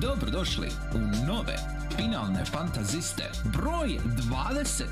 Dobrodošli 0.00 0.68
u 0.94 1.26
nove 1.26 1.56
finalne 1.96 2.44
fantaziste 2.44 3.30
broj 3.44 3.98
20. 4.68 4.84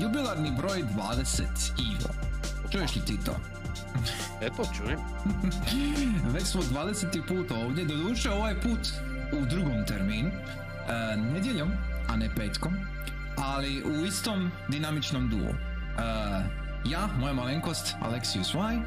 Jubilarni 0.00 0.52
broj 0.56 0.82
20, 0.96 1.42
Ivo. 1.78 2.14
Čuješ 2.72 2.96
li 2.96 3.02
ti 3.02 3.18
to? 3.24 3.36
Eto, 4.40 4.64
čujem. 4.76 4.98
Već 6.34 6.44
smo 6.44 6.62
20. 6.62 7.26
put 7.28 7.50
ovdje, 7.50 7.84
doduše 7.84 8.30
ovaj 8.30 8.60
put 8.60 8.80
u 9.32 9.46
drugom 9.46 9.86
terminu, 9.86 10.28
e, 10.28 11.16
nedjeljom, 11.16 11.70
a 12.08 12.16
ne 12.16 12.34
petkom, 12.36 12.74
ali 13.36 13.82
u 13.82 14.04
istom 14.04 14.50
dinamičnom 14.68 15.28
duo. 15.28 15.48
E, 15.48 15.54
ja, 16.84 17.08
moja 17.18 17.32
malenkost, 17.32 17.94
Alexius 18.00 18.54
Y 18.54 18.82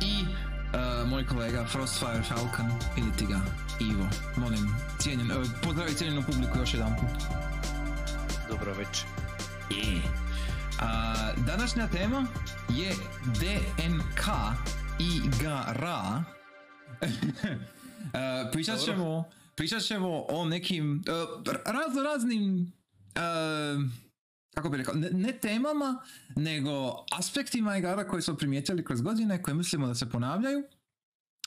i 0.00 0.24
e, 0.74 1.04
moj 1.06 1.26
kolega 1.26 1.64
Frostfire 1.66 2.22
Falcon 2.28 2.66
ili 2.96 3.12
ti 3.18 3.26
ga 3.26 3.40
Ivo. 3.80 4.08
Molim, 4.36 4.76
cijenjen, 4.98 5.30
e, 5.30 5.34
pozdravi 5.62 5.94
cijenjenu 5.94 6.22
publiku 6.22 6.58
još 6.58 6.74
jedan 6.74 6.96
put. 6.96 7.22
Dobro 8.48 8.74
večer. 8.74 9.06
I, 9.70 10.00
a, 10.80 11.14
današnja 11.46 11.88
tema 11.88 12.26
je 12.68 12.94
DNK 13.24 14.26
igara. 14.98 16.24
E, 18.14 18.50
pričat 18.52 18.80
ćemo, 18.80 19.24
pričat 19.54 19.82
ćemo 19.82 20.24
o 20.28 20.44
nekim 20.44 21.04
e, 21.06 21.10
razno 21.72 22.02
raznim 22.02 22.72
e, 23.14 23.20
kako 24.54 24.68
bi 24.68 24.76
rekao, 24.76 24.94
ne, 24.94 25.10
ne 25.10 25.32
temama, 25.32 26.02
nego 26.36 27.04
aspektima 27.12 27.76
igara 27.76 28.08
koje 28.08 28.22
smo 28.22 28.36
primijetili 28.36 28.84
kroz 28.84 29.02
godine, 29.02 29.42
koje 29.42 29.54
mislimo 29.54 29.86
da 29.86 29.94
se 29.94 30.10
ponavljaju. 30.10 30.62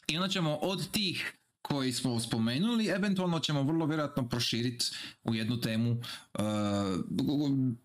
I 0.07 0.17
onda 0.17 0.29
ćemo 0.29 0.55
od 0.55 0.91
tih 0.91 1.37
koji 1.61 1.93
smo 1.93 2.19
spomenuli, 2.19 2.87
eventualno 2.87 3.39
ćemo 3.39 3.63
vrlo 3.63 3.85
vjerojatno 3.85 4.29
proširiti 4.29 4.85
u 5.23 5.35
jednu 5.35 5.61
temu 5.61 5.91
uh, 5.91 5.99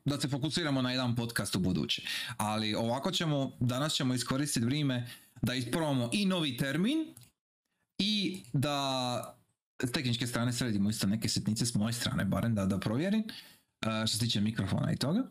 da 0.04 0.20
se 0.20 0.28
fokusiramo 0.28 0.82
na 0.82 0.90
jedan 0.90 1.16
podcast 1.16 1.56
u 1.56 1.60
buduće. 1.60 2.02
Ali 2.36 2.74
ovako 2.74 3.10
ćemo, 3.10 3.56
danas 3.60 3.94
ćemo 3.94 4.14
iskoristiti 4.14 4.66
vrijeme 4.66 5.10
da 5.42 5.54
isprobamo 5.54 6.10
i 6.12 6.26
novi 6.26 6.56
termin 6.56 7.14
i 7.98 8.42
da 8.52 9.38
s 9.84 9.92
tehničke 9.92 10.26
strane 10.26 10.52
sredimo 10.52 10.90
isto 10.90 11.06
neke 11.06 11.28
sitnice 11.28 11.66
s 11.66 11.74
moje 11.74 11.92
strane, 11.92 12.24
barem 12.24 12.54
da, 12.54 12.66
da 12.66 12.80
provjerim 12.80 13.24
što 13.82 14.06
se 14.06 14.18
tiče 14.18 14.40
mikrofona 14.40 14.92
i 14.92 14.96
toga. 14.96 15.22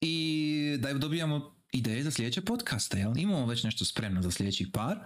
I 0.00 0.76
da 0.78 0.92
dobijamo 0.92 1.54
ideje 1.72 2.02
za 2.02 2.10
sljedeće 2.10 2.40
podcaste, 2.40 2.98
jel? 2.98 3.18
Imamo 3.18 3.46
već 3.46 3.64
nešto 3.64 3.84
spremno 3.84 4.22
za 4.22 4.30
sljedećih 4.30 4.68
par, 4.72 4.98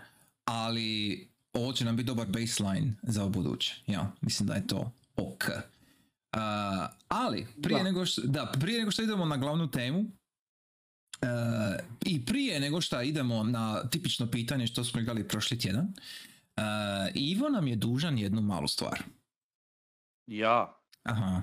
ali 0.45 1.29
ovo 1.53 1.73
će 1.73 1.85
nam 1.85 1.97
biti 1.97 2.07
dobar 2.07 2.27
baseline 2.27 2.95
za 3.03 3.29
buduće. 3.29 3.75
Ja, 3.87 4.13
mislim 4.21 4.47
da 4.47 4.55
je 4.55 4.67
to 4.67 4.93
ok. 5.17 5.45
Uh, 5.49 6.41
ali, 7.09 7.47
prije 7.63 7.79
Da. 7.79 7.85
nego, 7.85 8.07
što, 8.07 8.23
da, 8.25 8.53
prije 8.61 8.79
nego 8.79 8.91
što 8.91 9.03
idemo 9.03 9.27
na 9.27 9.37
glavnu 9.37 9.71
temu, 9.71 9.99
uh, 9.99 10.07
i 12.05 12.25
prije 12.25 12.61
nego 12.61 12.81
što 12.81 13.03
idemo 13.03 13.45
na 13.45 13.89
tipično 13.89 14.31
pitanje 14.31 14.67
što 14.67 14.85
smo 14.85 15.01
igrali 15.01 15.29
prošli 15.29 15.59
tjedan, 15.59 15.85
uh, 15.87 16.63
Ivo 17.15 17.49
nam 17.49 17.67
je 17.67 17.77
dužan 17.77 18.19
jednu 18.19 18.41
malu 18.41 18.69
stvar. 18.69 19.03
Ja, 20.27 20.81
Aha. 21.03 21.43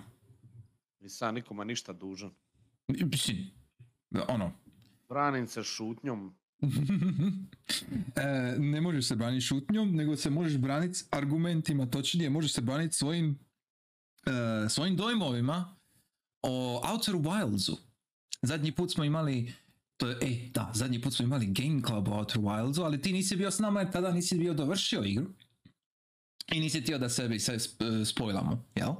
Nisam 1.01 1.35
nikoma 1.35 1.63
ništa 1.63 1.93
dužan. 1.93 2.31
Mislim, 2.87 3.51
ono, 4.27 4.51
Branim 5.09 5.47
se 5.47 5.63
šutnjom. 5.63 6.35
e, 8.15 8.55
ne 8.59 8.81
možeš 8.81 9.07
se 9.07 9.15
braniti 9.15 9.45
šutnjom, 9.45 9.95
nego 9.95 10.15
se 10.15 10.29
možeš 10.29 10.57
braniti 10.57 11.03
argumentima, 11.11 11.85
točnije 11.85 12.29
možeš 12.29 12.53
se 12.53 12.61
braniti 12.61 12.95
svojim, 12.95 13.39
e, 14.25 14.69
svojim 14.69 14.95
dojmovima 14.95 15.75
o 16.41 16.81
Outer 16.91 17.15
Wildsu. 17.15 17.77
Zadnji 18.41 18.71
put 18.71 18.91
smo 18.91 19.03
imali, 19.03 19.53
to 19.97 20.07
je, 20.07 20.17
ej, 20.21 20.49
da, 20.53 20.71
zadnji 20.73 21.01
put 21.01 21.13
smo 21.13 21.25
imali 21.25 21.45
Game 21.45 21.81
Club 21.87 22.07
o 22.07 22.17
Outer 22.17 22.41
Wildsu, 22.41 22.83
ali 22.83 23.01
ti 23.01 23.13
nisi 23.13 23.35
bio 23.35 23.51
s 23.51 23.59
nama 23.59 23.79
jer 23.79 23.91
tada 23.91 24.11
nisi 24.11 24.37
bio 24.37 24.53
dovršio 24.53 25.03
igru. 25.03 25.25
I 26.51 26.59
nisi 26.59 26.81
htio 26.81 26.97
da 26.97 27.09
sebi 27.09 27.39
sve 27.39 27.55
sp- 27.55 28.05
spojlamo, 28.05 28.63
jel? 28.75 28.93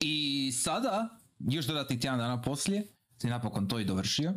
I 0.00 0.52
sada, 0.52 1.18
još 1.38 1.66
dodatnih 1.66 2.00
tjedan 2.00 2.18
dana 2.18 2.42
poslije, 2.42 2.86
si 3.18 3.26
napokon 3.26 3.68
to 3.68 3.78
i 3.78 3.84
dovršio. 3.84 4.32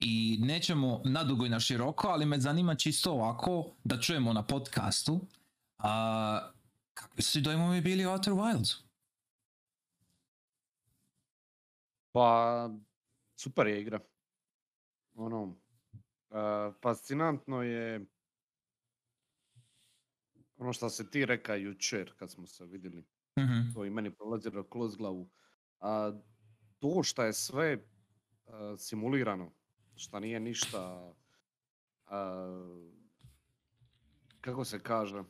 I 0.00 0.38
nećemo 0.40 1.02
nadugo 1.04 1.46
i 1.46 1.48
na 1.48 1.60
široko, 1.60 2.08
ali 2.08 2.26
me 2.26 2.40
zanima 2.40 2.74
čisto 2.74 3.12
ovako 3.12 3.70
da 3.84 4.00
čujemo 4.00 4.32
na 4.32 4.42
podcastu 4.46 5.20
a, 5.78 6.50
kakvi 6.94 7.22
su 7.22 7.40
dojmovi 7.40 7.80
bili 7.80 8.06
o 8.06 8.12
Outer 8.12 8.32
Wildsu. 8.32 8.82
Pa, 12.12 12.68
super 13.36 13.66
je 13.66 13.80
igra. 13.80 14.00
Ono, 15.14 15.56
e, 16.30 16.34
fascinantno 16.82 17.62
je 17.62 18.06
ono 20.56 20.72
što 20.72 20.88
se 20.90 21.10
ti 21.10 21.26
reka 21.26 21.54
jučer 21.54 22.12
kad 22.16 22.30
smo 22.30 22.46
se 22.46 22.66
vidjeli. 22.66 23.04
Mhm. 23.40 23.72
To 23.74 23.84
i 23.84 23.90
meni 23.90 24.10
prolazilo 24.10 24.68
kroz 24.68 24.96
glavu. 24.96 25.30
A, 25.80 26.12
to 26.82 27.02
što 27.02 27.22
je 27.22 27.32
sve 27.32 27.78
a, 28.46 28.74
simulirano, 28.78 29.52
što 29.96 30.20
nije 30.20 30.40
ništa 30.40 31.14
a, 32.06 32.76
kako 34.40 34.64
se 34.64 34.82
kaže, 34.82 35.22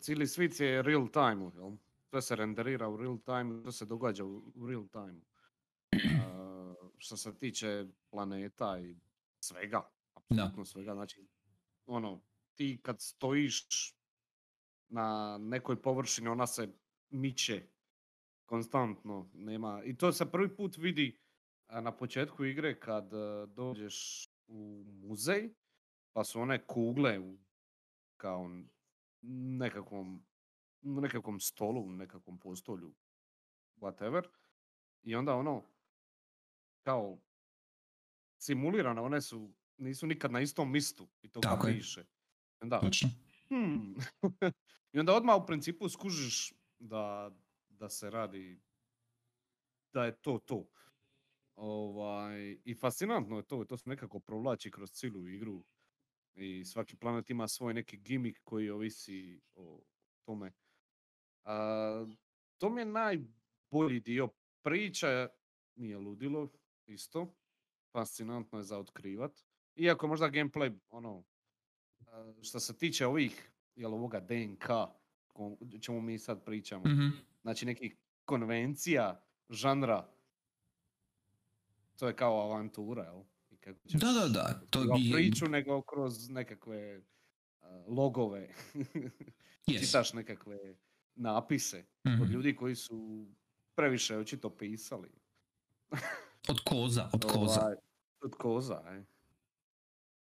cijeli 0.00 0.26
svijet 0.26 0.60
je 0.60 0.82
real 0.82 1.08
time, 1.08 1.50
jel? 1.54 1.76
Sve 2.10 2.22
se 2.22 2.36
renderira 2.36 2.88
u 2.88 2.96
real 2.96 3.18
time, 3.18 3.62
sve 3.62 3.72
se 3.72 3.86
događa 3.86 4.24
u, 4.24 4.52
u 4.54 4.66
real 4.66 4.86
time. 4.88 5.20
A, 6.26 6.74
što 6.98 7.16
se 7.16 7.38
tiče 7.38 7.86
planeta 8.10 8.78
i 8.78 8.96
svega, 9.40 9.88
apsolutno 10.14 10.64
svega, 10.64 10.94
znači, 10.94 11.26
ono, 11.86 12.20
ti 12.54 12.80
kad 12.82 13.00
stojiš 13.00 13.66
na 14.88 15.38
nekoj 15.38 15.82
površini, 15.82 16.28
ona 16.28 16.46
se 16.46 16.68
miče 17.10 17.66
konstantno, 18.52 19.30
nema, 19.34 19.82
i 19.84 19.96
to 19.96 20.12
se 20.12 20.30
prvi 20.30 20.56
put 20.56 20.76
vidi 20.76 21.18
na 21.68 21.96
početku 21.96 22.44
igre 22.44 22.80
kad 22.80 23.14
a, 23.14 23.46
dođeš 23.46 24.28
u 24.46 24.84
muzej, 24.86 25.54
pa 26.12 26.24
su 26.24 26.40
one 26.40 26.66
kugle 26.66 27.18
u 27.18 27.38
kao 28.16 28.50
nekakvom, 29.22 30.26
nekakvom 30.82 31.40
stolu, 31.40 31.92
nekakvom 31.92 32.38
postolju, 32.38 32.94
whatever, 33.76 34.28
i 35.02 35.14
onda 35.14 35.34
ono, 35.34 35.64
kao 36.82 37.18
simulirane, 38.38 39.00
one 39.00 39.20
su, 39.20 39.54
nisu 39.78 40.06
nikad 40.06 40.32
na 40.32 40.40
istom 40.40 40.72
mistu 40.72 41.08
i 41.22 41.28
to 41.28 41.40
Tako 41.40 41.66
piše. 41.66 42.04
Da, 42.60 42.80
hmm. 43.48 43.94
I 44.92 44.98
onda 44.98 45.14
odmah 45.14 45.42
u 45.42 45.46
principu 45.46 45.88
skužiš 45.88 46.52
da, 46.78 47.30
da 47.82 47.88
se 47.88 48.10
radi, 48.10 48.60
da 49.92 50.04
je 50.04 50.20
to 50.20 50.38
to. 50.38 50.68
Ovaj, 51.56 52.58
I 52.64 52.74
fascinantno 52.74 53.36
je 53.36 53.42
to, 53.42 53.64
to 53.64 53.76
se 53.76 53.88
nekako 53.88 54.20
provlači 54.20 54.70
kroz 54.70 54.90
cijelu 54.92 55.28
igru. 55.28 55.64
I 56.34 56.64
svaki 56.64 56.96
planet 56.96 57.30
ima 57.30 57.48
svoj 57.48 57.74
neki 57.74 57.96
gimik 57.96 58.40
koji 58.44 58.70
ovisi 58.70 59.40
o 59.54 59.82
tome. 60.24 60.52
A, 61.44 62.06
to 62.58 62.70
mi 62.70 62.80
je 62.80 62.84
najbolji 62.84 64.00
dio. 64.00 64.28
Priča 64.62 65.08
je 65.76 65.98
ludilo, 65.98 66.48
isto. 66.86 67.34
Fascinantno 67.92 68.58
je 68.58 68.64
za 68.64 68.78
otkrivat. 68.78 69.40
Iako 69.76 70.06
možda 70.06 70.30
gameplay, 70.30 70.78
ono, 70.90 71.24
što 72.42 72.60
se 72.60 72.78
tiče 72.78 73.06
ovih, 73.06 73.52
jel 73.74 73.94
ovoga 73.94 74.20
DNK, 74.20 74.66
čemu 75.80 76.00
mi 76.00 76.18
sad 76.18 76.44
pričamo, 76.44 76.82
Mhm. 76.86 77.31
Znači 77.42 77.66
nekih 77.66 77.96
konvencija, 78.24 79.20
žanra, 79.48 80.08
to 81.96 82.06
je 82.08 82.16
kao 82.16 82.40
avantura, 82.42 83.04
jel? 83.04 83.22
I 83.50 83.56
kako 83.56 83.78
ćeš 83.80 84.00
Da, 84.00 84.06
da, 84.08 84.28
da, 84.28 84.60
to 84.70 84.80
bi- 84.80 85.12
priču 85.12 85.46
nego 85.46 85.82
kroz 85.82 86.30
nekakve 86.30 87.02
a, 87.60 87.84
logove, 87.88 88.48
Yes. 89.66 89.80
čitaš 89.80 90.12
nekakve 90.12 90.58
napise 91.14 91.84
Mhm. 92.06 92.22
od 92.22 92.30
ljudi 92.30 92.56
koji 92.56 92.74
su 92.76 93.26
previše 93.74 94.16
očito 94.16 94.50
pisali. 94.50 95.10
Od 96.48 96.60
koza, 96.60 97.10
od 97.12 97.24
koza. 97.24 97.60
Ovaj, 97.60 97.74
od 98.20 98.34
koza, 98.34 98.82
e. 98.86 99.04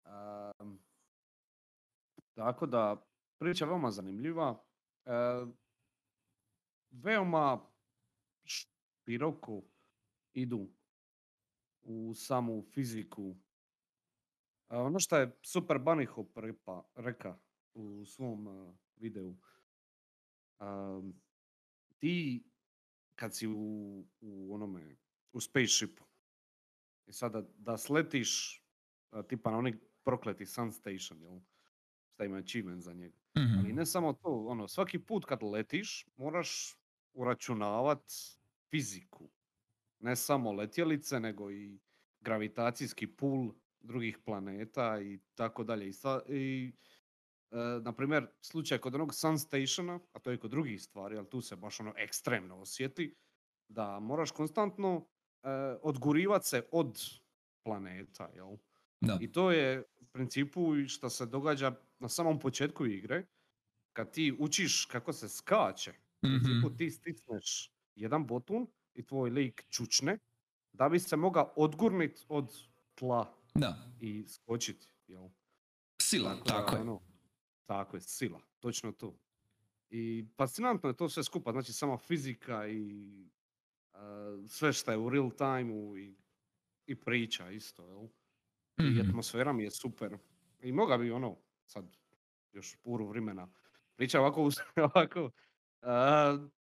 Am, 0.05 0.79
tako 2.35 2.67
da, 2.67 3.07
priča 3.39 3.65
je 3.65 3.69
veoma 3.69 3.91
zanimljiva. 3.91 4.63
E, 5.05 5.11
veoma 7.03 7.71
široko 8.45 9.63
idu 10.33 10.71
u 11.83 12.15
samu 12.15 12.63
fiziku. 12.63 13.37
A 14.69 14.83
ono 14.83 14.99
što 14.99 15.17
je 15.17 15.39
Super 15.43 15.77
Bunny 15.77 16.07
Hop 16.07 16.37
repa, 16.37 16.91
reka 16.95 17.39
u 17.75 18.05
svom 18.07 18.47
uh, 18.47 18.75
videu, 18.97 19.37
am, 20.59 21.23
ti 21.99 22.45
kad 23.15 23.37
si 23.37 23.47
u, 23.47 24.05
u 24.21 24.55
onome, 24.55 24.97
u 25.33 25.41
spaceshipu, 25.41 26.05
i 27.07 27.13
sada 27.13 27.43
da 27.59 27.77
sletiš 27.79 28.63
a, 29.11 29.23
tipa 29.23 29.51
na 29.51 29.59
onaj 29.59 29.73
prokleti 30.05 30.47
Sun 30.47 30.73
Station, 30.73 31.23
jel? 31.23 31.41
Šta 32.15 32.25
ima 32.25 32.37
achievement 32.37 32.83
za 32.83 32.93
njega. 32.93 33.17
Mhm. 33.39 33.59
Ali 33.59 33.73
ne 33.73 33.87
samo 33.87 34.13
to, 34.13 34.45
ono, 34.47 34.69
svaki 34.69 34.99
put 34.99 35.25
kad 35.25 35.43
letiš 35.43 36.07
moraš 36.17 36.77
uračunavat 37.15 38.13
fiziku. 38.71 39.31
Ne 40.01 40.17
samo 40.17 40.53
letjelice, 40.53 41.21
nego 41.21 41.51
i 41.51 41.79
gravitacijski 42.21 43.07
pul 43.07 43.53
drugih 43.81 44.19
planeta 44.25 45.01
i 45.01 45.19
tako 45.35 45.65
dalje. 45.65 45.89
I, 45.89 45.93
sta- 45.93 46.23
i 46.29 46.73
e, 47.51 47.57
na 47.83 47.93
primjer, 47.93 48.27
slučaj 48.41 48.79
kod 48.79 48.95
onog 48.95 49.15
Sun 49.15 49.39
Stationa, 49.39 50.01
a 50.13 50.19
to 50.19 50.31
je 50.31 50.39
kod 50.39 50.51
drugih 50.51 50.83
stvari, 50.83 51.17
ali 51.17 51.31
tu 51.31 51.41
se 51.41 51.57
baš 51.57 51.81
ono 51.81 51.93
ekstremno 51.97 52.57
osjeti, 52.57 53.15
da 53.69 54.01
moraš 54.01 54.31
konstantno 54.31 55.07
e, 55.43 55.49
odgurivat 55.83 56.45
se 56.45 56.67
od 56.73 57.01
planeta, 57.63 58.31
jel? 58.35 58.57
Da. 59.01 59.19
I 59.21 59.33
to 59.33 59.51
je 59.51 59.85
u 60.01 60.05
principu 60.05 60.89
što 60.89 61.11
se 61.11 61.27
događa 61.27 61.73
na 61.99 62.09
samom 62.09 62.39
početku 62.39 62.87
igre, 62.87 63.27
kad 63.93 64.13
ti 64.13 64.37
učiš 64.39 64.85
kako 64.85 65.13
se 65.13 65.29
skače, 65.29 65.93
Mhm. 66.27 66.77
ti 66.77 66.91
stisneš 66.91 67.71
jedan 67.95 68.27
botun 68.27 68.67
i 68.95 69.03
tvoj 69.03 69.31
lik 69.31 69.65
čučne, 69.71 70.19
da 70.73 70.89
bi 70.89 70.99
se 70.99 71.17
mogao 71.17 71.53
odgurnit 71.57 72.25
od 72.29 72.53
tla 72.95 73.35
Da. 73.55 73.77
i 74.01 74.25
skočiti, 74.25 74.87
jel? 75.07 75.29
Sila, 75.99 76.35
da, 76.35 76.43
tako 76.45 76.75
je. 76.77 76.81
ono, 76.81 77.01
tako 77.67 77.97
je, 77.97 78.01
sila, 78.01 78.41
točno 78.59 78.93
to. 78.93 79.19
I 79.91 80.25
fascinantno 80.37 80.89
je 80.89 80.97
to 80.97 81.09
sve 81.09 81.25
skupa, 81.25 81.53
znači 81.53 81.73
sama 81.73 81.97
fizika 81.99 82.69
i 82.69 83.07
a, 83.93 84.01
sve 84.49 84.73
što 84.73 84.91
je 84.91 84.97
u 84.99 85.09
real 85.11 85.31
time 85.31 86.01
i, 86.01 86.15
i 86.87 86.95
priča 86.97 87.51
isto, 87.51 87.87
jel? 87.87 88.09
I 88.79 88.91
Mhm. 88.91 89.09
atmosfera 89.09 89.53
mi 89.53 89.63
je 89.63 89.71
super. 89.71 90.17
I 90.61 90.73
moga 90.73 90.97
bi 90.97 91.11
ono, 91.11 91.37
sad 91.67 91.85
još 92.53 92.77
puru 92.77 93.07
vremena, 93.07 93.49
priča 93.97 94.21
ovako, 94.21 94.51
ovako, 94.95 95.31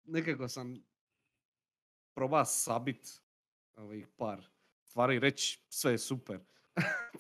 nekako 0.05 0.49
sam 0.49 0.75
proba 2.15 2.45
sabit 2.45 3.21
ovih 3.77 4.07
par 4.17 4.47
stvari, 4.85 5.19
reći 5.19 5.61
sve 5.69 5.93
je 5.93 5.99
super. 5.99 6.41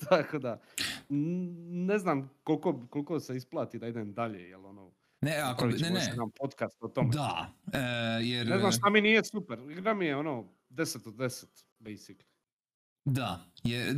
Tako 0.08 0.38
da, 0.38 0.60
ne 1.08 1.98
znam 1.98 2.30
koliko, 2.44 2.86
koliko 2.90 3.20
se 3.20 3.36
isplati 3.36 3.78
da 3.78 3.88
idem 3.88 4.12
dalje, 4.14 4.48
jel 4.48 4.66
ono, 4.66 4.92
Ne, 5.20 5.36
ako, 5.36 5.66
ne, 5.66 5.90
ne. 5.90 6.00
jedan 6.00 6.30
podcast 6.40 6.76
o 6.80 6.88
tome. 6.88 7.10
Da, 7.12 7.52
e, 7.72 7.78
jer... 8.22 8.46
Ne 8.46 8.58
znam 8.58 8.72
šta 8.72 8.90
mi 8.90 9.00
nije 9.00 9.24
super, 9.24 9.58
igra 9.70 9.94
mi 9.94 10.06
je 10.06 10.16
ono 10.16 10.48
10 10.70 11.08
od 11.08 11.14
10, 11.14 11.44
basically. 11.78 12.22
Da, 13.04 13.46
je, 13.64 13.94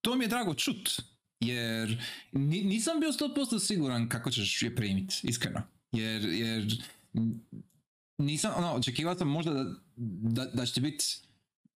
to 0.00 0.16
mi 0.16 0.24
je 0.24 0.28
drago 0.28 0.54
čut, 0.54 0.90
jer 1.40 2.04
ni- 2.32 2.64
nisam 2.64 3.00
bio 3.00 3.08
100% 3.08 3.66
siguran 3.66 4.08
kako 4.08 4.30
ćeš 4.30 4.62
je 4.62 4.76
primit, 4.76 5.12
iskreno. 5.22 5.62
Jer, 5.92 6.24
jer 6.24 6.64
nisam, 8.18 8.52
ono, 8.56 8.74
očekivao 8.74 9.14
sam 9.14 9.28
možda 9.28 9.52
da, 9.52 9.64
da, 9.96 10.44
da 10.44 10.66
će 10.66 10.80
biti 10.80 11.04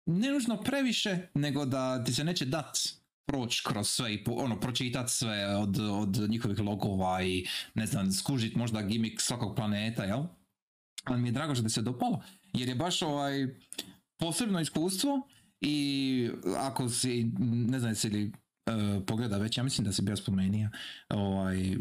ne 0.07 0.31
nužno 0.31 0.57
previše, 0.57 1.19
nego 1.35 1.65
da 1.65 2.05
ti 2.05 2.15
se 2.15 2.25
neće 2.25 2.45
dat 2.45 2.79
proći 3.27 3.63
kroz 3.67 3.89
sve 3.89 4.15
i 4.15 4.25
po, 4.25 4.33
ono, 4.33 4.61
pročitat 4.61 5.11
sve 5.11 5.57
od, 5.57 5.79
od 5.79 6.31
njihovih 6.31 6.59
logova 6.61 7.23
i 7.23 7.47
ne 7.75 7.87
znam, 7.87 8.13
skužit 8.13 8.57
možda 8.57 8.83
gimik 8.83 9.21
svakog 9.21 9.57
planeta, 9.57 10.05
jel? 10.05 10.25
Ali 11.05 11.21
mi 11.21 11.29
je 11.29 11.33
drago 11.33 11.55
što 11.55 11.65
ti 11.65 11.71
se 11.71 11.83
dopalo, 11.83 12.23
jer 12.53 12.69
je 12.69 12.75
baš 12.75 13.03
ovaj 13.03 13.57
posebno 14.19 14.61
iskustvo 14.61 15.29
i 15.61 16.31
ako 16.57 16.89
si, 16.89 17.33
ne 17.41 17.79
znam 17.79 17.91
jesi 17.91 18.09
li 18.09 18.27
uh, 18.27 19.03
pogleda 19.07 19.39
već, 19.39 19.59
ja 19.59 19.65
mislim 19.65 19.85
da 19.85 19.93
si 19.93 20.03
bio 20.03 20.17
spomenio, 20.17 20.71
ovaj, 21.09 21.77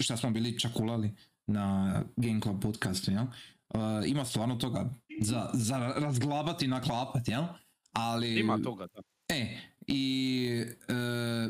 šta 0.00 0.16
smo 0.16 0.30
bili 0.30 0.58
čakulali 0.58 1.14
na 1.46 1.94
Game 2.16 2.40
Club 2.40 2.62
podcastu, 2.62 3.10
jel? 3.10 3.24
Uh, 3.24 3.80
ima 4.06 4.24
stvarno 4.24 4.56
toga 4.56 4.90
za, 5.20 5.50
za 5.52 5.78
razglabati 5.78 6.64
i 6.64 6.68
naklapati, 6.68 7.30
jel? 7.30 7.44
Ali... 7.92 8.40
Ima 8.40 8.58
toga, 8.62 8.86
da. 8.94 9.02
E, 9.28 9.58
i 9.86 10.64
e, 10.88 11.48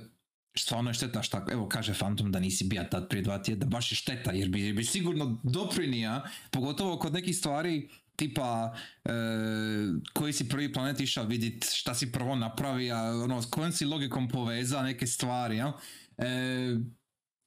stvarno 0.58 0.90
je 0.90 0.94
šteta 0.94 1.22
šta, 1.22 1.46
evo 1.50 1.68
kaže 1.68 1.94
Phantom 1.94 2.32
da 2.32 2.40
nisi 2.40 2.64
bija 2.64 2.90
tad 2.90 3.08
prije 3.08 3.22
dva 3.22 3.38
tjedna, 3.38 3.66
baš 3.66 3.92
je 3.92 3.96
šteta 3.96 4.32
jer 4.32 4.48
bi, 4.48 4.72
bi 4.72 4.84
sigurno 4.84 5.40
doprinija, 5.42 6.22
pogotovo 6.50 6.98
kod 6.98 7.12
nekih 7.12 7.36
stvari 7.36 7.88
tipa 8.16 8.74
e, 9.04 9.10
koji 10.12 10.32
si 10.32 10.48
prvi 10.48 10.72
planet 10.72 11.00
išao 11.00 11.24
vidit, 11.24 11.64
šta 11.72 11.94
si 11.94 12.12
prvo 12.12 12.36
napravio, 12.36 13.24
ono, 13.24 13.42
s 13.42 13.50
kojom 13.50 13.72
si 13.72 13.84
logikom 13.84 14.28
poveza 14.28 14.82
neke 14.82 15.06
stvari, 15.06 15.56
jel? 15.56 15.72
E, 16.18 16.76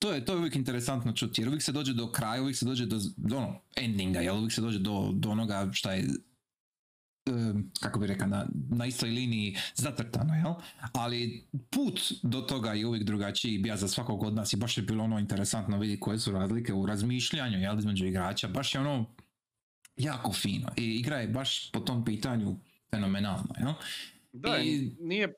to 0.06 0.14
je, 0.14 0.26
to 0.26 0.34
je 0.34 0.38
uvijek 0.38 0.56
interesantno 0.56 1.12
čuti, 1.12 1.42
jer 1.42 1.48
uvijek 1.48 1.64
se 1.64 1.72
dođe 1.72 1.94
do 1.94 2.12
kraja, 2.12 2.42
uvijek 2.42 2.58
se 2.58 2.66
dođe 2.66 2.86
do, 2.86 3.00
do 3.18 3.38
ono, 3.38 3.62
endinga, 3.76 4.20
jel? 4.20 4.38
Uvijek 4.38 4.54
se 4.54 4.62
dođe 4.62 4.80
do, 4.80 5.12
do 5.14 5.30
onoga 5.30 5.70
šta 5.74 5.94
je 5.94 6.08
kako 7.80 8.00
bi 8.00 8.08
rekao, 8.08 8.28
na, 8.28 8.46
na 8.70 8.86
istoj 8.86 9.10
liniji 9.10 9.56
zacrtano, 9.76 10.34
jel? 10.34 10.54
Ali 10.94 11.48
put 11.70 12.02
do 12.24 12.42
toga 12.42 12.74
je 12.74 12.86
uvijek 12.86 13.04
drugačiji 13.04 13.58
bija 13.58 13.78
za 13.78 13.88
svakog 13.88 14.24
od 14.24 14.34
nas 14.34 14.54
i 14.54 14.58
baš 14.58 14.78
je 14.78 14.84
bilo 14.84 15.04
ono 15.04 15.20
interesantno 15.20 15.80
vidjeti 15.80 16.00
koje 16.00 16.20
su 16.20 16.32
razlike 16.32 16.74
u 16.74 16.86
razmišljanju, 16.86 17.58
jel, 17.58 17.80
između 17.80 18.06
igrača, 18.06 18.48
baš 18.48 18.76
je 18.76 18.82
ono 18.82 19.16
jako 19.98 20.34
fino 20.34 20.70
i 20.78 20.84
igra 20.84 21.18
je 21.18 21.28
baš 21.28 21.72
po 21.72 21.80
tom 21.80 22.06
pitanju 22.06 22.56
fenomenalna, 22.90 23.56
jel? 23.60 23.74
Da, 24.34 24.58
I- 24.58 24.96
nije 25.00 25.34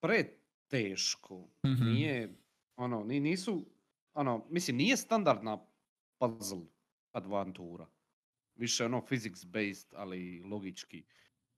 preteško. 0.00 1.48
Mhm. 1.66 1.92
Nije, 1.92 2.36
ono, 2.76 3.04
ni, 3.04 3.20
nisu, 3.20 3.66
ono, 4.14 4.46
mislim, 4.50 4.76
nije 4.76 4.96
standardna 4.96 5.58
puzzle 6.18 6.60
adventura. 7.12 7.86
Više 8.54 8.84
ono 8.84 9.00
physics 9.00 9.46
based, 9.46 9.88
ali 9.92 10.42
logički. 10.42 11.04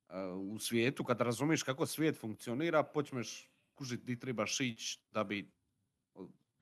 Uh, 0.09 0.15
u 0.47 0.59
svijetu, 0.59 1.05
kad 1.05 1.21
razumiješ 1.21 1.63
kako 1.63 1.87
svijet 1.87 2.17
funkcionira, 2.17 2.83
počneš 2.85 3.51
kužit 3.75 4.01
di 4.01 4.19
trebaš 4.19 4.61
ići 4.61 5.01
da 5.11 5.25
bi 5.25 5.51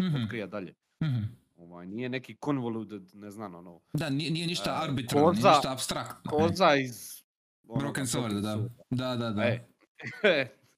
Mhm, 0.03 0.17
otkrija 0.17 0.47
dalje. 0.47 0.75
mhm. 1.05 1.23
Ovaj, 1.57 1.87
nije 1.87 2.09
neki 2.09 2.37
convoluted, 2.45 3.11
ne 3.15 3.31
znam, 3.31 3.55
ono, 3.55 3.81
Da, 3.93 4.11
nije, 4.11 4.31
nije 4.31 4.47
ništa 4.47 4.71
E, 4.73 4.85
arbitrarno, 4.85 5.31
nije 5.31 5.43
koza- 5.43 5.51
ništa 5.51 5.73
abstraktno. 5.73 6.31
koza 6.33 6.75
iz... 6.75 7.23
onoga 7.63 7.81
Broken 7.81 8.05
Sword, 8.05 8.41
da. 8.41 8.69
Da, 8.91 9.17
da, 9.17 9.31
da. 9.31 9.45
E, 9.45 9.67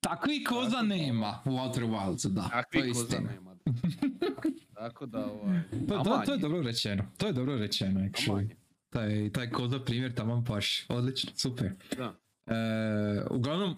Takvi 0.01 0.45
koza 0.45 0.83
nema 0.83 1.43
u 1.45 1.51
Outer 1.51 1.83
Wildsu, 1.85 2.29
da. 2.29 2.49
takvi 2.51 2.93
koza 2.93 3.19
nema. 3.21 3.57
Tako 4.87 5.07
da, 5.07 5.27
ovaj, 5.27 5.61
To, 5.89 6.05
to, 6.05 6.23
to 6.27 6.33
je 6.33 6.37
je, 6.37 6.41
dobro 6.41 6.63
rečeno, 6.63 7.05
to 7.17 7.27
je 7.27 7.33
dobro 7.33 7.59
rečeno, 7.59 8.01
actually. 8.01 8.49
je, 8.49 8.57
Taj, 8.91 9.31
taj 9.33 9.51
koza 9.51 9.81
primjer 9.81 10.15
tamo 10.15 10.45
paš, 10.49 10.87
odlično, 10.89 11.31
super. 11.35 11.73
Da. 11.97 12.15
E, 12.47 13.25
uglavnom, 13.31 13.77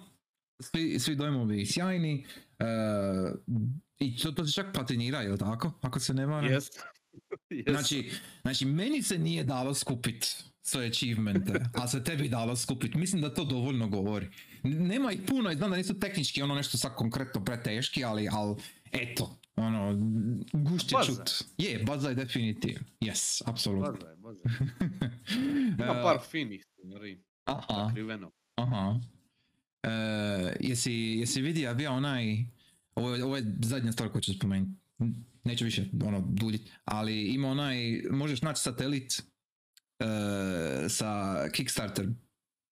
svi, 0.60 0.98
svi 0.98 1.16
dojmovi 1.16 1.66
sjajni 1.66 2.26
e, 2.58 2.64
i 3.98 4.16
to, 4.16 4.32
to 4.32 4.46
se 4.46 4.52
čak 4.52 4.66
platinira, 4.74 5.20
jel 5.20 5.36
tako? 5.36 5.72
Ako 5.80 6.00
se 6.00 6.14
ne 6.14 6.26
varam. 6.26 6.52
Jest. 6.52 6.82
Jest. 7.50 7.70
Znači, 7.70 8.10
znači, 8.42 8.64
meni 8.64 9.02
se 9.02 9.18
nije 9.18 9.44
dalo 9.44 9.74
skupit 9.74 10.44
sve 10.62 10.86
achievemente, 10.86 11.52
a 11.74 11.88
se 11.88 12.04
tebi 12.04 12.28
dalo 12.28 12.56
skupit. 12.56 12.94
Mislim 12.94 13.22
da 13.22 13.34
to 13.34 13.44
dovoljno 13.44 13.88
govori. 13.88 14.28
Nema 14.62 15.12
ih 15.12 15.20
puno 15.26 15.50
i 15.50 15.56
znam 15.56 15.70
da 15.70 15.76
nisu 15.76 16.00
tehnički 16.00 16.42
ono 16.42 16.54
nešto 16.54 16.78
sad 16.78 16.94
konkretno 16.94 17.44
preteški, 17.44 18.04
ali, 18.04 18.28
ali 18.32 18.56
eto, 18.92 19.37
ono, 19.58 19.94
gušće 20.52 20.94
Baza. 20.96 21.06
čut. 21.06 21.44
Je, 21.58 21.84
baza 21.84 22.08
je 22.08 22.14
definitivno. 22.14 22.80
Yes, 23.00 23.42
apsolutno. 23.46 23.92
Baza 23.92 24.06
je, 24.06 24.16
baza. 24.16 24.42
Ima 25.78 25.84
E, 25.98 26.02
par 26.02 26.18
finih 26.30 26.64
stvari, 26.64 27.22
Aha, 27.44 27.62
sakriveno. 27.68 28.30
aha. 28.54 29.00
E, 29.82 29.88
jesi, 30.60 30.92
jesi 30.92 31.40
vidio 31.42 31.74
bio 31.74 31.92
onaj, 31.92 32.44
ovo, 32.94 33.24
ovo 33.24 33.36
je 33.36 33.54
zadnja 33.62 33.92
stvar 33.92 34.08
koju 34.08 34.22
ću 34.22 34.34
spomenuti, 34.34 34.72
neću 35.44 35.64
više 35.64 35.84
ono 36.04 36.20
duljit, 36.20 36.70
ali 36.84 37.22
ima 37.24 37.48
onaj, 37.48 37.76
možeš 38.10 38.42
naći 38.42 38.62
satelit 38.62 39.22
e, 39.98 40.04
sa 40.88 41.34
Kickstarter 41.52 42.06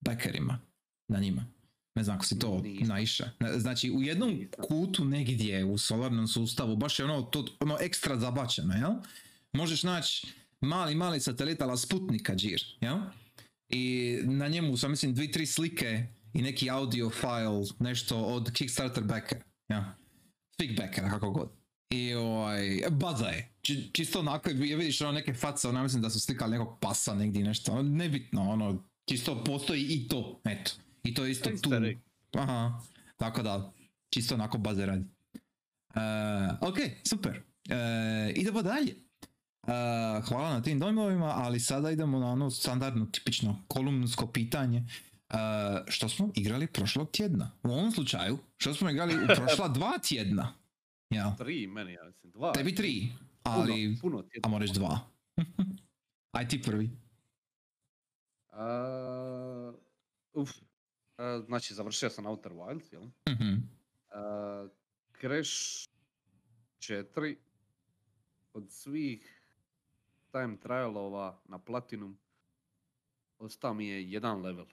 backerima 0.00 0.59
na 1.09 1.19
njima. 1.21 1.47
Ne 1.97 2.05
znam 2.05 2.17
ako 2.17 2.25
si 2.25 2.38
to 2.38 2.62
naiša. 2.81 3.31
Znači 3.57 3.91
u 3.91 4.03
jednom 4.03 4.49
kutu 4.69 5.05
negdje 5.05 5.65
u 5.65 5.79
solarnom 5.79 6.29
sustavu, 6.29 6.76
baš 6.76 6.99
je 6.99 7.05
ono, 7.05 7.23
to, 7.23 7.47
ono 7.61 7.79
ekstra 7.81 8.19
zabačeno, 8.19 8.75
jel? 8.75 8.93
Možeš 9.53 9.83
naći 9.83 10.26
mali, 10.61 10.95
mali 10.95 11.21
satelit 11.21 11.62
ala 11.62 11.76
Sputnika 11.76 12.35
džir, 12.35 12.62
jel? 12.81 12.99
I 13.69 14.17
na 14.25 14.49
njemu 14.49 14.76
sam 14.76 14.91
mislim 14.91 15.15
dvi, 15.15 15.33
tri 15.33 15.47
slike 15.47 16.07
i 16.35 16.43
neki 16.43 16.71
audio 16.71 17.11
file, 17.11 17.65
nešto 17.79 18.25
od 18.25 18.53
Kickstarter 18.53 19.05
backer, 19.05 19.38
ja. 19.69 19.97
Fig 20.61 20.76
backera, 20.76 21.11
kako 21.11 21.31
god. 21.31 21.49
I 21.91 22.15
ovaj, 22.15 22.83
baza 22.91 23.26
je. 23.26 23.49
Či- 23.62 23.91
čisto 23.93 24.21
onako, 24.21 24.50
je 24.50 24.76
vidiš 24.76 25.00
ono 25.00 25.12
neke 25.12 25.35
face, 25.35 25.69
ono, 25.69 25.83
mislim 25.83 26.03
da 26.03 26.11
su 26.11 26.21
slikali 26.21 26.50
nekog 26.50 26.79
pasa 26.81 27.15
negdje 27.15 27.45
nešto, 27.45 27.73
ono, 27.73 27.83
nebitno, 27.83 28.50
ono, 28.50 28.85
čisto 29.09 29.45
postoji 29.45 29.83
i 29.83 30.09
to, 30.09 30.41
eto. 30.45 30.73
I 31.07 31.15
to 31.15 31.25
je 31.25 31.31
isto 31.31 31.51
tu. 31.63 31.71
Aha, 32.39 32.81
tako 33.17 33.43
da, 33.43 33.73
čisto 34.11 34.35
onako 34.35 34.59
baze 34.59 34.87
radi. 34.87 35.05
Uh, 35.89 36.69
ok, 36.69 36.77
super. 37.09 37.43
Uh, 37.71 38.37
idemo 38.37 38.63
dalje. 38.63 38.95
Uh, 39.63 39.73
hvala 40.29 40.51
na 40.51 40.63
tim 40.63 40.79
dojmovima, 40.79 41.27
ali 41.37 41.61
sada 41.61 41.91
idemo 41.91 42.19
na 42.19 42.27
ono 42.27 42.51
standardno, 42.51 43.07
tipično 43.07 43.65
kolumnsko 43.69 44.27
pitanje. 44.27 44.79
Uh, 45.31 45.37
što 45.89 46.09
smo 46.09 46.31
igrali 46.35 46.67
prošlog 46.67 47.11
tjedna? 47.11 47.51
U 47.63 47.69
ovom 47.69 47.93
slučaju, 47.93 48.39
što 48.57 48.75
smo 48.75 48.91
igrali 48.91 49.15
u 49.25 49.27
prošla 49.27 49.69
dva 49.79 49.93
tjedna? 50.09 50.55
Ja. 51.11 51.37
Tri 51.39 51.67
meni, 51.67 51.93
ja 51.93 52.05
mislim, 52.05 52.33
dva. 52.33 52.53
Tebi 52.53 52.75
tri, 52.75 53.09
Puno, 53.43 53.57
ali 53.57 53.99
puno 54.01 54.23
tjedna. 54.23 54.49
a 54.49 54.51
moraš 54.51 54.71
dva. 54.71 54.99
Aj 56.37 56.49
ti 56.49 56.63
prvi. 56.63 56.91
A, 58.53 59.73
uf, 60.33 60.51
a, 61.17 61.41
znači 61.47 61.75
završio 61.75 62.11
sam 62.11 62.27
Outer 62.27 62.53
Wilds, 62.53 62.93
jel? 62.93 63.05
Mhm. 63.29 63.55
A, 64.11 64.69
Crash 65.21 65.89
4 66.79 67.37
od 68.53 68.71
svih 68.71 69.43
time 70.33 70.57
trialova 70.61 71.41
na 71.49 71.59
Platinum 71.59 72.19
ostao 73.39 73.75
mi 73.75 73.89
je 73.89 74.11
jedan 74.11 74.41
level. 74.41 74.67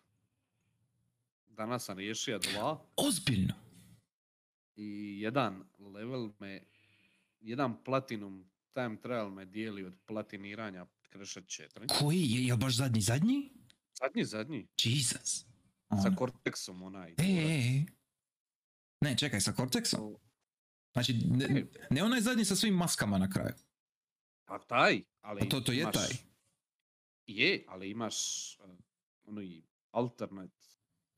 Danas 1.47 1.85
sam 1.85 1.97
riješio 1.97 2.39
dva 2.39 2.85
Ozbiljno. 2.95 3.53
i 4.75 5.17
jedan 5.21 5.63
level 5.79 6.31
me, 6.39 6.61
jedan 7.41 7.83
Platinum 7.83 8.45
time 8.73 8.97
trial 9.01 9.29
me 9.29 9.45
dijeli 9.45 9.83
od 9.85 9.93
platiniranja 10.05 10.85
Crasha 11.11 11.41
4. 11.41 11.99
Koji 11.99 12.21
je, 12.21 12.47
je 12.47 12.57
baš 12.57 12.75
zadnji 12.75 13.01
zadnji? 13.01 13.51
Zadnji, 14.01 14.23
zadnji. 14.25 14.67
Jesus. 14.83 15.45
Sa. 16.01 16.09
Cortexom 16.09 16.83
onaj. 16.83 17.11
E, 17.11 17.23
e, 17.23 17.77
e. 17.77 17.85
Ne, 19.01 19.17
čekaj, 19.17 19.41
sa 19.41 19.51
Cortexom? 19.51 20.15
Znači, 20.93 21.13
ne, 21.29 21.65
ne 21.89 22.03
onaj 22.03 22.21
zadnji 22.21 22.45
sa 22.45 22.55
svim 22.55 22.73
maskama 22.73 23.17
na 23.17 23.29
kraju. 23.29 23.53
Pa 24.45 24.59
taj, 24.59 25.01
ali 25.21 25.39
Pa 25.39 25.45
to, 25.45 25.59
to 25.61 25.71
je 25.71 25.81
imaš, 25.81 25.93
taj. 25.93 26.17
Je, 27.27 27.65
ali 27.67 27.89
imaš 27.89 28.17
uh, 28.59 28.69
ono 29.25 29.41
i 29.41 29.63
alternate 29.91 30.63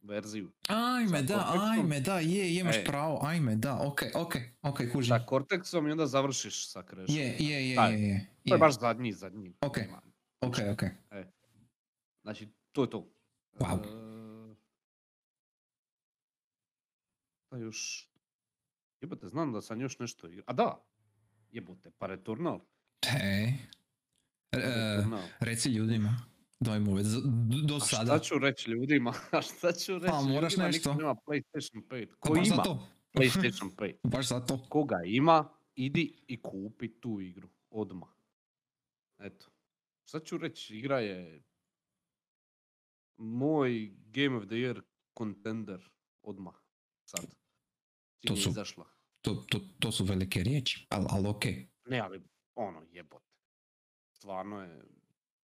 verziju. 0.02 0.52
Ajme, 0.68 1.18
Sa 1.18 1.24
da, 1.24 1.34
Cortexom? 1.34 1.72
ajme, 1.72 2.00
da, 2.00 2.20
je, 2.20 2.56
imaš 2.56 2.76
E. 2.76 2.84
pravo, 2.86 3.20
ajme, 3.24 3.56
da, 3.56 3.80
ok, 3.82 4.02
ok, 4.16 4.36
ok, 4.62 4.78
kužim. 4.94 5.10
Sa 5.10 5.26
Cortexom 5.30 5.88
i 5.88 5.92
onda 5.92 6.06
završiš 6.08 6.68
sa 6.70 6.84
Crashom. 6.84 7.16
Je, 7.16 7.36
je, 7.40 7.70
je, 7.70 7.76
Taj. 7.76 7.94
je, 7.94 8.00
je. 8.08 8.28
To 8.48 8.54
je 8.54 8.56
je. 8.56 8.60
baš 8.60 8.80
zadnji, 8.80 9.12
zadnji. 9.14 9.54
Ok. 9.62 9.78
nema. 9.78 10.02
Ok, 10.42 10.56
ok. 10.74 10.84
Znači, 12.22 12.50
to 12.72 12.84
je 12.84 12.90
to. 12.90 13.08
Wow. 13.60 14.05
Pa 17.56 17.60
još... 17.60 18.10
Jebote, 19.02 19.28
znam 19.28 19.52
da 19.52 19.62
sam 19.62 19.82
još 19.82 20.00
nešto. 20.00 20.30
A 20.48 20.54
da! 20.54 20.86
Jebote, 21.52 21.92
pa 21.98 22.08
Returnal. 22.08 22.60
Hej. 23.06 23.44
E, 23.44 23.56
Returnal. 24.52 25.24
reci 25.40 25.70
ljudima 25.70 26.18
dojmove 26.60 27.04
z- 27.04 27.22
d- 27.24 27.68
do 27.68 27.76
A 27.76 27.80
sada. 27.80 28.06
šta 28.06 28.20
ću 28.20 28.38
reći 28.38 28.72
ljudima? 28.72 29.14
A 29.32 29.42
šta 29.42 29.72
ću 29.74 29.94
reći 29.94 30.08
Pa, 30.08 30.22
moraš 30.22 30.54
ljudima? 30.54 30.68
nešto. 30.68 30.90
Niko 30.90 31.02
nema 31.02 31.16
PlayStation 31.18 31.82
5. 31.84 32.08
Pa 32.10 32.16
Ko 32.20 32.34
baš 32.34 32.48
ima 32.48 32.56
zato. 32.56 32.88
PlayStation 33.14 33.76
5? 33.76 33.96
Baš 34.04 34.28
zato. 34.28 34.66
Koga 34.70 34.98
ima, 35.06 35.50
idi 35.76 36.24
i 36.28 36.42
kupi 36.42 37.00
tu 37.00 37.22
igru. 37.22 37.50
Odmah. 37.70 38.10
Eto. 39.20 39.46
Šta 40.06 40.20
ću 40.20 40.38
reći? 40.38 40.78
Igra 40.78 41.00
je 41.00 41.44
moj 43.18 43.92
Game 44.06 44.38
of 44.38 44.44
the 44.44 44.56
Year 44.56 44.82
contender 45.18 45.90
odmah. 46.22 46.54
Sad. 47.06 47.36
To 48.26 48.36
su- 48.36 48.50
izašla. 48.50 48.86
To, 49.22 49.36
to, 49.36 49.60
to 49.80 49.92
su 49.92 50.04
velike 50.06 50.44
riječi, 50.44 50.88
ali 50.90 51.06
al 51.10 51.28
ok. 51.28 51.44
Ne, 51.86 52.00
ali 52.00 52.24
ono 52.56 52.86
jebote. 52.92 53.32
Stvarno 54.12 54.62
je 54.62 54.82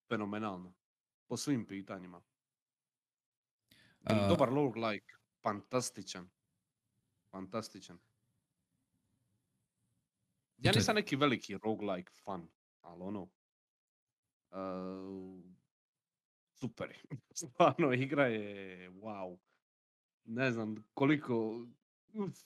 fenomenalno. 0.09 0.75
Po 1.27 1.37
svim 1.37 1.67
pitanjima. 1.67 2.23
A- 4.05 4.29
Dobar 4.29 4.49
roguelike. 4.49 5.15
Fantastičan. 5.43 6.31
Fantastičan. 7.31 7.99
Ja 10.59 10.73
nisam 10.75 10.95
neki 10.95 11.17
veliki 11.17 11.59
roguelike 11.59 12.13
fan, 12.25 12.49
ali 12.81 13.03
ono... 13.03 13.23
uh, 14.51 15.43
super. 16.55 16.97
Stvarno, 17.41 17.93
igra 17.93 18.27
je 18.27 18.91
wow. 18.91 19.39
Ne 20.25 20.53
znam 20.53 20.85
koliko... 20.95 21.67
uf. 22.15 22.39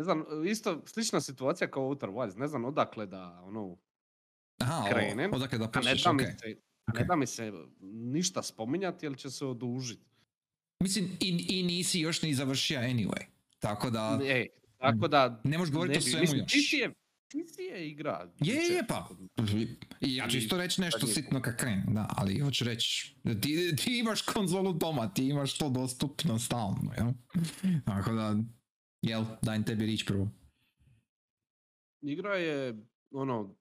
Ne 0.00 0.04
znam, 0.04 0.24
isto 0.46 0.82
slična 0.86 1.20
situacija 1.20 1.70
kao 1.70 1.82
Outer 1.84 2.08
Wilds. 2.08 2.36
Ne 2.36 2.48
znam 2.48 2.64
odakle 2.64 3.06
da 3.06 3.42
ono, 3.44 3.76
Aha, 4.58 4.82
o- 4.82 4.90
Krenem, 4.90 5.30
odakle 5.34 5.58
da 5.58 5.64
a 5.64 5.80
ne 5.80 5.94
da, 5.94 6.10
ok. 6.10 6.16
mi 6.16 6.24
se, 6.24 6.56
a 6.86 6.92
ne 6.92 7.04
da 7.04 7.16
mi 7.16 7.26
se 7.26 7.52
ništa 7.82 8.42
spominjati 8.42 9.06
jer 9.06 9.16
će 9.16 9.30
se 9.30 9.46
odužiti. 9.46 10.04
Mislim, 10.82 11.04
i, 11.20 11.46
i 11.50 11.62
nisi 11.62 12.00
još 12.00 12.22
ni 12.22 12.34
završio 12.34 12.80
anyway. 12.80 13.24
Tako 13.58 13.90
da, 13.90 14.20
E, 14.24 14.46
tako 14.78 15.08
da... 15.08 15.40
ne 15.44 15.58
možeš 15.58 15.72
govoriti 15.72 15.98
o 15.98 16.00
bi- 16.00 16.02
svemu 16.02 16.20
mislim, 16.20 16.38
još. 16.38 16.52
Ti 16.52 16.60
si 16.60 16.76
je, 16.76 16.92
ti 17.28 17.44
si 17.46 17.62
je 17.62 17.88
igra. 17.90 18.32
Je, 18.38 18.54
je, 18.54 18.86
pa. 18.88 19.08
I 20.00 20.16
ja 20.16 20.28
ću 20.28 20.36
isto 20.36 20.56
reći 20.56 20.80
nešto 20.80 21.06
sitno 21.06 21.42
kad 21.42 21.56
krenem, 21.56 21.86
da, 21.88 22.06
ali 22.10 22.38
hoću 22.38 22.64
reći, 22.64 23.16
ti, 23.42 23.76
ti 23.76 23.98
imaš 23.98 24.22
konzolu 24.22 24.72
doma, 24.72 25.14
ti 25.14 25.28
imaš 25.28 25.58
to 25.58 25.68
dostupno 25.70 26.38
stalno, 26.38 26.92
jel? 26.96 27.08
Tako 27.86 28.12
da, 28.12 28.36
jel, 29.02 29.24
dajem 29.42 29.64
tebi 29.64 29.86
rič 29.86 30.04
prvo. 30.06 30.28
Igra 32.00 32.36
je, 32.36 32.76
ono, 33.10 33.56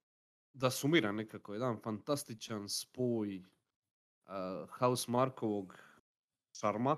da 0.53 0.72
sumira 0.72 1.12
nekako, 1.12 1.53
jedan 1.53 1.81
fantastičan 1.84 2.69
spoj 2.69 3.38
uh, 3.39 4.69
House 4.79 5.12
Markovog 5.12 5.75
šarma, 6.51 6.98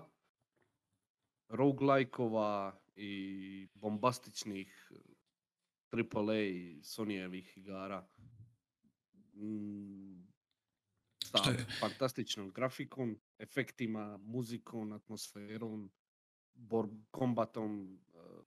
roguelike-ova 1.50 2.80
i 2.96 3.68
bombastičnih 3.74 4.92
AAA 5.92 6.82
Sonyjevih 6.84 7.58
igara. 7.58 8.08
Mm, 9.34 10.28
sa 11.24 11.44
fantastičnom 11.80 12.52
grafikom, 12.52 13.20
efektima, 13.40 14.18
muzikom, 14.18 14.92
atmosferom, 14.92 15.92
bor 16.54 16.90
kombatom. 17.12 18.00
Uh, 18.22 18.46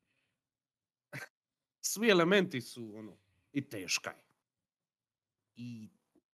svi 1.81 2.11
elementi 2.11 2.61
su 2.61 2.93
ono, 2.97 3.19
i 3.53 3.69
teška 3.69 4.11
je. 4.11 4.25
I 5.57 5.91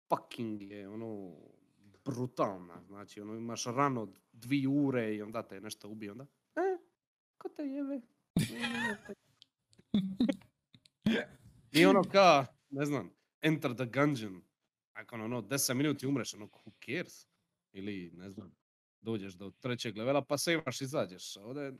fucking 0.09 0.61
je 0.61 0.89
ono 0.89 1.37
brutalna, 2.05 2.83
znači 2.87 3.21
ono 3.21 3.35
imaš 3.35 3.65
rano 3.65 4.13
dvije 4.31 4.67
ure 4.67 5.15
i 5.15 5.21
onda 5.21 5.47
te 5.47 5.61
nešto 5.61 5.89
ubije, 5.89 6.11
onda 6.11 6.25
e, 6.55 6.77
ko 7.37 7.49
te 7.49 7.63
jebe? 7.63 8.01
I 11.71 11.85
ono 11.85 12.03
ka, 12.03 12.45
ne 12.69 12.85
znam, 12.85 13.13
enter 13.41 13.75
the 13.75 13.85
gungeon, 13.85 14.41
nakon 14.95 15.21
ono 15.21 15.41
10 15.41 15.73
minuti 15.73 16.07
umreš, 16.07 16.33
ono 16.33 16.45
who 16.45 16.71
cares? 16.85 17.27
Ili 17.71 18.11
ne 18.13 18.29
znam, 18.29 18.55
dođeš 19.01 19.33
do 19.33 19.51
trećeg 19.51 19.97
levela 19.97 20.25
pa 20.25 20.37
se 20.37 20.53
imaš 20.53 20.81
izađeš, 20.81 21.37
ovdje 21.37 21.73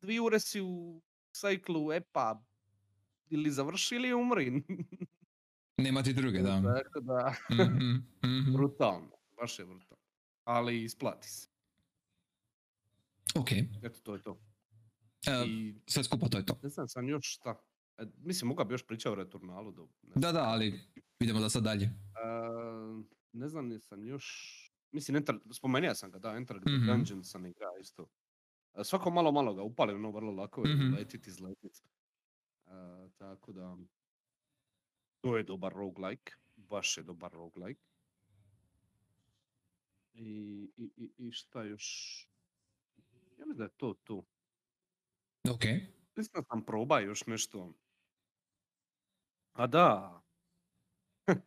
dvije 0.00 0.20
ure 0.20 0.40
si 0.40 0.60
u 0.60 1.02
sajklu, 1.32 1.92
e 1.92 2.00
pa, 2.02 2.42
ili 3.28 3.50
završi 3.50 3.94
ili 3.94 4.14
umri. 4.14 4.62
Nema 5.78 6.02
ti 6.02 6.12
druge, 6.12 6.38
da. 6.38 6.62
Tako 6.74 7.00
da, 7.00 7.34
Mhm, 7.50 7.94
mhm. 8.26 8.52
brutalno, 8.52 9.10
baš 9.36 9.58
je 9.58 9.64
brutalno. 9.66 10.02
Ali 10.44 10.82
isplati 10.82 11.28
se. 11.28 11.48
Ok, 13.34 13.48
Eto, 13.82 14.00
to 14.00 14.14
je 14.14 14.22
to. 14.22 14.38
e, 15.26 15.44
I 15.46 15.74
sve 15.86 16.04
skupa 16.04 16.28
to 16.28 16.38
je 16.38 16.46
to. 16.46 16.58
ne 16.62 16.68
znam 16.68 16.88
sam 16.88 17.08
još 17.08 17.34
šta. 17.34 17.60
E, 17.98 18.06
mislim, 18.16 18.48
moga 18.48 18.64
bi 18.64 18.74
još 18.74 18.86
pričao 18.86 19.12
o 19.12 19.16
Returnalu. 19.16 19.72
Do, 19.72 19.88
Da, 20.02 20.32
da, 20.32 20.42
ali 20.42 20.80
idemo 21.20 21.40
da 21.40 21.48
sad 21.50 21.62
dalje. 21.62 21.90
A, 22.14 23.02
ne 23.32 23.48
znam 23.48 23.70
jesam 23.72 24.04
još... 24.04 24.26
Mislim, 24.92 25.16
enter, 25.16 25.38
spomenuo 25.52 25.94
sam 25.94 26.10
ga, 26.10 26.18
da, 26.18 26.30
Enter 26.30 26.56
the 26.56 26.70
Mhm. 26.70 26.86
Gungeon 26.86 27.24
sam 27.24 27.46
igra 27.46 27.66
isto. 27.80 28.06
Svako 28.84 29.10
malo 29.10 29.32
malo 29.32 29.54
ga 29.54 29.62
upalim, 29.62 29.96
ono 29.96 30.10
vrlo 30.10 30.32
lako 30.32 30.66
je 30.66 30.74
Mhm. 30.74 30.94
letit 30.94 31.26
izletit. 31.26 31.82
A, 32.66 33.08
tako 33.16 33.52
da... 33.52 33.76
To 35.20 35.36
je 35.36 35.42
dobar 35.42 35.72
roguelike. 35.72 36.32
Baš 36.56 36.96
je 36.96 37.02
dobar 37.02 37.32
roguelike. 37.32 37.80
I, 40.14 40.30
i, 40.76 40.90
i, 40.96 41.12
i 41.18 41.32
šta 41.32 41.62
još? 41.62 41.86
Ja 43.30 43.46
mislim 43.46 43.56
da 43.56 43.64
je 43.64 43.70
to 43.70 43.94
tu. 43.94 44.24
Ok, 45.50 45.64
Mislim 46.16 46.32
da 46.34 46.42
sam 46.42 46.64
proba 46.64 47.00
još 47.00 47.26
nešto. 47.26 47.72
A 49.52 49.66
da. 49.66 50.22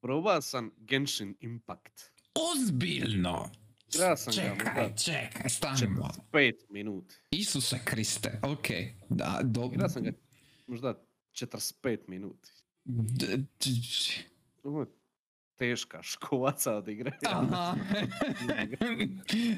Proba 0.00 0.40
sam 0.40 0.70
Genshin 0.76 1.36
Impact. 1.40 2.12
Ozbiljno! 2.52 3.50
Igra 3.94 4.16
sam 4.16 4.32
ga 4.34 4.42
Čekaj, 4.42 4.82
možda 4.82 4.96
čekaj, 4.96 5.50
stani 5.50 5.86
malo. 5.86 6.14
5 6.32 6.52
minuti. 6.70 7.14
Isuse 7.30 7.78
Kriste, 7.84 8.40
okej. 8.42 8.94
Da, 9.08 9.40
do... 9.42 9.70
Igra 9.74 9.88
sam 9.88 10.02
ga 10.02 10.12
možda 10.66 10.94
45 11.32 11.98
minuti. 12.06 12.50
Ovo 14.62 14.86
teška 15.56 16.02
škovaca 16.02 16.76
od 16.76 16.88
igre. 16.88 17.12
Aha. 17.26 17.74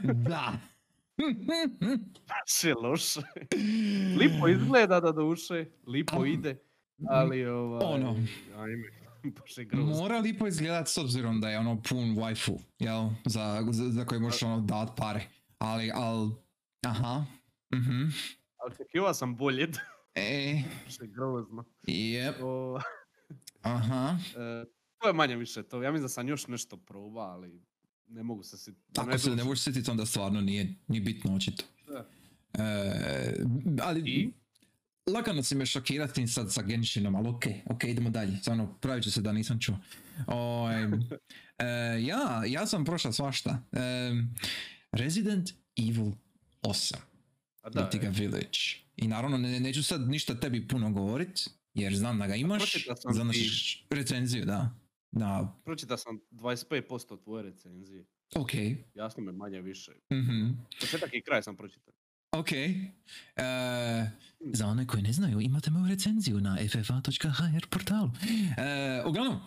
da. 0.29 0.53
Baš 2.29 2.65
je 2.65 2.75
loše. 2.75 3.21
Lipo 4.19 4.49
izgleda 4.49 5.01
da 5.01 5.13
duše, 5.13 5.67
lipo 5.87 6.25
ide, 6.25 6.57
ali 7.09 7.47
ovaj... 7.47 7.85
ono. 7.85 8.17
Ajme, 8.57 9.04
baš 9.41 9.59
je 9.59 9.65
grozno. 9.65 9.97
Mora 9.97 10.19
lipo 10.19 10.47
izgledat 10.47 10.89
s 10.89 10.99
obzirom 10.99 11.41
da 11.41 11.51
je 11.51 11.59
ono 11.59 11.83
pun 11.83 12.17
waifu, 12.17 12.59
jel? 12.79 13.09
Za, 13.27 13.67
za, 13.71 13.91
za 13.91 14.05
koje 14.05 14.21
možeš 14.21 14.43
ono 14.43 14.61
dat 14.61 14.97
pare. 14.97 15.29
Ali, 15.59 15.91
al... 15.95 16.31
Aha. 16.87 17.25
Mhm. 17.75 18.03
Ali 19.03 19.15
sam 19.15 19.37
bolje, 19.37 19.69
E, 20.15 20.63
baš 20.85 21.01
je 21.01 21.07
grozno. 21.07 21.65
jep. 21.87 22.37
O, 22.43 22.81
Aha. 23.63 24.19
e, 24.37 24.65
to 24.99 25.07
je 25.09 25.13
manje 25.13 25.37
više 25.37 25.63
to. 25.63 25.83
Ja 25.83 25.93
mislim 25.93 26.05
da 26.05 26.09
sam 26.09 26.29
još 26.29 26.47
nešto 26.47 26.77
probao, 26.77 27.25
ali 27.25 27.63
ne 28.07 28.23
mogu 28.23 28.43
se 28.43 28.59
si... 28.59 28.75
Ako 28.97 29.19
se 29.19 29.31
ne 29.31 29.45
možeš 29.45 29.65
sjetiti, 29.65 29.91
onda 29.91 30.07
stvarno 30.07 30.41
nije 30.41 30.75
ni 30.89 31.01
bitno 31.01 31.37
očito. 31.37 31.65
Da. 31.87 32.09
E, 32.65 33.35
ali 33.83 34.01
I? 34.01 34.33
Lagano 35.07 35.43
si 35.43 35.55
me 35.55 35.67
šokirati 35.67 36.27
sad 36.27 36.53
sa 36.53 36.63
Genshinom, 36.63 37.15
ali 37.15 37.29
okej, 37.29 37.63
okej, 37.67 37.91
idemo 37.91 38.11
dalje. 38.11 38.37
Stvarno, 38.37 38.75
pravit 38.75 39.05
ću 39.05 39.11
se 39.11 39.21
da 39.21 39.33
nisam 39.33 39.61
čuo. 39.61 39.77
Oj, 40.27 40.75
e, 41.59 41.67
ja, 42.01 42.43
ja 42.47 42.67
sam 42.67 42.85
prošao 42.85 43.13
svašta. 43.13 43.63
E, 43.73 43.79
Resident 44.93 45.51
Evil 45.79 46.13
8, 46.63 46.95
A 47.63 47.71
da, 47.71 47.81
Vertigo 47.81 48.07
e, 48.07 48.11
Village. 48.11 48.59
I 48.97 49.09
naravno, 49.09 49.39
ne, 49.39 49.61
neću 49.61 49.83
sad 49.83 50.09
ništa 50.09 50.35
tebi 50.35 50.69
puno 50.69 50.91
govorit, 50.91 51.41
jer 51.75 51.95
znam 51.95 52.19
da 52.19 52.27
ga 52.27 52.35
imaš, 52.35 52.87
znam 53.13 53.33
ti- 53.33 53.85
recenziju, 53.91 54.45
da. 54.45 54.75
Da, 55.13 55.61
pročitao 55.65 55.97
sam 55.97 56.21
25% 56.31 57.23
tvoje 57.25 57.43
recenzije. 57.43 58.05
okej. 58.37 58.85
Jasno 58.95 59.23
me 59.23 59.33
manje 59.33 59.61
više. 59.61 59.93
mhm. 60.13 60.49
Početak 60.81 61.15
i 61.15 61.23
kraj 61.23 61.43
sam 61.43 61.57
pročitao. 61.57 61.95
Ok. 62.35 62.53
E, 62.53 62.91
za 64.41 64.67
one 64.67 64.87
koji 64.87 65.03
ne 65.03 65.13
znaju, 65.13 65.41
imate 65.41 65.71
moju 65.71 65.87
recenziju 65.87 66.41
na 66.41 66.57
ffa.hr 66.69 67.67
portalu. 67.71 68.11
E, 68.57 69.03
uglavnom, 69.07 69.41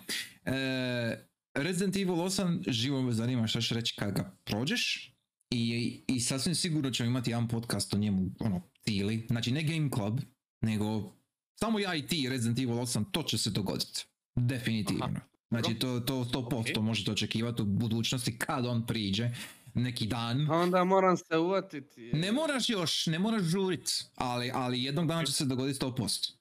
e, 0.45 1.27
Resident 1.53 1.95
Evil 1.95 2.15
8 2.15 2.71
živo 2.71 3.01
me 3.01 3.13
zanima 3.13 3.47
što 3.47 3.61
ćeš 3.61 3.69
reći 3.69 3.95
kad 3.95 4.15
ga 4.15 4.37
prođeš. 4.43 5.13
I, 5.51 6.03
I 6.07 6.19
sasvim 6.19 6.55
sigurno 6.55 6.91
ćemo 6.91 7.09
imati 7.09 7.31
jedan 7.31 7.47
podcast 7.47 7.93
o 7.93 7.97
njemu, 7.97 8.31
ono, 8.39 8.61
cijeli. 8.83 9.25
Znači 9.29 9.51
ne 9.51 9.63
Game 9.63 9.89
Club, 9.95 10.19
nego 10.61 11.13
samo 11.59 11.79
ja 11.79 11.95
i 11.95 12.07
ti 12.07 12.29
Resident 12.29 12.59
Evil 12.59 12.75
8, 12.75 13.05
to 13.11 13.23
će 13.23 13.37
se 13.37 13.49
dogoditi. 13.49 14.05
Definitivno. 14.35 15.05
Aha. 15.05 15.19
Znači 15.49 15.73
to, 15.73 15.99
to 15.99 16.23
100% 16.23 16.77
Ok. 16.77 16.83
možete 16.83 17.11
očekivati 17.11 17.61
u 17.61 17.65
budućnosti 17.65 18.37
kad 18.37 18.65
on 18.65 18.85
priđe 18.85 19.31
neki 19.77 20.07
dan. 20.07 20.51
A 20.51 20.55
onda 20.55 20.83
moram 20.83 21.17
se 21.17 21.37
uvatiti. 21.37 22.11
Ne 22.13 22.31
moraš 22.31 22.69
još, 22.69 23.05
ne 23.05 23.19
moraš 23.19 23.41
žurit, 23.41 23.89
ali, 24.15 24.51
ali 24.53 24.83
jednog 24.83 25.07
dana 25.07 25.25
će 25.25 25.31
se 25.31 25.45
dogoditi 25.45 25.85
100%. 25.85 26.31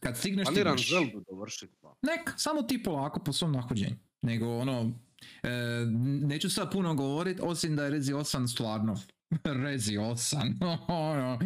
Kad 0.00 0.18
stigneš, 0.18 0.44
Planiram 0.44 0.78
stigneš. 0.78 1.10
Zeldu 1.10 1.24
dovršit 1.30 1.70
pa. 1.80 1.94
Nek, 2.02 2.34
samo 2.36 2.62
ti 2.62 2.82
polako 2.82 3.20
po 3.20 3.32
svom 3.32 3.52
nahođenju. 3.52 3.96
Nego 4.22 4.56
ono, 4.56 4.92
e, 5.42 5.50
neću 6.22 6.50
sad 6.50 6.72
puno 6.72 6.94
govorit, 6.94 7.40
osim 7.42 7.76
da 7.76 7.84
je 7.84 7.90
Rezi 7.90 8.12
8 8.12 8.46
stvarno 8.52 9.00
Rezi 9.64 9.92
8, 9.92 10.78
ono, 10.88 11.38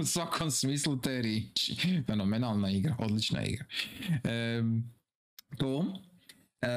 u 0.00 0.04
svakom 0.04 0.50
smislu 0.50 1.00
te 1.00 1.22
riječi. 1.22 1.76
Fenomenalna 2.06 2.70
igra, 2.70 2.96
odlična 2.98 3.44
igra. 3.44 3.64
E, 4.24 4.62
to, 5.58 5.84
e, 6.62 6.68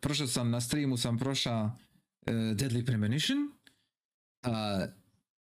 prošao 0.00 0.26
sam 0.26 0.50
na 0.50 0.60
streamu, 0.60 0.96
sam 0.96 1.18
prošao 1.18 1.78
Deadly 2.26 2.86
Premonition. 2.86 3.38
A, 4.42 4.86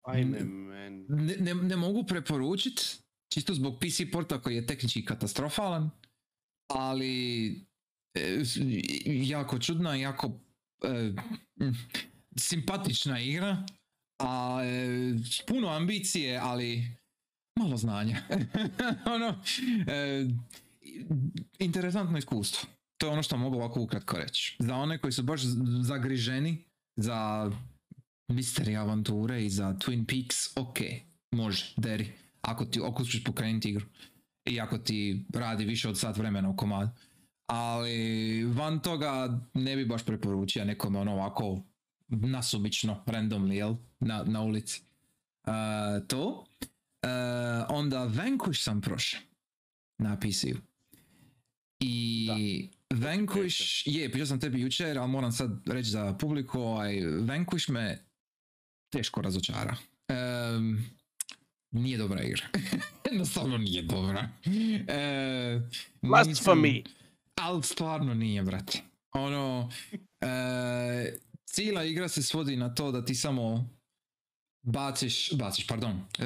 Ajme 0.02 0.38
N- 0.38 0.46
men. 0.48 1.06
ne, 1.08 1.36
ne, 1.36 1.54
ne 1.54 1.76
mogu 1.76 2.04
preporučit, 2.06 2.98
čisto 3.32 3.54
zbog 3.54 3.78
PC 3.80 4.10
porta 4.12 4.40
koji 4.42 4.56
je 4.56 4.66
tehnički 4.66 5.04
katastrofalan, 5.04 5.90
ali 6.70 7.48
e, 8.14 8.42
jako 9.04 9.58
čudna, 9.58 9.94
jako 9.94 10.40
e, 10.84 11.12
simpatična 12.36 13.20
igra, 13.20 13.66
a 14.18 14.60
e, 14.64 15.14
puno 15.46 15.68
ambicije, 15.68 16.38
ali 16.42 16.96
malo 17.58 17.76
znanja. 17.76 18.22
ono, 19.14 19.42
e, 19.88 20.26
interesantno 21.58 22.18
iskustvo. 22.18 22.68
To 22.98 23.06
je 23.06 23.12
ono 23.12 23.22
što 23.22 23.36
mogu 23.36 23.56
ovako 23.56 23.80
ukratko 23.80 24.16
reći. 24.16 24.56
Za 24.58 24.76
one 24.76 24.98
koji 24.98 25.12
su 25.12 25.22
baš 25.22 25.40
zagriženi 25.82 26.64
za 26.96 27.50
misteri 28.28 28.76
avanture 28.76 29.44
i 29.44 29.50
za 29.50 29.72
Twin 29.72 30.06
Peaks, 30.06 30.56
ok, 30.56 30.78
može, 31.30 31.74
deri. 31.76 32.12
Ako 32.40 32.64
ti 32.64 32.80
ćeš 33.06 33.24
pokrenuti 33.24 33.68
igru. 33.68 33.86
I 34.44 34.60
ako 34.60 34.78
ti 34.78 35.26
radi 35.34 35.64
više 35.64 35.88
od 35.88 35.98
sat 35.98 36.16
vremena 36.16 36.50
u 36.50 36.56
komadu. 36.56 36.90
Ali 37.46 38.44
van 38.44 38.80
toga 38.80 39.40
ne 39.54 39.76
bi 39.76 39.86
baš 39.86 40.04
preporučio 40.04 40.64
nekome 40.64 40.98
ono 40.98 41.12
ovako 41.12 41.62
nasumično, 42.08 43.02
randomly, 43.06 43.52
jel? 43.52 43.74
Na, 44.00 44.24
na 44.26 44.42
ulici. 44.42 44.82
Uh, 45.46 46.06
to. 46.06 46.46
Uh, 47.02 47.66
onda 47.68 47.98
Vanquish 47.98 48.62
sam 48.62 48.80
prošao 48.80 49.20
na. 49.98 50.18
I 51.80 52.70
Vanquish, 52.94 53.82
je, 53.86 54.10
pričao 54.10 54.26
sam 54.26 54.40
tebi 54.40 54.60
jučer, 54.60 54.98
ali 54.98 55.08
moram 55.08 55.32
sad 55.32 55.62
reći 55.66 55.90
za 55.90 56.16
publiku, 56.20 56.60
ovaj, 56.60 56.94
Vanquish 57.00 57.70
me 57.70 57.98
teško 58.92 59.22
razočara. 59.22 59.76
Em, 60.08 60.84
nije 61.70 61.98
dobra 61.98 62.22
igra. 62.22 62.42
Jednostavno 63.10 63.58
nije 63.58 63.82
dobra. 63.82 64.28
E, 64.88 65.60
Blasphemy. 66.02 66.84
Ali 67.34 67.62
stvarno 67.62 68.14
nije, 68.14 68.42
brate. 68.42 68.78
Ono, 69.12 69.70
e, 70.20 71.18
cijela 71.44 71.84
igra 71.84 72.08
se 72.08 72.22
svodi 72.22 72.56
na 72.56 72.74
to 72.74 72.92
da 72.92 73.04
ti 73.04 73.14
samo 73.14 73.68
baciš, 74.62 75.32
baciš, 75.32 75.66
pardon, 75.66 75.90
e, 75.90 76.24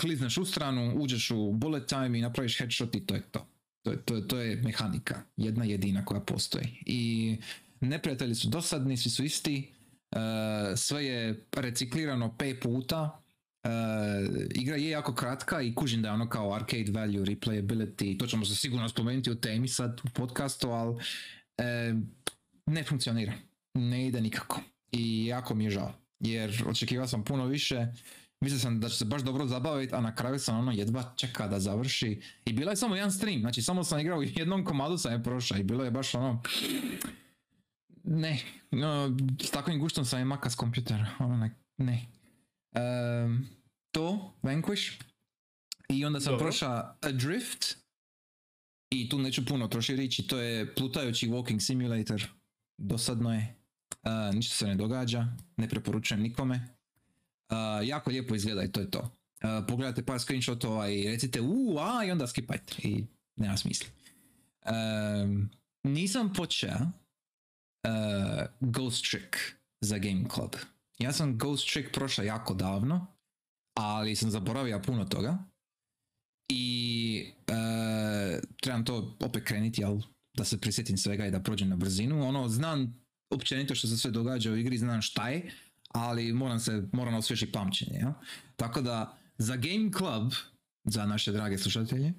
klizneš 0.00 0.38
u 0.38 0.44
stranu, 0.44 0.94
uđeš 0.96 1.30
u 1.30 1.52
bullet 1.52 1.86
time 1.86 2.18
i 2.18 2.22
napraviš 2.22 2.58
headshot 2.58 2.94
i 2.94 3.06
to 3.06 3.14
je 3.14 3.22
to. 3.22 3.46
To 3.84 3.96
to, 4.04 4.20
to 4.20 4.38
je 4.38 4.56
mehanika, 4.56 5.22
jedna 5.36 5.64
jedina 5.64 6.04
koja 6.04 6.20
postoji. 6.20 6.82
I 6.86 7.36
neprijatelji 7.80 8.34
su 8.34 8.48
dosadni, 8.48 8.96
svi 8.96 9.10
su 9.10 9.24
isti, 9.24 9.72
e, 10.10 10.76
sve 10.76 11.04
je 11.06 11.46
reciklirano 11.56 12.36
pet 12.36 12.60
puta, 12.62 13.22
e, 13.64 13.68
igra 14.54 14.76
je 14.76 14.90
jako 14.90 15.14
kratka 15.14 15.62
i 15.62 15.74
kužim 15.74 16.02
da 16.02 16.08
je 16.08 16.14
ono 16.14 16.28
kao 16.28 16.54
arcade 16.54 16.92
value, 16.92 17.24
replayability, 17.24 18.18
to 18.18 18.26
ćemo 18.26 18.44
se 18.44 18.54
sigurno 18.54 18.88
spomenuti 18.88 19.30
u 19.30 19.40
temi 19.40 19.68
sad 19.68 20.00
u 20.04 20.08
podcastu, 20.14 20.70
ali 20.70 20.96
e, 21.58 21.94
ne 22.66 22.84
funkcionira, 22.84 23.32
ne 23.74 24.06
ide 24.06 24.20
nikako 24.20 24.60
i 24.92 25.26
jako 25.26 25.54
mi 25.54 25.64
je 25.64 25.70
žao, 25.70 25.94
jer 26.20 26.62
očekivao 26.66 27.08
sam 27.08 27.24
puno 27.24 27.46
više, 27.46 27.86
mislio 28.44 28.60
sam 28.60 28.80
da 28.80 28.88
će 28.88 28.96
se 28.96 29.04
baš 29.04 29.22
dobro 29.22 29.46
zabaviti, 29.46 29.94
a 29.94 30.00
na 30.00 30.14
kraju 30.14 30.38
sam 30.38 30.58
ono 30.58 30.72
jedva 30.72 31.12
čeka 31.16 31.48
da 31.48 31.60
završi. 31.60 32.22
I 32.44 32.52
bilo 32.52 32.70
je 32.70 32.76
samo 32.76 32.96
jedan 32.96 33.12
stream, 33.12 33.40
znači 33.40 33.62
samo 33.62 33.84
sam 33.84 34.00
igrao 34.00 34.18
u 34.18 34.22
jednom 34.22 34.64
komadu 34.64 34.98
sam 34.98 35.12
je 35.12 35.22
prošao 35.22 35.58
i 35.58 35.62
bilo 35.62 35.84
je 35.84 35.90
baš 35.90 36.14
ono 36.14 36.42
ne, 38.04 38.42
no, 38.70 39.16
s 39.42 39.50
takvim 39.50 39.78
guštom 39.78 40.04
sam 40.04 40.18
je 40.18 40.24
maka 40.24 40.50
s 40.50 40.54
kompjutera, 40.54 41.06
ono 41.18 41.36
ne, 41.36 41.50
ne. 41.78 42.06
Ehm, 42.74 43.36
to, 43.90 44.34
Vanquish, 44.42 45.02
i 45.88 46.04
onda 46.04 46.20
sam 46.20 46.32
Dobro. 46.32 46.46
prošao 46.46 46.96
Adrift, 47.00 47.76
i 48.90 49.08
tu 49.08 49.18
neću 49.18 49.46
puno 49.46 49.68
troši 49.68 49.96
riječi, 49.96 50.26
to 50.26 50.38
je 50.38 50.74
plutajući 50.74 51.28
walking 51.28 51.60
simulator, 51.60 52.26
dosadno 52.78 53.34
je, 53.34 53.56
e, 54.02 54.32
ništa 54.34 54.54
se 54.54 54.66
ne 54.66 54.74
događa, 54.74 55.26
ne 55.56 55.68
preporučujem 55.68 56.22
nikome, 56.22 56.73
E, 57.50 57.86
jako 57.86 58.10
lijepo 58.10 58.34
izgleda 58.34 58.62
i 58.62 58.72
to 58.72 58.80
je 58.80 58.90
to. 58.90 59.10
E, 59.40 59.66
pogledajte 59.68 60.04
par 60.04 60.20
screenshotova 60.20 60.88
i 60.88 61.08
recite 61.08 61.40
u, 61.40 61.78
a 61.78 62.04
i 62.04 62.10
onda 62.10 62.26
skipajte 62.26 62.74
i 62.78 63.04
nema 63.36 63.56
smisla. 63.56 63.88
Ehm, 64.64 65.42
nisam 65.82 66.32
počeo 66.32 66.76
uh, 67.84 68.44
Ghost 68.60 69.10
Trick 69.10 69.36
za 69.80 69.98
Game 69.98 70.24
Club. 70.34 70.56
Ja 70.98 71.12
sam 71.12 71.38
Ghost 71.38 71.72
Trick 71.72 71.94
prošao 71.94 72.24
jako 72.24 72.54
davno, 72.54 73.06
ali 73.74 74.16
sam 74.16 74.30
zaboravio 74.30 74.82
puno 74.82 75.04
toga. 75.04 75.38
I 76.48 77.26
e, 77.46 78.40
trebam 78.60 78.84
to 78.84 79.16
opet 79.20 79.44
krenuti, 79.44 79.80
jel, 79.80 80.00
da 80.36 80.44
se 80.44 80.60
prisjetim 80.60 80.98
svega 80.98 81.26
i 81.26 81.30
da 81.30 81.40
prođem 81.40 81.68
na 81.68 81.76
brzinu. 81.76 82.28
Ono, 82.28 82.48
znam 82.48 83.04
općenito 83.30 83.74
što 83.74 83.88
se 83.88 83.96
sve 83.96 84.10
događa 84.10 84.50
u 84.50 84.56
igri, 84.56 84.78
znam 84.78 85.02
šta 85.02 85.28
je, 85.28 85.52
ali 85.94 86.32
moram 86.32 86.60
se, 86.60 86.88
moram 86.92 87.14
osvježiti 87.14 87.52
pamćenje, 87.52 87.98
jel? 87.98 88.12
Tako 88.56 88.82
da, 88.82 89.18
za 89.38 89.56
Game 89.56 89.90
Club, 89.98 90.32
za 90.84 91.06
naše 91.06 91.32
drage 91.32 91.58
slušatelje 91.58 92.12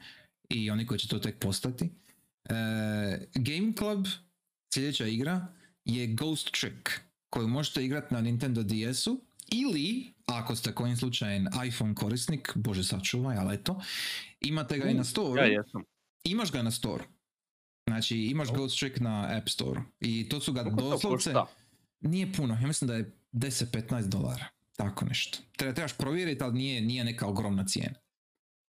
i 0.50 0.72
oni 0.72 0.88
koji 0.88 1.00
će 1.00 1.08
to 1.08 1.20
tek 1.20 1.40
postati, 1.40 1.90
e, 2.46 2.54
Game 3.36 3.74
Club, 3.78 4.06
sljedeća 4.74 5.08
igra, 5.08 5.48
je 5.86 6.08
Ghost 6.08 6.52
Trick, 6.52 6.90
koju 7.30 7.48
možete 7.48 7.86
igrati 7.86 8.14
na 8.14 8.22
Nintendo 8.22 8.64
DS-u 8.64 9.22
ili, 9.52 10.14
ako 10.26 10.56
ste 10.56 10.72
kojim 10.72 10.98
slučajem 10.98 11.48
iPhone 11.68 11.96
korisnik, 11.96 12.52
bože 12.56 12.84
sačuvaj, 12.84 13.38
ali 13.38 13.56
eto, 13.56 13.82
imate 14.42 14.78
ga 14.78 14.90
i 14.90 14.94
na 14.94 15.04
store. 15.04 15.42
Ja 15.42 15.48
jesam. 15.48 15.84
Imaš 16.24 16.52
ga 16.52 16.62
na 16.62 16.72
store. 16.72 17.04
Znači, 17.90 18.18
imaš 18.18 18.52
Ghost 18.52 18.80
Trick 18.80 19.00
na 19.00 19.38
App 19.38 19.50
Store. 19.50 19.82
I 20.00 20.30
to 20.30 20.40
su 20.40 20.54
ga 20.54 20.64
to 20.64 20.70
doslovce... 20.70 21.34
Nije 22.02 22.34
puno, 22.34 22.58
ja 22.62 22.68
mislim 22.68 22.88
da 22.88 22.96
je 22.96 23.12
10-15 23.36 24.08
dolara. 24.08 24.45
Tako 24.76 25.06
nešto. 25.06 25.39
Treba, 25.58 25.74
trebaš 25.74 25.98
provjeriti, 25.98 26.43
ali 26.43 26.54
nije, 26.54 26.82
nije 26.82 27.04
neka 27.04 27.28
ogromna 27.28 27.65
cijena. 27.65 27.95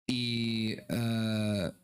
I 0.07 0.77
e, 0.89 0.95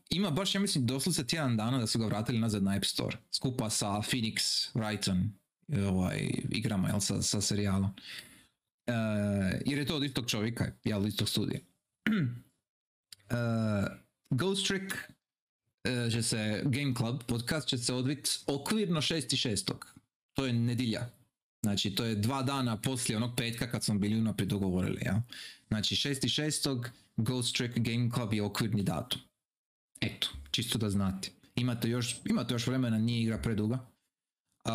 ima 0.09 0.29
baš, 0.29 0.55
ja 0.55 0.61
mislim, 0.61 0.85
doslovce 0.85 1.27
tjedan 1.27 1.57
dana 1.57 1.77
da 1.77 1.87
su 1.87 1.99
ga 1.99 2.05
vratili 2.05 2.39
nazad 2.39 2.63
na 2.63 2.75
App 2.75 2.85
Store. 2.85 3.17
Skupa 3.31 3.69
sa 3.69 3.87
Phoenix 3.87 4.67
Wrighton 4.73 5.29
ovaj, 5.87 6.31
igrama, 6.49 6.87
jel, 6.87 6.99
sa, 6.99 7.21
sa 7.21 7.41
serijalom. 7.41 7.91
E, 8.87 8.93
jer 9.65 9.79
je 9.79 9.85
to 9.85 9.95
od 9.95 10.03
istog 10.03 10.29
čovjeka, 10.29 10.71
jel, 10.83 11.01
od 11.01 11.07
istog 11.07 11.29
studija. 11.29 11.59
E, 13.29 13.35
Ghost 14.29 14.67
Trick 14.67 14.95
e, 15.83 16.09
će 16.11 16.21
se, 16.23 16.61
Game 16.65 16.93
Club 16.97 17.23
podcast 17.27 17.67
će 17.67 17.77
se 17.77 17.93
odviti 17.93 18.29
okvirno 18.47 19.01
6.6. 19.01 19.73
To 20.33 20.45
je 20.45 20.53
nedilja. 20.53 21.20
Znači, 21.63 21.95
to 21.95 22.05
je 22.05 22.15
dva 22.15 22.43
dana 22.43 22.81
poslije 22.81 23.17
onog 23.17 23.31
petka 23.37 23.71
kad 23.71 23.83
smo 23.83 23.95
bili 23.95 24.19
unaprijed 24.19 24.49
dogovorili, 24.49 25.01
ja. 25.05 25.21
Znači, 25.67 25.95
6.6. 25.95 26.87
Ghost 27.17 27.55
Trick 27.55 27.77
Game 27.77 28.09
Club 28.13 28.33
je 28.33 28.43
okvirni 28.43 28.83
datum. 28.83 29.21
Eto, 30.01 30.27
čisto 30.51 30.77
da 30.77 30.89
znate. 30.89 31.29
Imate 31.55 31.89
još, 31.89 32.21
imate 32.25 32.53
još 32.53 32.67
vremena, 32.67 32.97
nije 32.97 33.23
igra 33.23 33.37
preduga. 33.37 33.75
Uh, 33.75 34.71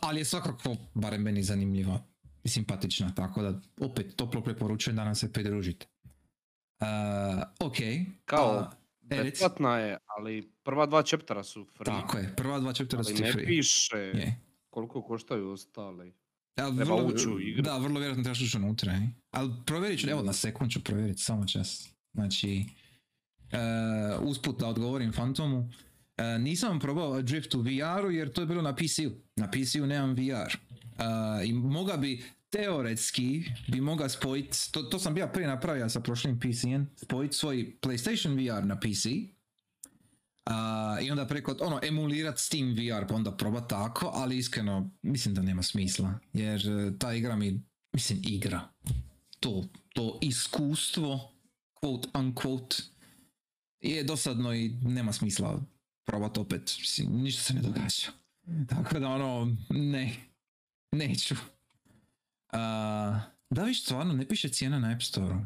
ali 0.00 0.20
je 0.20 0.24
svakako, 0.24 0.76
barem 0.94 1.22
meni 1.22 1.42
zanimljiva 1.42 2.00
i 2.44 2.48
simpatična, 2.48 3.14
tako 3.14 3.42
da 3.42 3.60
opet 3.80 4.16
toplo 4.16 4.40
preporučujem 4.40 4.96
da 4.96 5.04
nam 5.04 5.14
se 5.14 5.32
pridružite. 5.32 5.86
Uh, 6.80 6.86
ok. 7.60 7.76
Kao, 8.24 8.70
reci. 9.10 9.22
besplatna 9.24 9.78
je, 9.78 9.98
ali 10.06 10.52
prva 10.62 10.86
dva 10.86 11.02
chaptera 11.02 11.44
su 11.44 11.66
free. 11.76 11.84
Tako 11.84 12.18
je, 12.18 12.34
prva 12.36 12.60
dva 12.60 12.72
chaptera 12.72 13.04
su 13.04 13.10
ali 13.10 13.16
ti 13.16 13.22
ne 13.22 13.32
free. 13.32 13.46
piše 13.46 13.96
Je. 13.96 14.47
Koliko 14.86 15.02
koštaju 15.02 15.50
ostali. 15.50 16.12
Ja, 16.56 16.74
Treba 16.76 16.94
vrlo, 16.94 17.06
ući 17.14 17.28
u 17.28 17.40
igru. 17.40 17.62
Da, 17.62 17.78
vrlo 17.78 18.00
vjerojatno 18.00 18.24
trebaš 18.24 18.40
ući 18.40 18.56
unutra. 18.56 18.92
ej. 18.92 19.08
Ali 19.30 19.50
provjerit 19.66 20.00
ću, 20.00 20.10
evo 20.10 20.22
na 20.22 20.32
sekund 20.32 20.70
ću 20.70 20.84
provjeriti, 20.84 21.22
samo 21.22 21.46
čas. 21.46 21.88
Znači, 22.12 22.64
uh, 23.52 24.28
usput 24.28 24.60
da 24.60 24.68
odgovorim 24.68 25.12
Fantomu, 25.12 25.70
e, 26.16 26.38
nisam 26.38 26.80
probao 26.80 27.12
Adrift 27.12 27.54
u 27.54 27.60
VR-u 27.60 28.10
jer 28.10 28.32
to 28.32 28.40
je 28.40 28.46
bilo 28.46 28.62
na 28.62 28.74
PC-u. 28.74 29.10
Na 29.36 29.50
PC-u 29.50 29.86
nemam 29.86 30.12
VR. 30.14 30.52
E, 30.52 31.46
I 31.46 31.52
moga 31.52 31.96
bi, 31.96 32.24
teoretski, 32.50 33.44
bi 33.68 33.80
moga 33.80 34.08
spojit, 34.08 34.68
to, 34.70 34.82
to 34.82 34.98
sam 34.98 35.14
bio 35.14 35.28
prije 35.32 35.48
napravio 35.48 35.88
sa 35.88 36.00
prošlim 36.00 36.40
PC-em, 36.40 36.90
spojit 36.96 37.34
svoj 37.34 37.76
PlayStation 37.80 38.34
VR 38.34 38.64
na 38.64 38.80
PC, 38.80 39.08
a, 40.48 40.98
I 41.02 41.10
onda 41.10 41.26
preko, 41.26 41.56
ono, 41.60 41.80
emulirat 41.82 42.38
Steam 42.38 42.72
VR 42.72 43.06
pa 43.08 43.14
onda 43.14 43.36
probat 43.36 43.68
tako, 43.68 44.10
ali 44.14 44.38
iskreno 44.38 44.90
mislim 45.02 45.34
da 45.34 45.42
nema 45.42 45.62
smisla. 45.62 46.18
Jer 46.32 46.68
e, 46.68 46.98
ta 46.98 47.14
igra 47.14 47.36
mi, 47.36 47.62
mislim 47.92 48.22
igra, 48.24 48.68
to, 49.40 49.64
to 49.94 50.18
iskustvo, 50.22 51.32
quote 51.82 52.08
unquote, 52.14 52.82
je 53.80 54.04
dosadno 54.04 54.54
i 54.54 54.68
nema 54.68 55.12
smisla 55.12 55.60
probat 56.04 56.38
opet. 56.38 56.76
Mislim, 56.78 57.22
ništa 57.22 57.42
se 57.42 57.54
ne 57.54 57.60
događa. 57.60 58.06
Tako 58.68 58.98
da 58.98 59.08
ono, 59.08 59.56
ne, 59.70 60.16
neću. 60.92 61.34
A, 62.52 63.20
da 63.50 63.64
viš 63.64 63.82
stvarno, 63.82 64.14
ne 64.14 64.28
piše 64.28 64.48
cijena 64.48 64.78
na 64.78 64.92
App 64.92 65.02
Store. 65.02 65.36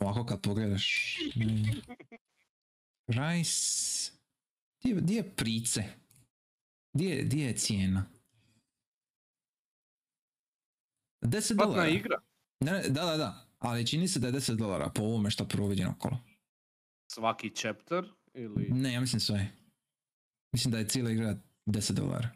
Ovako 0.00 0.26
kad 0.26 0.40
pogledaš. 0.40 1.16
Price... 3.06 4.17
Di 4.82 4.90
je, 4.90 5.00
di 5.00 5.14
je 5.14 5.34
price? 5.36 5.84
Di 6.92 7.04
je, 7.04 7.24
di 7.24 7.40
je 7.40 7.56
cijena? 7.56 8.04
10 11.22 11.30
Besplatna 11.30 11.64
dolara. 11.64 11.88
igra. 11.88 12.16
Ne, 12.60 12.82
da, 12.88 13.04
da, 13.04 13.16
da. 13.16 13.46
Ali 13.58 13.86
čini 13.86 14.08
se 14.08 14.20
da 14.20 14.26
je 14.26 14.32
10 14.32 14.56
dolara 14.56 14.90
po 14.94 15.02
ovome 15.02 15.30
što 15.30 15.48
prvo 15.48 15.68
vidim 15.68 15.88
okolo. 15.88 16.18
Svaki 17.10 17.50
chapter 17.54 18.04
ili... 18.34 18.68
Ne, 18.70 18.92
ja 18.92 19.00
mislim 19.00 19.20
sve. 19.20 19.52
Mislim 20.52 20.72
da 20.72 20.78
je 20.78 20.88
cijela 20.88 21.10
igra 21.10 21.36
10 21.66 21.92
dolara. 21.92 22.30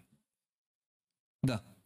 Da. 1.42 1.76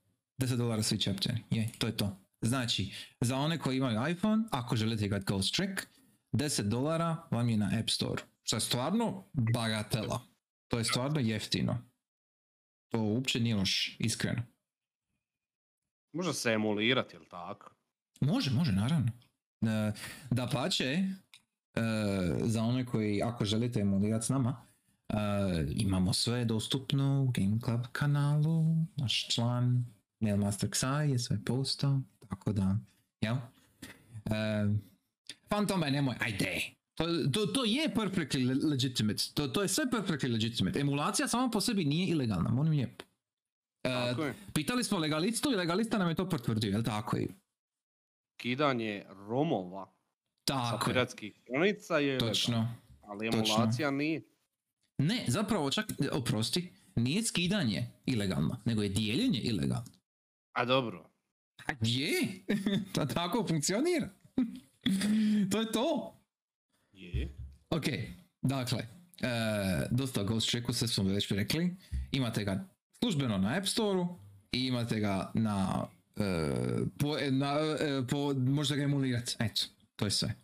10 0.43 0.57
dolara 0.57 0.83
svi 0.83 0.99
chapteri. 0.99 1.39
Je, 1.51 1.73
to 1.79 1.87
je 1.87 1.97
to. 1.97 2.17
Znači, 2.43 2.93
za 3.21 3.37
one 3.37 3.59
koji 3.59 3.77
imaju 3.77 4.11
iPhone, 4.11 4.45
ako 4.51 4.77
želite 4.77 5.05
igrati 5.05 5.25
Ghost 5.25 5.55
Trick, 5.55 5.83
10 6.33 6.63
dolara 6.63 7.29
vam 7.31 7.49
je 7.49 7.57
na 7.57 7.71
App 7.81 7.91
Store. 7.91 8.23
Što 8.43 8.57
je 8.57 8.61
stvarno 8.61 9.25
bagatela. 9.33 10.36
To 10.69 10.79
je 10.79 10.85
stvarno 10.85 11.21
jeftino. 11.21 11.79
To 12.89 13.03
uopće 13.03 13.41
nije 13.41 13.55
loš, 13.57 13.97
iskreno. 13.99 14.43
Može 16.13 16.35
se 16.35 16.51
emulirati, 16.51 17.17
jel 17.17 17.25
tako? 17.31 17.71
Može, 18.21 18.51
može, 18.51 18.73
naravno. 18.73 19.13
E, 19.63 19.93
da 20.31 20.47
pače, 20.47 20.85
e, 20.85 21.07
za 22.43 22.63
one 22.63 22.87
koji, 22.87 23.23
ako 23.23 23.45
želite 23.45 23.81
emulirati 23.81 24.27
s 24.27 24.29
nama, 24.29 24.67
e, 25.09 25.15
imamo 25.71 26.13
sve 26.13 26.45
dostupno 26.45 27.23
u 27.23 27.31
Game 27.31 27.59
Club 27.65 27.81
kanalu, 27.93 28.65
naš 28.97 29.29
član 29.29 29.85
Mailmaster 30.21 30.71
Xai 30.71 31.11
je 31.11 31.19
sve 31.19 31.45
postao, 31.45 32.01
tako 32.29 32.53
da, 32.53 32.79
jel? 33.21 33.37
Fantome, 35.49 35.91
nemoj, 35.91 36.17
ajde. 36.21 36.77
To, 36.97 37.05
to, 37.33 37.47
to 37.47 37.65
je 37.65 37.89
perfectly 37.95 38.45
le- 38.45 38.69
legitimate. 38.69 39.23
To, 39.35 39.49
to 39.49 39.63
je 39.63 39.69
sve 39.69 39.85
perfectly 39.85 40.33
legitimate. 40.33 40.81
Emulacija 40.81 41.29
sama 41.29 41.51
po 41.51 41.61
sebi 41.61 41.85
nije 41.85 42.07
ilegalna, 42.09 42.51
molim 42.51 42.73
lijepo. 42.73 43.05
E, 43.85 44.15
pitali 44.55 44.85
smo 44.85 44.99
legalistu 44.99 45.53
i 45.53 45.57
legalista 45.57 45.99
nam 45.99 46.09
je 46.09 46.15
to 46.15 46.29
potvrdio, 46.29 46.71
jel 46.71 46.83
tako? 46.83 47.17
je? 47.17 47.29
Kidanje 48.37 49.05
romova 49.29 49.85
sa 50.49 50.55
Tako 50.55 50.91
je, 50.91 50.95
piratskih 50.95 51.33
stranica 51.43 51.99
je 51.99 52.19
točno. 52.19 52.75
ali 53.03 53.31
točno. 53.31 53.55
emulacija 53.55 53.91
nije. 53.91 54.23
Ne, 54.99 55.25
zapravo 55.29 55.71
čak, 55.71 55.87
oprosti, 56.13 56.73
nije 56.97 57.23
skidanje 57.23 57.87
ilegalno, 58.07 58.61
nego 58.65 58.83
je 58.83 58.89
dijeljenje 58.89 59.39
ilegalno. 59.39 59.93
A 60.53 60.65
dobro. 60.65 61.11
A 61.67 61.73
je, 61.81 62.45
to 62.93 63.07
tako 63.15 63.47
funkcionira. 63.49 64.09
to 65.53 65.61
je 65.61 65.73
to. 65.73 66.16
Ok, 67.71 67.85
dakle, 68.43 68.79
e, 69.21 69.87
dosta 69.91 70.23
Ghost 70.23 70.51
Tricku, 70.51 70.73
sve 70.73 70.89
smo 70.89 71.05
već 71.05 71.31
rekli. 71.31 71.77
Imate 72.13 72.45
ga 72.45 72.65
službeno 72.99 73.39
na 73.39 73.57
App 73.59 73.67
Store-u 73.67 74.19
i 74.53 74.67
imate 74.67 75.01
ga 75.01 75.31
na, 75.35 75.87
e, 76.17 76.53
po, 76.99 77.17
na 77.31 77.55
e, 77.81 78.03
po, 78.11 78.35
možda 78.35 78.77
ga 78.77 78.83
emulirati. 78.83 79.37
Eto, 79.39 79.63
to 79.97 80.05
je 80.05 80.11
sve. 80.11 80.35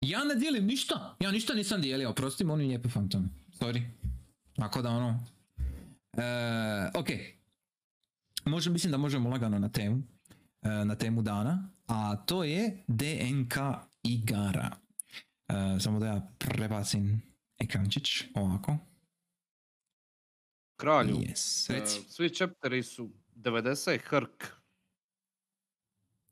Ja 0.00 0.24
ne 0.24 0.34
dijelim 0.34 0.66
ništa, 0.66 1.16
ja 1.20 1.30
ništa 1.30 1.54
nisam 1.54 1.80
dijelio, 1.82 2.10
oprosti 2.10 2.44
oni 2.44 2.64
lijepe 2.66 2.88
fantome. 2.88 3.28
Sorry. 3.60 3.82
Tako 4.56 4.82
da 4.82 4.90
ono... 4.90 5.24
E, 6.16 6.90
ok. 6.94 7.08
Može, 8.44 8.70
mislim 8.70 8.90
da 8.90 8.98
možemo 8.98 9.30
lagano 9.30 9.58
na 9.58 9.68
temu, 9.68 10.02
e, 10.62 10.68
na 10.84 10.94
temu 10.94 11.22
dana, 11.22 11.68
a 11.86 12.16
to 12.16 12.44
je 12.44 12.84
DNK 12.86 13.54
igara. 14.02 14.87
E, 15.48 15.80
samo 15.80 15.98
da 15.98 16.06
ja 16.06 16.32
prebacim 16.38 17.22
ekrančić 17.58 18.24
ovako. 18.34 18.76
Kralju. 20.76 21.16
Yes, 21.16 21.70
e, 21.72 21.80
reci. 21.80 22.00
svi 22.08 22.34
chapteri 22.34 22.82
su 22.82 23.10
90 23.36 23.98
hrk. 24.04 24.44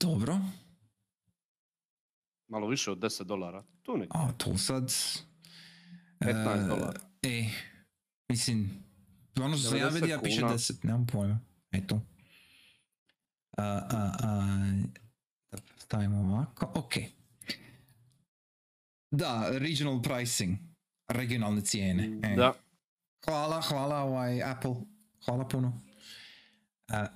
Dobro. 0.01 0.39
Malo 2.49 2.69
više 2.69 2.91
od 2.91 2.99
10 2.99 3.25
dolara. 3.25 3.65
Tu 3.83 3.97
neki. 3.97 4.11
A 4.15 4.33
to 4.33 4.59
sad... 4.59 4.93
15 6.21 6.65
e, 6.65 6.67
dolara. 6.69 7.01
E, 7.23 7.51
mislim, 8.29 8.85
ono 9.41 9.57
što 9.57 9.69
sam 9.69 9.79
ja 9.79 9.91
90 9.91 9.95
vidio 10.01 10.21
piše 10.23 10.41
kuna. 10.41 10.53
10, 10.53 10.85
nemam 10.85 11.07
pojma. 11.07 11.41
Eto. 11.71 12.01
A, 13.57 13.65
a, 13.91 14.13
a, 14.23 15.59
stavimo 15.79 16.19
ovako, 16.19 16.71
ok. 16.75 16.95
Da, 19.11 19.49
regional 19.59 20.03
pricing. 20.03 20.59
Regionalne 21.09 21.61
cijene. 21.61 22.21
e. 22.23 22.37
Da. 22.37 22.53
Hvala, 23.25 23.61
hvala 23.61 23.97
ovaj 23.97 24.43
Apple. 24.43 24.75
Hvala 25.25 25.49
puno. 25.49 25.81
A, 26.89 27.07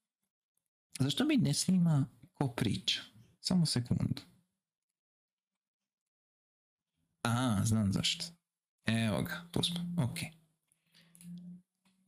zašto 1.04 1.24
mi 1.24 1.36
ne 1.36 1.54
snima 1.54 2.06
ko 2.34 2.48
priča? 2.48 3.00
Samo 3.40 3.66
sekundu. 3.66 4.22
A, 7.24 7.60
znam 7.64 7.92
zašto. 7.92 8.24
Evo 8.86 9.22
ga, 9.22 9.48
tu 9.50 9.62
smo. 9.62 9.94
Ok. 10.04 10.18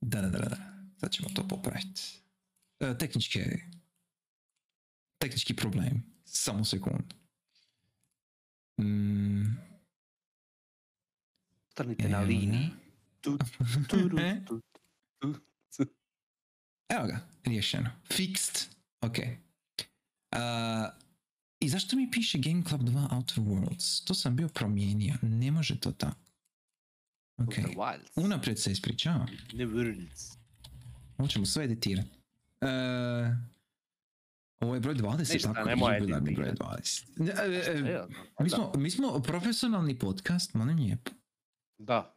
Da, 0.00 0.20
da, 0.20 0.28
da, 0.28 0.38
da. 0.38 0.56
Sad 1.00 1.10
ćemo 1.12 1.28
to 1.34 1.48
popraviti. 1.48 2.02
E, 2.80 2.98
tehničke... 2.98 3.58
Tehnički 5.18 5.56
problem. 5.56 6.02
Samo 6.24 6.64
sekundu. 6.64 7.19
Mm, 8.80 9.56
na 11.78 11.94
evo 11.98 12.10
ga. 12.10 12.18
liniji. 12.20 12.70
Tu, 13.20 13.38
tu, 13.88 14.08
ru, 14.08 14.18
E? 14.18 14.44
tu, 14.46 14.60
tu. 15.18 15.34
Evo 16.88 17.06
ga, 17.06 17.20
riješeno. 17.44 17.90
Fixed. 18.12 18.66
Ok. 19.00 19.16
Uh, 19.18 20.38
I 21.60 21.68
zašto 21.68 21.96
mi 21.96 22.10
piše 22.10 22.38
Game 22.38 22.62
Club 22.68 22.80
2 22.82 23.14
Outer 23.14 23.38
Worlds? 23.38 24.04
To 24.04 24.14
sam 24.14 24.36
bio 24.36 24.48
promijenio. 24.48 25.14
Ne 25.22 25.50
može 25.50 25.80
to 25.80 25.92
tako. 25.92 26.16
Ok. 27.38 27.54
Unaprijed 28.16 28.58
se 28.58 28.72
ispričavam. 28.72 29.26
Ne 29.52 29.66
Worlds. 29.66 30.36
Ovo 31.18 31.28
ćemo 31.28 31.46
sve 31.46 31.64
editirati. 31.64 32.08
Uh, 32.60 32.68
ovo 34.60 34.74
je 34.74 34.80
broj 34.80 34.94
20, 34.94 35.32
Ništa, 35.32 35.52
tako? 35.52 35.68
nemoj 35.68 35.96
jubilarni 35.98 36.34
broj 36.34 36.48
editirati. 36.48 36.82
20. 37.16 37.30
E, 37.30 37.32
e, 37.32 37.90
e, 37.90 37.92
Evo, 37.92 38.08
mi, 38.40 38.50
smo, 38.50 38.72
mi 38.76 38.90
smo 38.90 39.20
profesionalni 39.22 39.98
podcast, 39.98 40.54
molim 40.54 40.76
lijepo. 40.76 41.10
Da. 41.78 42.16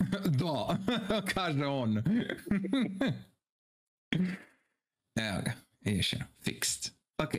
Da, 0.24 0.78
kaže 1.34 1.66
on. 1.66 1.96
Evo 5.16 5.40
ga, 5.44 5.52
riješeno, 5.80 6.24
fixed. 6.44 6.90
Ok, 7.18 7.30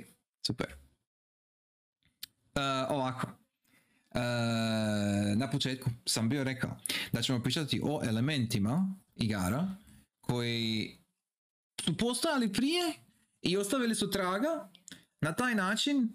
super. 0.47 0.67
Uh, 2.55 2.61
ovako. 2.89 3.27
Uh, 3.27 4.21
na 5.37 5.49
početku 5.51 5.89
sam 6.05 6.29
bio 6.29 6.43
rekao 6.43 6.77
da 7.11 7.21
ćemo 7.21 7.43
pričati 7.43 7.81
o 7.83 8.01
elementima 8.03 8.95
igara 9.15 9.75
koji 10.21 10.97
su 11.85 11.97
postojali 11.97 12.53
prije 12.53 12.93
i 13.41 13.57
ostavili 13.57 13.95
su 13.95 14.11
traga 14.11 14.69
na 15.21 15.33
taj 15.33 15.55
način 15.55 16.09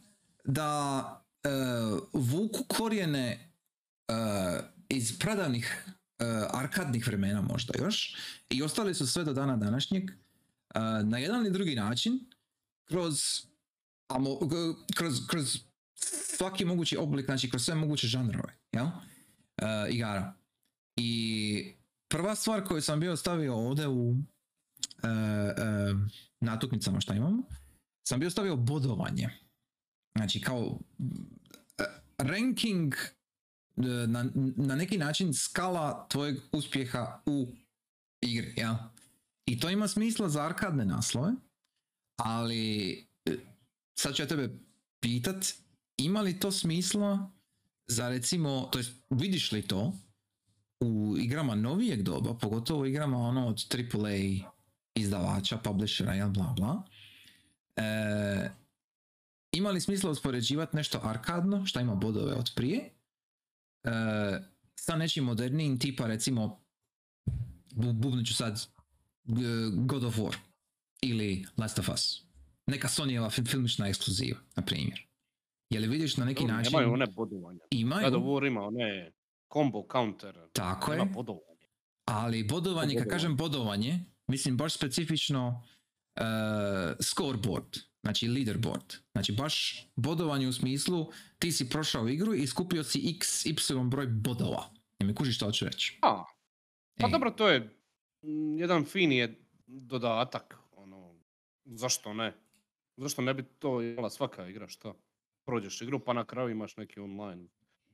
da 0.45 1.03
uh, 1.45 2.01
vuku 2.13 2.65
korijene 2.69 3.53
uh, 4.09 4.65
iz 4.89 5.19
pradavnih 5.19 5.85
uh, 5.87 6.27
arkadnih 6.61 7.07
vremena 7.07 7.41
možda 7.41 7.75
još 7.79 8.17
i 8.51 8.63
ostali 8.63 8.95
su 8.95 9.07
sve 9.07 9.25
do 9.25 9.33
dana 9.33 9.57
današnjeg 9.57 10.05
uh, 10.11 11.09
na 11.09 11.19
jedan 11.19 11.41
ili 11.41 11.51
drugi 11.51 11.75
način 11.75 12.21
kroz, 12.85 13.21
amo, 14.09 14.39
kroz, 14.97 15.27
kroz 15.27 15.59
svaki 16.37 16.65
mogući 16.65 16.97
oblik, 16.97 17.27
znači 17.27 17.51
kroz 17.51 17.65
sve 17.65 17.75
moguće 17.75 18.07
žanrove, 18.07 18.57
jel? 18.73 18.87
Uh, 18.87 19.95
igara. 19.95 20.35
I 20.97 21.75
prva 22.09 22.35
stvar 22.35 22.65
koju 22.65 22.83
sam 22.83 23.01
bio 23.01 23.17
stavio 23.17 23.55
ovdje 23.55 23.89
u 23.89 24.15
uh, 25.03 25.11
uh, 25.11 26.01
natuknicama 26.41 27.01
šta 27.01 27.15
imamo, 27.15 27.43
sam 28.09 28.21
bio 28.21 28.31
stavio 28.31 28.57
bodovanje. 28.57 29.29
Znači 30.17 30.41
kao 30.41 30.61
uh, 30.65 30.79
ranking 32.19 32.95
uh, 33.77 33.85
na, 33.87 34.31
na 34.57 34.77
neki 34.77 34.99
način 34.99 35.35
skala 35.35 36.07
tvojeg 36.09 36.37
uspjeha 36.53 37.23
u 37.27 37.47
igri, 38.23 38.55
ja? 38.57 38.93
I 39.47 39.61
to 39.61 39.71
ima 39.71 39.89
smisla 39.89 40.29
za 40.29 40.43
arkadne 40.43 40.85
naslove, 40.85 41.33
ali 42.17 42.91
e, 43.25 43.37
sad 43.99 44.15
ću 44.15 44.23
ja 44.23 44.29
tebe 44.29 44.59
pitat, 45.01 45.47
ima 45.97 46.21
li 46.21 46.41
to 46.41 46.53
smisla 46.53 47.31
za 47.89 48.09
recimo, 48.09 48.69
to 48.73 48.79
jest 48.79 48.93
vidiš 49.11 49.53
li 49.53 49.63
to 49.63 49.93
u 50.81 51.15
igrama 51.19 51.55
novijeg 51.55 52.03
doba, 52.03 52.35
pogotovo 52.35 52.81
u 52.81 52.87
igrama 52.87 53.19
ono 53.19 53.47
od 53.47 53.65
AAA 53.75 54.51
izdavača, 54.97 55.57
publishera, 55.59 56.15
jel, 56.15 56.29
bla 56.31 56.55
bla, 56.57 56.83
e, 57.77 58.51
ima 59.53 59.71
li 59.71 59.81
smisla 59.81 60.11
uspoređivati 60.11 60.77
nešto 60.77 61.01
arkadno, 61.03 61.67
šta 61.67 61.81
ima 61.81 61.95
bodove 61.95 62.33
od 62.33 62.53
prije, 62.57 62.91
e, 63.85 63.91
sa 64.75 64.97
nečim 64.97 65.25
modernijim 65.25 65.79
tipa 65.79 66.07
recimo 66.07 66.61
bu, 67.73 67.93
bubnut 67.93 68.27
ću 68.27 68.35
sad 68.35 68.67
God 69.77 70.05
of 70.05 70.17
War 70.17 70.35
ili 71.03 71.47
Last 71.57 71.79
of 71.79 71.89
Us. 71.89 72.23
Neka 72.67 72.89
Sonyjeva 72.89 73.31
fil- 73.31 73.51
filmična 73.51 73.89
ekskluziva, 73.89 74.39
na 74.57 74.63
primjer. 74.63 75.07
Je 75.71 75.81
li 75.81 75.89
vidiš 75.89 76.17
na 76.17 76.25
neki 76.25 76.45
način... 76.45 76.73
Nemaju 76.73 76.93
one 76.93 77.07
bodovanja. 77.07 77.61
Imaju, 77.71 78.05
Kada 78.05 78.17
War 78.17 78.47
ima 78.47 78.61
one 78.63 79.13
combo 79.53 79.87
counter. 79.93 80.35
Tako 80.53 80.93
je. 80.93 81.05
bodovanja. 81.05 81.67
ali 82.05 82.45
bodovanje, 82.45 82.95
kad 82.95 83.05
Bodovanje. 83.05 83.11
kažem 83.11 83.37
bodovanje, 83.37 84.01
mislim 84.27 84.57
baš 84.57 84.75
specifično 84.75 85.63
uh, 86.17 86.23
scoreboard, 87.01 87.77
znači 88.03 88.29
leaderboard. 88.29 88.95
Znači 89.13 89.33
baš 89.33 89.87
bodovanje 89.97 90.49
u 90.49 90.53
smislu 90.53 91.13
ti 91.39 91.53
si 91.53 91.69
prošao 91.69 92.09
igru 92.09 92.35
i 92.35 92.47
skupio 92.47 92.85
si 92.85 93.15
x, 93.17 93.47
y 93.47 93.55
broj 93.91 94.07
bodova. 94.07 94.71
Ne 94.99 95.07
mi 95.07 95.15
kužiš 95.15 95.37
što 95.37 95.47
hoću 95.47 95.65
reći. 95.65 95.99
A, 96.03 96.25
pa 97.01 97.07
Ej. 97.07 97.13
dobro, 97.13 97.31
to 97.31 97.49
je 97.49 97.61
mm, 98.23 98.59
jedan 98.59 98.85
fini 98.85 99.17
je 99.17 99.47
dodatak. 99.67 100.59
Ono, 100.73 101.15
zašto 101.65 102.15
ne? 102.15 102.35
Zašto 102.97 103.23
ne 103.23 103.35
bi 103.35 103.45
to 103.59 103.83
imala 103.83 104.11
svaka 104.11 104.49
igra, 104.49 104.69
šta? 104.69 104.95
Prođeš 105.45 105.83
igru 105.83 106.05
pa 106.05 106.13
na 106.13 106.25
kraju 106.25 106.49
imaš 106.49 106.77
neki 106.77 107.01
online. 107.01 107.49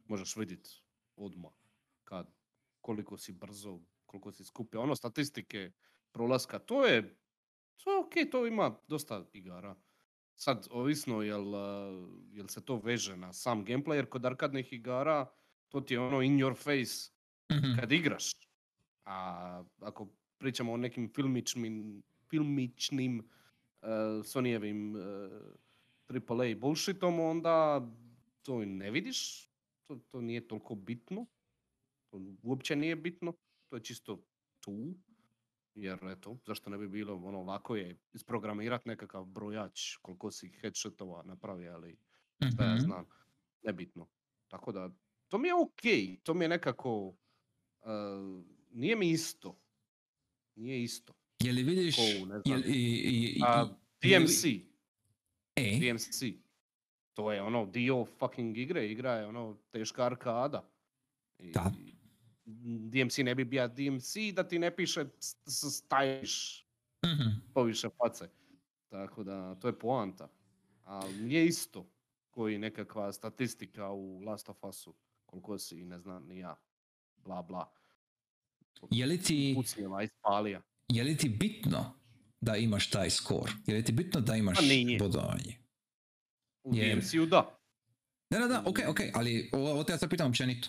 Možeš 0.05 0.37
vidjeti 0.37 0.71
odmah 1.16 1.53
kad, 2.05 2.27
koliko 2.81 3.16
si 3.16 3.33
brzo, 3.33 3.81
koliko 4.07 4.33
si 4.33 4.45
skupio. 4.45 4.83
Ono, 4.83 4.97
statistike 4.97 5.73
prolaska, 6.12 6.59
to 6.59 6.87
je, 6.87 7.16
to 7.85 7.92
je 7.92 7.98
ok, 7.98 8.31
to 8.31 8.46
ima 8.46 8.77
dosta 8.88 9.25
igara. 9.33 9.77
Sad, 10.35 10.66
ovisno 10.70 11.22
jel, 11.22 11.44
jel 12.33 12.46
se 12.48 12.64
to 12.64 12.77
veže 12.77 13.16
na 13.16 13.33
sam 13.33 13.64
gameplay, 13.64 13.94
jer 13.94 14.09
kod 14.09 14.25
arkadnih 14.27 14.72
igara 14.72 15.31
to 15.68 15.81
ti 15.81 15.94
je 15.94 16.01
ono 16.01 16.22
in 16.22 16.38
your 16.38 16.55
face 16.57 17.12
Mhm. 17.53 17.81
kad 17.81 17.92
igraš. 17.92 18.33
A 19.05 19.64
ako 19.81 20.09
pričamo 20.38 20.72
o 20.72 20.77
nekim 20.77 21.12
filmičnim, 21.14 22.03
filmičnim 22.31 23.18
uh, 23.18 23.88
Sonyjevim 24.25 24.94
uh, 24.96 25.01
AAA 26.09 26.55
bullshitom, 26.57 27.20
onda 27.20 27.88
to 28.42 28.62
i 28.62 28.66
ne 28.66 28.90
vidiš. 28.90 29.48
To, 29.87 29.96
to 30.11 30.20
nije 30.20 30.48
toliko 30.48 30.75
bitno. 30.75 31.27
To 32.11 32.20
uopće 32.42 32.77
nije 32.77 32.96
bitno. 32.96 33.33
To 33.68 33.77
je 33.77 33.83
čisto 33.83 34.25
tu. 34.61 34.94
Jer 35.75 35.99
eto, 36.07 36.37
zašto 36.47 36.71
ne 36.71 36.79
bi 36.79 36.89
bilo, 36.89 37.17
ono, 37.17 37.43
lako 37.43 37.77
je 37.77 37.99
isprogramirat 38.13 38.87
nekakav 38.87 39.25
brojač 39.25 39.97
koliko 39.97 40.31
si 40.31 40.49
headshotova 40.51 41.23
napravi, 41.23 41.69
ali 41.69 41.97
šta 42.53 42.65
ja 42.65 42.75
Mhm. 42.75 42.81
znam, 42.81 43.07
nebitno. 43.63 44.09
Tako 44.49 44.73
da, 44.73 44.91
to 45.29 45.39
mi 45.39 45.49
je 45.49 45.55
ok, 45.55 45.81
to 46.23 46.35
mi 46.35 46.45
je 46.45 46.49
nekako, 46.49 47.07
uh, 47.07 47.15
nije 48.71 48.97
mi 48.97 49.11
isto. 49.11 49.59
Nije 50.55 50.83
isto. 50.83 51.13
Je 51.41 51.53
li 51.53 51.63
vidiš... 51.63 51.97
Ko 51.97 52.03
u, 52.03 52.27
ne 52.27 52.35
je 52.35 52.41
znam, 52.41 52.59
li- 52.59 52.67
i, 52.67 52.83
i, 53.03 53.25
i- 53.29 53.43
A, 53.43 53.59
je 54.03 54.19
li- 54.19 54.25
DMC, 54.25 54.45
E, 55.57 55.79
DMC, 55.81 56.23
to 57.15 57.33
je 57.33 57.43
ono 57.43 57.67
dio 57.67 58.05
fucking 58.07 58.59
igre, 58.59 58.87
igra 58.87 59.13
je 59.13 59.27
ono 59.27 59.59
teška 59.71 60.05
arkada. 60.05 60.69
I 61.39 61.53
Da. 61.53 61.71
DMC 62.91 63.19
ne 63.19 63.35
bi 63.35 63.45
bio 63.45 63.69
DMC 63.69 64.17
da 64.35 64.49
ti 64.49 64.59
ne 64.59 64.77
piše 64.77 65.05
stajiš 65.47 66.67
mhm. 67.07 67.29
poviše 67.55 67.88
face. 67.99 68.29
Tako 68.88 69.25
da, 69.25 69.55
to 69.55 69.69
je 69.69 69.79
poanta. 69.79 70.29
Ali 70.85 71.15
nije 71.15 71.47
isto 71.47 71.87
koji 72.31 72.59
nekakva 72.59 73.12
statistika 73.12 73.91
u 73.91 74.21
Last 74.21 74.49
of 74.49 74.65
Usu, 74.65 74.95
koliko 75.27 75.59
si, 75.59 75.85
ne 75.85 75.99
znam, 75.99 76.27
ni 76.27 76.38
ja, 76.38 76.57
bla 77.25 77.43
bla. 77.43 77.73
Je 78.91 79.07
li 79.07 79.19
ti... 79.19 79.53
Pucnjeva, 79.57 80.03
ispalija. 80.03 80.62
je 80.88 81.05
li 81.05 81.17
ti 81.17 81.29
bitno 81.29 81.95
da 82.41 82.57
imaš 82.57 82.91
taj 82.91 83.11
skor? 83.11 83.51
Je 83.67 83.75
li 83.75 83.85
ti 83.85 83.93
bitno 83.93 84.21
da 84.21 84.37
imaš 84.37 84.57
Pa 84.57 85.05
bodovanje? 85.05 85.57
U 86.65 86.73
DMC-u 86.75 87.27
da. 87.27 87.59
Da, 88.31 88.38
da, 88.38 88.47
da, 88.47 88.62
ok, 88.67 88.79
ok, 88.88 89.01
ali 89.15 89.51
ovo 89.53 89.85
te 89.85 89.93
ja 89.93 89.99
sad 89.99 90.11
pitam 90.11 90.29
općenito. 90.29 90.69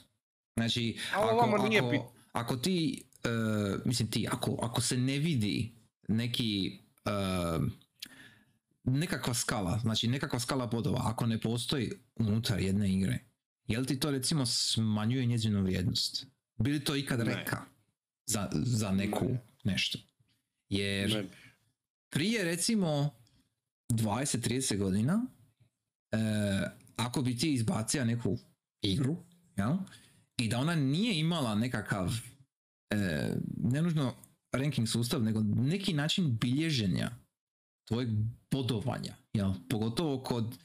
Znači, 0.56 0.98
A 1.13 1.18
ako, 1.18 1.34
ovamo 1.34 1.68
nije 1.68 1.80
ako, 1.80 2.13
ako 2.32 2.58
ti, 2.58 3.04
uh, 3.26 3.86
mislim 3.86 4.12
ti, 4.12 4.28
ako, 4.32 4.58
ako 4.62 4.82
se 4.82 4.98
ne 4.98 5.20
vidi 5.20 5.76
neki, 6.08 6.80
uh, 7.06 7.66
nekakva 8.84 9.34
skala, 9.34 9.80
znači 9.80 10.08
nekakva 10.08 10.39
skala 10.39 10.68
bodova, 10.68 11.02
ako 11.04 11.26
ne 11.26 11.39
postoji 11.39 11.92
unutar 12.16 12.60
jedne 12.60 12.94
igre, 12.94 13.20
je 13.68 13.80
li 13.80 13.86
ti 13.86 14.00
to 14.00 14.12
recimo 14.12 14.46
smanjuje 14.46 15.26
njezinu 15.26 15.63
vrijednost? 15.63 16.26
Bi 16.58 16.72
li 16.72 16.84
to 16.84 16.96
ikad 16.96 17.20
Ne. 17.20 17.26
reka 17.26 17.66
za, 18.26 18.50
za 18.54 18.92
neku 18.92 19.26
Ne. 19.26 19.39
nešto? 19.63 20.00
Jer 20.70 21.10
Ne 21.10 21.30
prije 22.13 22.44
recimo 22.44 23.10
20-30 23.89 24.78
godina, 24.78 25.26
e, 26.12 26.18
ako 26.96 27.22
bi 27.22 27.38
ti 27.38 27.54
izbacio 27.54 28.06
neku 28.06 28.38
igru, 28.82 29.18
jel? 29.58 29.78
I 30.38 30.48
da 30.48 30.60
ona 30.60 30.76
nije 30.76 31.19
imala 31.19 31.56
nekakav, 31.56 32.13
e, 32.89 33.30
ne 33.58 33.82
nužno 33.82 34.13
ranking 34.52 34.88
sustav, 34.88 35.24
nego 35.24 35.41
neki 35.43 35.93
način 35.93 36.38
bilježenja 36.38 37.12
tvojeg 37.88 38.10
bodovanja, 38.52 39.15
jel? 39.34 39.54
pogotovo 39.69 40.24
kod 40.24 40.58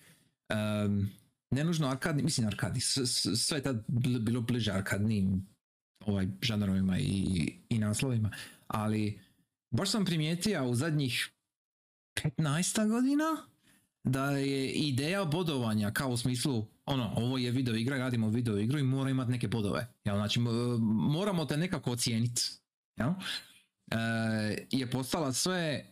em, 0.48 1.10
ne 1.50 1.64
nužno 1.64 1.88
arkadni, 1.88 2.22
mislim 2.22 2.46
arkadni, 2.46 2.80
sve 2.80 3.58
je 3.58 3.62
tad 3.62 3.84
bilo 3.88 4.40
bliže 4.40 4.72
arkadnim 4.72 5.46
ovaj, 6.06 6.28
žanrovima 6.42 6.98
i, 6.98 7.52
i 7.68 7.78
naslovima, 7.78 8.30
ali 8.66 9.20
baš 9.70 9.90
sam 9.90 10.04
primijetio 10.04 10.68
u 10.68 10.74
zadnjih 10.74 11.30
15 12.22 12.88
godina 12.88 13.24
da 14.04 14.30
je 14.30 14.72
ideja 14.72 15.24
bodovanja 15.24 15.90
kao 15.90 16.10
u 16.10 16.16
smislu 16.16 16.66
ono, 16.88 17.12
ovo 17.16 17.38
je 17.38 17.50
video 17.50 17.74
igra, 17.74 17.98
radimo 17.98 18.28
video 18.28 18.58
igru 18.58 18.78
i 18.78 18.82
mora 18.82 19.10
imati 19.10 19.30
neke 19.30 19.48
bodove. 19.48 19.86
Jel? 20.04 20.16
Znači, 20.16 20.40
moramo 20.80 21.44
te 21.44 21.56
nekako 21.56 21.92
ocijeniti. 21.92 22.42
Jel? 22.96 23.10
E, 23.90 24.66
je 24.70 24.90
postala 24.90 25.32
sve, 25.32 25.86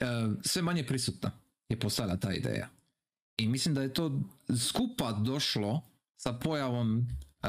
e, 0.00 0.06
sve 0.42 0.62
manje 0.62 0.86
prisutna. 0.86 1.30
Je 1.68 1.80
postala 1.80 2.16
ta 2.16 2.32
ideja. 2.32 2.68
I 3.36 3.48
mislim 3.48 3.74
da 3.74 3.82
je 3.82 3.94
to 3.94 4.20
skupa 4.68 5.12
došlo 5.12 5.82
sa 6.16 6.32
pojavom 6.32 6.98
e, 6.98 7.48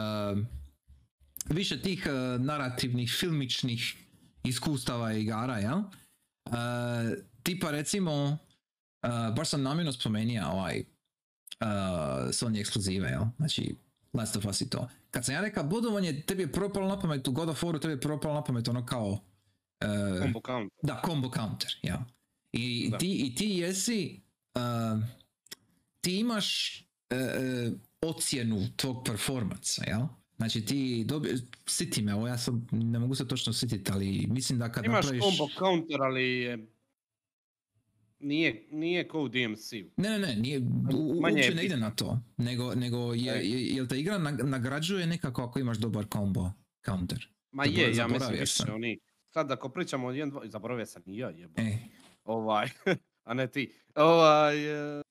više 1.49 1.82
tih 1.82 2.08
e, 2.08 2.39
narativnih, 2.39 3.15
filmičnih 3.19 3.95
iskustava 4.43 5.13
i 5.13 5.21
igara, 5.21 5.58
jel? 5.58 5.80
E, 5.80 6.51
tipa 7.43 7.71
recimo, 7.71 8.38
e, 9.04 9.08
baš 9.36 9.49
sam 9.49 9.62
namjerno 9.62 9.91
spomenuo 9.91 10.51
ovaj 10.51 10.84
Sony 12.32 12.60
ekskluzive, 12.60 13.10
jel? 13.10 13.24
Znači, 13.38 13.76
Last 14.13 14.36
of 14.36 14.45
Us 14.45 14.62
i 14.62 14.69
to. 14.69 14.89
Kad 15.12 15.26
sam 15.26 15.36
ja 15.36 15.41
rekao 15.41 15.63
bodovanje, 15.63 16.21
tebi 16.21 16.43
je 16.43 16.52
propalo 16.52 16.88
na 16.88 17.00
pamet 17.00 17.28
u 17.28 17.32
God 17.32 17.50
of 17.50 17.63
Waru, 17.63 17.82
tebi 17.82 17.93
je 17.93 18.00
propalo 18.00 18.34
na 18.34 18.43
pamet 18.43 18.67
ono 18.67 18.86
kao 18.86 19.19
e, 19.80 20.19
Combo 20.21 20.41
count. 20.45 20.74
da, 20.84 21.02
combo 21.06 21.30
counter, 21.30 21.76
ja. 21.82 22.06
I, 22.52 22.89
Da. 22.91 22.97
ti, 22.97 23.26
i 23.26 23.36
ti 23.36 23.45
jesi, 23.50 24.21
uh, 24.56 25.04
ti 26.02 26.19
imaš 26.19 26.80
uh, 27.12 27.17
uh, 27.17 27.74
ocjenu 28.02 28.67
tog 28.76 29.06
performansa, 29.06 29.84
jel? 29.88 30.02
Znači 30.38 30.65
ti 30.65 31.04
dobi, 31.08 31.30
siti 31.65 32.02
me, 32.02 32.15
ovo 32.15 32.28
ja 32.28 32.38
sam, 32.38 32.67
ne 32.71 33.00
mogu 33.00 33.15
se 33.15 33.28
točno 33.28 33.54
sititi, 33.54 33.91
ali 33.91 34.28
mislim 34.30 34.60
da 34.60 34.71
kad 34.71 34.86
Imaš 34.86 35.06
napraviš... 35.06 35.24
combo 35.24 35.47
counter, 35.60 36.02
ali 36.02 36.24
je... 36.24 36.67
Nije, 38.21 38.67
nije 38.71 39.07
ko 39.07 39.21
u 39.21 39.27
DMC-u. 39.27 39.89
Ne, 39.97 40.10
ne, 40.10 40.19
ne, 40.19 40.36
nije, 40.36 40.60
u, 40.93 41.19
Manje 41.21 41.36
uopće 41.36 41.55
ne 41.55 41.65
ide 41.65 41.77
na 41.77 41.91
to, 41.91 42.19
nego, 42.38 42.75
nego 42.75 43.13
je, 43.13 43.34
je, 43.34 43.67
jel 43.67 43.88
te 43.88 43.99
igra 43.99 44.15
nag- 44.15 44.43
nagrađuje 44.43 45.07
nekako 45.07 45.41
ako 45.41 45.60
imaš 45.60 45.77
dobar 45.77 46.05
combo 46.05 46.51
counter. 46.86 47.27
Ma 47.51 47.65
je, 47.65 47.95
ja 47.95 48.07
mislim 48.07 48.39
više 48.39 48.63
oni... 48.71 48.99
Sad 49.25 49.51
ako 49.51 49.69
pričamo 49.69 50.07
o 50.07 50.12
1, 50.12 50.31
2, 50.31 50.47
zaboravio 50.47 50.86
sam 50.86 51.03
i 51.05 51.17
ja 51.17 51.29
jebo. 51.29 51.53
E, 51.57 51.77
Ovaj, 52.23 52.69
a 53.23 53.34
ne 53.34 53.47
ti. 53.47 53.73
Ovaj, 53.95 54.57
e, 54.65 54.99
e, 54.99 55.01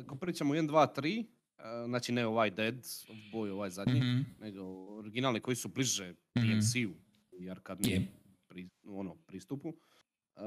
ako 0.00 0.16
pričamo 0.16 0.52
o 0.52 0.56
1, 0.56 0.68
2, 0.68 0.86
3, 0.94 1.24
e, 1.24 1.24
znači 1.86 2.12
ne 2.12 2.26
ovaj 2.26 2.50
Dead 2.50 2.78
of 3.08 3.16
Boy, 3.32 3.50
ovaj 3.50 3.70
zadnji, 3.70 3.94
mhm, 3.94 4.20
nego 4.40 4.62
originalni 4.88 5.40
koji 5.40 5.56
su 5.56 5.68
bliže 5.68 6.14
Mhm. 6.38 6.46
DMC-u 6.48 6.94
i 7.38 7.50
arkadnijem 7.50 8.02
Je. 8.02 8.08
pri, 8.48 8.68
ono, 8.84 9.14
pristupu. 9.16 9.74
E, 10.36 10.40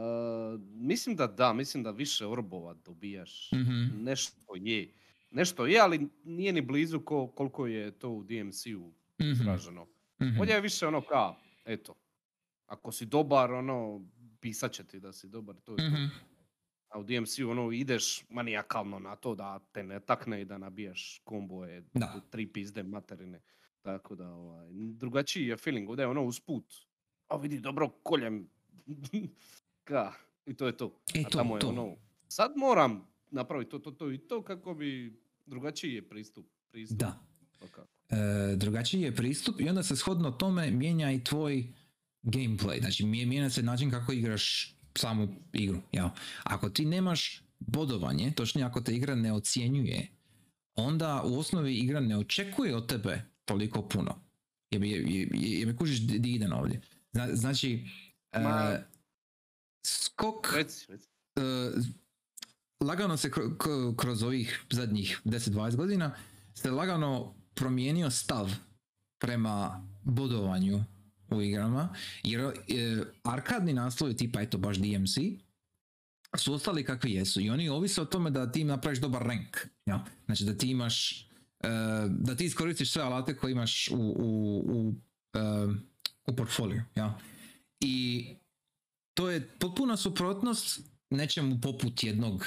mislim 0.72 1.16
da 1.16 1.28
da, 1.28 1.54
mislim 1.54 1.84
da 1.84 1.92
više 1.92 2.26
orbova 2.26 2.74
dobijaš. 2.76 3.50
mhm, 3.54 4.04
Nešto 4.04 4.56
je. 4.56 4.94
Nešto 5.32 5.66
je, 5.66 5.80
ali 5.80 6.08
nije 6.24 6.54
ni 6.54 6.62
blizu 6.62 7.00
ko, 7.00 7.28
koliko 7.28 7.68
je 7.68 7.92
to 7.92 8.10
u 8.10 8.24
DMC-u 8.24 8.92
mhm, 9.22 9.32
izraženo. 9.32 9.88
mhm. 10.22 10.40
Ovdje 10.40 10.56
je 10.56 10.62
više 10.62 10.88
ono 10.88 11.02
ka, 11.02 11.34
eto, 11.66 11.96
ako 12.66 12.92
si 12.92 13.06
dobar, 13.06 13.52
ono, 13.54 14.06
pisat 14.40 14.72
će 14.72 14.84
ti 14.84 15.00
da 15.00 15.14
si 15.14 15.28
dobar, 15.28 15.56
to 15.56 15.72
je 15.72 15.78
to. 15.78 15.84
Mhm. 15.84 16.06
A 16.90 17.00
u 17.00 17.04
DMC-u 17.04 17.50
ono 17.50 17.72
ideš 17.72 18.24
manijakalno 18.30 19.00
na 19.00 19.16
to 19.16 19.36
da 19.36 19.60
te 19.72 19.84
ne 19.84 20.00
takne 20.00 20.42
i 20.42 20.46
da 20.46 20.58
nabijaš 20.58 21.22
komboje, 21.24 21.84
Da. 21.94 22.22
tri 22.30 22.48
pizde 22.48 22.84
materine. 22.84 23.42
Tako 23.82 24.16
da, 24.16 24.28
ovaj, 24.30 24.68
drugačiji 24.72 25.48
je 25.48 25.58
feeling, 25.58 25.90
ovdje 25.90 26.04
je 26.04 26.08
ono 26.08 26.24
usput. 26.24 26.74
A 27.28 27.38
vidi, 27.38 27.60
dobro 27.60 27.90
koljem. 27.90 28.50
ka, 29.88 30.14
i 30.46 30.54
to 30.54 30.68
je 30.68 30.78
to. 30.78 31.00
E, 31.14 31.20
A 31.20 31.24
to, 31.24 31.30
tamo 31.32 31.56
je 31.56 31.60
to. 31.60 31.70
ono, 31.70 31.96
sad 32.28 32.52
moram 32.56 33.02
napraviti 33.32 33.72
to, 33.72 33.80
to, 33.80 33.92
to 33.92 34.12
i 34.12 34.18
to 34.20 34.42
kako 34.42 34.74
bi 34.74 35.20
drugačiji 35.46 35.94
je 35.94 36.10
pristup. 36.10 36.46
pristup. 36.72 36.98
Da. 36.98 37.20
E, 38.10 38.16
drugačiji 38.56 39.02
je 39.02 39.16
pristup 39.16 39.62
i 39.62 39.70
onda 39.70 39.84
se 39.84 39.96
shodno 39.96 40.32
tome 40.32 40.72
mijenja 40.72 41.12
i 41.12 41.24
tvoj 41.24 41.74
gameplay. 42.24 42.80
Znači 42.80 43.06
mije- 43.06 43.26
mijenja 43.26 43.50
se 43.50 43.64
način 43.64 43.92
kako 43.92 44.12
igraš 44.12 44.76
samu 44.96 45.28
igru. 45.54 45.82
Jel? 45.92 46.10
Ako 46.44 46.70
ti 46.70 46.86
nemaš 46.86 47.42
bodovanje, 47.60 48.32
točnije 48.32 48.66
ako 48.66 48.82
te 48.82 48.96
igra 48.96 49.16
ne 49.16 49.34
ocjenjuje, 49.34 50.08
onda 50.76 51.22
u 51.26 51.40
osnovi 51.40 51.74
igra 51.76 52.00
ne 52.00 52.18
očekuje 52.18 52.76
od 52.76 52.88
tebe 52.88 53.22
toliko 53.46 53.82
puno. 53.82 54.16
Jer 54.72 54.84
je, 54.84 55.04
je, 55.04 55.28
je, 55.34 55.66
me 55.66 55.76
kužiš 55.76 56.00
idem 56.26 56.54
ovdje. 56.54 56.82
Zna- 57.14 57.36
znači, 57.36 57.86
e, 58.32 58.40
Ma- 58.40 58.78
skok 59.88 60.54
Reci, 60.56 60.86
reci. 60.92 61.08
e, 61.36 61.72
lagano 62.80 63.18
se 63.18 63.32
kroz 63.98 64.24
ovih 64.24 64.66
zadnjih 64.70 65.22
10-20 65.26 65.76
godina 65.76 66.16
se 66.56 66.72
lagano 66.72 67.36
promijenio 67.54 68.12
stav 68.12 68.52
prema 69.20 69.88
bodovanju 70.04 70.84
u 71.30 71.42
igrama 71.42 71.96
jer 72.24 72.42
e, 72.42 72.52
arkadni 73.24 73.74
naslovi 73.74 74.18
tipa 74.18 74.42
eto 74.42 74.58
baš 74.58 74.78
DMC 74.78 75.18
su 76.38 76.54
ostali 76.54 76.86
kakvi 76.86 77.14
jesu 77.14 77.42
i 77.42 77.50
oni 77.50 77.70
ovise 77.70 78.02
o 78.02 78.06
tome 78.06 78.30
da 78.30 78.52
ti 78.52 78.64
napraviš 78.64 79.00
dobar 79.00 79.24
rank 79.24 79.58
ja? 79.86 80.06
znači 80.26 80.46
da 80.46 80.58
ti 80.58 80.70
imaš 80.70 81.22
e, 81.60 81.70
da 82.10 82.36
ti 82.36 82.46
iskoristiš 82.46 82.92
sve 82.92 83.02
alate 83.02 83.38
koje 83.38 83.52
imaš 83.52 83.90
u, 83.92 83.96
u, 83.96 84.58
u, 84.66 84.94
e, 85.34 85.40
u 86.28 86.36
portfoliju 86.36 86.84
ja? 86.96 87.20
i 87.80 88.26
to 89.18 89.30
je 89.30 89.50
potpuna 89.60 89.98
suprotnost 89.98 90.80
nečemu 91.10 91.62
poput 91.62 92.04
jednog 92.04 92.46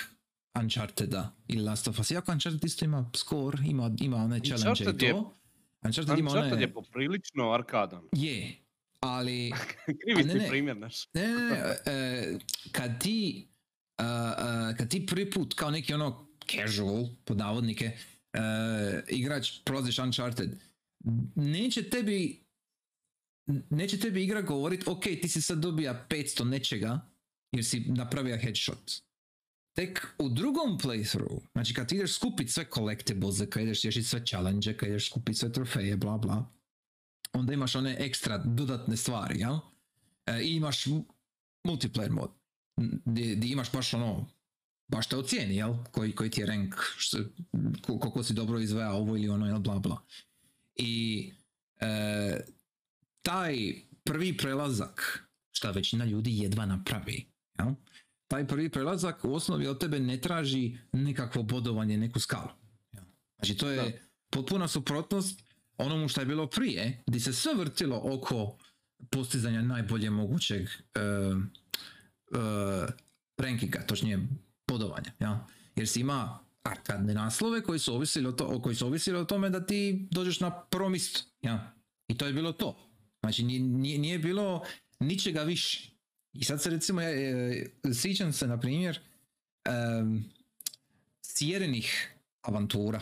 Uncharteda 0.61 1.37
ili 1.48 1.62
Last 1.62 1.88
of 1.88 1.98
Us. 1.98 2.11
Iako 2.11 2.33
Uncharted 2.33 2.64
isto 2.64 2.84
ima 2.84 3.11
score, 3.16 3.59
ima, 3.66 3.90
ima 4.01 4.16
one 4.16 4.40
challenge 4.40 4.66
i 4.66 4.70
Uncharted 4.70 5.03
je- 5.03 5.12
to. 5.12 5.36
Uncharted 5.84 6.18
ima 6.18 6.30
one... 6.30 6.61
Je 6.61 6.72
poprilično 6.72 7.53
arkadan. 7.53 8.03
Je, 8.12 8.57
ali... 9.01 9.53
Krivi 10.05 10.24
ne, 10.24 10.32
ti 10.32 10.38
ne. 10.38 10.49
primjer 10.49 10.76
naš. 10.76 11.09
Ne, 11.14 11.28
ne, 11.28 11.36
ne, 11.36 11.76
e, 11.92 12.38
kad 12.72 13.01
ti... 13.01 13.49
a, 13.99 14.34
a, 14.38 14.74
kad 14.78 14.88
ti 14.88 15.07
prvi 15.07 15.30
put 15.30 15.55
kao 15.55 15.70
neki 15.70 15.94
ono 15.94 16.26
casual, 16.51 17.07
pod 17.24 17.36
navodnike, 17.36 17.84
e, 18.32 18.40
igrač 19.09 19.51
prolaziš 19.64 19.99
Uncharted, 19.99 20.59
neće 21.34 21.90
tebi 21.90 22.44
neće 23.70 23.98
tebi 23.98 24.24
igra 24.24 24.42
govorit 24.42 24.88
ok, 24.88 25.03
ti 25.03 25.28
si 25.28 25.42
sad 25.42 25.59
dobija 25.59 26.07
500 26.11 26.44
nečega 26.44 27.01
jer 27.53 27.64
si 27.64 27.80
napravio 27.80 28.36
headshot. 28.36 28.92
Tek 29.76 30.07
u 30.18 30.28
drugom 30.28 30.78
playthrough, 30.78 31.40
znači 31.53 31.74
kad 31.74 31.92
ideš 31.92 32.14
skupit 32.14 32.51
sve 32.51 32.66
collectibles, 32.74 33.36
kad 33.51 33.62
ideš 33.62 33.82
riješit 33.82 34.07
sve 34.07 34.26
challenge, 34.26 34.76
kad 34.76 34.88
ideš 34.88 35.07
skupit 35.11 35.36
sve 35.38 35.53
trofeje, 35.53 35.96
bla 35.96 36.18
bla, 36.18 36.53
onda 37.32 37.53
imaš 37.53 37.74
one 37.74 37.96
ekstra 37.98 38.38
dodatne 38.38 38.96
stvari, 38.96 39.38
jel? 39.40 39.59
E, 40.26 40.42
I 40.42 40.57
imaš 40.57 40.84
multiplayer 41.64 42.11
mod, 42.11 42.30
gdje, 43.05 43.53
imaš 43.53 43.72
baš 43.72 43.94
ono, 43.94 44.26
baš 44.88 45.07
te 45.09 45.16
ocijeni, 45.16 45.57
jel? 45.57 45.74
Koji, 45.90 46.12
koji 46.14 46.30
ti 46.30 46.40
je 46.40 46.46
rank, 46.46 46.74
što, 46.96 47.18
ko- 47.82 47.98
koliko 47.98 48.22
si 48.22 48.34
dobro 48.34 48.59
izveo 48.59 48.92
ovo 48.92 49.16
ili 49.16 49.28
ono, 49.28 49.46
jel? 49.46 49.59
Bla 49.59 49.78
bla. 49.78 50.03
I 50.76 51.32
e, 51.80 52.40
taj 53.22 53.56
prvi 54.04 54.36
prelazak, 54.36 55.24
šta 55.52 55.70
većina 55.70 56.04
ljudi 56.04 56.38
jedva 56.38 56.66
napravi, 56.66 57.26
jel? 57.58 57.68
taj 58.28 58.46
prvi 58.46 58.68
prelazak 58.68 59.24
u 59.24 59.34
osnovi 59.34 59.66
od 59.66 59.80
tebe 59.80 60.00
ne 60.00 60.20
traži 60.20 60.76
nekakvo 60.92 61.42
bodovanje, 61.42 61.96
neku 61.96 62.20
skalu. 62.20 62.48
jel? 62.92 63.04
Znači 63.38 63.56
to 63.56 63.70
je 63.70 63.76
Da. 63.82 63.98
potpuna 64.30 64.68
suprotnost 64.68 65.40
onomu 65.78 66.08
što 66.08 66.20
je 66.20 66.26
bilo 66.26 66.46
prije, 66.46 67.02
gdje 67.06 67.20
se 67.20 67.32
sve 67.32 67.54
vrtilo 67.54 68.00
oko 68.04 68.56
postizanja 69.10 69.62
najbolje 69.62 70.10
mogućeg 70.10 70.62
uh, 70.62 71.42
rankinga, 73.38 73.80
točnije 73.86 74.26
bodovanja. 74.68 75.12
Ja? 75.20 75.46
Jer 75.76 75.88
si 75.88 76.00
ima 76.00 76.38
arkadne 76.62 77.14
naslove 77.14 77.62
koji 77.62 77.78
su 77.78 77.94
ovisili 77.94 78.28
o, 78.28 78.32
to, 78.32 78.62
koji 78.62 78.76
su 78.76 78.86
ovisili 78.86 79.18
o 79.18 79.24
tome 79.24 79.50
da 79.50 79.66
ti 79.66 80.08
dođeš 80.10 80.40
na 80.40 80.60
prvo 80.62 80.88
mjesto. 80.88 81.20
Ja. 81.42 81.74
I 82.08 82.18
to 82.18 82.26
je 82.26 82.32
bilo 82.32 82.52
to. 82.52 82.89
Znači 83.22 83.42
nije, 83.42 83.98
nije, 83.98 84.18
bilo 84.18 84.64
ničega 85.00 85.42
više. 85.42 85.90
I 86.32 86.44
sad 86.44 86.62
se 86.62 86.70
recimo, 86.70 87.00
ja, 87.00 87.10
e, 87.10 87.66
sjećam 87.94 88.32
se 88.32 88.46
na 88.46 88.60
primjer 88.60 89.00
um, 90.00 90.24
sjerenih 91.22 92.14
avantura. 92.42 93.00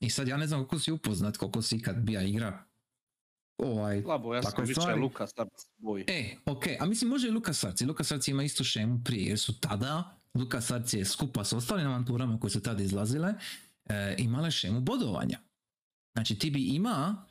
I 0.00 0.10
sad 0.10 0.28
ja 0.28 0.36
ne 0.36 0.46
znam 0.46 0.60
koliko 0.60 0.78
si 0.78 0.92
upoznat, 0.92 1.36
koliko 1.36 1.62
si 1.62 1.82
kad 1.82 1.96
bija 1.96 2.22
igra 2.22 2.64
ovaj, 3.58 4.02
Slabo, 4.02 4.34
ja 4.34 4.42
sam 4.42 4.64
više 4.64 4.94
Lukas 5.00 5.30
boj. 5.78 6.04
E, 6.08 6.36
ok, 6.46 6.64
a 6.80 6.86
mislim 6.86 7.10
može 7.10 7.28
i 7.28 7.30
Lukas 7.30 7.64
Arts. 7.64 7.80
Lukas 7.80 8.28
ima 8.28 8.42
istu 8.42 8.64
šemu 8.64 9.00
prije, 9.04 9.28
jer 9.28 9.38
su 9.38 9.60
tada, 9.60 10.18
Lukas 10.34 10.70
Arts 10.70 10.92
je 10.92 11.04
skupa 11.04 11.44
s 11.44 11.52
ostalim 11.52 11.86
avanturama 11.86 12.40
koje 12.40 12.50
su 12.50 12.60
tada 12.60 12.82
izlazile, 12.82 13.34
e, 13.84 14.14
imale 14.18 14.50
šemu 14.50 14.80
bodovanja. 14.80 15.38
Znači 16.14 16.38
ti 16.38 16.50
bi 16.50 16.64
ima 16.64 17.25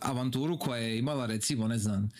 avanturu 0.00 0.58
koja 0.58 0.80
je 0.80 0.98
imala 0.98 1.26
recimo, 1.26 1.68
ne 1.68 1.78
znam, 1.78 2.10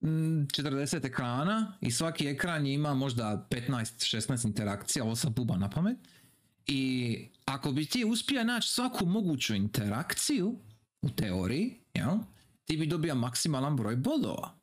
40 0.00 1.06
ekrana 1.06 1.78
i 1.80 1.90
svaki 1.90 2.26
ekran 2.26 2.66
ima 2.66 2.94
možda 2.94 3.46
15-16 3.50 4.46
interakcija, 4.46 5.04
ovo 5.04 5.16
sad 5.16 5.32
buba 5.32 5.56
na 5.56 5.70
pamet. 5.70 5.96
I 6.66 7.18
ako 7.44 7.72
bi 7.72 7.86
ti 7.86 8.04
uspio 8.04 8.44
naći 8.44 8.68
svaku 8.68 9.06
moguću 9.06 9.54
interakciju, 9.54 10.58
u 11.02 11.10
teoriji, 11.10 11.80
jel, 11.94 12.18
ti 12.64 12.76
bi 12.76 12.86
dobio 12.86 13.14
maksimalan 13.14 13.76
broj 13.76 13.96
bodova. 13.96 14.58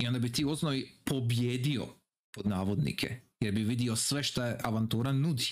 I 0.00 0.06
onda 0.06 0.18
bi 0.18 0.32
ti 0.32 0.44
u 0.44 0.50
osnovi 0.50 0.90
pobjedio 1.04 1.86
pod 2.34 2.46
navodnike, 2.46 3.20
jer 3.40 3.54
bi 3.54 3.62
vidio 3.62 3.96
sve 3.96 4.22
što 4.22 4.44
je 4.44 4.58
avantura 4.62 5.12
nudi. 5.12 5.48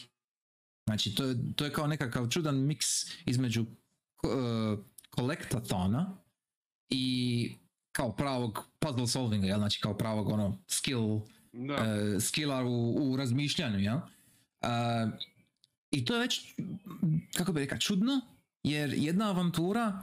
Znači, 0.88 1.14
to 1.14 1.24
je, 1.24 1.36
to 1.56 1.64
je 1.64 1.72
kao 1.72 1.86
nekakav 1.86 2.28
čudan 2.28 2.56
miks 2.56 2.86
između 3.26 3.62
uh, 3.62 4.78
kolektatona 5.18 6.16
i 6.90 7.50
kao 7.92 8.16
pravog 8.16 8.64
puzzle 8.78 9.06
solvinga, 9.06 9.46
jel? 9.46 9.58
znači 9.58 9.80
kao 9.80 9.96
pravog 9.96 10.28
ono 10.28 10.58
skill, 10.68 11.14
uh, 11.14 11.22
skilla 12.20 12.64
u, 12.64 13.10
u 13.10 13.16
razmišljanju, 13.16 13.78
jel? 13.78 13.96
Uh, 13.96 15.12
I 15.90 16.04
to 16.04 16.14
je 16.14 16.20
već, 16.20 16.54
kako 17.36 17.52
bi 17.52 17.60
rekao, 17.60 17.78
čudno, 17.78 18.20
jer 18.62 18.94
jedna 18.96 19.30
avantura 19.30 20.02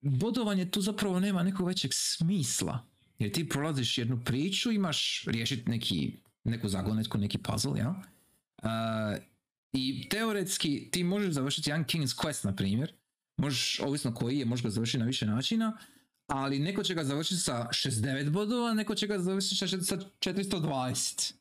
bodovanje 0.00 0.70
tu 0.70 0.80
zapravo 0.80 1.20
nema 1.20 1.42
nekog 1.42 1.66
većeg 1.66 1.90
smisla. 1.94 2.86
Jer 3.18 3.32
ti 3.32 3.48
prolaziš 3.48 3.98
jednu 3.98 4.20
priču, 4.24 4.72
imaš 4.72 5.24
riješiti 5.26 5.70
neki, 5.70 6.16
neku 6.44 6.68
zagonetku, 6.68 7.18
neki 7.18 7.38
puzzle, 7.38 7.78
ja? 7.78 8.02
Uh, 8.62 9.22
I 9.72 10.08
teoretski 10.08 10.88
ti 10.90 11.04
možeš 11.04 11.34
završiti 11.34 11.70
jedan 11.70 11.84
King's 11.84 12.16
Quest, 12.16 12.44
na 12.44 12.56
primjer. 12.56 12.99
Možeš, 13.40 13.80
ovisno 13.80 14.14
koji 14.14 14.38
je, 14.38 14.44
možeš 14.44 14.62
ga 14.62 14.70
završiti 14.70 14.98
na 14.98 15.04
više 15.04 15.26
načina, 15.26 15.78
ali 16.26 16.58
neko 16.58 16.82
će 16.82 16.94
ga 16.94 17.04
završiti 17.04 17.40
sa 17.40 17.68
69 17.70 18.30
bodova, 18.30 18.74
neko 18.74 18.94
će 18.94 19.06
ga 19.06 19.18
završiti 19.18 19.56
sa 19.56 19.66
420. 19.66 21.32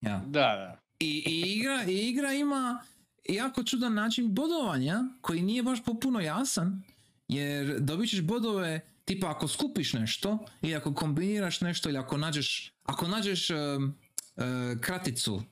Ja. 0.00 0.22
Da, 0.26 0.40
da. 0.40 0.80
I, 0.98 1.24
i, 1.26 1.52
igra, 1.52 1.84
I 1.88 2.08
igra 2.08 2.32
ima 2.32 2.80
jako 3.28 3.64
čudan 3.64 3.94
način 3.94 4.34
bodovanja, 4.34 5.04
koji 5.20 5.42
nije 5.42 5.62
baš 5.62 5.84
popuno 5.84 6.20
jasan, 6.20 6.82
jer 7.28 7.80
dobit 7.80 8.10
ćeš 8.10 8.22
bodove 8.22 8.80
tipa 9.04 9.30
ako 9.30 9.48
skupiš 9.48 9.92
nešto 9.92 10.38
i 10.62 10.74
ako 10.74 10.94
kombiniraš 10.94 11.60
nešto 11.60 11.88
ili 11.88 11.98
ako 11.98 12.16
nađeš, 12.16 12.72
ako 12.82 13.08
nađeš 13.08 13.50
uh, 13.50 13.56
uh, 13.56 14.80
kraticu, 14.80 15.42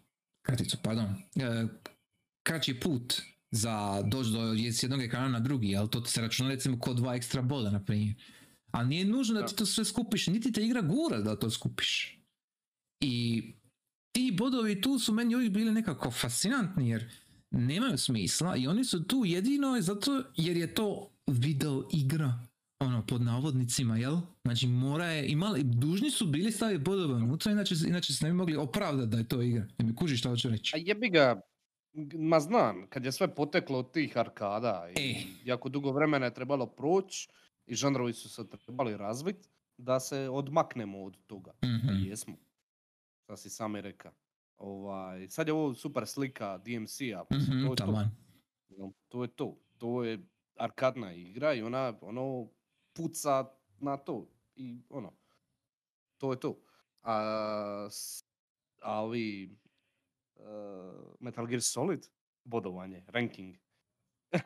kraticu, 0.43 0.77
pardon, 0.83 1.05
uh, 1.05 1.71
kraći 2.43 2.81
put 2.81 3.23
za 3.55 4.03
doći 4.03 4.31
do 4.31 4.55
s 4.73 4.83
jednog 4.83 5.03
ekrana 5.03 5.29
na 5.29 5.41
drugi, 5.41 5.77
ali 5.77 5.91
to 5.91 6.05
se 6.05 6.21
računa 6.21 6.49
recimo 6.49 6.79
kod 6.79 6.97
dva 6.97 7.15
ekstra 7.15 7.43
boda, 7.43 7.71
na 7.71 7.85
primjer. 7.85 8.15
A 8.73 8.85
nije 8.85 9.05
nužno 9.05 9.41
da 9.41 9.47
ti 9.47 9.57
to 9.57 9.67
sve 9.67 9.85
skupiš, 9.85 10.27
niti 10.27 10.53
te 10.53 10.65
igra 10.65 10.83
gura 10.83 11.21
da 11.21 11.39
to 11.39 11.51
skupiš. 11.51 12.19
I 13.01 13.43
ti 14.13 14.35
bodovi 14.39 14.81
tu 14.81 14.99
su 14.99 15.13
meni 15.13 15.35
uvijek 15.35 15.53
bili 15.53 15.73
nekako 15.73 16.11
fascinantni 16.11 16.89
jer 16.89 17.11
nemaju 17.51 17.99
smisla 17.99 18.57
i 18.57 18.67
oni 18.67 18.85
su 18.85 19.05
tu 19.05 19.23
jedino 19.25 19.81
zato 19.81 20.23
jer 20.37 20.57
je 20.57 20.75
to 20.75 21.11
video 21.27 21.89
igra 21.93 22.47
ono, 22.81 23.07
pod 23.07 23.23
navodnicima, 23.23 23.97
jel? 23.97 24.17
Znači 24.45 24.67
mora 24.67 25.07
je, 25.07 25.29
imali, 25.29 25.63
dužni 25.63 26.11
su 26.11 26.27
bili 26.27 26.53
staviti 26.53 26.85
bodove 26.85 27.15
unutra, 27.15 27.53
inače, 27.53 27.75
inače 27.87 28.13
se 28.13 28.25
ne 28.25 28.31
bi 28.31 28.37
mogli 28.37 28.57
opravdati 28.57 29.11
da 29.11 29.19
je 29.19 29.29
to 29.29 29.43
igra. 29.43 29.67
Ne 29.79 29.85
mi 29.85 29.95
kužiš 29.95 30.21
šta 30.21 30.29
hoću 30.29 30.49
reći. 30.49 30.77
A 30.77 30.79
jebi 30.79 31.09
ga, 31.09 31.41
ma 32.14 32.40
znam, 32.40 32.86
kad 32.88 33.05
je 33.05 33.12
sve 33.12 33.34
poteklo 33.34 33.78
od 33.78 33.92
tih 33.92 34.16
arkada 34.16 34.88
i 34.97 35.26
jako 35.45 35.68
dugo 35.68 35.92
vremena 35.92 36.26
je 36.26 36.34
trebalo 36.34 36.66
proći 36.66 37.28
i 37.66 37.74
žanrovi 37.74 38.12
su 38.12 38.28
se 38.28 38.49
trebali 38.49 38.97
razviti 38.97 39.49
da 39.76 40.01
se 40.01 40.28
odmaknemo 40.28 41.05
od 41.05 41.16
toga. 41.26 41.53
Mm-hmm. 41.64 42.05
jesmo. 42.07 42.36
Šta 43.24 43.36
si 43.36 43.51
sami 43.51 43.80
reka. 43.80 44.12
Ovaj, 44.57 45.28
sad 45.28 45.47
je 45.47 45.53
ovo 45.55 45.74
super 45.74 46.07
slika 46.07 46.59
DMC-a. 46.59 47.24
Mm-hmm, 47.34 47.66
to, 47.66 47.72
je 47.72 47.76
to. 47.76 48.92
to 49.09 49.22
je 49.22 49.28
to. 49.28 49.57
To 49.78 50.05
je 50.05 50.26
arkadna 50.57 51.12
igra 51.12 51.55
i 51.55 51.62
ona 51.62 51.95
ono 52.01 52.49
puca 52.92 53.45
na 53.78 53.97
to 53.97 54.28
i 54.57 54.82
ono 54.88 55.12
to 56.24 56.32
je 56.32 56.40
to. 56.40 56.57
A, 57.03 57.88
ali 58.82 59.57
Metal 61.20 61.47
Gear 61.47 61.62
Solid 61.62 62.07
bodovanje, 62.45 63.03
ranking. 63.07 63.57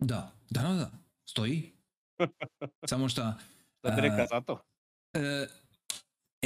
da, 0.00 0.32
da, 0.50 0.62
da, 0.62 0.90
stoji. 1.24 1.72
Samo 2.90 3.08
što... 3.08 3.32
Šta 3.78 3.94
ti 3.94 4.00
reka 4.00 4.26
za 4.30 4.40
to? 4.40 4.52
Uh, 4.52 5.48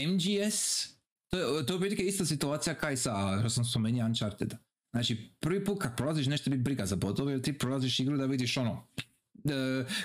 MGS, 0.09 0.89
to 1.29 1.39
je, 1.39 1.67
to 1.67 1.85
je 1.85 2.07
ista 2.07 2.25
situacija 2.25 2.75
kaj 2.75 2.97
sa, 2.97 3.39
što 3.41 3.51
sam 3.51 3.65
spomenuo 3.65 4.07
Uncharted. 4.07 4.55
Znači, 4.93 5.31
prvi 5.41 5.65
put 5.65 5.83
kad 5.83 5.97
prolaziš 5.97 6.27
nešto 6.27 6.51
bi 6.51 6.57
briga 6.57 6.87
za 6.87 6.97
bodove, 6.97 7.33
jer 7.33 7.43
ti 7.43 7.59
prolaziš 7.59 8.01
igru 8.01 8.17
da 8.17 8.27
vidiš 8.27 8.57
ono, 8.57 8.73
uh, 8.73 9.53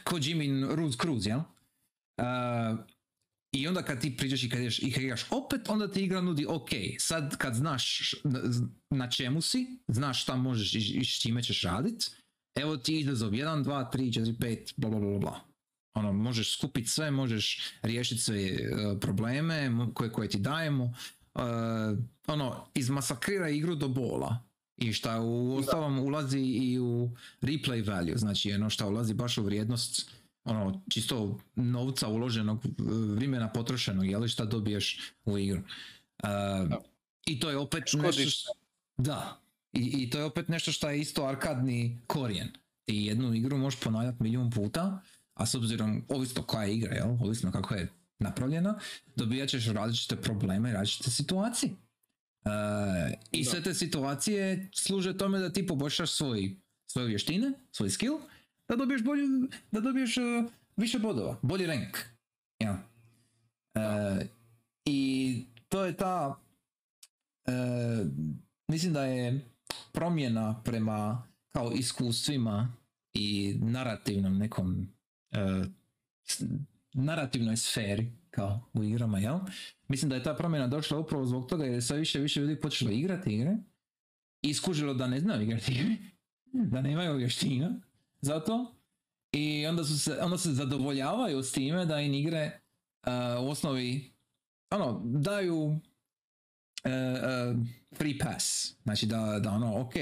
Kojimin 0.04 0.76
Ruse 0.76 0.98
Cruise, 1.02 1.30
jel? 1.30 1.40
Uh, 1.40 2.80
I 3.52 3.68
onda 3.68 3.84
kad 3.84 4.02
ti 4.02 4.18
priđeš 4.18 4.44
i 4.44 4.50
kad, 4.50 4.60
ješ, 4.60 4.80
i 4.80 4.92
kad 4.92 5.04
igraš 5.04 5.26
opet, 5.30 5.70
onda 5.70 5.92
ti 5.92 6.04
igra 6.04 6.22
nudi, 6.22 6.46
ok, 6.50 6.70
sad 7.00 7.38
kad 7.38 7.54
znaš 7.54 8.16
na 8.90 9.10
čemu 9.10 9.42
si, 9.42 9.68
znaš 9.88 10.24
šta 10.24 10.36
možeš 10.36 10.76
i, 10.76 11.06
s 11.06 11.22
čime 11.22 11.44
ćeš 11.44 11.64
radit, 11.64 12.12
evo 12.56 12.78
ti 12.78 13.00
izazov 13.00 13.32
1, 13.32 13.64
2, 13.64 13.92
3, 13.94 14.20
4, 14.20 14.38
5, 14.38 14.74
bla 14.78 14.90
bla 14.90 15.00
bla 15.00 15.20
bla. 15.20 15.40
Ono, 15.96 16.14
možeš 16.14 16.58
skupiti 16.58 16.88
sve, 16.88 17.12
možeš 17.12 17.60
riješiti 17.82 18.22
sve 18.22 18.52
uh, 18.52 19.00
probleme 19.00 19.72
koje, 19.94 20.12
koje 20.12 20.30
ti 20.30 20.40
dajemo. 20.40 20.84
Uh, 20.84 21.44
ono, 22.28 22.66
izmasakrira 22.74 23.50
igru 23.50 23.76
do 23.76 23.88
bola. 23.88 24.44
I 24.78 24.94
šta 24.94 25.22
u 25.22 25.56
ostalom 25.56 26.00
ulazi 26.00 26.40
i 26.40 26.80
u 26.80 27.12
replay 27.42 27.88
value, 27.88 28.18
znači 28.18 28.54
ono 28.54 28.70
šta 28.70 28.88
ulazi 28.88 29.14
baš 29.14 29.38
u 29.38 29.44
vrijednost 29.44 30.12
ono, 30.48 30.82
čisto 30.90 31.40
novca 31.56 32.08
uloženog, 32.08 32.66
vremena 33.16 33.50
potrošenog, 33.50 34.06
jel 34.06 34.28
šta 34.28 34.46
dobiješ 34.46 35.14
u 35.26 35.38
igru. 35.38 35.62
Uh, 36.24 36.78
I 37.26 37.40
to 37.40 37.50
je 37.50 37.58
opet 37.58 37.84
nešto... 37.94 38.52
Da, 38.98 39.42
I, 39.74 40.04
i 40.04 40.10
to 40.10 40.18
je 40.18 40.24
opet 40.24 40.48
nešto 40.48 40.72
što 40.72 40.90
je 40.90 41.00
isto 41.00 41.26
arkadni 41.26 42.02
korijen. 42.08 42.48
Ti 42.86 42.96
jednu 42.96 43.34
igru 43.34 43.58
možeš 43.58 43.80
ponavljati 43.80 44.24
milijun 44.24 44.50
puta, 44.52 45.02
a 45.34 45.46
s 45.46 45.56
obzirom, 45.56 46.06
ovisno 46.10 46.44
koja 46.44 46.64
je 46.64 46.76
igra, 46.76 46.96
jel? 46.96 47.10
ovisno 47.10 47.52
kako 47.52 47.76
je 47.76 47.90
napravljena, 48.20 48.80
dobijat 49.16 49.50
ćeš 49.50 49.68
različite 49.68 50.16
probleme 50.16 50.70
i 50.70 50.74
različite 50.74 51.12
situacije. 51.12 51.72
Uh, 52.46 53.14
I 53.32 53.46
sve 53.46 53.64
te 53.64 53.74
situacije 53.74 54.70
služe 54.74 55.18
tome 55.18 55.40
da 55.40 55.54
ti 55.54 55.68
poboljšaš 55.68 56.12
svoj, 56.12 56.56
svoje 56.92 57.08
vještine, 57.08 57.54
svoj 57.72 57.90
skill, 57.90 58.18
da 58.70 58.76
dobiješ, 58.76 59.04
bolji, 59.04 59.24
da 59.72 59.80
dobiješ 59.80 60.18
uh, 60.18 60.52
više 60.76 61.00
bodova, 61.00 61.38
bolji 61.42 61.66
rank. 61.66 61.98
Ja. 62.60 62.84
Uh, 63.76 64.26
I 64.86 65.46
to 65.70 65.86
je 65.86 65.98
ta, 65.98 66.40
uh, 67.48 68.08
mislim 68.68 68.94
da 68.94 69.06
je 69.06 69.50
promjena 69.92 70.62
prema 70.64 71.24
kao 71.52 71.72
iskustvima 71.72 72.74
i 73.14 73.58
narativnom 73.62 74.38
nekom 74.38 74.88
narativnoj 76.94 77.58
sferi 77.58 78.12
kao 78.30 78.70
u 78.74 78.84
igrama, 78.84 79.20
jel? 79.20 79.40
Mislim 79.88 80.10
da 80.10 80.16
je 80.16 80.24
ta 80.24 80.36
promjena 80.36 80.68
došla 80.68 81.00
upravo 81.00 81.26
zbog 81.26 81.50
toga 81.50 81.64
jer 81.66 81.74
je 81.74 81.82
sve 81.82 81.98
više 81.98 82.20
više 82.20 82.42
ljudi 82.42 82.62
počelo 82.62 82.92
igrati 82.92 83.34
igre 83.34 83.58
i 84.42 84.54
skužilo 84.54 84.94
da 84.94 85.08
ne 85.08 85.20
znaju 85.20 85.42
igrati 85.42 85.72
igre, 85.72 85.96
da 86.72 86.82
nemaju 86.82 87.16
vještina 87.16 87.82
za 88.22 88.40
to 88.40 88.76
i 89.32 89.66
onda, 89.66 89.84
su 89.84 90.00
se, 90.00 90.18
onda 90.22 90.38
se 90.38 90.54
zadovoljavaju 90.54 91.44
s 91.44 91.52
time 91.52 91.86
da 91.86 92.00
im 92.00 92.14
igre 92.14 92.60
uh, 93.08 93.46
u 93.46 93.50
osnovi 93.50 94.14
ono, 94.72 95.02
daju 95.06 95.64
uh, 95.64 95.72
uh, 96.86 97.66
free 97.98 98.18
pass. 98.18 98.76
Znači 98.84 99.06
da, 99.06 99.40
da 99.44 99.52
ono, 99.52 99.82
ok, 99.82 99.94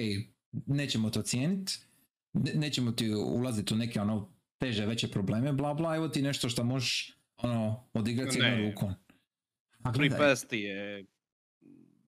nećemo 0.51 1.09
to 1.09 1.21
cijeniti, 1.21 1.79
nećemo 2.33 2.91
ti 2.91 3.13
ulaziti 3.13 3.73
u 3.73 3.77
neke 3.77 4.01
ono 4.01 4.35
teže, 4.57 4.85
veće 4.85 5.07
probleme, 5.07 5.53
bla 5.53 5.73
bla, 5.73 5.95
evo 5.95 6.07
ti 6.07 6.21
nešto 6.21 6.49
što 6.49 6.63
možeš 6.63 7.17
ono, 7.37 7.89
odigrati 7.93 8.39
jednom 8.39 8.69
rukom. 8.69 8.93
A 9.83 9.93
Free 9.93 10.09
pass 10.09 10.47
ti 10.47 10.59
je, 10.59 11.05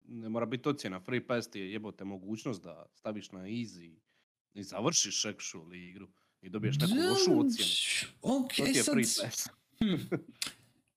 ne 0.08 0.28
mora 0.28 0.46
biti 0.46 0.68
ocjena, 0.68 1.00
free 1.00 1.26
pass 1.26 1.50
ti 1.50 1.60
je 1.60 1.72
jebote 1.72 2.04
mogućnost 2.04 2.62
da 2.62 2.86
staviš 2.94 3.32
na 3.32 3.40
easy 3.40 3.96
i 4.54 4.62
završiš 4.62 5.24
actually 5.24 5.88
igru 5.90 6.08
i 6.42 6.50
dobiješ 6.50 6.78
neku 6.78 6.92
lošu 6.94 7.40
ocjenu. 7.40 7.70
Ok, 8.22 8.48
To 8.48 8.64
ti 8.64 8.70
je 8.70 8.82
sad, 8.82 8.94
free 8.94 9.04
pass. 9.22 9.46
hm. 9.78 10.14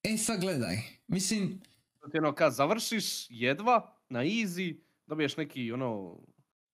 E 0.04 0.18
sad 0.18 0.42
gledaj, 0.42 0.78
mislim, 1.08 1.62
To 2.00 2.08
ti 2.08 2.18
ono 2.18 2.36
kad 2.36 2.54
završiš 2.54 3.04
jedva 3.30 3.96
na 4.10 4.20
easy, 4.20 4.78
dobiješ 5.08 5.38
neki 5.38 5.72
ono 5.72 6.20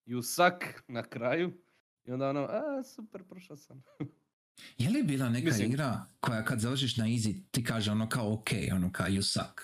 you 0.06 0.24
suck 0.24 0.84
na 0.88 1.04
kraju 1.04 1.54
i 2.06 2.12
onda 2.12 2.30
ono, 2.30 2.42
a 2.42 2.84
super, 2.86 3.24
prošao 3.24 3.58
sam. 3.58 3.84
je 4.78 4.90
li 4.90 5.04
bila 5.04 5.30
neka 5.30 5.46
Mislim- 5.46 5.70
igra 5.70 6.06
koja 6.20 6.46
kad 6.46 6.60
završiš 6.60 6.98
na 6.98 7.06
easy 7.06 7.42
ti 7.52 7.64
kaže 7.64 7.92
ono 7.92 8.10
kao 8.10 8.34
ok, 8.34 8.48
ono 8.74 8.92
kao 8.92 9.08
you 9.08 9.22
suck? 9.24 9.62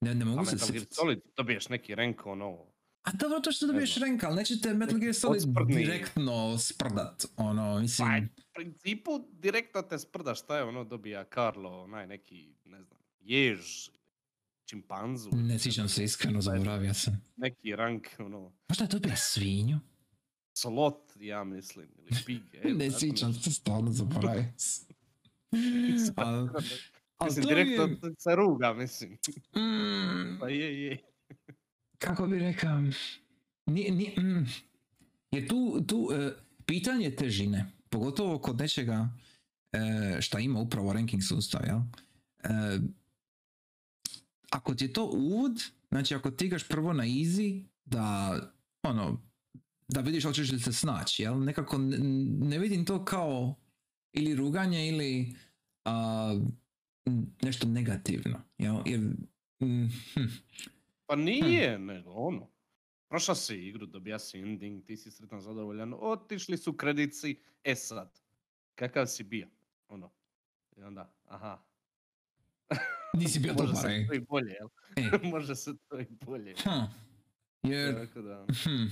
Ne, 0.00 0.14
ne 0.14 0.24
mogu 0.24 0.44
se 0.46 0.58
sjetiti. 0.58 0.94
Solid 0.94 1.18
dobiješ 1.36 1.68
neki 1.68 1.94
rank 1.94 2.26
ono, 2.26 2.71
A 3.02 3.10
dobro, 3.12 3.40
to 3.40 3.52
što 3.52 3.66
dobiješ 3.66 3.96
rank, 3.96 4.24
ali 4.24 4.36
nećete 4.36 4.74
Metal 4.74 4.98
Gear 4.98 5.14
Solid 5.14 5.36
Odsprdni. 5.38 5.74
direktno 5.76 6.58
sprdat, 6.58 7.24
ono, 7.36 7.78
mislim... 7.78 8.08
Pa, 8.08 8.42
u 8.42 8.54
principu 8.54 9.10
direktno 9.32 9.82
te 9.82 9.98
sprda 9.98 10.34
šta 10.34 10.56
je 10.56 10.64
ono 10.64 10.84
dobija 10.84 11.24
Carlo, 11.24 11.82
onaj 11.82 12.06
neki, 12.06 12.54
ne 12.64 12.82
znam, 12.82 12.98
jež, 13.20 13.60
čimpanzu. 14.64 15.30
Ne 15.32 15.58
sjećam 15.58 15.88
se 15.88 16.04
iskreno, 16.04 16.40
zaboravio 16.40 16.94
sam. 16.94 17.24
Neki 17.36 17.76
rank, 17.76 18.08
ono, 18.18 18.52
Možda 18.68 18.84
je 18.84 18.88
dobija 18.88 19.16
svinju? 19.16 19.80
slot, 20.54 21.12
ja 21.16 21.44
mislim, 21.44 21.88
ili 21.98 22.10
pig. 22.26 22.42
e, 22.54 22.74
Ne 22.74 22.90
sjećam 22.90 23.34
se, 23.34 23.50
stvarno 23.52 23.92
zaboravio 23.92 24.52
sam. 24.56 24.86
Mislim, 27.20 27.44
mi 27.44 27.50
je- 27.50 27.64
direktno 27.64 27.88
se 28.18 28.34
ruga, 28.36 28.72
mislim. 28.72 29.12
Mm, 29.56 30.38
Pa 30.40 30.48
je, 30.48 30.82
je. 30.82 30.98
Kako 32.02 32.26
bi 32.26 32.38
rekao, 32.38 32.82
nije, 33.66 33.92
nije, 33.92 34.20
mm, 34.20 34.46
jer 35.30 35.48
tu, 35.48 35.84
tu 35.86 36.08
e, 36.14 36.32
pitanje 36.66 37.10
težine, 37.16 37.72
pogotovo 37.88 38.38
kod 38.38 38.58
nečega 38.58 39.08
e, 39.72 40.18
šta 40.20 40.38
ima 40.38 40.60
upravo 40.60 40.92
ranking 40.92 41.22
sustav, 41.22 41.60
jel? 41.66 41.78
E, 42.44 42.78
ako 44.50 44.74
ti 44.74 44.84
je 44.84 44.92
to 44.92 45.04
uvod, 45.04 45.62
znači 45.90 46.14
ako 46.14 46.30
ti 46.30 46.46
igraš 46.46 46.68
prvo 46.68 46.92
na 46.92 47.04
easy, 47.04 47.64
da 47.84 48.36
ono, 48.82 49.22
da 49.88 50.00
vidiš 50.00 50.24
hoćeš 50.24 50.52
li 50.52 50.60
se 50.60 50.72
snaći, 50.72 51.22
jel? 51.22 51.44
Nekako 51.44 51.78
ne, 51.78 51.98
ne 52.48 52.58
vidim 52.58 52.84
to 52.84 53.04
kao 53.04 53.54
ili 54.12 54.34
ruganje 54.34 54.88
ili 54.88 55.36
m, 57.06 57.26
nešto 57.42 57.68
negativno, 57.68 58.40
jel? 58.58 58.76
Jer, 58.86 59.00
mm, 59.60 59.88
hm, 60.14 60.26
Pa 61.06 61.16
nije, 61.16 61.78
nego 61.78 62.10
ono. 62.10 62.50
Prošao 63.08 63.34
si 63.34 63.68
igru, 63.68 63.86
dobija 63.86 64.18
si 64.18 64.38
ending, 64.38 64.84
ti 64.84 64.96
si 64.96 65.10
sretan, 65.10 65.40
zadovoljan, 65.40 65.94
otišli 66.00 66.56
su 66.56 66.76
kredici, 66.76 67.40
e 67.64 67.74
sad, 67.74 68.20
kakav 68.74 69.06
si 69.06 69.24
bio? 69.24 69.48
Ono. 69.88 70.12
I 70.76 70.82
onda, 70.82 71.14
aha, 71.26 71.62
nisi 73.18 73.40
bio 73.40 73.52
može 73.52 73.66
dobar, 73.66 73.82
se 73.82 73.88
ej. 73.88 74.06
to 74.06 74.14
i 74.14 74.20
bolje, 74.20 74.52
jel? 74.60 74.68
E, 74.96 75.18
može 75.32 75.56
se 75.56 75.72
to 75.88 76.00
i 76.00 76.06
bolje. 76.26 76.54
hm, 76.62 76.84
jer, 77.62 77.94
Tako 77.94 78.22
da, 78.22 78.46
hm, 78.62 78.86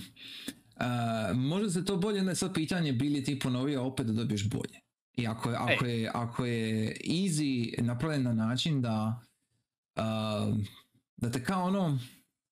a, 0.76 1.32
može 1.34 1.70
se 1.70 1.84
to 1.84 1.96
bolje, 1.96 2.22
ne 2.22 2.34
sad 2.34 2.54
pitanje 2.54 2.92
bi 2.92 3.08
li 3.08 3.24
ti 3.24 3.38
ponovio 3.38 3.86
opet 3.86 4.06
da 4.06 4.12
dobiješ 4.12 4.48
bolje. 4.48 4.80
I 5.16 5.26
ako 5.26 5.50
je, 5.50 5.56
ako 5.56 5.86
je, 5.86 6.10
ako 6.14 6.44
je 6.44 6.96
easy 7.04 7.82
napravljen 7.82 8.22
na 8.22 8.32
način 8.32 8.82
da 8.82 9.26
a, 9.96 10.52
da 11.20 11.30
te 11.30 11.44
kao 11.44 11.64
ono 11.64 11.98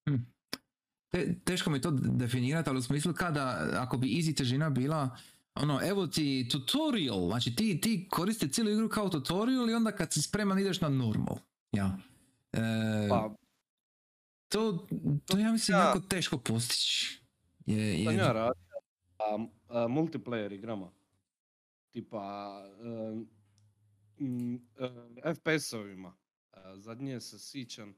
hm, 0.08 0.16
te, 1.08 1.34
teško 1.44 1.70
mi 1.70 1.80
to 1.80 1.90
definirati, 1.90 2.70
ali 2.70 2.78
u 2.78 2.82
smislu 2.82 3.12
kada 3.14 3.70
ako 3.74 3.96
bi 3.96 4.06
easy 4.08 4.36
težina 4.36 4.70
bila 4.70 5.16
ono, 5.54 5.80
evo 5.84 6.06
ti 6.06 6.48
tutorial, 6.50 7.28
znači 7.28 7.54
ti, 7.56 7.80
ti 7.80 8.08
koristi 8.10 8.52
cijelu 8.52 8.70
igru 8.70 8.88
kao 8.88 9.08
tutorial 9.08 9.70
i 9.70 9.74
onda 9.74 9.92
kad 9.92 10.12
si 10.12 10.22
spreman 10.22 10.58
ideš 10.58 10.80
na 10.80 10.88
normal. 10.88 11.36
Ja. 11.72 11.98
E, 12.52 12.60
pa, 13.08 13.34
to, 14.48 14.86
to 15.26 15.38
ja 15.38 15.52
mislim 15.52 15.78
Ja- 15.78 15.84
jako 15.84 16.00
teško 16.00 16.38
postići. 16.38 17.20
Je, 17.66 18.02
jer- 18.02 18.14
ja 18.18 18.32
radio, 18.32 18.62
a, 19.18 19.46
a, 19.68 19.88
multiplayer 19.88 20.52
igrama, 20.52 20.90
tipa 21.90 22.62
um, 22.80 23.28
mm, 24.20 24.54
uh, 24.54 24.60
FPS-ovima, 25.24 26.12
a, 26.52 26.76
zadnje 26.76 27.20
se 27.20 27.38
sićam 27.38 27.94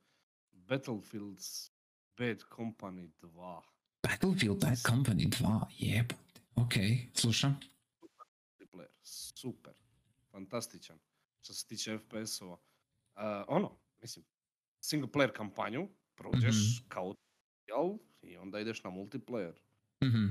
Battlefields 0.70 1.72
Bad 2.16 2.38
Company 2.48 3.10
2. 3.22 3.62
Battlefield 4.02 4.60
Bad 4.60 4.78
Company 4.78 5.26
2, 5.26 5.66
jebote. 5.72 6.40
Ok, 6.54 6.72
slušam. 7.14 7.60
multiplayer, 8.00 8.90
super, 9.02 9.72
fantastičan, 10.30 10.98
što 11.42 11.54
se 11.54 11.66
tiče 11.66 11.98
FPS-ova. 11.98 12.56
A, 13.14 13.44
ono, 13.48 13.70
mislim, 14.00 14.24
single 14.80 15.08
player 15.08 15.32
kampanju 15.32 15.88
prođeš 16.14 16.54
Mhm. 16.56 16.88
kao 16.88 17.14
tutorial 17.14 17.98
i 18.22 18.36
onda 18.36 18.60
ideš 18.60 18.84
na 18.84 18.90
multiplayer. 18.90 19.54
Mhm. 20.04 20.26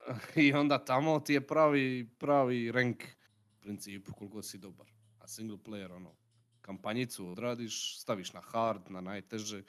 I 0.36 0.52
onda 0.52 0.84
tamo 0.84 1.20
ti 1.20 1.32
je 1.32 1.46
pravi, 1.46 2.10
pravi 2.18 2.72
rank 2.72 3.02
u 3.48 3.60
principu 3.60 4.12
koliko 4.12 4.42
si 4.42 4.58
dobar. 4.58 4.86
A 5.18 5.28
single 5.28 5.56
player, 5.58 5.92
ono, 5.92 6.14
kampanjicu 6.62 7.28
odradiš, 7.28 8.00
staviš 8.00 8.32
na 8.32 8.40
hard, 8.40 8.90
na 8.90 9.00
najteže 9.00 9.62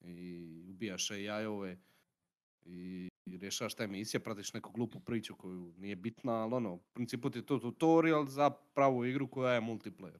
i 0.00 0.64
ubijaš 0.68 1.10
AI-ove 1.10 1.78
i 2.66 3.08
rješavaš 3.26 3.74
te 3.74 3.86
misije, 3.86 4.20
pratiš 4.20 4.52
neku 4.52 4.72
glupu 4.72 5.00
priču 5.00 5.34
koju 5.36 5.74
nije 5.76 5.96
bitna, 5.96 6.32
ali 6.32 6.54
ono, 6.54 6.72
u 6.72 6.78
principu 6.78 7.30
ti 7.30 7.38
je 7.38 7.46
to 7.46 7.58
tutorial 7.58 8.26
za 8.26 8.50
pravu 8.50 9.04
igru 9.04 9.30
koja 9.30 9.52
je 9.52 9.60
multiplayer. 9.60 10.18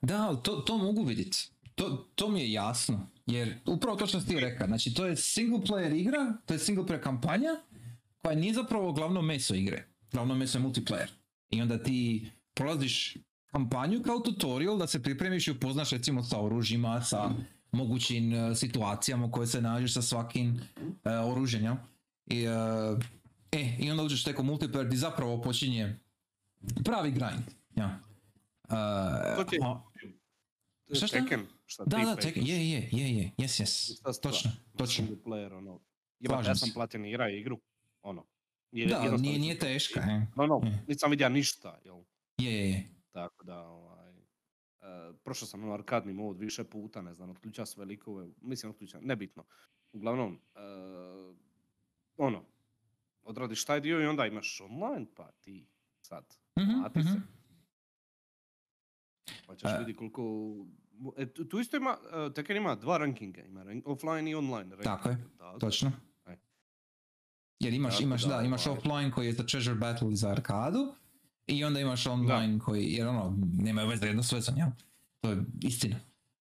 Da, 0.00 0.26
ali 0.28 0.38
to, 0.42 0.56
to 0.56 0.78
mogu 0.78 1.02
vidjeti. 1.02 1.50
To, 1.74 2.08
to 2.14 2.28
mi 2.28 2.40
je 2.40 2.52
jasno. 2.52 3.10
Jer 3.26 3.58
upravo 3.66 3.96
to 3.96 4.06
što 4.06 4.20
si 4.20 4.28
ti 4.28 4.40
rekao. 4.40 4.66
Znači 4.66 4.94
to 4.94 5.06
je 5.06 5.16
single 5.16 5.58
player 5.58 6.00
igra, 6.00 6.36
to 6.46 6.54
je 6.54 6.58
single 6.58 6.84
player 6.84 7.02
kampanja 7.02 7.50
koja 8.16 8.36
nije 8.36 8.54
zapravo 8.54 8.92
glavno 8.92 9.22
meso 9.22 9.54
igre. 9.54 9.88
Glavno 10.12 10.34
meso 10.34 10.58
je 10.58 10.64
multiplayer. 10.64 11.08
I 11.50 11.62
onda 11.62 11.82
ti 11.82 12.30
prolaziš 12.54 13.16
kampanju 13.48 14.02
kao 14.02 14.18
tutorial 14.18 14.78
da 14.78 14.86
se 14.86 15.02
pripremiš 15.02 15.48
i 15.48 15.52
upoznaš 15.52 15.90
recimo 15.90 16.22
sa 16.22 16.40
oružjima, 16.40 17.02
sa 17.02 17.30
mogućim 17.72 18.32
e, 18.34 18.54
situacijama 18.54 19.26
u 19.26 19.30
kojoj 19.30 19.46
se 19.46 19.60
nađeš 19.62 19.94
sa 19.94 20.02
svakim 20.02 20.60
e, 21.04 21.10
oružjem. 21.10 21.64
jel? 21.64 21.74
I, 22.26 22.42
e, 22.42 22.50
e, 23.52 23.76
I 23.78 23.90
onda 23.90 24.02
uđeš 24.02 24.24
teko 24.24 24.42
multiplayer 24.42 24.86
gdje 24.86 24.98
zapravo 24.98 25.42
počinje 25.42 25.96
pravi 26.84 27.10
grind. 27.10 27.42
Ja. 27.76 27.98
To 29.36 29.44
ti 29.44 29.56
je- 29.56 29.60
a- 29.64 29.82
Šta, 30.86 31.06
šta? 31.06 31.18
Tekken, 31.18 31.46
šta 31.66 31.84
da, 31.84 31.96
da, 31.96 32.02
igraš. 32.02 32.24
je, 32.48 32.70
je, 32.70 32.88
je, 32.92 33.16
je, 33.16 33.32
yes, 33.38 33.62
yes, 33.62 34.20
točno, 34.22 34.50
točno. 34.76 35.04
Player, 35.24 35.52
ono. 35.52 35.80
Slažem 36.26 36.50
ja 36.50 36.54
sam 36.54 36.68
se. 36.68 36.74
platinirao 36.74 37.28
igru, 37.28 37.60
ono. 38.02 38.24
Je, 38.72 38.86
Da, 38.86 39.16
nije, 39.16 39.38
nije 39.38 39.58
teška, 39.58 40.00
e. 40.00 40.26
No, 40.36 40.46
no, 40.46 40.60
nisam 40.88 41.10
vidio 41.10 41.28
ništa, 41.28 41.78
jel? 41.84 41.96
je, 42.38 42.52
je, 42.52 42.70
je. 42.70 42.88
Tako 43.10 43.44
da, 43.44 43.60
ovaj, 43.60 44.10
e, 44.10 44.22
prošao 45.24 45.48
sam 45.48 45.60
na 45.60 45.74
arkadni 45.74 46.12
mod 46.12 46.38
više 46.38 46.64
puta, 46.64 47.02
ne 47.02 47.14
znam, 47.14 47.30
otključao 47.30 47.66
sve 47.66 47.84
likove, 47.84 48.28
mislim 48.40 48.70
otključao, 48.70 49.00
nebitno. 49.00 49.44
Uglavnom, 49.92 50.40
e, 50.54 50.58
ono, 52.16 52.44
odradiš 53.22 53.64
taj 53.64 53.80
dio 53.80 54.00
i 54.00 54.06
onda 54.06 54.26
imaš 54.26 54.60
online, 54.60 55.06
pa 55.16 55.30
ti 55.32 55.66
sad, 56.00 56.24
Mhm, 56.56 56.80
plati 56.80 57.02
se. 57.02 57.20
Pa 59.46 59.56
ćeš 59.56 59.70
E. 59.70 59.78
vidi 59.78 59.96
koliko... 59.96 60.54
E, 61.16 61.26
tu, 61.48 61.60
isto 61.60 61.76
ima, 61.76 61.96
Tekken 62.34 62.56
ima 62.56 62.74
dva 62.74 62.98
rankinga, 62.98 63.40
ima 63.40 63.62
rank, 63.62 63.86
offline 63.86 64.30
i 64.30 64.34
online 64.34 64.70
ranking. 64.70 64.84
Tako 64.84 65.08
je, 65.08 65.16
Da. 65.38 65.58
Točno. 65.58 65.92
E. 66.26 66.36
Jer 67.60 67.74
imaš, 67.74 68.00
imaš, 68.00 68.22
da, 68.22 68.36
da, 68.36 68.42
imaš 68.42 68.66
ovaj- 68.66 68.78
offline 68.78 69.10
koji 69.12 69.26
je 69.26 69.32
za 69.32 69.42
Treasure 69.42 69.74
Battle 69.76 70.12
i 70.12 70.16
za 70.16 70.28
arkadu 70.28 70.94
i 71.48 71.64
onda 71.64 71.80
imaš 71.80 72.06
online 72.06 72.58
koji, 72.58 72.92
jer 72.92 73.06
ono, 73.08 73.38
nemaju 73.58 73.88
veze 73.88 74.06
jedno 74.06 74.22
s 74.22 74.32
vezom, 74.32 74.56
jel? 74.58 74.68
To 75.20 75.30
je 75.30 75.44
istina. 75.62 75.96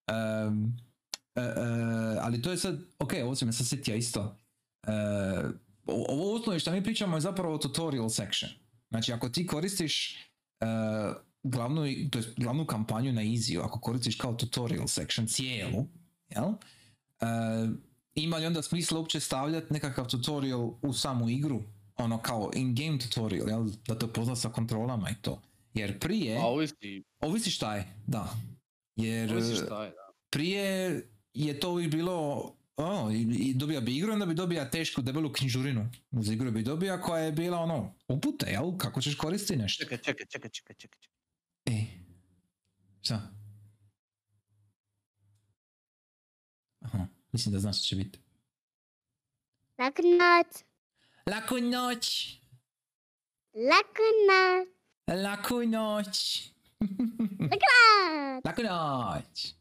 Em, 0.07 0.77
e, 1.35 1.41
e, 1.41 1.53
ali 2.21 2.41
to 2.41 2.51
je 2.51 2.57
sad, 2.57 2.79
ok, 2.99 3.13
ovo 3.23 3.35
se 3.35 3.45
me 3.45 3.53
sad 3.53 3.67
sjetio 3.67 3.95
isto. 3.95 4.37
O- 5.85 6.05
ovo 6.09 6.35
osnovi 6.35 6.59
što 6.59 6.71
mi 6.71 6.83
pričamo 6.83 7.17
je 7.17 7.21
zapravo 7.21 7.57
tutorial 7.57 8.09
section. 8.09 8.51
Znači, 8.89 9.13
ako 9.13 9.29
ti 9.29 9.47
koristiš 9.47 10.15
e, 10.59 10.65
glavnu, 11.43 11.81
to 12.11 12.19
jest 12.19 12.29
glavnu 12.37 12.65
kampanju 12.65 13.13
na 13.13 13.21
easy 13.21 13.63
ako 13.63 13.79
koristiš 13.79 14.15
kao 14.15 14.33
tutorial 14.33 14.87
section 14.87 15.27
cijelu, 15.27 15.85
jel? 16.29 16.53
E, 17.21 17.25
ima 18.15 18.37
li 18.37 18.45
onda 18.45 18.61
smisla 18.61 18.99
uopće 18.99 19.19
stavljati 19.19 19.73
nekakav 19.73 20.07
tutorial 20.07 20.73
u 20.81 20.93
samu 20.93 21.29
igru 21.29 21.63
ono 21.97 22.21
kao 22.21 22.51
in-game 22.55 22.99
tutorial, 22.99 23.49
jel? 23.49 23.69
Da 23.87 23.99
te 23.99 24.07
pozna 24.07 24.35
sa 24.35 24.49
kontrolama 24.49 25.09
i 25.09 25.15
to. 25.21 25.41
Jer 25.73 25.99
prije, 25.99 26.37
A 26.37 26.45
ovisi, 26.45 27.03
ovisi 27.19 27.51
šta 27.51 27.75
je, 27.75 27.93
da. 28.07 28.35
Jer 28.95 29.33
ovisi 29.33 29.55
šta 29.55 29.83
je, 29.83 29.89
da. 29.89 30.13
prije 30.29 31.01
je 31.33 31.59
to 31.59 31.71
uvijek 31.71 31.91
bilo 31.91 32.51
ono, 32.77 33.11
i, 33.11 33.21
i 33.21 33.53
dobija 33.53 33.81
bi 33.81 33.97
igru, 33.97 34.13
onda 34.13 34.25
bi 34.25 34.33
dobija 34.33 34.69
tešku 34.69 35.01
debelu 35.01 35.33
knjižurinu. 35.33 35.89
Uz 36.11 36.29
igru 36.29 36.51
bi 36.51 36.63
dobija 36.63 37.01
koja 37.01 37.23
je 37.23 37.31
bila 37.31 37.59
ono, 37.59 37.95
upute, 38.07 38.45
jel? 38.51 38.77
Kako 38.77 39.01
ćeš 39.01 39.15
koristiti 39.15 39.59
nešto. 39.59 39.83
Čekaj, 39.83 39.97
čekaj, 39.97 40.25
čekaj, 40.25 40.49
čekaj, 40.49 40.75
čekaj. 40.75 40.99
čekaj. 40.99 41.77
E, 41.77 41.85
šta? 43.01 43.31
Aha, 46.79 47.07
mislim 47.31 47.53
da 47.53 47.59
znaš 47.59 47.77
što 47.77 47.85
će 47.85 47.95
biti. 47.95 48.19
Noć. 49.77 50.66
Laku 51.27 51.57
noć! 51.57 52.37
Laku 53.53 54.07
noć. 54.27 54.67
Laku 55.23 55.63
noć! 55.65 56.45
Laku 58.45 58.61
noć! 58.63 59.51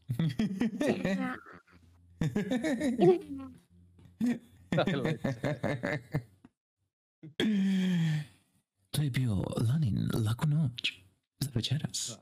To 8.91 9.01
je 9.01 9.09
bio 9.09 9.43
Lanin 9.69 10.09
Laku 10.25 10.47
noć 10.47 10.93
za 11.39 11.49
večeras. 11.53 12.17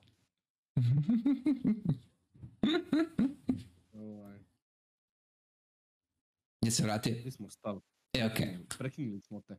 Gdje 6.61 6.71
se 6.75 6.83
vratio? 6.83 7.15
Gdje 7.19 7.31
smo 7.31 7.49
stali? 7.49 7.81
E, 8.15 8.25
okej, 8.25 8.57
Prekinuli 8.69 9.21
smo 9.21 9.41
te. 9.41 9.57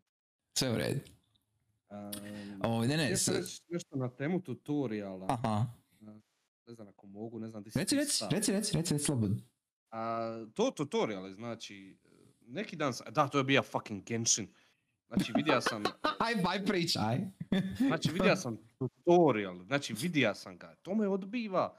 sve 0.52 0.70
u 0.70 0.76
redu. 0.76 1.00
Um, 1.88 2.60
O, 2.62 2.80
ne, 2.82 2.96
ne, 2.96 3.16
s- 3.16 3.28
reći 3.28 3.60
nešto 3.68 3.96
na 3.96 4.08
temu 4.08 4.40
tutoriala. 4.40 5.26
aha. 5.30 5.66
Ne 6.66 6.74
znam 6.74 6.88
ako 6.88 7.06
mogu, 7.06 7.38
ne 7.38 7.48
znam 7.48 7.64
Reci, 7.64 7.86
ti 7.86 7.96
reci, 7.96 8.10
stao. 8.10 8.28
reci, 8.30 8.52
reci, 8.52 8.76
reci, 8.76 8.92
reci 8.92 9.04
slobodno. 9.04 9.36
A, 9.90 10.20
to 10.54 10.70
tutoriale, 10.70 11.32
znači, 11.32 11.98
neki 12.40 12.76
dan, 12.76 12.94
sam, 12.94 13.06
da, 13.10 13.28
to 13.28 13.38
je 13.38 13.44
bio 13.44 13.62
fucking 13.62 14.04
Genshin. 14.04 14.48
Znači, 15.08 15.32
vidio 15.32 15.60
sam, 15.60 15.82
Aj, 16.18 16.34
aj, 16.46 16.64
pričaj. 16.64 17.18
znači, 17.88 18.10
vidio 18.10 18.36
sam 18.36 18.58
tutorial, 18.78 19.58
znači, 19.58 19.94
vidio 19.94 20.34
sam 20.34 20.58
ga. 20.58 20.74
To 20.74 20.94
me 20.94 21.08
odbiva, 21.08 21.78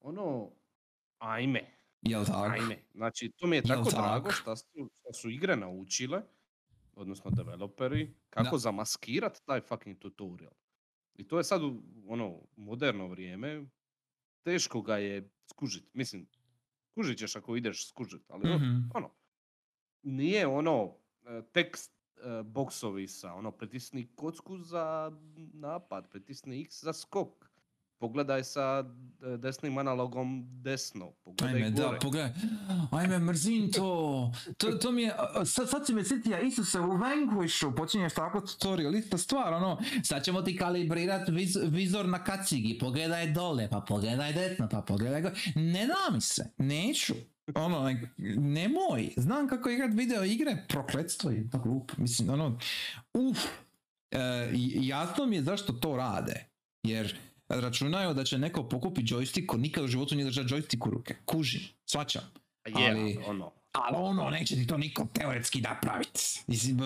ono, 0.00 0.50
ajme, 1.18 1.79
Jel 2.02 2.24
tako? 2.24 2.48
ajme. 2.50 2.78
Znači, 2.94 3.30
to 3.30 3.46
mi 3.46 3.56
je 3.56 3.62
Jel 3.64 3.76
tako 3.76 3.90
drago 3.90 4.28
tak? 4.28 4.36
što 4.36 4.56
su, 4.56 4.90
su 5.12 5.30
igre 5.30 5.56
naučile, 5.56 6.22
odnosno 6.94 7.30
developeri, 7.30 8.14
kako 8.30 8.50
Da. 8.50 8.58
zamaskirat 8.58 9.42
taj 9.44 9.60
fucking 9.60 9.98
tutorial. 9.98 10.52
I 11.14 11.28
to 11.28 11.38
je 11.38 11.44
sad 11.44 11.62
u 11.62 11.82
ono 12.06 12.40
moderno 12.56 13.06
vrijeme, 13.06 13.64
teško 14.42 14.82
ga 14.82 14.96
je 14.96 15.30
skužit. 15.46 15.94
Mislim, 15.94 16.26
skužit 16.86 17.18
ćeš 17.18 17.36
ako 17.36 17.56
ideš 17.56 17.88
skužit, 17.88 18.22
ali 18.28 18.56
Mhm. 18.56 18.64
ono, 18.94 19.10
nije 20.02 20.46
ono 20.46 20.96
e, 21.24 21.42
tekst 21.52 21.92
e, 22.16 22.42
boksovi 22.42 23.08
sa 23.08 23.34
ono 23.34 23.50
pritisni 23.52 24.12
kocku 24.14 24.58
za 24.58 25.12
napad, 25.52 26.10
pritisni 26.10 26.60
X 26.60 26.82
za 26.82 26.92
skok. 26.92 27.49
Pogledaj 28.00 28.44
sa 28.44 28.84
e, 29.22 29.36
desnim 29.36 29.78
analogom 29.78 30.46
desno, 30.62 31.12
pogledaj 31.24 31.62
Ajme, 31.62 31.70
gore. 31.70 31.92
da, 31.92 31.98
pogledaj. 31.98 32.32
Ajme, 32.90 33.18
mrzim 33.18 33.72
to. 33.72 34.32
To, 34.56 34.70
to 34.70 34.92
mi 34.92 35.02
je, 35.02 35.14
sad, 35.44 35.70
sad 35.70 35.86
si 35.86 35.94
me 35.94 36.04
sjetio, 36.04 36.38
Isuse, 36.38 36.80
u 36.80 36.92
Vanquishu 36.92 37.76
počinješ 37.76 38.14
tako 38.14 38.40
tutorial, 38.40 38.94
ista 38.94 39.18
stvar, 39.18 39.52
ono, 39.52 39.78
sad 40.02 40.24
ćemo 40.24 40.42
ti 40.42 40.56
kalibrirat 40.56 41.28
viz, 41.28 41.56
vizor 41.62 42.08
na 42.08 42.24
kacigi, 42.24 42.78
pogledaj 42.78 43.32
dole, 43.32 43.68
pa 43.70 43.80
pogledaj 43.80 44.32
desno, 44.32 44.68
pa 44.70 44.82
pogledaj 44.82 45.22
gore. 45.22 45.34
Ne 45.54 45.86
da 45.86 46.14
mi 46.14 46.20
se, 46.20 46.50
neću. 46.58 47.14
Ono, 47.54 47.84
like, 47.84 48.08
nemoj, 48.36 49.08
znam 49.16 49.48
kako 49.48 49.70
igrat 49.70 49.90
video 49.94 50.24
igre, 50.24 50.64
prokletstvo 50.68 51.30
je, 51.30 51.50
tako 51.50 51.68
glupo, 51.68 51.94
mislim, 51.96 52.30
ono, 52.30 52.58
uf, 53.14 53.38
e, 54.10 54.50
jasno 54.74 55.26
mi 55.26 55.36
je 55.36 55.42
zašto 55.42 55.72
to 55.72 55.96
rade, 55.96 56.44
jer 56.82 57.18
računaju 57.50 58.14
da 58.14 58.24
će 58.24 58.38
neko 58.38 58.68
pokupi 58.68 59.00
joystick 59.02 59.46
ko 59.46 59.56
nikad 59.56 59.84
u 59.84 59.88
životu 59.88 60.14
nije 60.14 60.24
držao 60.24 60.44
joystick 60.44 60.86
u 60.86 60.90
ruke. 60.90 61.14
Kuži, 61.24 61.60
svačam. 61.84 62.22
Je, 62.66 62.90
ali- 62.90 63.18
ono, 63.26 63.52
Ali 63.72 63.96
ono, 63.96 64.30
neće 64.30 64.54
ti 64.54 64.66
to 64.66 64.76
niko 64.78 65.06
teoretski 65.12 65.60
napraviti. 65.60 66.42
Mislim, 66.46 66.76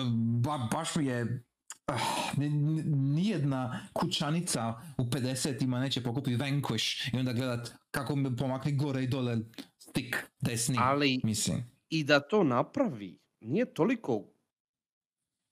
ba, 0.41 0.67
baš 0.71 0.95
mi 0.95 1.05
je... 1.05 1.43
ah, 1.87 1.99
ni- 2.37 2.49
nijedna 2.85 3.87
kućanica 3.93 4.73
u 4.97 5.03
50-ima 5.03 5.79
neće 5.79 6.03
pokupiti 6.03 6.37
Vanquish 6.37 7.15
i 7.15 7.19
onda 7.19 7.33
gledat 7.33 7.71
kako 7.91 8.15
mi 8.15 8.29
gore 8.71 9.03
i 9.03 9.07
dole 9.07 9.37
stick 9.77 10.15
desni. 10.41 10.77
ali 10.79 11.21
Mislim. 11.23 11.63
i 11.89 12.03
da 12.03 12.19
to 12.19 12.43
napravi, 12.43 13.19
nije 13.41 13.73
toliko 13.73 14.23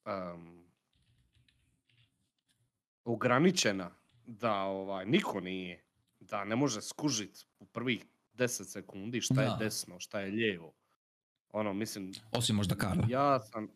em, 0.06 0.64
ograničena 3.04 3.92
da 4.26 4.56
ovaj, 4.56 5.06
niko 5.06 5.40
nije, 5.40 5.84
da 6.20 6.44
ne 6.44 6.56
može 6.56 6.82
skužit 6.82 7.46
u 7.60 7.66
prvih 7.66 8.06
10 8.34 8.48
sekundi 8.64 9.22
šta 9.22 9.34
Da. 9.34 9.42
je 9.42 9.50
desno, 9.60 10.00
šta 10.00 10.20
je 10.20 10.32
lijevo. 10.32 10.74
Ono, 11.50 11.74
mislim, 11.74 12.12
Osim 12.32 12.56
možda 12.56 12.76
Kara. 12.76 13.06
ja 13.10 13.40
sam, 13.40 13.68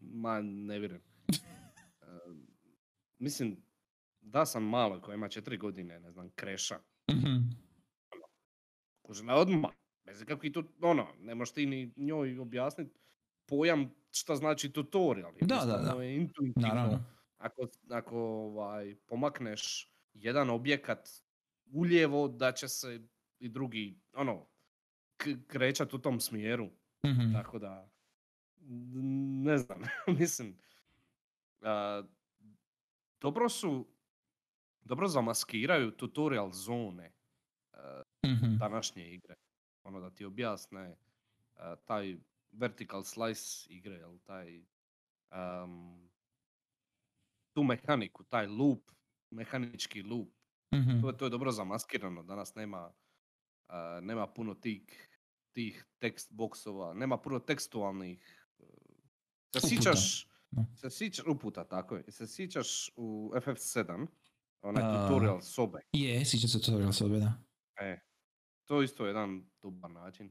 ma 0.00 0.40
ne 0.40 0.78
vjerujem. 0.78 1.02
Em, 2.02 2.46
mislim, 3.18 3.56
da 4.20 4.46
sam 4.46 4.64
malo 4.64 5.00
koja 5.00 5.14
ima 5.14 5.28
četiri 5.28 5.56
godine, 5.56 6.00
ne 6.00 6.10
znam, 6.10 6.30
kreša, 6.30 6.78
Mhm. 7.10 7.36
kužena 9.02 9.34
odmah. 9.34 9.70
Bez 10.04 10.22
ikakvih 10.22 10.52
tu, 10.52 10.64
ono, 10.80 11.06
ne 11.18 11.34
možeš 11.34 11.54
ti 11.54 11.66
ni 11.66 11.92
njoj 11.96 12.38
objasniti 12.38 12.98
pojam 13.46 13.94
šta 14.10 14.36
znači 14.36 14.72
tutorial. 14.72 15.32
Da, 15.32 15.46
da, 15.46 15.54
jednostavno 15.54 15.96
da. 15.96 16.02
je 16.02 16.16
intuitivno. 16.16 16.68
Naravno. 16.68 17.04
Ako, 17.38 17.62
ako 17.90 18.16
ovaj, 18.18 18.96
pomakneš 19.06 19.90
jedan 20.12 20.50
objekat 20.50 21.08
uljevo, 21.66 22.28
da 22.28 22.52
će 22.52 22.68
se 22.68 23.00
i 23.38 23.48
drugi, 23.48 24.00
ono, 24.12 24.46
k- 25.16 25.46
krećat 25.46 25.94
u 25.94 25.98
tom 25.98 26.20
smjeru. 26.20 26.70
Mhm. 27.06 27.32
Tako 27.32 27.58
da, 27.58 27.90
ne 29.44 29.58
znam, 29.58 29.80
mislim, 30.20 30.58
a, 31.60 32.02
dobro 33.20 33.48
su, 33.48 33.88
dobro 34.80 35.08
zamaskiraju 35.08 35.90
tutorial 35.90 36.50
zone 36.52 37.12
Mhm. 38.26 38.56
današnje 38.58 39.08
igre. 39.08 39.34
Ono 39.82 40.00
da 40.00 40.10
ti 40.10 40.24
objasne 40.24 40.96
a, 41.56 41.76
taj 41.76 42.16
vertical 42.52 43.02
slice 43.02 43.42
igre, 43.68 43.94
jel, 43.94 44.18
taj 44.18 44.64
am, 45.30 46.10
tu 47.54 47.62
mehaniku, 47.62 48.24
taj 48.24 48.46
loop, 48.48 48.90
mehanički 49.30 50.02
loop. 50.02 50.28
Mhm. 50.74 51.00
To, 51.00 51.08
je- 51.08 51.16
to 51.16 51.24
je 51.24 51.30
dobro 51.30 51.52
zamaskirano, 51.52 52.22
danas 52.22 52.54
nema, 52.54 52.92
a, 53.68 54.00
nema 54.00 54.26
puno 54.26 54.54
tih, 54.54 55.08
tih 55.52 55.86
tekst 55.98 56.32
boksova, 56.32 56.94
nema 56.94 57.18
puno 57.18 57.38
tekstualnih 57.38 58.20
e, 58.58 58.62
se 59.52 59.58
Uputa, 59.58 59.68
sjećaš, 59.68 60.28
se 60.74 60.90
sjećaš, 60.90 61.26
uputa, 61.26 61.64
tako 61.64 61.96
je, 61.96 62.04
se 62.08 62.26
sjećaš 62.26 62.90
u 62.96 63.32
FF7, 63.36 64.06
onaj 64.62 64.82
A. 64.84 65.02
tutorial 65.02 65.40
sobe, 65.42 65.78
Je, 65.92 66.24
sjeća 66.24 66.48
se 66.48 66.60
tutorial 66.60 66.92
sobe, 66.92 67.18
da. 67.18 67.32
e, 67.76 68.00
to 68.64 68.80
je 68.80 68.84
isto 68.84 69.06
jedan 69.06 69.50
dobar 69.62 69.90
način. 69.90 70.30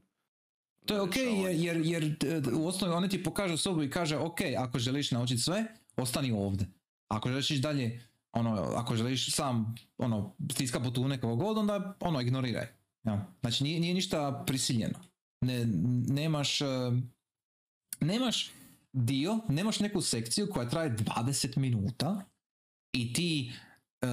To 0.86 0.94
je 0.94 1.00
ok, 1.00 1.16
jer, 1.16 1.76
jer, 1.76 1.76
jer 1.76 2.04
e, 2.04 2.52
u 2.54 2.66
osnovi 2.66 2.94
oni 2.94 3.08
ti 3.08 3.22
pokažu 3.22 3.56
sobu 3.56 3.82
i 3.82 3.90
kaže 3.90 4.16
ok, 4.18 4.38
ako 4.58 4.78
želiš 4.78 5.10
naučiti 5.10 5.40
sve, 5.40 5.64
ostani 5.96 6.32
ovdje. 6.32 6.66
Ako 7.08 7.28
želiš 7.28 7.50
ići 7.50 7.60
dalje, 7.60 8.00
ono, 8.32 8.50
ako 8.76 8.96
želiš 8.96 9.34
sam, 9.34 9.74
ono, 9.98 10.36
stiska 10.52 10.78
butune 10.78 11.20
kako 11.20 11.36
god, 11.36 11.58
onda, 11.58 11.96
ono, 12.00 12.20
ignoriraj. 12.20 12.66
Ja. 13.04 13.26
Znači, 13.40 13.64
nije, 13.64 13.80
nije 13.80 13.94
ništa 13.94 14.44
prisiljeno. 14.46 14.98
Ne, 15.40 15.64
nemaš, 16.08 16.60
e, 16.60 16.66
nemaš 18.00 18.50
dio, 18.92 19.38
nemaš 19.48 19.80
neku 19.80 20.00
sekciju 20.00 20.48
koja 20.52 20.68
traje 20.68 20.96
20 20.96 21.58
minuta 21.58 22.24
i 22.92 23.12
ti 23.12 23.52
e, 24.00 24.06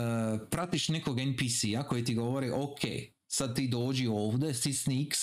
pratiš 0.49 0.89
nekog 0.89 1.19
NPC-a 1.19 1.83
koji 1.83 2.05
ti 2.05 2.15
govori 2.15 2.51
ok, 2.51 2.79
sad 3.27 3.55
ti 3.55 3.67
dođi 3.67 4.07
ovdje, 4.07 4.53
stisni 4.53 5.03
X 5.03 5.19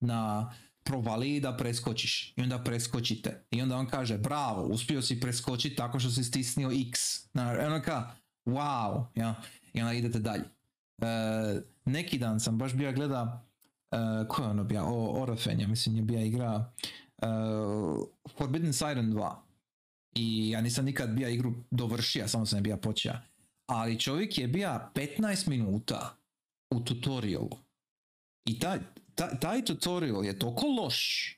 na 0.00 0.52
provaliji 0.88 1.40
da 1.40 1.56
preskočiš 1.56 2.32
i 2.36 2.42
onda 2.42 2.58
preskočite 2.58 3.44
i 3.50 3.62
onda 3.62 3.76
on 3.76 3.86
kaže 3.86 4.18
bravo, 4.18 4.62
uspio 4.62 5.02
si 5.02 5.20
preskočiti 5.20 5.76
tako 5.76 5.98
što 5.98 6.10
si 6.10 6.24
stisnio 6.24 6.70
X 6.88 7.24
i 7.34 7.38
onda 7.38 7.82
ka, 7.82 8.10
wow 8.46 9.04
ja? 9.14 9.34
i 9.72 9.80
onda 9.80 9.92
idete 9.92 10.18
dalje 10.18 10.44
E, 11.02 11.62
neki 11.84 12.18
dan 12.18 12.40
sam 12.40 12.58
baš 12.58 12.74
bio 12.74 12.92
gleda 12.92 13.46
e, 13.90 13.96
ko 14.28 14.42
je 14.42 14.48
ono 14.48 14.64
bio, 14.64 14.84
o, 14.84 15.22
Orofen, 15.22 15.70
mislim 15.70 15.96
je 15.96 16.02
bio 16.02 16.20
igra 16.20 16.72
e, 17.18 17.26
Forbidden 18.38 18.72
Siren 18.72 19.12
2 19.12 19.34
I 20.14 20.50
ja 20.50 20.60
nisam 20.60 20.84
nikad 20.84 21.10
bija 21.10 21.28
igru 21.28 21.54
dovršio, 21.70 22.28
samo 22.28 22.46
sam 22.46 22.58
je 22.58 22.62
bija 22.62 22.76
počeo. 22.76 23.14
Ali 23.66 24.00
čovjek 24.00 24.38
je 24.38 24.48
bija 24.48 24.90
15 24.94 25.48
minuta 25.48 26.16
u 26.70 26.80
tutorialu. 26.80 27.50
I 28.44 28.58
taj, 28.58 28.78
taj, 29.18 29.40
taj 29.40 29.64
tutorial 29.64 30.24
je 30.24 30.38
toliko 30.38 30.66
loš, 30.66 31.28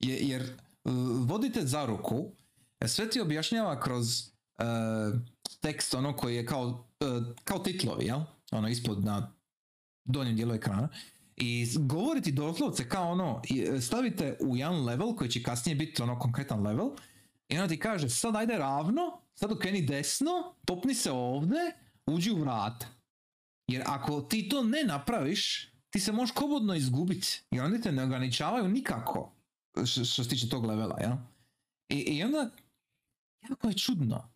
je, 0.00 0.16
jer 0.20 0.42
uh, 0.84 0.92
vodite 1.28 1.66
za 1.66 1.84
ruku, 1.86 2.32
e, 2.80 2.88
sve 2.88 3.10
ti 3.10 3.20
objašnjava 3.20 3.80
kroz 3.80 4.06
uh, 4.28 5.20
tekst 5.60 5.94
ono 5.94 6.16
koji 6.16 6.36
je 6.36 6.46
kao, 6.46 6.64
uh, 6.66 7.36
kao 7.44 7.58
titlovi, 7.58 8.04
jel? 8.06 8.20
Ono 8.52 8.68
ispod 8.68 9.04
na 9.04 9.32
donjem 10.04 10.36
dijelu 10.36 10.54
ekrana. 10.54 10.88
I 11.36 11.66
s- 11.66 11.76
govori 11.78 12.22
ti 12.22 12.32
doslovce 12.32 12.88
kao 12.88 13.10
ono, 13.10 13.42
stavite 13.80 14.36
u 14.40 14.56
jedan 14.56 14.84
level 14.84 15.14
koji 15.16 15.30
će 15.30 15.42
kasnije 15.42 15.76
biti 15.76 16.02
ono 16.02 16.18
konkretan 16.18 16.62
level 16.62 16.90
i 17.48 17.58
onda 17.58 17.68
ti 17.68 17.78
kaže 17.78 18.08
sad 18.08 18.36
ajde 18.36 18.58
ravno, 18.58 19.02
sad 19.34 19.52
okreni 19.52 19.86
desno, 19.86 20.54
popni 20.66 20.94
se 20.94 21.10
ovdje, 21.10 21.58
uđi 22.06 22.30
u 22.30 22.40
vrat. 22.40 22.84
Jer 23.68 23.82
ako 23.86 24.20
ti 24.20 24.48
to 24.48 24.62
ne 24.62 24.84
napraviš, 24.84 25.71
ti 25.92 26.00
se 26.00 26.12
možeš 26.12 26.34
kobodno 26.34 26.74
izgubiti. 26.74 27.42
Jer 27.50 27.64
oni 27.64 27.80
te 27.80 27.92
ne 27.92 28.04
ograničavaju 28.04 28.68
nikako 28.68 29.32
što, 29.86 30.04
se 30.04 30.28
tiče 30.28 30.48
tog 30.48 30.64
levela, 30.64 30.98
jel? 31.00 31.12
I, 31.88 31.96
I 31.96 32.24
onda, 32.24 32.50
jako 33.50 33.68
je 33.68 33.74
čudno. 33.74 34.32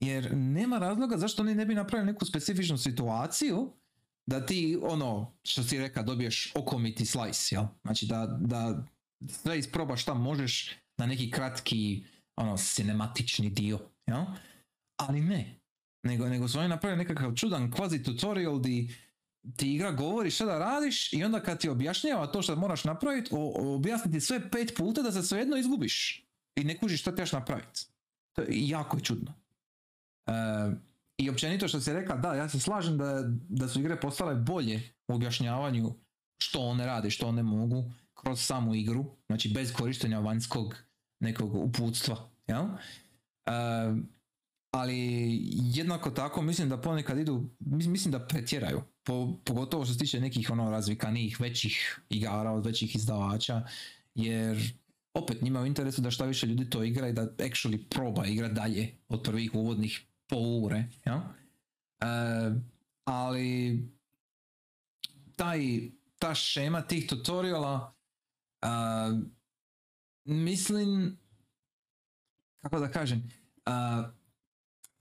Jer 0.00 0.36
nema 0.36 0.78
razloga 0.78 1.16
zašto 1.16 1.42
oni 1.42 1.54
ne 1.54 1.66
bi 1.66 1.74
napravili 1.74 2.12
neku 2.12 2.24
specifičnu 2.24 2.78
situaciju 2.78 3.72
da 4.26 4.46
ti, 4.46 4.78
ono, 4.82 5.32
što 5.42 5.62
si 5.62 5.78
rekao, 5.78 6.02
dobiješ 6.02 6.52
okomiti 6.54 7.06
slice, 7.06 7.54
jel? 7.54 7.64
Znači 7.82 8.06
da, 8.06 8.38
da 8.40 8.84
sve 9.28 9.58
isprobaš 9.58 10.02
šta 10.02 10.14
možeš 10.14 10.70
na 10.96 11.06
neki 11.06 11.30
kratki, 11.30 12.04
ono, 12.36 12.56
cinematični 12.56 13.50
dio, 13.50 13.78
jel? 14.06 14.24
Ali 14.96 15.20
ne. 15.20 15.60
Nego, 16.02 16.28
nego 16.28 16.48
su 16.48 16.58
oni 16.58 16.68
napravili 16.68 17.04
nekakav 17.04 17.34
čudan 17.34 17.70
kvazi 17.70 18.02
tutorial 18.02 18.60
di 18.60 18.94
ti 19.56 19.74
igra 19.74 19.90
govori 19.90 20.30
šta 20.30 20.44
da 20.44 20.58
radiš 20.58 21.12
i 21.12 21.24
onda 21.24 21.40
kad 21.40 21.60
ti 21.60 21.68
objašnjava 21.68 22.26
to 22.26 22.42
što 22.42 22.56
moraš 22.56 22.84
napraviti, 22.84 23.30
objasniti 23.56 24.20
sve 24.20 24.50
pet 24.50 24.74
puta 24.76 25.02
da 25.02 25.12
se 25.12 25.22
svejedno 25.22 25.56
izgubiš 25.56 26.26
i 26.56 26.64
ne 26.64 26.78
kužiš 26.78 27.00
šta 27.00 27.14
trebaš 27.14 27.32
napraviti. 27.32 27.86
To 28.32 28.42
je 28.42 28.48
jako 28.50 29.00
čudno. 29.00 29.34
E, 30.26 30.32
I 31.18 31.30
općenito 31.30 31.68
što 31.68 31.80
si 31.80 31.92
rekla, 31.92 32.16
da, 32.16 32.34
ja 32.34 32.48
se 32.48 32.60
slažem 32.60 32.98
da, 32.98 33.22
da 33.48 33.68
su 33.68 33.80
igre 33.80 34.00
postale 34.00 34.34
bolje 34.34 34.82
u 35.08 35.14
objašnjavanju 35.14 35.94
što 36.38 36.60
one 36.60 36.86
rade, 36.86 37.10
što 37.10 37.28
one 37.28 37.42
mogu 37.42 37.92
kroz 38.14 38.40
samu 38.40 38.74
igru, 38.74 39.04
znači 39.26 39.48
bez 39.48 39.72
korištenja 39.72 40.18
vanjskog 40.18 40.76
nekog 41.20 41.54
uputstva. 41.54 42.30
Jel? 42.46 42.64
E, 43.46 43.52
ali 44.74 45.40
jednako 45.52 46.10
tako 46.10 46.42
mislim 46.42 46.68
da 46.68 46.80
ponekad 46.80 47.18
idu, 47.18 47.50
mis- 47.60 47.86
mislim 47.86 48.12
da 48.12 48.26
pretjeraju, 48.26 48.82
po, 49.04 49.36
pogotovo 49.44 49.84
što 49.84 49.92
se 49.92 49.98
tiče 49.98 50.20
nekih 50.20 50.50
ono 50.50 50.70
razvikanijih 50.70 51.40
većih 51.40 52.00
igara 52.08 52.50
od 52.50 52.66
većih 52.66 52.96
izdavača, 52.96 53.62
jer 54.14 54.74
opet 55.14 55.42
njima 55.42 55.60
u 55.60 55.66
interesu 55.66 56.00
da 56.00 56.10
šta 56.10 56.24
više 56.24 56.46
ljudi 56.46 56.70
to 56.70 56.82
igra 56.82 57.08
i 57.08 57.12
da 57.12 57.22
actually 57.22 57.88
proba 57.88 58.26
igra 58.26 58.48
dalje 58.48 58.94
od 59.08 59.22
prvih 59.22 59.54
uvodnih 59.54 60.06
pol 60.28 60.64
ure, 60.64 60.84
jel? 61.04 61.16
E, 61.16 62.06
ali 63.04 63.78
taj, 65.36 65.60
ta 66.18 66.34
šema 66.34 66.82
tih 66.82 67.06
tutoriala 67.06 67.94
a, 68.62 69.20
mislim 70.24 71.18
kako 72.62 72.78
da 72.80 72.90
kažem 72.90 73.30
a, 73.64 74.10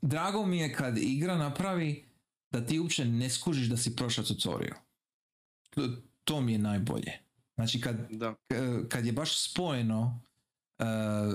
drago 0.04 0.46
mi 0.46 0.58
je 0.58 0.74
kad 0.74 0.98
igra 0.98 1.38
napravi 1.38 2.06
da 2.52 2.66
ti 2.66 2.80
uopće 2.80 3.06
ne 3.06 3.30
skužiš 3.30 3.68
da 3.68 3.78
si 3.78 3.96
prošao 3.96 4.24
tutorial. 4.24 4.78
To, 5.70 5.90
to 6.24 6.42
mi 6.42 6.52
je 6.52 6.58
najbolje. 6.58 7.12
Znači 7.56 7.82
kad, 7.82 8.12
Da. 8.12 8.36
kad 8.90 9.06
je 9.06 9.12
baš 9.12 9.52
spojeno 9.52 10.22
e, 10.80 10.84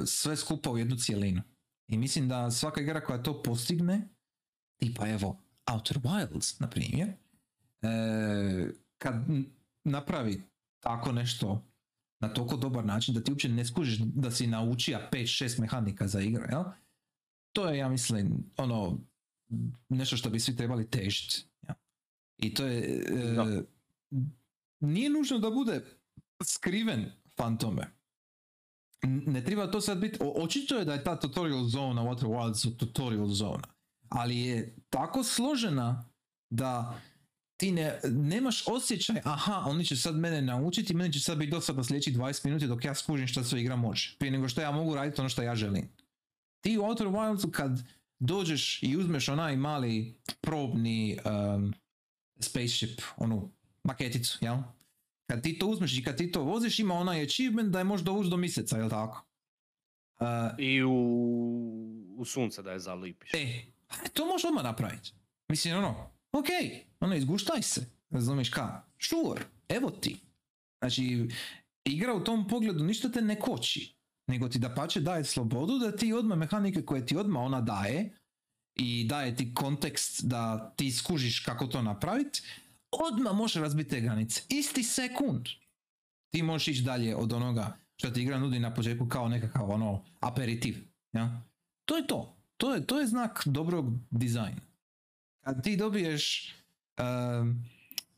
sve 0.07 0.37
skupa 0.37 0.71
u 0.71 0.79
jednu 0.79 0.97
cijelinu. 0.97 1.43
I 1.89 1.97
mislim 1.99 2.29
da 2.29 2.51
svaka 2.51 2.81
igra 2.81 3.05
koja 3.05 3.23
to 3.23 3.43
postigne, 3.43 4.09
tipa 4.77 5.09
evo 5.09 5.39
Outer 5.73 5.99
Wilds, 5.99 6.61
na 6.61 6.71
primjer, 6.71 7.09
e, 7.83 8.71
kad 8.99 9.15
napravi 9.85 10.43
tako 10.81 11.13
nešto 11.13 11.65
na 12.21 12.29
toliko 12.29 12.57
dobar 12.57 12.85
način 12.85 13.15
da 13.15 13.25
ti 13.25 13.31
uopće 13.31 13.49
ne 13.49 13.65
skužiš 13.65 13.99
da 13.99 14.31
si 14.31 14.47
naučija 14.47 15.09
5-6 15.13 15.61
mehanika 15.61 16.07
za 16.07 16.21
igru, 16.21 16.45
jel? 16.51 16.65
To 17.53 17.69
je, 17.69 17.79
ja 17.79 17.89
mislim, 17.89 18.51
ono, 18.57 18.99
nešto 19.89 20.17
što 20.17 20.31
bi 20.31 20.41
svi 20.41 20.57
trebali 20.57 20.91
težiti. 20.91 21.45
Ja. 21.69 21.75
I 22.37 22.55
to 22.55 22.67
je, 22.67 23.05
e, 23.09 23.63
nije 24.81 25.11
nužno 25.11 25.39
da 25.39 25.51
bude 25.51 25.85
skriven 26.45 27.13
fantome. 27.37 27.91
Ne 29.03 29.45
treba 29.45 29.71
to 29.71 29.81
sad 29.81 29.99
biti, 29.99 30.19
o- 30.21 30.43
očito 30.45 30.77
je 30.77 30.85
da 30.85 30.93
je 30.93 31.05
ta 31.05 31.21
tutorial 31.21 31.65
zona 31.65 32.03
Outer 32.03 32.29
Wilds 32.29 32.77
tutorial 32.77 33.27
zona, 33.27 33.69
ali 34.09 34.39
je 34.39 34.77
tako 34.91 35.25
složena 35.25 36.11
da 36.51 37.01
ti 37.57 37.73
ne, 37.73 38.01
nemaš 38.05 38.69
osjećaj, 38.69 39.21
aha, 39.25 39.65
oni 39.67 39.85
će 39.85 39.97
sad 39.97 40.17
mene 40.17 40.43
naučiti, 40.43 40.95
meni 40.95 41.13
će 41.13 41.21
sad 41.21 41.39
biti 41.39 41.51
dosadno 41.51 41.85
sljedećih 41.85 42.17
20 42.17 42.45
minuta 42.45 42.67
dok 42.67 42.85
ja 42.85 42.95
skužim 42.95 43.27
što 43.27 43.45
sve 43.45 43.61
igra 43.61 43.77
može, 43.77 44.17
prije 44.19 44.33
nego 44.33 44.49
što 44.49 44.61
ja 44.61 44.71
mogu 44.73 44.95
raditi 44.95 45.21
ono 45.21 45.29
što 45.29 45.43
ja 45.43 45.55
želim. 45.55 45.89
Ti 46.61 46.79
u 46.79 46.83
Outer 46.83 47.07
Wildsu 47.07 47.51
kad 47.51 47.83
dođeš 48.19 48.83
i 48.83 48.97
uzmeš 48.97 49.29
onaj 49.29 49.57
mali 49.57 50.15
probni 50.41 51.19
um, 51.25 51.75
spaceship, 52.41 53.01
onu 53.17 53.51
maketicu, 53.85 54.39
jel? 54.41 54.57
Kad 55.27 55.43
ti 55.43 55.59
to 55.59 55.67
uzmeš 55.67 55.99
i 55.99 56.03
kad 56.03 56.17
ti 56.17 56.33
to 56.33 56.43
voziš, 56.43 56.79
ima 56.79 56.95
onaj 56.95 57.23
achievement 57.23 57.71
da 57.71 57.79
je 57.79 57.85
možeš 57.85 58.05
dovući 58.05 58.31
do 58.31 58.37
mjeseca, 58.37 58.79
jel 58.79 58.91
tako? 58.91 59.25
Uh, 60.21 60.27
I 60.59 60.83
u, 60.83 60.93
u 62.17 62.25
sunce 62.25 62.63
da 62.63 62.73
je 62.73 62.79
zalipiš. 62.79 63.35
E, 63.35 63.63
to 64.13 64.27
možeš 64.27 64.45
odmah 64.45 64.65
napraviti. 64.65 65.13
Mislim, 65.49 65.77
ono, 65.77 66.11
ok, 66.33 66.47
ono, 67.01 67.15
izguštaj 67.15 67.63
se, 67.63 67.87
razumiješ 68.11 68.51
ka, 68.51 68.83
sure, 68.99 69.43
evo 69.69 69.91
ti. 69.91 70.21
Znači, 70.79 71.29
igra 71.85 72.15
u 72.15 72.25
tom 72.25 72.49
pogledu 72.49 72.85
ništa 72.85 73.13
te 73.13 73.23
ne 73.23 73.41
koči, 73.41 73.98
nego 74.29 74.49
ti 74.49 74.59
da 74.59 74.75
pače 74.75 75.01
daje 75.01 75.25
slobodu 75.25 75.79
da 75.79 75.97
ti 75.97 76.13
odmah 76.13 76.39
mehanike 76.39 76.83
koje 76.83 77.07
ti 77.07 77.17
odmah 77.17 77.43
ona 77.43 77.61
daje 77.61 78.11
i 78.75 79.05
daje 79.05 79.37
ti 79.37 79.55
kontekst 79.55 80.25
da 80.25 80.73
ti 80.77 80.93
skužiš 80.93 81.41
kako 81.41 81.67
to 81.67 81.83
napraviti, 81.83 82.43
odmah 82.91 83.35
možeš 83.35 83.63
razbiti 83.63 83.91
te 83.91 84.01
granice. 84.01 84.43
Isti 84.49 84.83
sekund. 84.83 85.47
Ti 86.31 86.43
možeš 86.43 86.69
ići 86.69 86.83
dalje 86.83 87.17
od 87.17 87.33
onoga 87.33 87.77
što 87.97 88.11
ti 88.11 88.23
igra 88.23 88.39
nudi 88.39 88.59
na 88.59 88.75
početku 88.75 89.09
kao 89.09 89.29
nekakav 89.29 89.71
ono 89.71 90.05
aperitiv. 90.21 90.77
Ja? 91.13 91.43
To 91.85 91.97
je 91.97 92.07
to. 92.07 92.37
To 92.57 92.75
je, 92.75 92.87
to 92.87 93.01
je 93.01 93.07
znak 93.07 93.43
dobrog 93.47 93.87
dizajna. 94.11 94.61
Kad 95.45 95.63
ti 95.65 95.77
dobiješ 95.77 96.55
um, 97.01 97.65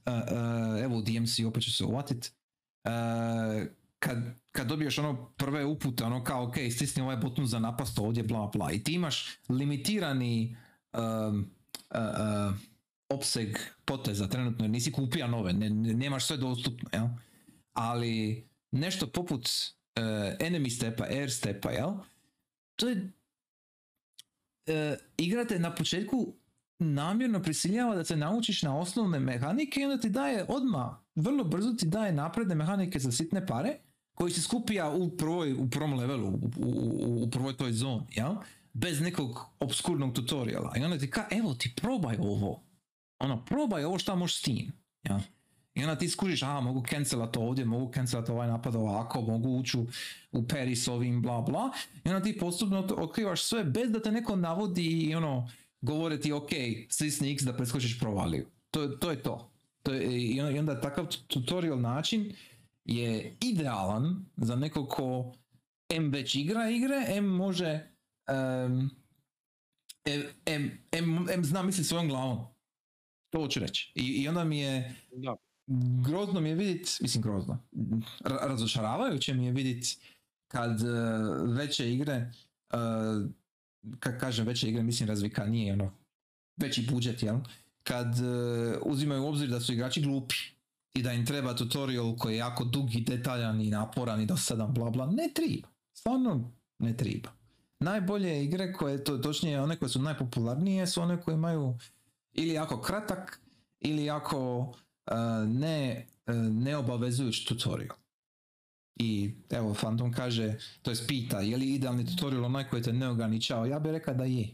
uh, 0.07 0.13
uh, 0.13 0.83
evo 0.83 0.97
u 0.97 1.03
DMC 1.03 1.39
opet 1.47 1.63
ću 1.63 1.73
se 1.73 1.85
uvatit 1.85 2.33
uh, 2.85 3.67
kad, 4.01 4.19
kad 4.53 4.67
dobiješ 4.67 4.99
ono 4.99 5.33
prve 5.37 5.65
upute 5.65 6.05
ono 6.05 6.25
kao 6.25 6.45
ok 6.49 6.55
stisni 6.71 7.03
ovaj 7.03 7.17
button 7.17 7.47
za 7.47 7.59
napast 7.59 7.99
ovdje 7.99 8.23
bla 8.23 8.47
bla 8.47 8.73
i 8.73 8.83
ti 8.83 8.93
imaš 8.93 9.39
limitirani 9.49 10.57
um, 10.93 11.51
uh, 11.91 12.01
uh, 12.01 12.55
opseg 13.09 13.59
poteza 13.85 14.29
trenutno 14.29 14.65
jer 14.65 14.71
nisi 14.71 14.93
kupio 14.93 15.27
nove 15.27 15.53
ne, 15.53 15.71
ne- 15.71 15.95
nemaš 15.95 16.27
sve 16.27 16.37
dostupno 16.37 16.89
jel? 16.93 17.07
ali 17.73 18.45
nešto 18.71 19.07
poput 19.07 19.49
uh, 19.97 20.03
enemy 20.39 20.77
stepa 20.77 21.05
air 21.05 21.33
stepa 21.33 21.71
jel? 21.71 21.93
to 22.77 22.89
je 22.89 23.11
e, 24.67 24.97
igrate 25.17 25.59
na 25.59 25.75
početku 25.75 26.35
namjerno 26.79 27.43
prisiljava 27.43 27.95
da 27.95 28.05
se 28.05 28.17
naučiš 28.17 28.63
na 28.63 28.79
osnovne 28.79 29.19
mehanike 29.19 29.81
i 29.81 29.85
onda 29.85 30.01
ti 30.01 30.11
daje 30.11 30.45
odmah, 30.49 30.91
vrlo 31.15 31.45
brzo 31.45 31.73
ti 31.73 31.87
daje 31.87 32.13
napredne 32.13 32.55
mehanike 32.55 32.99
za 32.99 33.13
sitne 33.13 33.47
pare 33.47 33.79
koji 34.21 34.33
se 34.33 34.43
skupija 34.43 34.91
u, 34.91 35.17
prvoj, 35.17 35.53
u 35.53 35.71
prvom 35.71 35.95
levelu, 35.95 36.29
u, 36.29 36.51
u, 36.57 37.23
u- 37.23 37.31
prvoj 37.31 37.57
toj 37.57 37.73
zoni, 37.73 38.07
jel? 38.11 38.35
Bez 38.73 39.01
nekog 39.01 39.41
obskurnog 39.61 40.13
tutoriala. 40.15 40.73
I 40.77 40.85
onda 40.85 40.99
ti 40.99 41.11
ka, 41.11 41.27
evo 41.31 41.55
ti 41.55 41.73
probaj 41.77 42.17
ovo. 42.19 42.63
Ono, 43.19 43.45
probaj 43.45 43.85
ovo 43.85 43.99
šta 43.99 44.15
možeš 44.15 44.39
s 44.39 44.43
tim. 44.43 44.73
Jel? 45.03 45.19
I 45.75 45.83
onda 45.83 45.99
ti 45.99 46.09
skužiš, 46.09 46.43
aha, 46.43 46.61
mogu 46.61 46.85
cancelat 46.91 47.37
ovdje, 47.37 47.65
mogu 47.65 47.93
cancelat 47.95 48.29
ovaj 48.29 48.49
napad 48.49 48.75
ovako, 48.75 49.21
mogu 49.21 49.49
ući 49.49 49.79
u, 49.79 49.87
u 50.33 50.47
peri 50.49 50.77
s 50.77 50.89
ovim, 50.89 51.23
bla 51.23 51.41
bla. 51.41 51.71
I 52.05 52.09
onda 52.09 52.23
ti 52.23 52.39
postupno 52.39 52.87
otkrivaš 52.97 53.43
sve 53.43 53.65
bez 53.65 53.91
da 53.91 54.03
te 54.03 54.13
neko 54.13 54.37
navodi 54.37 54.87
i 54.87 55.15
ono, 55.15 55.51
govore 55.81 56.21
ti, 56.21 56.33
ok, 56.33 56.51
stisni 56.89 57.33
X 57.33 57.43
da 57.43 57.57
preskočiš 57.57 57.99
provaliju. 57.99 58.47
To, 58.71 58.89
to 58.89 59.11
je 59.11 59.23
to. 59.23 59.51
to 59.83 59.93
je, 59.93 60.21
i 60.21 60.41
onda 60.41 60.81
takav 60.81 61.07
tutorial 61.27 61.81
način 61.81 62.33
je 62.91 63.37
idealan 63.41 64.25
za 64.37 64.57
nekog 64.57 64.89
ko 64.89 65.33
M 65.89 66.11
već 66.11 66.35
igra 66.35 66.71
igre, 66.71 67.05
M 67.09 67.25
može 67.25 67.87
em, 68.29 68.91
em, 70.47 70.71
em, 70.93 71.29
em 71.31 71.45
zna 71.45 71.63
mislit 71.63 71.87
svojom 71.87 72.09
glavom. 72.09 72.39
To 73.31 73.39
hoću 73.41 73.61
reći. 73.61 73.93
I, 73.95 74.03
I 74.23 74.29
onda 74.29 74.45
mi 74.45 74.59
je 74.59 74.95
Da. 75.17 75.37
grozno 76.07 76.41
mi 76.41 76.49
je 76.49 76.55
vidjet, 76.55 76.99
mislim 77.01 77.23
grozno, 77.23 77.59
ra- 78.21 78.47
razočaravajuće 78.49 79.35
mi 79.35 79.47
je 79.47 79.53
vidjet 79.53 79.85
kad 80.49 80.81
e, 80.81 80.87
veće 81.47 81.93
igre, 81.93 82.31
uh, 82.73 83.31
kad 83.99 84.21
kažem 84.21 84.47
veće 84.47 84.69
igre, 84.69 84.83
mislim 84.83 85.09
razvikanije, 85.09 85.73
ono, 85.73 85.93
veći 86.57 86.87
budžet, 86.93 87.23
jel? 87.23 87.37
Kad 87.83 88.19
e, 88.19 88.79
uzimaju 88.83 89.23
u 89.23 89.29
obzir 89.29 89.49
da 89.49 89.61
su 89.61 89.73
igrači 89.73 90.01
glupi 90.03 90.35
i 90.95 91.03
da 91.03 91.13
im 91.13 91.27
treba 91.27 91.55
tutorial 91.55 92.17
koji 92.17 92.35
je 92.35 92.39
jako 92.39 92.65
dug 92.65 92.95
i 92.95 93.01
detaljan 93.01 93.61
i 93.61 93.71
naporan 93.71 94.21
i 94.21 94.27
dosadan, 94.27 94.75
bla 94.75 94.91
bla, 94.91 95.07
ne 95.07 95.29
treba. 95.35 95.69
Stvarno 95.93 96.53
ne 96.79 96.97
treba. 96.97 97.29
Najbolje 97.81 98.45
igre 98.45 98.73
koje, 98.73 99.05
to, 99.05 99.19
točnije 99.19 99.61
one 99.61 99.77
koje 99.77 99.89
su 99.89 100.03
najpopularnije 100.03 100.87
su 100.87 101.03
one 101.03 101.21
koje 101.23 101.35
imaju 101.35 101.79
ili 102.33 102.53
jako 102.53 102.81
kratak 102.81 103.41
ili 103.81 104.05
jako 104.05 104.73
e, 105.07 105.15
ne, 105.47 106.07
uh, 106.27 106.35
neobavezujući 106.35 107.47
tutorial. 107.49 107.97
I 108.97 109.35
evo 109.51 109.75
Phantom 109.75 110.13
kaže, 110.13 110.55
to 110.83 110.91
je 110.91 110.97
pita, 111.09 111.41
je 111.41 111.57
li 111.57 111.75
idealni 111.75 112.07
tutorial 112.07 112.45
onaj 112.45 112.69
koji 112.69 112.83
te 112.83 112.93
ne 112.93 113.09
ograničava? 113.09 113.67
Ja 113.67 113.79
bih 113.79 113.93
rekao 113.93 114.15
da 114.15 114.25
je. 114.25 114.49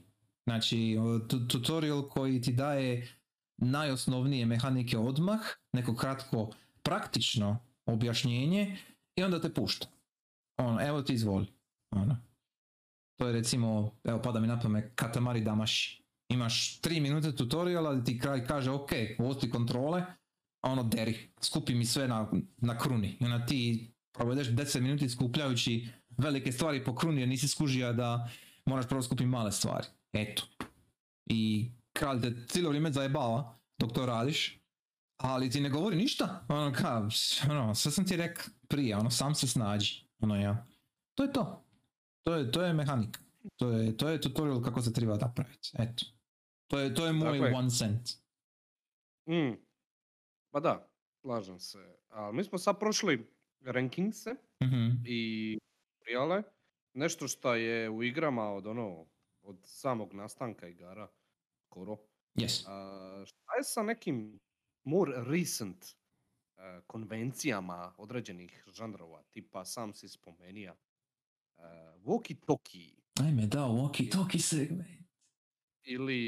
Znači, 0.45 0.97
tutorial 1.49 2.09
koji 2.09 2.41
ti 2.41 2.53
daje 2.53 3.09
najosnovnije 3.57 4.46
mehanike 4.46 4.98
odmah, 4.98 5.40
neko 5.72 5.96
kratko 5.96 6.50
praktično 6.82 7.59
objašnjenje 7.86 8.76
i 9.16 9.22
onda 9.22 9.40
te 9.40 9.54
pušta. 9.54 9.86
Ono, 10.59 10.88
evo 10.88 11.02
ti 11.02 11.14
izvoli. 11.14 11.46
Ono. 11.90 12.16
To 13.18 13.26
je 13.26 13.32
recimo, 13.32 13.90
evo 14.04 14.22
pada 14.22 14.40
mi 14.40 14.46
na 14.46 14.61
pamet, 14.61 14.92
Katamari 14.94 15.40
Damashi. 15.40 16.02
Imaš 16.28 16.80
3 16.80 17.00
minute 17.00 17.36
tutoriala 17.36 17.94
gdje 17.94 18.04
ti 18.04 18.20
kraj 18.20 18.46
kaže 18.46 18.70
ok, 18.70 18.90
ovo 19.18 19.34
ti 19.34 19.50
kontrole, 19.50 20.00
a 20.62 20.70
ono 20.70 20.82
deri, 20.82 21.28
skupi 21.40 21.74
mi 21.74 21.84
sve 21.84 22.09
na, 22.09 22.30
na 22.57 22.78
kruni. 22.78 23.16
I 23.20 23.24
onda 23.24 23.46
ti 23.46 23.90
provedeš 24.12 24.48
10 24.48 24.80
minuti 24.80 25.09
skupljajući 25.09 25.88
velike 26.18 26.52
stvari 26.52 26.84
po 26.84 26.94
kruni 26.94 27.20
jer 27.20 27.28
nisi 27.28 27.48
skužio 27.48 27.92
da 27.92 28.28
moraš 28.64 28.88
prvo 28.88 29.02
skupiti 29.02 29.26
male 29.26 29.52
stvari. 29.52 29.86
Eto. 30.12 30.42
I 31.26 31.70
kralj 31.97 32.20
te 32.20 32.47
cijelo 32.49 32.68
vrijeme 32.68 32.92
zajebava 32.92 33.59
dok 33.78 33.92
to 33.92 34.07
radiš, 34.07 34.61
ali 35.16 35.51
ti 35.51 35.61
ne 35.61 35.70
govori 35.70 35.97
ništa. 35.97 36.44
Ono 36.49 36.72
ka, 36.72 37.09
ono, 37.51 37.74
sve 37.74 37.90
sam 37.92 38.07
ti 38.07 38.16
rekao 38.16 38.44
prije, 38.68 38.97
ono, 38.97 39.11
sam 39.11 39.34
se 39.34 39.47
snađi. 39.47 40.05
Ono 40.18 40.36
ja. 40.36 40.66
To 41.14 41.22
je 41.22 41.32
to. 41.32 41.64
To 42.22 42.34
je, 42.34 42.53
to 42.53 42.62
je 42.62 42.72
mehanika. 42.72 43.20
To 43.57 43.70
je, 43.70 43.97
to 43.97 44.09
je 44.09 44.20
tutorial 44.20 44.62
kako 44.62 44.82
se 44.82 44.92
treba 44.92 45.16
napraviti. 45.16 45.70
Eto. 45.74 46.05
To 46.66 46.78
je, 46.78 46.94
to 46.94 47.07
je 47.07 47.12
moj 47.12 47.32
Tako 47.32 47.47
je. 47.47 47.55
one 47.55 47.70
cent. 47.70 48.09
Mm. 49.28 49.55
Pa 50.51 50.61
da, 50.61 50.88
slažem 51.14 51.59
se. 51.59 51.78
A 52.09 52.32
mi 52.32 52.44
smo 52.44 52.59
sad 52.59 52.78
prošli 52.78 53.30
rankingse 53.61 54.30
Mhm. 54.64 54.88
i 55.05 55.59
tutoriale. 55.90 56.42
Nešto 56.94 57.28
što 57.28 57.55
je 57.55 57.90
u 57.90 58.03
igrama 58.03 58.42
od 58.44 58.66
ono, 58.66 59.07
od 59.42 59.57
samog 59.62 60.12
nastanka 60.14 60.68
igara, 60.68 61.09
skoro. 61.76 61.96
Yes. 62.34 62.64
A, 62.66 62.72
šta 63.26 63.52
je 63.58 63.64
sa 63.64 63.82
nekim 63.82 64.38
more 64.84 65.12
recent 65.24 65.84
a, 66.56 66.80
konvencijama 66.86 67.94
određenih 67.98 68.64
žanrova, 68.68 69.22
tipa 69.24 69.64
sam 69.64 69.94
si 69.94 70.08
spomenija, 70.08 70.72
uh, 70.72 71.64
walkie-talkie 72.04 72.92
Ajme, 73.20 73.46
da, 73.46 73.60
walkie 73.60 74.10
talkie 74.10 74.40
segment. 74.40 75.06
ili 75.82 76.20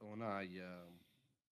onaj 0.00 0.62
a, 0.62 0.90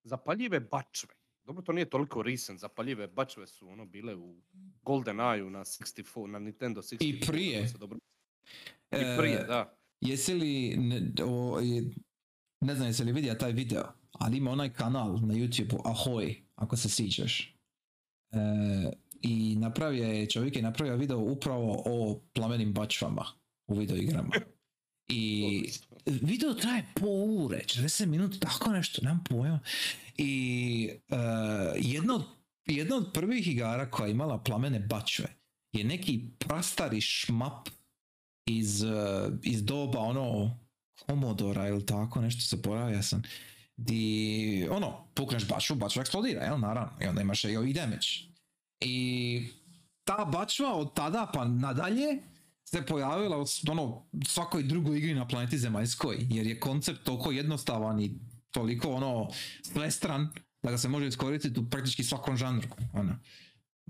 zapaljive 0.05 0.61
bačve. 0.61 1.15
Dobro, 1.45 1.63
to 1.63 1.73
nije 1.73 1.91
toliko 1.91 2.23
recent, 2.23 2.61
zapaljive 2.61 3.07
bačve 3.07 3.47
su 3.47 3.69
ono 3.69 3.85
bile 3.87 4.15
u 4.17 4.37
Golden 4.83 5.17
Eye 5.17 5.51
na 5.51 5.61
64, 5.61 6.27
na 6.27 6.39
Nintendo 6.39 6.83
64. 6.83 6.97
I 7.01 7.21
prije. 7.21 7.69
dobro... 7.79 7.99
I 8.93 9.19
prije, 9.19 9.45
da. 9.45 9.77
Jesi 10.01 10.35
li, 10.35 10.77
ne, 10.77 11.13
o, 11.25 11.61
je- 11.61 11.91
ne 12.63 12.75
znam 12.75 12.89
jesi 12.89 13.05
li 13.05 13.13
vidio 13.13 13.35
taj 13.35 13.53
video, 13.53 13.85
ali 14.13 14.37
ima 14.37 14.51
onaj 14.51 14.73
kanal 14.73 15.13
na 15.13 15.35
YouTube 15.35 15.77
Ahoy, 15.85 16.43
ako 16.55 16.77
se 16.77 16.89
sjećaš. 16.89 17.57
E, 18.31 18.37
I 19.21 19.57
napravio 19.57 20.05
je, 20.05 20.31
čovjek 20.31 20.57
je 20.57 20.63
napravio 20.63 20.97
video 20.97 21.19
upravo 21.19 21.83
o 21.87 22.21
plamenim 22.33 22.73
bačvama 22.73 23.25
u 23.67 23.75
videoigrama. 23.75 24.31
I 25.09 25.65
video 26.07 26.55
traje 26.55 26.87
po 26.95 27.07
ure, 27.07 27.63
40 27.67 28.07
minuta, 28.07 28.39
tako 28.39 28.71
nešto, 28.71 29.03
nemam 29.03 29.25
pojma. 29.25 29.61
I 30.19 30.91
e, 31.09 31.17
jedna, 32.67 32.97
od, 32.97 33.13
prvih 33.15 33.49
igara 33.49 33.91
koja 33.91 34.07
je 34.07 34.13
imala 34.13 34.43
plamene 34.43 34.81
bačve 34.81 35.43
je 35.73 35.85
neki 35.85 36.21
prastari 36.39 37.01
šmap 37.01 37.69
iz, 38.47 38.85
eh, 38.85 39.31
iz 39.43 39.65
doba 39.65 39.99
ono 39.99 40.59
Komodora 41.07 41.69
ili 41.69 41.87
tako, 41.87 42.21
nešto 42.21 42.41
se 42.41 42.63
poravio 42.63 43.03
sam. 43.03 43.23
Di, 43.77 44.69
ono, 44.71 45.07
pukneš 45.15 45.49
bačvu, 45.49 45.77
bačva 45.77 46.01
eksplodira, 46.01 46.45
jel, 46.45 46.61
naravno, 46.61 46.93
i 47.01 47.07
onda 47.07 47.21
imaš 47.21 47.45
i 47.45 47.73
damage. 47.73 48.07
I 48.81 49.49
ta 50.05 50.25
bačva 50.25 50.75
od 50.75 50.95
tada 50.95 51.31
pa 51.35 51.45
nadalje 51.45 52.19
se 52.65 52.87
pojavila 52.87 53.39
u 53.39 53.45
ono, 53.71 54.07
svakoj 54.27 54.63
drugoj 54.63 54.99
igri 54.99 55.15
na 55.15 55.29
planeti 55.29 55.59
Zemaljskoj, 55.59 56.17
jer 56.31 56.47
je 56.47 56.61
koncept 56.61 57.05
toliko 57.05 57.31
jednostavan 57.31 58.01
i 58.01 58.11
toliko 58.51 58.91
ono 58.91 59.29
svestran 59.63 60.29
da 60.63 60.71
ga 60.71 60.79
se 60.79 60.89
može 60.89 61.07
iskoristiti 61.07 61.61
u 61.61 61.71
praktički 61.71 62.05
svakom 62.05 62.37
žanru. 62.37 62.69
Ono, 62.93 63.19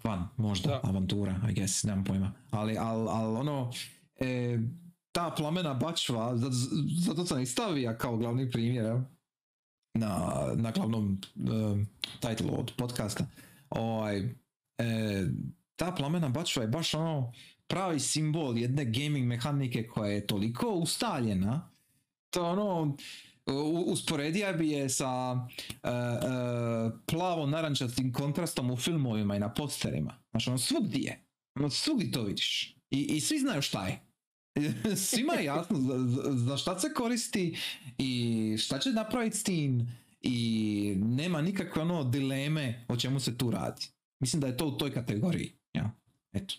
van, 0.04 0.28
možda, 0.36 0.68
Da. 0.68 0.80
avantura, 0.82 1.40
I 1.50 1.54
guess, 1.54 1.84
nemam 1.84 2.04
pojma. 2.04 2.32
Ali, 2.50 2.78
al, 2.78 3.08
al 3.08 3.36
ono, 3.36 3.72
e, 4.20 4.58
ta 5.12 5.30
plamena 5.36 5.74
bačva, 5.74 6.36
zato 6.98 7.26
sam 7.26 7.40
i 7.40 7.46
stavio 7.46 7.96
kao 7.98 8.16
glavni 8.16 8.50
primjer, 8.50 9.00
na, 9.94 10.42
na 10.54 10.70
glavnom 10.70 11.20
um, 11.36 11.86
titlu 12.20 12.60
od 12.60 12.72
podcasta. 12.76 13.26
Ovaj, 13.70 14.18
e, 14.18 15.26
ta 15.76 15.92
plamena 15.92 16.28
bačva 16.28 16.62
je 16.62 16.68
baš 16.68 16.94
ono 16.94 17.32
pravi 17.66 18.00
simbol 18.00 18.58
jedne 18.58 18.84
gaming 18.84 19.26
mehanike 19.26 19.86
koja 19.86 20.10
je 20.10 20.26
toliko 20.26 20.70
ustaljena, 20.70 21.70
to 22.30 22.44
ono, 22.46 22.96
usporedija 23.86 24.52
bi 24.52 24.70
je 24.70 24.88
sa 24.88 25.36
e, 25.82 25.88
e, 25.88 25.92
plavo-narančastim 27.06 28.12
kontrastom 28.12 28.70
u 28.70 28.76
filmovima 28.76 29.36
i 29.36 29.40
na 29.40 29.52
posterima. 29.52 30.18
Znači 30.30 30.50
ono 30.50 30.58
svugdje 30.58 31.00
je. 31.00 31.24
Ono 31.54 31.70
svugdje 31.70 32.10
to 32.10 32.22
vidiš. 32.22 32.76
I, 32.90 33.00
I 33.00 33.20
svi 33.20 33.38
znaju 33.38 33.62
šta 33.62 33.86
je. 33.86 34.00
Svima 34.96 35.32
je 35.32 35.44
jasno 35.44 35.78
za, 35.78 35.98
za- 36.32 36.56
šta 36.56 36.78
se 36.78 36.94
koristi 36.94 37.56
i 37.98 38.10
šta 38.58 38.78
će 38.78 38.90
napraviti 38.90 39.36
s 39.36 39.42
tim 39.42 39.88
i 40.20 40.94
nema 40.98 41.40
nikakve 41.42 41.82
ono 41.82 42.04
dileme 42.04 42.84
o 42.88 42.96
čemu 42.96 43.20
se 43.20 43.38
tu 43.38 43.50
radi. 43.50 43.86
Mislim 44.20 44.40
da 44.40 44.46
je 44.46 44.56
to 44.56 44.66
u 44.66 44.78
toj 44.78 44.92
kategoriji. 44.92 45.52
Ja. 45.74 45.94
Eto. 46.32 46.54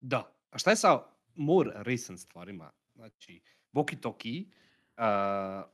Da. 0.00 0.36
A 0.50 0.58
šta 0.58 0.70
je 0.70 0.76
sa 0.76 1.02
more 1.34 1.70
recent 1.74 2.20
stvarima? 2.20 2.72
Znači, 2.94 3.40
walkie-talkie, 3.72 4.44
uh, 4.96 5.04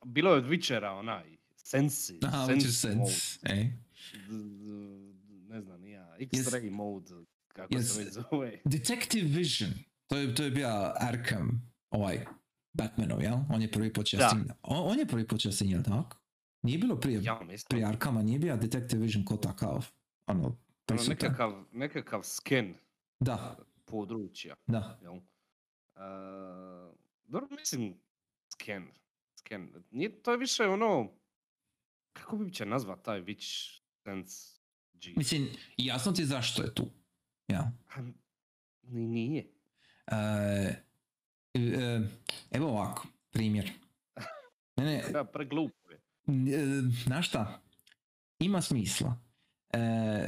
bilo 0.06 0.30
je 0.30 0.36
od 0.36 0.44
Witchera 0.44 0.90
onaj, 0.90 1.36
Sensi, 1.56 2.18
Aha, 2.22 2.46
sense 2.46 2.68
Witcher 2.68 2.96
mode, 2.96 3.10
Sense. 3.12 3.38
E. 3.42 3.64
d- 4.12 4.28
d- 4.28 5.12
ne 5.48 5.60
znam, 5.60 5.84
ja, 5.86 6.16
X-ray 6.20 6.70
mode, 6.70 7.14
kako 7.62 7.74
Yes. 7.74 7.94
se 7.94 8.10
zove. 8.10 8.60
Detective 8.64 9.28
Vision. 9.28 9.70
To 10.06 10.16
je, 10.16 10.34
to 10.34 10.42
je 10.42 10.50
bio 10.50 10.68
Arkham, 11.00 11.72
ovaj 11.90 12.24
Batmanov, 12.72 13.22
jel? 13.22 13.34
On 13.50 13.62
je 13.62 13.70
prvi 13.70 13.92
počeo 13.92 14.18
Da. 14.18 14.30
On, 14.62 14.90
on 14.92 14.98
je 14.98 15.06
prvi 15.06 15.26
počeo 15.26 15.52
s 15.52 15.58
tim, 15.58 15.70
jel 15.70 15.82
tako? 15.82 16.16
Nije 16.62 16.78
bilo 16.78 16.96
prije, 16.96 17.20
Ja 17.22 17.40
mislim, 17.40 17.66
prije 17.68 17.86
Arkama, 17.86 18.22
nije 18.22 18.38
bio 18.38 18.56
Detective 18.56 19.02
Vision 19.02 19.24
ko 19.24 19.36
takav. 19.36 19.86
Ono, 20.26 20.56
ono, 20.90 21.02
nekakav, 21.08 21.64
nekakav 21.72 22.22
sken 22.22 22.74
Da, 23.20 23.56
područja, 23.84 24.54
da. 24.66 24.98
jel? 25.02 25.12
Uh, 25.14 25.20
dobro, 27.24 27.48
mislim, 27.50 27.94
sken, 28.52 28.86
sken, 29.34 29.72
nije, 29.90 30.22
to 30.22 30.30
je 30.30 30.36
više 30.38 30.64
ono, 30.64 31.12
kako 32.12 32.36
bi 32.36 32.52
će 32.52 32.66
nazvat 32.66 33.02
taj 33.02 33.22
Witch 33.22 33.80
Sense 34.04 34.58
G? 34.92 35.12
Mislim, 35.16 35.48
jasno 35.76 36.12
ti 36.12 36.24
zašto 36.24 36.62
je 36.62 36.74
tu. 36.74 36.90
Ja. 37.48 37.72
Nije. 38.82 39.46
E, 40.06 40.16
e, 41.54 42.00
evo 42.50 42.68
ovako, 42.68 43.06
primjer. 43.30 43.72
Ne, 44.76 44.84
ne, 44.84 45.02
Ja, 45.14 45.24
preglupo 45.24 45.90
je. 45.90 45.96
E, 46.54 46.82
Znaš 47.04 47.28
šta? 47.28 47.60
Ima 48.38 48.60
smisla. 48.62 49.16
E, 49.72 49.78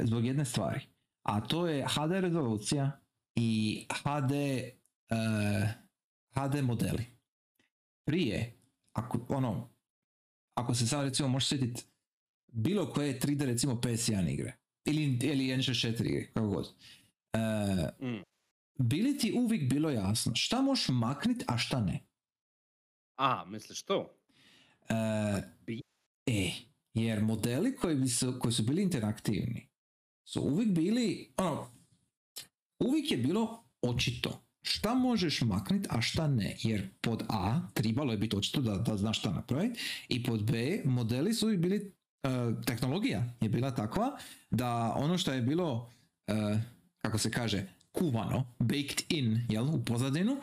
zbog 0.03 0.25
jedne 0.25 0.45
stvari. 0.45 0.79
A 1.23 1.41
to 1.47 1.67
je 1.67 1.85
HD 1.87 2.11
rezolucija 2.11 2.99
i 3.35 3.85
HD 3.91 4.31
e, 4.31 4.73
HD 6.33 6.63
modeli. 6.63 7.05
Prije, 8.05 8.53
ako, 8.93 9.25
ono, 9.29 9.69
ako 10.53 10.75
se 10.75 10.87
sad 10.87 11.05
recimo 11.05 11.27
možeš 11.27 11.49
sjetiti 11.49 11.83
bilo 12.47 12.93
koje 12.93 13.19
3D 13.19 13.45
recimo 13.45 13.73
PS1 13.73 14.33
igre, 14.33 14.57
ili, 14.85 15.03
ili 15.03 15.43
N64 15.43 16.05
igre, 16.05 16.27
kako 16.33 16.47
god. 16.47 16.73
E, 17.35 18.05
Mm. 18.05 18.23
bili 18.79 19.17
ti 19.17 19.33
uvijek 19.37 19.69
bilo 19.69 19.89
jasno 19.89 20.31
šta 20.35 20.61
možeš 20.61 20.87
maknit, 20.89 21.43
a 21.47 21.57
šta 21.57 21.81
ne. 21.81 21.99
A, 23.17 23.45
misliš 23.45 23.83
to? 23.83 24.15
E, 24.89 24.93
Bi- 25.67 25.81
e, 26.27 26.51
jer 26.93 27.23
modeli 27.23 27.75
koji, 27.75 27.95
bi 27.95 28.09
su, 28.09 28.37
koji 28.39 28.51
su 28.51 28.63
bili 28.63 28.81
interaktivni 28.81 29.69
su 30.27 30.41
uvijek 30.41 30.69
bili, 30.71 31.33
ono, 31.37 31.71
uvijek 32.79 33.11
je 33.11 33.17
bilo 33.17 33.63
očito 33.81 34.41
šta 34.61 34.93
možeš 34.93 35.41
maknit, 35.41 35.87
a 35.89 36.01
šta 36.01 36.27
ne. 36.27 36.57
Jer 36.59 36.89
pod 37.01 37.23
A 37.29 37.61
trebalo 37.73 38.11
je 38.11 38.17
biti 38.17 38.35
očito 38.35 38.61
da, 38.61 38.75
da 38.77 38.97
znaš 38.97 39.19
šta 39.19 39.31
napraviti 39.31 39.79
i 40.07 40.23
pod 40.23 40.51
B 40.51 40.81
modeli 40.85 41.33
su 41.33 41.45
uvijek 41.45 41.61
bili, 41.61 41.93
e, 42.23 42.29
tehnologija 42.65 43.33
je 43.41 43.49
bila 43.49 43.75
takva 43.75 44.17
da 44.49 44.93
ono 44.95 45.17
što 45.17 45.33
je 45.33 45.41
bilo, 45.41 45.91
e, 46.27 46.33
kako 47.05 47.17
se 47.17 47.31
kaže, 47.31 47.65
kuvano, 47.91 48.45
baked 48.59 49.03
in, 49.09 49.41
jel, 49.49 49.75
u 49.75 49.85
pozadinu, 49.85 50.37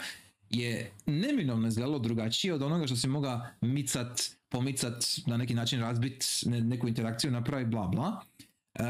je 0.51 0.93
neminovno 1.07 1.69
izgledalo 1.69 1.99
drugačije 1.99 2.55
od 2.55 2.63
onoga 2.63 2.87
što 2.87 2.97
si 2.97 3.09
moga 3.09 3.55
micat, 3.61 4.23
pomicat, 4.49 5.05
na 5.27 5.37
neki 5.37 5.55
način 5.55 5.81
razbit, 5.81 6.25
ne- 6.47 6.61
neku 6.61 6.89
interakciju 6.89 7.31
napraviti, 7.31 7.71
bla 7.71 7.87
bla. 7.87 8.23
E, 8.75 8.85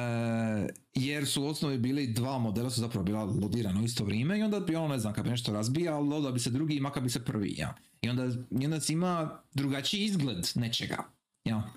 jer 0.95 1.27
su 1.27 1.43
u 1.43 1.47
osnovi 1.47 1.79
bili 1.79 2.07
dva 2.07 2.39
modela 2.39 2.70
su 2.70 2.81
zapravo 2.81 3.05
bila 3.05 3.25
lodirana 3.25 3.81
u 3.81 3.85
isto 3.85 4.05
vrijeme 4.05 4.39
i 4.39 4.43
onda 4.43 4.61
bi 4.61 4.77
ono 4.77 4.89
ne 4.89 4.99
znam 4.99 5.12
kad 5.14 5.25
bi 5.25 5.31
nešto 5.31 5.53
razbija, 5.53 5.99
loda 5.99 6.31
bi 6.31 6.41
se 6.41 6.51
drugi 6.51 6.77
i 6.77 6.81
maka 6.81 7.01
bi 7.01 7.11
se 7.11 7.25
prvi, 7.25 7.55
ja. 7.59 7.75
I 8.03 8.09
onda, 8.09 8.25
i 8.61 8.64
onda 8.64 8.79
ima 8.89 9.41
drugačiji 9.55 10.05
izgled 10.05 10.49
nečega, 10.55 11.05
ja. 11.45 11.73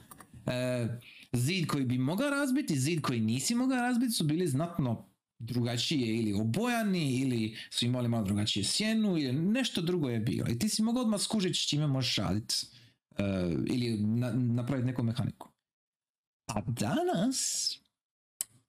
E, 0.46 0.88
zid 1.34 1.68
koji 1.68 1.86
bi 1.86 1.98
mogao 1.98 2.30
razbiti 2.30 2.80
zid 2.80 3.02
koji 3.02 3.20
nisi 3.20 3.56
mogao 3.56 3.78
razbiti 3.78 4.12
su 4.12 4.24
bili 4.24 4.48
znatno 4.48 5.06
drugačije 5.40 6.18
ili 6.18 6.34
obojani 6.34 7.20
ili 7.20 7.58
su 7.70 7.86
imali 7.86 8.08
malo 8.08 8.24
drugačije 8.24 8.64
sjenu 8.64 9.18
ili 9.18 9.34
nešto 9.34 9.82
drugo 9.82 10.10
je 10.10 10.20
bilo. 10.20 10.50
I 10.50 10.60
ti 10.60 10.70
si 10.70 10.84
mogao 10.84 11.04
odmah 11.04 11.22
skužiti 11.22 11.60
s 11.60 11.68
čime 11.70 11.88
možeš 11.88 12.16
raditi 12.16 12.56
e, 13.18 13.24
ili 13.68 13.98
na, 13.98 14.32
napraviti 14.32 14.88
neku 14.88 15.04
mehaniku. 15.04 15.50
A 16.48 16.62
danas, 16.62 17.72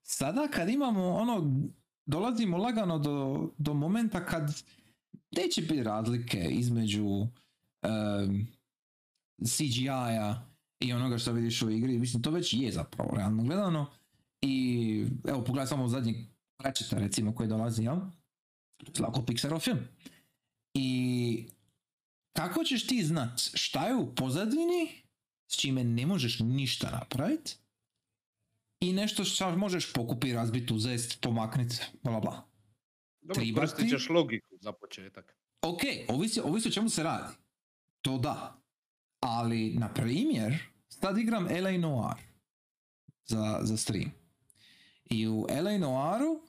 sada 0.03 0.49
kad 0.49 0.69
imamo 0.69 1.15
ono, 1.15 1.61
dolazimo 2.07 2.59
lagano 2.59 2.99
do, 2.99 3.49
do 3.59 3.75
momenta 3.75 4.27
kad 4.27 4.63
neće 5.37 5.63
biti 5.63 5.83
razlike 5.83 6.49
između 6.51 7.27
em, 7.83 8.47
CGI-a 9.45 10.43
i 10.81 10.93
onoga 10.93 11.19
što 11.19 11.33
vidiš 11.33 11.63
u 11.63 11.71
igri. 11.71 11.99
Mislim, 11.99 12.23
to 12.23 12.31
već 12.31 12.55
je 12.55 12.73
zapravo 12.73 13.17
realno 13.17 13.43
gledano. 13.43 13.87
I 14.43 15.07
evo, 15.29 15.45
pogledaj 15.45 15.67
samo 15.67 15.89
zadnji 15.89 16.36
Ratcheta 16.59 16.99
recimo 16.99 17.35
koji 17.35 17.49
dolazi, 17.49 17.83
jel? 17.83 17.97
Lako 18.99 19.23
Pixarov 19.23 19.61
film. 19.61 19.79
I 20.75 21.49
kako 22.33 22.65
ćeš 22.65 22.87
ti 22.87 23.05
znat 23.05 23.31
šta 23.55 23.87
je 23.87 23.95
u 23.95 24.15
pozadini 24.15 25.03
s 25.49 25.57
čime 25.57 25.85
ne 25.85 26.07
možeš 26.07 26.39
ništa 26.41 26.91
napraviti 26.91 27.57
i 28.81 28.93
nešto 28.93 29.25
što 29.25 29.57
možeš 29.57 29.93
pokupiti, 29.93 30.33
razbiti, 30.35 30.75
uzeti, 30.75 31.17
pomakniti, 31.21 31.77
bla 32.03 32.21
bla. 32.21 32.43
Dobro, 33.21 33.35
Triba 33.35 33.57
koristit 33.57 33.85
ti- 33.85 33.91
ćeš 33.91 34.09
logiku 34.09 34.57
za 34.61 34.73
početak. 34.73 35.37
Ok, 35.63 35.81
ovisi, 36.09 36.41
ovisi 36.41 36.69
o 36.69 36.73
čemu 36.73 36.89
se 36.89 37.03
radi. 37.03 37.35
To 38.03 38.19
da. 38.19 38.57
Ali, 39.21 39.75
na 39.75 39.95
primjer, 39.95 40.59
sad 40.89 41.19
igram 41.19 41.45
LA 41.47 41.71
Noir 41.71 42.15
za, 43.25 43.59
za 43.63 43.77
stream. 43.77 44.13
I 45.11 45.29
u 45.29 45.47
LA 45.51 45.79
Noiru, 45.79 46.41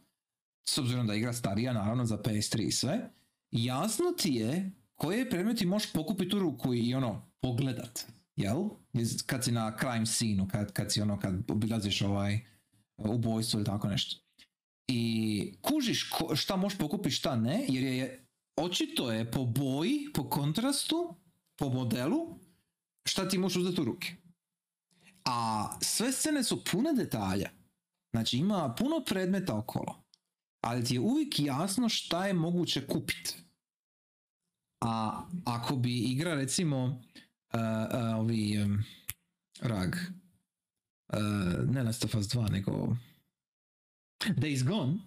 s 0.69 0.77
obzirom 0.77 1.07
da 1.07 1.13
je 1.13 1.19
igra 1.19 1.33
starija, 1.33 1.73
naravno 1.73 2.05
za 2.05 2.17
PS3 2.17 2.67
i 2.67 2.71
sve, 2.71 3.09
jasno 3.51 4.05
ti 4.17 4.33
je 4.33 4.71
koje 4.95 5.29
predmeti 5.29 5.65
možeš 5.65 5.93
pokupiti 5.93 6.35
u 6.35 6.39
ruku 6.39 6.73
i 6.73 6.93
ono, 6.93 7.31
pogledat. 7.41 8.05
Jel? 8.35 8.69
Kad 9.25 9.43
si 9.43 9.51
na 9.51 9.77
crime 9.79 10.05
scene 10.05 10.47
kad, 10.51 10.73
kad 10.73 10.93
si 10.93 11.01
ono, 11.01 11.19
kad 11.19 11.51
obilaziš 11.51 12.01
ovaj 12.01 12.39
ubojstvo 12.97 13.57
ili 13.57 13.65
tako 13.65 13.87
nešto. 13.87 14.21
I 14.87 15.53
kužiš 15.61 16.09
ko, 16.09 16.35
šta 16.35 16.55
možeš 16.55 16.77
pokupiti, 16.77 17.15
šta 17.15 17.35
ne, 17.35 17.65
jer 17.67 17.83
je 17.83 18.25
očito 18.55 19.11
je 19.11 19.31
po 19.31 19.45
boji, 19.45 20.07
po 20.13 20.29
kontrastu, 20.29 21.15
po 21.55 21.69
modelu, 21.69 22.39
šta 23.05 23.29
ti 23.29 23.37
možeš 23.37 23.55
uzeti 23.55 23.81
u 23.81 23.85
ruke. 23.85 24.15
A 25.25 25.69
sve 25.81 26.11
scene 26.11 26.43
su 26.43 26.63
pune 26.63 26.93
detalja. 26.93 27.49
Znači 28.17 28.37
ima 28.37 28.75
puno 28.77 29.03
predmeta 29.05 29.57
okolo. 29.57 30.03
Ali 30.63 30.85
ti 30.85 30.93
je 30.93 30.99
uvijek 30.99 31.39
jasno 31.39 31.89
šta 31.89 32.27
je 32.27 32.33
moguće 32.33 32.87
kupiti. 32.87 33.35
A 34.81 35.23
ako 35.45 35.75
bi 35.75 35.99
igra 35.99 36.35
recimo 36.35 36.85
uh, 36.85 36.93
uh, 37.53 38.19
ovi 38.19 38.63
um, 38.63 38.83
rag 39.61 39.95
uh, 41.13 41.69
ne 41.69 41.83
Last 41.83 42.05
of 42.05 42.15
Us 42.15 42.25
2 42.25 42.51
nego 42.51 42.95
Days 44.25 44.63
Gone 44.63 44.97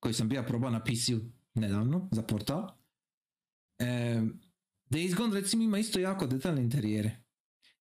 koji 0.00 0.14
sam 0.14 0.28
bio 0.28 0.42
probao 0.42 0.70
na 0.70 0.84
PC-u 0.84 1.20
nedavno 1.54 2.08
za 2.12 2.22
portal 2.22 2.70
e, 3.78 4.20
Days 4.90 5.14
Gone 5.16 5.34
recimo 5.34 5.62
ima 5.62 5.78
isto 5.78 6.00
jako 6.00 6.26
detaljne 6.26 6.62
interijere 6.62 7.16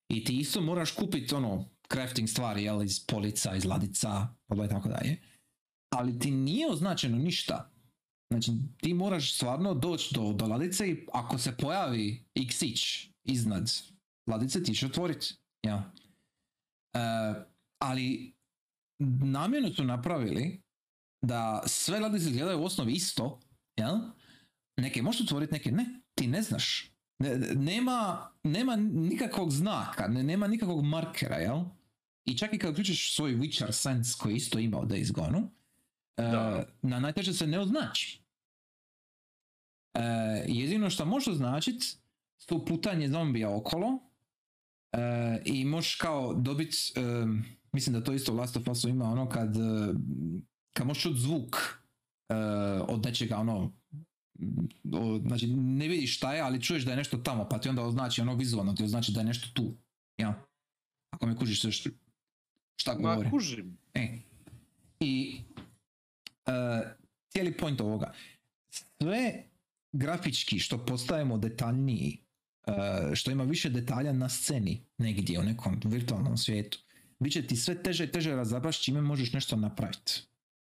i 0.09 0.25
ti 0.25 0.37
isto 0.39 0.61
moraš 0.61 0.91
kupiti 0.95 1.35
ono 1.35 1.78
crafting 1.93 2.29
stvari 2.29 2.63
jel, 2.63 2.83
iz 2.83 3.07
polica, 3.07 3.55
iz 3.57 3.65
ladica 3.65 4.29
i 4.67 4.69
tako 4.69 4.89
dalje 4.89 5.17
ali 5.91 6.19
ti 6.19 6.31
nije 6.31 6.71
označeno 6.71 7.19
ništa 7.19 7.71
znači 8.33 8.53
ti 8.77 8.95
moraš 8.95 9.35
stvarno 9.35 9.75
doći 9.75 10.15
do, 10.15 10.33
do 10.33 10.47
ladice 10.47 10.91
i 10.91 11.07
ako 11.13 11.39
se 11.39 11.57
pojavi 11.57 12.25
xić 12.35 13.11
iznad 13.25 13.71
ladice 14.31 14.63
ti 14.63 14.75
će 14.75 14.87
otvoriti 14.87 15.35
ja. 15.67 15.93
E, 16.95 17.01
ali 17.83 18.35
namjerno 19.23 19.73
su 19.73 19.85
napravili 19.85 20.61
da 21.27 21.63
sve 21.67 22.01
ladice 22.01 22.29
izgledaju 22.29 22.61
u 22.61 22.65
osnovi 22.65 22.93
isto, 22.93 23.41
jel? 23.79 23.99
Neke 24.81 25.03
možeš 25.03 25.21
otvoriti, 25.21 25.53
neke 25.53 25.73
ne. 25.73 26.01
Ti 26.15 26.27
ne 26.27 26.43
znaš. 26.43 26.93
Ne- 27.23 27.39
nema, 27.55 28.31
nema 28.45 28.77
nikakvog 28.77 29.51
znaka, 29.51 30.09
ne, 30.09 30.23
nema 30.23 30.47
nikakvog 30.47 30.85
markera, 30.85 31.37
jel? 31.37 31.65
I 32.29 32.39
čak 32.39 32.55
i 32.55 32.59
kad 32.59 32.71
uključiš 32.71 33.15
svoj 33.15 33.37
Witcher 33.37 33.73
Sense 33.73 34.15
koji 34.19 34.35
isto 34.35 34.59
ima 34.59 34.79
u 34.79 34.87
Days 34.87 35.13
Gone-u, 35.13 35.41
e, 36.17 36.23
Da. 36.23 36.67
na 36.83 37.01
najteže 37.01 37.33
se 37.33 37.47
ne 37.47 37.59
označi. 37.59 38.23
E, 39.95 40.03
jedino 40.47 40.91
što 40.91 41.05
može 41.05 41.31
označiti 41.31 41.87
su 42.39 42.65
putanje 42.65 43.09
zombija 43.09 43.57
okolo 43.57 43.99
e, 44.93 44.99
i 45.45 45.65
možeš 45.65 45.97
kao 45.97 46.35
dobiti, 46.35 46.77
mislim 47.73 47.95
da 47.95 48.05
to 48.05 48.13
isto 48.13 48.35
Last 48.35 48.57
of 48.57 48.69
Usu 48.69 48.89
ima 48.89 49.05
ono 49.05 49.29
kad, 49.29 49.55
kad 50.73 50.87
možeš 50.87 51.03
čuti 51.03 51.21
zvuk 51.21 51.57
od 52.89 53.05
nečega 53.05 53.37
ono 53.37 53.73
o, 54.93 55.19
znači 55.27 55.47
ne 55.57 55.89
vidiš 55.89 56.17
šta 56.17 56.35
je, 56.35 56.41
ali 56.41 56.63
čuješ 56.63 56.85
da 56.85 56.91
je 56.91 56.97
nešto 56.97 57.17
tamo, 57.17 57.49
pa 57.49 57.59
ti 57.59 57.69
onda 57.69 57.83
označi 57.83 58.21
ono 58.21 58.35
vizualno, 58.35 58.73
ti 58.73 58.85
označi 58.85 59.13
da 59.13 59.21
je 59.21 59.27
nešto 59.27 59.49
tu. 59.55 59.77
Ja. 60.17 60.45
Ako 61.11 61.27
me 61.27 61.37
kužiš 61.37 61.59
što, 61.59 61.91
šta 62.81 62.95
Ma 62.95 63.11
govorim. 63.11 63.31
kužim. 63.31 63.79
E. 63.95 64.19
I 65.01 65.41
e, 66.47 66.53
cijeli 67.31 67.57
point 67.57 67.81
ovoga. 67.81 68.13
Sve 68.71 69.45
grafički 69.93 70.59
što 70.59 70.87
postajemo 70.87 71.39
detaljniji, 71.39 72.19
e, 72.67 73.15
što 73.15 73.31
ima 73.31 73.45
više 73.45 73.71
detalja 73.71 74.13
na 74.13 74.29
sceni 74.29 74.85
negdje 74.99 75.39
u 75.39 75.43
nekom 75.43 75.81
virtualnom 75.85 76.37
svijetu, 76.37 76.79
bit 77.19 77.33
će 77.33 77.47
ti 77.47 77.57
sve 77.57 77.83
teže 77.83 78.05
i 78.05 78.13
teže 78.13 78.37
razabraš 78.37 78.83
čime 78.83 79.01
možeš 79.01 79.33
nešto 79.33 79.57
napraviti. 79.57 80.23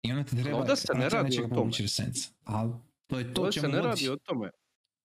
I 0.02 0.12
onda 0.12 0.24
ti 0.24 0.42
treba 0.42 0.58
ovdje 0.58 0.76
se 0.76 0.94
ne 0.94 1.08
radi 1.08 1.38
o 1.40 1.48
tome. 1.48 1.72
Ali 2.44 2.72
to 3.06 3.18
je 3.18 3.34
to 3.34 3.42
Ovdje 3.42 3.60
se 3.60 3.68
ne 3.68 3.80
radi 3.80 4.08
o 4.08 4.16
tome. 4.16 4.50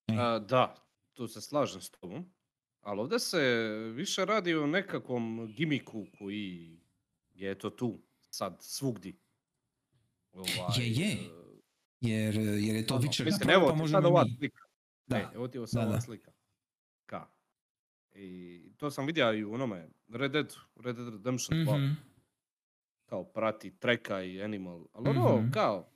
E. 0.07 0.15
A, 0.17 0.39
da, 0.39 0.75
tu 1.13 1.27
se 1.27 1.41
slažem 1.41 1.81
s 1.81 1.89
tobom. 1.89 2.25
Ali 2.81 2.99
ovdje 2.99 3.19
se 3.19 3.39
više 3.95 4.25
radi 4.25 4.55
o 4.55 4.67
nekakvom 4.67 5.53
gimiku 5.57 6.05
koji 6.17 6.80
je 7.41 7.57
to 7.57 7.69
tu, 7.69 7.99
sad, 8.21 8.57
svugdi. 8.59 9.17
Ovaj, 10.33 10.49
Je, 10.77 10.91
je. 10.91 11.11
e, 11.11 11.17
Jer, 12.01 12.35
jer 12.35 12.75
je 12.75 12.87
to 12.87 12.95
Witcher 12.95 13.31
napravio, 13.31 13.55
evo 13.55 13.67
pa 13.67 13.75
možemo 13.75 14.07
ova 14.07 14.23
mi. 14.23 14.31
slika. 14.31 14.63
Da. 15.07 15.17
E, 15.17 15.27
evo 15.33 15.47
ti 15.47 15.59
Da, 15.59 15.67
sad 15.67 15.87
ova 15.87 16.01
slika. 16.01 16.31
Ka. 17.05 17.27
I 18.13 18.73
to 18.77 18.91
sam 18.91 19.05
vidio 19.05 19.33
i 19.33 19.43
u 19.43 19.53
onome 19.53 19.89
Red 20.09 20.31
Dead, 20.31 20.53
Red 20.75 20.95
Dead 20.95 21.09
Redemption 21.09 21.59
2. 21.59 21.77
Mhm. 21.77 21.93
Kao 23.05 23.23
prati 23.25 23.71
Treka 23.71 24.21
i 24.21 24.41
Animal. 24.41 24.85
Ali 24.93 25.09
ono, 25.09 25.37
Mhm. 25.37 25.51
kao, 25.51 25.89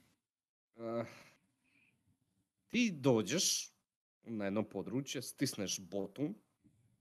eh, 0.75 1.05
ti 2.67 2.91
dođeš 2.91 3.71
na 4.23 4.45
jedno 4.45 4.63
područje, 4.63 5.21
stisneš 5.21 5.79
bottom, 5.81 6.35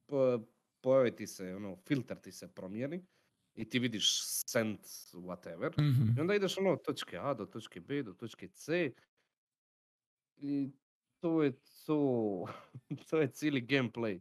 po- 0.06 0.40
pojavi 0.80 1.16
ti 1.16 1.26
se, 1.26 1.54
ono, 1.54 1.76
filter 1.78 2.18
ti 2.18 2.32
se 2.32 2.48
promijeni 2.48 3.04
i 3.56 3.68
ti 3.68 3.78
vidiš 3.78 4.20
send 4.46 4.78
whatever. 5.12 5.80
Mhm. 5.80 6.18
I 6.18 6.20
onda 6.20 6.34
ideš 6.34 6.58
ono 6.58 6.70
od 6.70 6.82
točke 6.82 7.18
A 7.18 7.34
do 7.34 7.46
točke 7.46 7.80
B 7.80 8.02
do 8.02 8.12
točke 8.12 8.48
C 8.48 8.92
i 10.36 10.70
to 11.20 11.42
je 11.42 11.52
to, 11.86 12.46
to 13.10 13.18
je 13.18 13.28
cijeli 13.28 13.62
gameplay. 13.66 14.20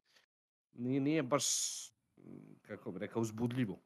Nije, 0.74 1.02
nije 1.02 1.24
baš, 1.24 1.46
kako 2.62 2.92
bi 2.92 3.00
rekao, 3.00 3.22
uzbudljivo. 3.22 3.82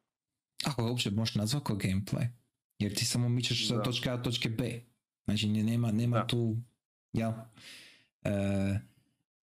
Ako 0.64 0.84
ga 0.84 0.90
uopće 0.90 1.10
možeš 1.10 1.34
nazvati 1.34 1.66
kao 1.66 1.76
gameplay. 1.76 2.28
Jer 2.78 2.94
ti 2.94 3.04
samo 3.04 3.28
mičeš 3.28 3.68
sa 3.68 3.82
točke 3.82 4.10
A 4.10 4.16
do 4.16 4.22
točke 4.22 4.48
B. 4.48 4.80
Znači 5.24 5.48
nema, 5.48 5.92
nema 5.92 6.16
Da. 6.18 6.26
tu... 6.26 6.56
Ja. 7.12 7.52
E, 8.22 8.30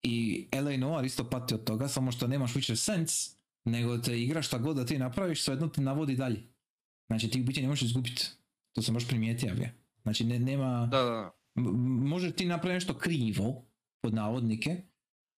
I 0.03 0.47
LA 0.53 0.77
Noir 0.77 1.05
isto 1.05 1.29
pati 1.29 1.53
od 1.53 1.63
toga, 1.63 1.87
samo 1.87 2.11
što 2.11 2.27
nemaš 2.27 2.55
više 2.55 2.75
sense, 2.75 3.31
nego 3.65 3.97
te 3.97 4.21
igra 4.21 4.41
šta 4.41 4.57
god 4.57 4.75
da 4.75 4.85
ti 4.85 4.99
napraviš, 4.99 5.43
svejedno 5.43 5.67
te 5.67 5.81
navodi 5.81 6.15
dalje. 6.15 6.43
Znači 7.07 7.29
ti 7.29 7.41
u 7.41 7.43
biti 7.43 7.61
ne 7.61 7.67
možeš 7.67 7.81
izgubiti. 7.81 8.27
To 8.73 8.81
sam 8.81 8.93
baš 8.93 9.07
primijetio. 9.07 9.55
Bje. 9.55 9.73
Znači 10.03 10.23
ne, 10.23 10.39
nema... 10.39 10.87
Da, 10.91 10.97
da, 10.97 11.09
da. 11.09 11.31
Može 11.85 12.31
ti 12.31 12.45
napraviti 12.45 12.75
nešto 12.75 12.97
krivo, 12.97 13.65
pod 14.01 14.13
navodnike, 14.13 14.81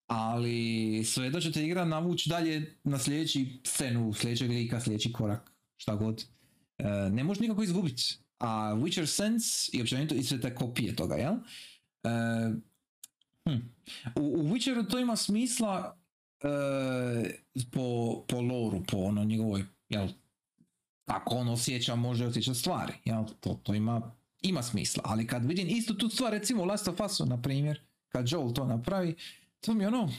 ali 0.07 1.03
svejedno 1.05 1.41
će 1.41 1.51
te 1.51 1.65
igra 1.65 1.86
navući 1.86 2.30
dalje 2.30 2.78
na 2.84 2.99
sljedeći 2.99 3.61
scenu, 3.63 4.13
sljedećeg 4.13 4.49
lika, 4.49 4.82
sljedeći 4.82 5.11
korak, 5.11 5.51
šta 5.78 5.95
god. 5.95 6.26
E, 6.78 6.84
ne 7.11 7.24
možeš 7.24 7.41
nikako 7.41 7.63
izgubiti. 7.63 8.17
A 8.39 8.74
Witcher 8.76 9.05
Sense 9.05 9.69
i 9.74 9.82
općenito 9.82 10.15
i 10.15 10.24
sve 10.24 10.41
te 10.41 10.55
kopije 10.55 10.95
toga, 10.95 11.15
jel? 11.15 11.34
E, 12.03 12.09
hm. 13.49 13.57
U, 14.15 14.21
u 14.21 14.43
Witcheru 14.43 14.89
to 14.89 14.99
ima 14.99 15.15
smisla 15.15 16.02
po, 17.71 18.23
po 18.27 18.41
loru, 18.41 18.83
po 18.91 18.97
ono 18.97 19.23
njegovoj, 19.23 19.65
jel, 19.89 20.07
kako 21.05 21.35
on 21.35 21.49
osjeća, 21.49 21.95
može 21.95 22.25
osjećati 22.25 22.59
stvari, 22.59 22.93
jel? 23.05 23.23
To, 23.39 23.59
to 23.63 23.73
ima 23.73 24.11
ima 24.43 24.63
smisla, 24.63 25.03
ali 25.05 25.27
kad 25.27 25.45
vidim 25.45 25.67
istu 25.69 25.93
tu 25.93 26.09
stvar, 26.09 26.31
recimo 26.31 26.65
Last 26.65 26.87
of 26.87 26.99
Usu, 26.99 27.25
na 27.25 27.41
primjer, 27.41 27.81
kad 28.09 28.25
Joel 28.29 28.53
to 28.53 28.65
napravi, 28.65 29.15
to 29.59 29.73
mi 29.73 29.85
ono, 29.85 30.13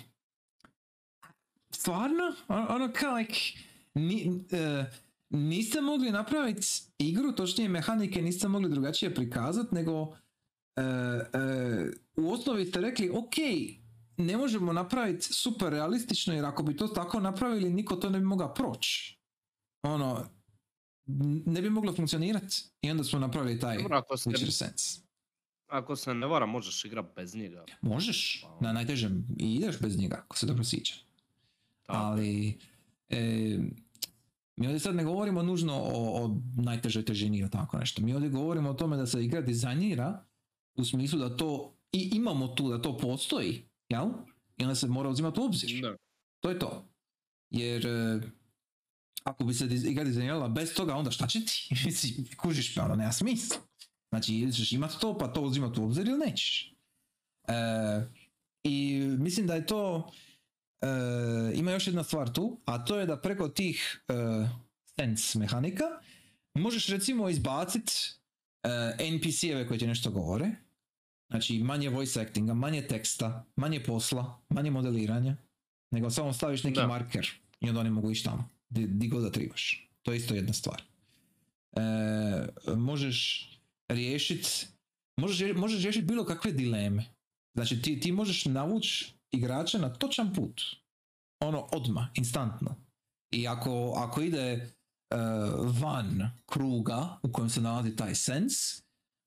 stvarno, 1.71 2.35
ono, 2.49 2.93
kao 2.93 3.17
like, 3.17 3.39
ni, 3.95 4.45
e, 4.53 4.85
niste 5.31 5.81
mogli 5.81 6.11
napraviti 6.11 6.67
igru, 6.99 7.33
točnije 7.33 7.69
mehanike 7.69 8.23
niste 8.23 8.49
mogli 8.49 8.71
drugačije 8.71 9.15
prikazati, 9.15 9.75
nego 9.75 10.17
e, 10.77 10.83
e, 10.83 11.91
u 12.17 12.33
osnovi 12.33 12.67
ste 12.67 12.81
rekli, 12.81 13.11
ok, 13.11 13.35
ne 14.17 14.37
možemo 14.37 14.73
napraviti 14.73 15.33
super 15.33 15.73
realistično, 15.73 16.35
jer 16.35 16.45
ako 16.45 16.63
bi 16.63 16.77
to 16.77 16.89
tako 16.89 17.21
napravili, 17.21 17.71
niko 17.71 17.97
to 17.97 18.11
ne 18.11 18.19
bi 18.19 18.25
mogao 18.25 18.55
proći. 18.55 19.19
Ono, 19.83 20.25
ne 21.47 21.63
bi 21.63 21.71
moglo 21.71 21.93
funkcionirati. 21.93 22.57
I 22.83 22.91
onda 22.91 23.05
smo 23.05 23.19
napravili 23.19 23.61
taj 23.61 23.77
Dobro, 23.79 23.99
ako 23.99 24.17
se, 24.17 24.31
Witcher 24.31 24.51
Sense. 24.51 25.01
ako 25.67 25.97
se 25.97 26.15
ne 26.15 26.27
vara, 26.27 26.47
možeš 26.47 26.85
igrat 26.85 27.07
bez 27.17 27.35
njega. 27.35 27.65
Možeš, 27.83 28.47
Pa 28.61 28.67
na 28.67 28.73
najtežem, 28.73 29.27
i 29.39 29.55
ideš 29.55 29.81
bez 29.81 29.99
njega, 29.99 30.17
ako 30.25 30.37
se 30.37 30.47
dobro 30.47 30.65
sjeća. 30.65 30.95
Ali, 31.87 32.59
e, 33.09 33.59
mi 34.57 34.67
ovdje 34.67 34.81
sad 34.81 34.95
ne 34.95 35.05
govorimo 35.05 35.43
nužno 35.43 35.75
o, 35.75 36.25
o 36.25 36.37
najtežoj 36.57 37.05
težini 37.05 37.39
ili 37.39 37.51
tako 37.51 37.79
nešto. 37.79 38.03
Mi 38.03 38.15
ovdje 38.15 38.31
govorimo 38.31 38.71
o 38.71 38.75
tome 38.75 38.97
da 38.97 39.07
se 39.07 39.25
igra 39.25 39.41
dizajnira 39.41 40.25
u 40.75 40.85
smislu 40.85 41.19
da 41.19 41.37
to, 41.37 41.77
i 41.93 42.11
imamo 42.13 42.49
tu 42.49 42.69
da 42.69 42.83
to 42.83 42.99
postoji, 42.99 43.69
jel? 43.89 44.09
I 44.57 44.63
onda 44.63 44.75
se 44.75 44.87
mora 44.87 45.09
uzimati 45.09 45.41
u 45.41 45.45
obzir. 45.45 45.81
Da. 45.83 45.97
To 46.41 46.51
je 46.51 46.59
to. 46.59 46.89
Jer 47.51 47.87
e, 47.87 48.21
ako 49.25 49.45
bi 49.45 49.55
se 49.55 49.65
igra 49.65 50.05
dizajnirala 50.05 50.49
bez 50.49 50.75
toga, 50.75 50.95
onda 50.95 51.11
šta 51.11 51.27
će 51.27 51.41
ti? 51.45 51.69
Kužiš 52.41 52.77
me, 52.77 52.83
ono 52.83 52.95
nema 52.95 53.13
smisla. 53.13 53.57
Znači, 54.09 54.35
ili 54.35 54.53
ćeš 54.53 54.73
imati 54.73 55.01
to, 55.01 55.19
pa 55.19 55.29
to 55.29 55.41
uzimati 55.41 55.81
u 55.81 55.85
obzir 55.85 56.09
ili 56.09 56.19
nećeš. 56.19 56.75
E, 57.49 57.55
I 58.65 59.01
mislim 59.19 59.47
da 59.47 59.55
je 59.55 59.67
to, 59.67 60.11
e, 60.81 60.87
ima 61.55 61.71
još 61.71 61.87
jedna 61.87 62.05
stvar 62.05 62.33
tu, 62.33 62.61
a 62.65 62.85
to 62.85 62.99
je 62.99 63.07
da 63.07 63.21
preko 63.21 63.49
tih 63.49 64.05
e, 64.09 64.15
sense 64.97 65.39
mehanika 65.39 65.85
možeš 66.55 66.87
recimo 66.87 67.29
izbaciti 67.29 67.93
NPC-eve 68.99 69.69
koji 69.69 69.79
ti 69.79 69.87
nešto 69.87 70.11
govore, 70.11 70.51
Znači 71.35 71.59
manje 71.59 71.89
voice 71.89 72.21
actinga, 72.21 72.55
manje 72.55 72.83
teksta, 72.83 73.45
manje 73.57 73.83
posla, 73.85 74.41
manje 74.49 74.71
modeliranja, 74.71 75.37
nego 75.91 76.11
samo 76.11 76.33
staviš 76.33 76.65
neki 76.65 76.81
Da. 76.81 76.87
marker 76.87 77.29
i 77.61 77.69
onda 77.69 77.81
oni 77.81 77.91
mogu 77.91 78.11
ići 78.11 78.25
tamo, 78.25 78.49
di, 78.69 78.87
di 78.87 79.09
god 79.09 79.23
da 79.23 79.31
tribaš. 79.31 79.91
To 80.03 80.13
je 80.13 80.17
isto 80.17 80.35
jedna 80.35 80.53
stvar. 80.53 80.83
E, 81.77 81.81
možeš 82.77 83.49
riješiti 83.89 84.67
možeš, 85.17 85.57
možeš 85.57 85.83
riješiti 85.83 86.07
bilo 86.07 86.25
kakve 86.25 86.53
dileme. 86.53 87.05
Znači 87.55 87.83
ti, 87.83 88.01
ti 88.01 88.13
možeš 88.13 88.45
navući 88.45 89.15
igrača 89.31 89.79
na 89.79 89.93
točan 89.93 90.35
put. 90.35 90.63
Ono, 91.41 91.69
odmah, 91.73 92.07
instantno. 92.15 92.77
I 93.31 93.49
ako, 93.49 93.95
ako 93.97 94.21
ide 94.21 94.39
e, 94.41 94.71
van 95.81 96.31
kruga 96.47 97.19
u 97.23 97.33
kojem 97.33 97.51
se 97.51 97.61
nalazi 97.61 97.97
taj 97.97 98.15
sens, 98.15 98.84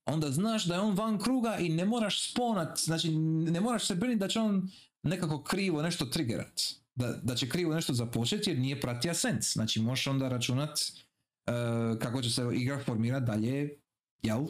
onda 0.08 0.32
znaš 0.32 0.66
da 0.66 0.76
je 0.76 0.82
on 0.82 0.96
van 0.96 1.20
kruga 1.20 1.58
i 1.58 1.70
ne 1.70 1.86
moraš 1.86 2.32
sponat, 2.32 2.80
znači 2.80 3.12
ne 3.52 3.62
moraš 3.62 3.88
se 3.88 3.96
brinuti 3.96 4.20
da 4.20 4.28
će 4.28 4.40
on 4.40 4.70
nekako 5.04 5.44
krivo 5.44 5.82
nešto 5.82 6.06
triggerat. 6.06 6.62
Da, 6.96 7.20
da 7.24 7.36
će 7.36 7.50
krivo 7.50 7.74
nešto 7.74 7.94
započeti 7.94 8.50
jer 8.50 8.60
nije 8.60 8.82
pratija 8.82 9.14
sens. 9.14 9.54
Znači 9.54 9.82
možeš 9.82 10.08
onda 10.08 10.30
računat 10.30 10.80
e, 10.80 11.52
kako 12.00 12.22
će 12.22 12.30
se 12.30 12.50
igra 12.54 12.80
formirati 12.84 13.26
dalje, 13.26 13.80
jel? 14.22 14.46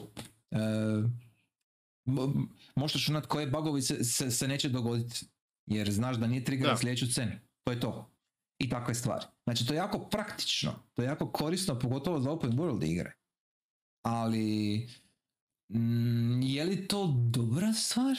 Mo- 2.05 2.47
možeš 2.75 2.93
računat 2.93 3.25
koje 3.25 3.47
bagovi 3.47 3.81
se, 3.81 4.03
se, 4.03 4.31
se 4.31 4.47
neće 4.47 4.69
dogoditi. 4.69 5.25
Jer 5.65 5.91
znaš 5.91 6.17
da 6.17 6.27
nije 6.27 6.43
triggerat 6.43 6.79
sljedeću 6.79 7.11
scenu. 7.11 7.31
To 7.63 7.71
je 7.71 7.79
to. 7.79 8.11
I 8.59 8.69
takve 8.69 8.95
stvari. 8.95 9.25
Znači 9.43 9.65
to 9.65 9.73
je 9.73 9.77
jako 9.77 9.99
praktično. 9.99 10.75
To 10.93 11.01
je 11.01 11.05
jako 11.05 11.31
korisno, 11.31 11.79
pogotovo 11.79 12.19
za 12.19 12.31
open 12.31 12.51
world 12.51 12.91
igre. 12.91 13.13
Ali 14.05 14.89
Mm, 15.69 16.41
je 16.41 16.63
li 16.65 16.87
to 16.87 17.07
dobra 17.29 17.73
stvar? 17.73 18.17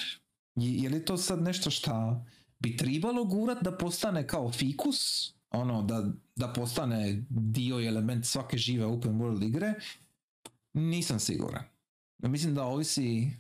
Je, 0.55 0.75
je 0.75 0.89
li 0.89 1.05
to 1.05 1.17
sad 1.17 1.43
nešto 1.43 1.71
šta 1.71 2.25
bi 2.59 2.77
trebalo 2.77 3.25
gurat 3.25 3.63
da 3.63 3.77
postane 3.77 4.27
kao 4.27 4.53
fikus? 4.53 5.33
Ono, 5.51 5.83
da, 5.83 6.11
da 6.37 6.53
postane 6.53 7.25
dio 7.31 7.81
i 7.81 7.87
element 7.87 8.27
svake 8.27 8.59
žive 8.59 8.87
open 8.87 9.13
world 9.13 9.47
igre? 9.47 9.75
Nisam 10.73 11.21
siguran. 11.21 11.65
Mislim 12.19 12.55
da 12.55 12.65
ovisi 12.65 13.31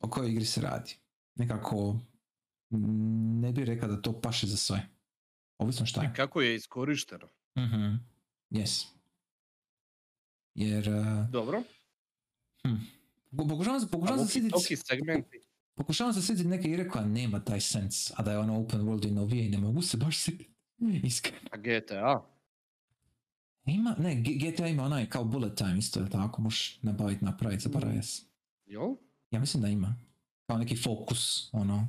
o 0.00 0.08
kojoj 0.10 0.30
igri 0.30 0.44
se 0.44 0.60
radi. 0.60 0.96
Nekako 1.34 2.00
mm, 2.70 3.40
ne 3.40 3.52
bih 3.52 3.64
rekao 3.64 3.88
da 3.88 4.02
to 4.02 4.20
paše 4.20 4.46
za 4.46 4.56
sve. 4.56 4.88
Ovisno 5.58 5.86
šta 5.86 6.02
je. 6.02 6.10
I 6.12 6.16
kako 6.16 6.40
je 6.40 6.54
iskorišteno. 6.54 7.26
Mhm. 7.58 7.94
Yes. 8.50 8.86
Jer... 10.54 10.88
Uh, 10.88 11.30
Dobro. 11.30 11.62
Pokušavam 13.36 13.80
se, 13.80 13.86
pokušavam 13.90 14.26
se 14.26 14.32
sjetiti... 14.32 14.52
Toki 14.52 14.76
segmenti. 14.76 15.40
Pokušavam 15.74 16.12
se 16.12 16.22
sjetiti 16.22 16.48
neke 16.48 16.68
igre 16.68 16.88
koja 16.88 17.04
nema 17.04 17.44
taj 17.44 17.60
sens, 17.60 18.12
a 18.16 18.22
da 18.22 18.32
je 18.32 18.38
ono 18.38 18.60
open 18.60 18.80
world 18.80 19.08
i 19.08 19.10
novije 19.10 19.46
i 19.46 19.48
ne 19.48 19.58
mogu 19.58 19.82
se 19.82 19.96
baš 19.96 20.18
sjetiti. 20.18 20.54
Iskreno. 21.02 21.48
A 21.52 21.56
GTA? 21.56 22.24
Ima, 23.66 23.94
ne, 23.98 24.14
GTA 24.14 24.66
ima 24.66 24.82
onaj 24.82 25.08
kao 25.08 25.24
bullet 25.24 25.56
time 25.56 25.78
isto, 25.78 26.00
je 26.00 26.10
tako, 26.10 26.42
možeš 26.42 26.78
nabaviti, 26.82 27.24
napraviti, 27.24 27.62
zaboravio 27.62 28.02
sam. 28.02 28.28
Jel? 28.66 28.94
Ja 29.30 29.40
mislim 29.40 29.62
da 29.62 29.68
ima. 29.68 29.96
Kao 30.46 30.58
neki 30.58 30.76
fokus, 30.76 31.48
ono. 31.52 31.88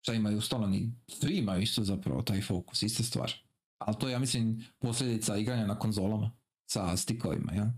Šta 0.00 0.14
imaju 0.14 0.40
stolani? 0.40 0.92
Svi 1.08 1.34
imaju 1.34 1.62
isto 1.62 1.84
zapravo 1.84 2.22
taj 2.22 2.42
fokus, 2.42 2.82
ista 2.82 3.02
stvar. 3.02 3.32
Ali 3.78 3.96
to 4.00 4.08
je, 4.08 4.12
ja 4.12 4.18
mislim, 4.18 4.64
posljedica 4.78 5.36
igranja 5.36 5.66
na 5.66 5.78
konzolama 5.78 6.30
sa 6.66 6.96
stikovima, 6.96 7.52
ja? 7.52 7.72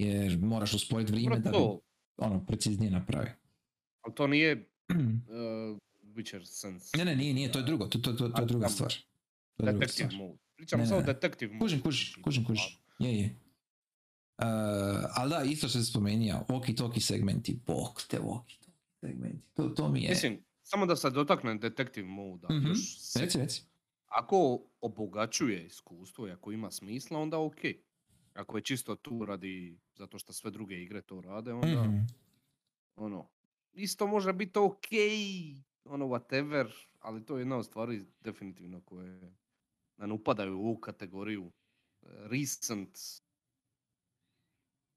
Jer 0.00 0.38
moraš 0.38 0.74
usporiti 0.74 1.12
vrijeme 1.12 1.38
da 1.38 1.50
bi 1.50 1.56
to, 1.56 1.80
ono 2.16 2.46
preciznije 2.46 2.90
napravi. 2.90 3.30
ali 4.00 4.14
to 4.14 4.26
nije 4.26 4.68
uh, 4.88 4.96
Witcher 6.14 6.44
Sense. 6.44 6.96
ne, 6.98 7.04
ne, 7.04 7.16
nije, 7.16 7.34
nije, 7.34 7.52
to 7.52 7.58
je 7.58 7.64
drugo, 7.64 7.86
to, 7.86 7.98
to, 7.98 8.12
to, 8.12 8.28
to 8.28 8.42
je 8.42 8.46
druga 8.46 8.68
stvar. 8.68 8.92
To 9.56 9.66
je 9.66 9.72
druga 9.72 9.88
stvar. 9.88 10.14
mode. 10.14 10.38
Pričamo 10.56 10.82
Ne, 10.82 10.86
samo 10.86 11.00
ne. 11.00 11.06
Detective 11.06 11.52
mode. 11.52 11.60
Kužim, 11.60 11.80
kužim, 11.80 12.22
kužim, 12.22 12.44
kužim. 12.44 12.72
Je, 12.98 13.18
je. 13.18 13.36
Uh, 14.38 14.46
ali 15.10 15.30
da, 15.30 15.42
isto 15.42 15.68
što 15.68 15.78
se 15.78 15.84
spomenija, 15.84 16.44
walkie-talkie 16.48 17.00
segmenti, 17.00 17.58
bok 17.66 18.02
te 18.02 18.18
walkie-talkie 18.18 18.70
segmenti. 19.00 19.48
To, 19.54 19.68
to 19.68 19.88
mi 19.88 20.02
je... 20.02 20.08
Mislim, 20.08 20.38
samo 20.62 20.86
da 20.86 20.96
se 20.96 21.10
dotaknem 21.10 21.58
Detective 21.58 22.08
mode. 22.08 22.46
Mhm. 22.50 22.66
Još 22.66 22.98
se- 23.00 23.20
Reci, 23.20 23.38
reci. 23.38 23.62
Ako 24.06 24.60
obogaćuje 24.80 25.66
iskustvo 25.66 26.28
i 26.28 26.32
ako 26.32 26.52
ima 26.52 26.70
smisla, 26.70 27.18
onda 27.18 27.38
ok. 27.38 27.56
Ako 28.40 28.56
je 28.58 28.62
čisto 28.62 28.96
tu 28.96 29.24
radi, 29.24 29.78
zato 29.94 30.18
što 30.18 30.32
sve 30.32 30.50
druge 30.50 30.74
igre 30.82 31.02
to 31.02 31.20
rade, 31.20 31.52
onda 31.52 31.82
Mhm. 31.84 31.96
ono, 32.96 33.28
isto 33.72 34.06
može 34.06 34.32
biti 34.32 34.58
ok, 34.58 34.86
ono 35.84 36.06
whatever, 36.06 36.70
ali 37.00 37.24
to 37.24 37.36
je 37.36 37.40
jedna 37.40 37.56
od 37.56 37.66
stvari 37.66 38.04
definitivno 38.20 38.80
koje 38.80 39.34
nam 39.96 40.12
upadaju 40.12 40.58
u 40.58 40.64
ovu 40.64 40.76
kategoriju 40.78 41.52
e, 42.02 42.06
recent 42.28 42.98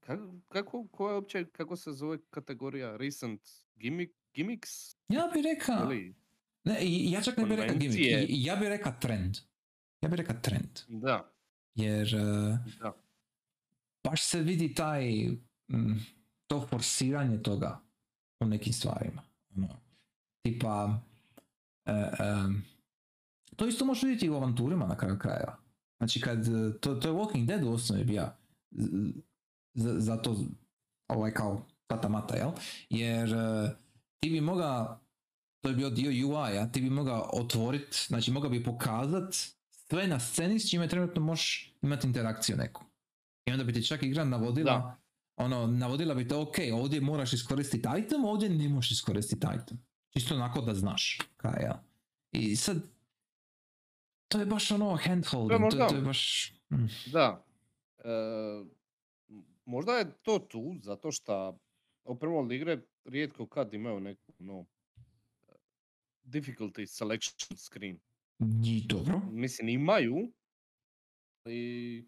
kako, 0.00 0.34
kako, 0.48 0.86
ko 0.88 1.08
je 1.08 1.14
uopće, 1.14 1.44
kako 1.52 1.76
se 1.76 1.92
zove 1.92 2.18
kategorija 2.30 2.96
recent 2.96 3.40
gimmick, 3.76 4.14
gimmicks? 4.34 4.96
Ja 5.08 5.30
bih 5.34 5.44
rekao, 5.44 5.88
ne, 6.64 6.78
ja 7.10 7.22
čak 7.22 7.36
ne 7.36 7.44
bih 7.46 7.58
rekao 7.58 7.76
gimmick, 7.76 8.00
ja 8.28 8.56
bih 8.56 8.68
rekao 8.68 8.92
trend. 9.00 9.36
Ja 10.00 10.08
bih 10.08 10.16
rekao 10.16 10.36
trend. 10.42 10.80
Da, 10.88 11.30
Jer 11.74 12.14
eh, 12.14 12.58
da. 12.80 13.03
Baš 14.04 14.22
se 14.22 14.40
vidi 14.40 14.74
taj, 14.74 15.28
mm, 15.72 15.98
to 16.46 16.66
forsiranje 16.66 17.42
toga 17.42 17.80
u 18.40 18.46
nekim 18.46 18.72
stvarima. 18.72 19.22
Ono, 19.56 19.68
tipa, 20.42 21.00
e, 21.86 21.92
em, 22.18 22.64
to 23.56 23.66
isto 23.66 23.84
možeš 23.84 24.02
vidjeti 24.02 24.30
u 24.30 24.34
avanturima 24.36 24.86
na 24.86 24.96
kraju 24.96 25.18
krajeva. 25.18 25.56
Znači 25.98 26.20
kad, 26.20 26.48
e, 26.48 26.78
to, 26.80 26.94
to 26.94 27.08
je 27.08 27.14
Walking 27.14 27.46
Dead 27.46 27.64
u 27.64 27.72
osnovi 27.72 28.04
bija, 28.04 28.36
z- 28.70 29.12
z- 29.74 29.96
zato 29.98 30.36
ovaj 31.08 31.34
kao 31.34 31.66
tata 31.86 32.08
mata, 32.08 32.36
jel? 32.36 32.50
Jer 32.90 33.32
e, 33.34 33.70
ti 34.20 34.30
bi 34.30 34.40
mogao, 34.40 35.00
to 35.60 35.68
je 35.68 35.74
bio 35.74 35.90
dio 35.90 36.28
UI-a, 36.28 36.72
ti 36.72 36.80
bi 36.80 36.90
mogao 36.90 37.30
otvoriti, 37.32 38.06
znači 38.08 38.30
mogao 38.30 38.50
bi 38.50 38.64
pokazat 38.64 39.34
sve 39.88 40.06
na 40.06 40.20
sceni 40.20 40.58
s 40.60 40.70
čime 40.70 40.88
trenutno 40.88 41.22
možeš 41.22 41.74
imati 41.82 42.06
interakciju 42.06 42.56
neku. 42.56 42.84
I 43.46 43.52
onda 43.52 43.64
bi 43.64 43.72
ti 43.72 43.86
čak 43.86 44.02
igra 44.02 44.24
navodila, 44.24 44.72
Da. 44.72 45.00
ono, 45.36 45.66
navodila 45.66 46.14
bi 46.14 46.28
te, 46.28 46.34
ok, 46.36 46.54
ovdje 46.72 47.00
moraš 47.00 47.32
iskoristiti 47.32 47.88
item, 47.98 48.24
ovdje 48.24 48.48
ne 48.48 48.68
možeš 48.68 48.90
iskoristiti 48.90 49.46
item. 49.56 49.78
Čisto 50.10 50.34
onako 50.34 50.60
da 50.60 50.74
znaš, 50.74 51.18
kaj 51.36 51.62
ja. 51.62 51.82
I 52.32 52.56
sad, 52.56 52.76
to 54.28 54.38
je 54.40 54.46
baš 54.46 54.70
ono 54.70 54.96
handholding, 54.96 55.50
to, 55.50 55.58
možda- 55.60 55.88
to 55.88 55.94
je 55.94 56.02
baš... 56.02 56.52
mm. 56.70 56.86
Da. 57.06 57.44
E, 57.98 58.04
možda 59.64 59.92
je 59.92 60.12
to 60.14 60.38
tu, 60.38 60.74
zato 60.82 61.12
što 61.12 61.58
opravo 62.04 62.52
igre 62.52 62.78
rijetko 63.04 63.46
kad 63.46 63.74
imaju 63.74 64.00
neku 64.00 64.32
no, 64.38 64.64
difficulty 66.24 66.86
selection 66.86 67.56
screen. 67.58 67.98
I 68.64 68.86
dobro. 68.86 69.20
Mislim, 69.30 69.68
imaju. 69.68 70.32
I 71.46 72.04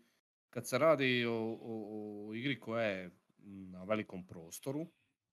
kad 0.57 0.69
se 0.69 0.79
radi 0.79 1.25
o, 1.25 1.59
o, 1.61 2.29
o 2.29 2.35
igri 2.35 2.61
koja 2.61 2.85
je 2.85 3.11
na 3.45 3.85
velikom 3.85 4.27
prostoru, 4.27 4.87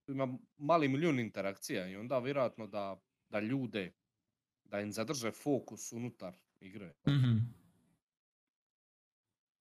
ima 0.08 0.38
mali 0.58 0.88
milijun 0.88 1.20
interakcija 1.20 1.88
i 1.88 1.96
onda 1.96 2.20
vjerojatno 2.20 2.68
da, 2.68 3.02
da 3.30 3.40
ljude, 3.40 3.94
da 4.64 4.80
im 4.80 4.92
zadrže 4.92 5.32
fokus 5.32 5.92
unutar 5.92 6.36
igre. 6.60 6.94
Mhm. 7.08 7.38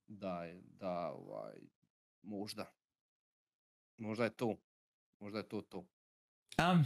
Da, 0.07 0.53
da, 0.79 1.13
ovaj, 1.13 1.55
možda. 2.23 2.73
Možda 3.99 4.25
je 4.25 4.37
to. 4.37 4.57
Možda 5.21 5.39
je 5.39 5.49
to 5.49 5.61
to. 5.61 5.87
A, 6.59 6.83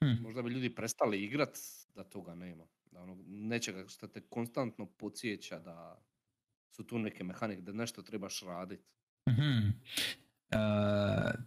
hm, 0.00 0.22
Možda 0.22 0.42
bi 0.42 0.50
ljudi 0.50 0.74
prestali 0.74 1.24
igrat 1.24 1.58
da 1.94 2.04
toga 2.04 2.34
nema. 2.34 2.66
Da 2.90 3.00
ono, 3.00 3.24
nečega 3.26 3.88
što 3.88 4.06
te 4.06 4.20
konstantno 4.20 4.86
podsjeća 4.86 5.58
da 5.58 6.02
su 6.72 6.84
tu 6.84 6.98
neke 6.98 7.24
mehanike, 7.24 7.62
da 7.62 7.72
nešto 7.72 8.02
trebaš 8.02 8.40
raditi. 8.42 8.84
mhm. 9.30 9.68
E, 10.50 10.56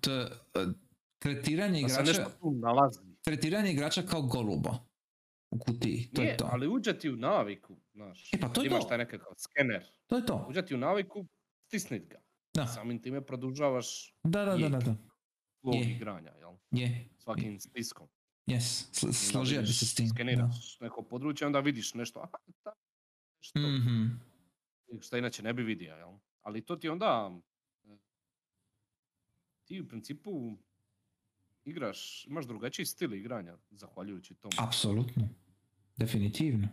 to 0.02 0.12
je, 0.12 0.26
e, 0.26 0.66
tretiranje 1.20 1.82
Da 1.82 1.90
se 1.90 1.94
igrača, 1.94 2.20
nešto 2.20 2.38
tu 2.40 2.52
nalazi. 2.54 3.00
tretiranje 3.22 3.72
igrača 3.72 4.02
kao 4.02 4.22
goluba 4.22 4.78
u 5.52 5.60
kutiji, 5.60 6.10
to 6.14 6.22
je 6.22 6.26
Nije, 6.26 6.38
to. 6.38 6.50
ali 6.52 6.68
uđe 6.68 7.00
ti 7.00 7.10
u 7.10 7.16
naviku, 7.16 7.78
znaš. 7.94 8.34
E, 8.34 8.40
pa 8.40 8.50
to 8.50 8.62
je 8.62 8.68
imaš 8.68 8.82
to. 8.82 8.88
taj 8.88 8.98
nekakav 8.98 9.34
skener. 9.38 9.86
To 10.08 10.16
je 10.16 10.26
to. 10.26 10.46
Uđe 10.50 10.66
ti 10.66 10.76
u 10.76 10.80
naviku, 10.80 11.26
stisnit 11.64 12.10
ga. 12.10 12.22
Da, 12.54 12.68
Samim 12.68 13.02
time 13.02 13.22
produžavaš 13.22 14.14
da, 14.24 14.40
da, 14.40 14.46
da, 14.48 14.52
je. 14.56 14.70
da, 14.70 14.80
da. 14.80 14.96
Je. 15.64 15.82
igranja, 15.86 16.32
jel? 16.32 16.52
Je, 16.72 17.10
Svakim 17.18 17.60
stiskom. 17.60 18.08
yes, 18.48 18.94
složio 19.14 19.62
bi 19.62 19.68
se 19.68 19.86
s 19.86 19.94
tim. 19.96 20.06
Da. 20.06 20.10
Skeniraš 20.10 20.80
neko 20.80 21.02
područje, 21.04 21.48
onda 21.48 21.60
vidiš 21.60 21.94
nešto. 21.94 22.20
Aha, 22.20 22.38
tamo 22.64 22.76
nešto. 23.38 23.60
Mhm. 23.60 24.06
Što 25.02 25.18
inače 25.18 25.44
ne 25.44 25.54
bi 25.54 25.64
vidio, 25.64 25.96
jel? 25.96 26.18
Ali 26.42 26.66
to 26.66 26.76
ti 26.76 26.90
onda, 26.90 27.32
e, 27.86 27.98
ti 29.66 29.82
u 29.82 29.88
principu 29.88 30.58
igraš, 31.66 32.26
imaš 32.28 32.46
drugačiji 32.46 32.86
stil 32.86 33.14
igranja, 33.14 33.58
zahvaljujući 33.72 34.36
tomu. 34.36 34.54
Apsolutno. 34.58 35.30
Definitivno. 35.98 36.68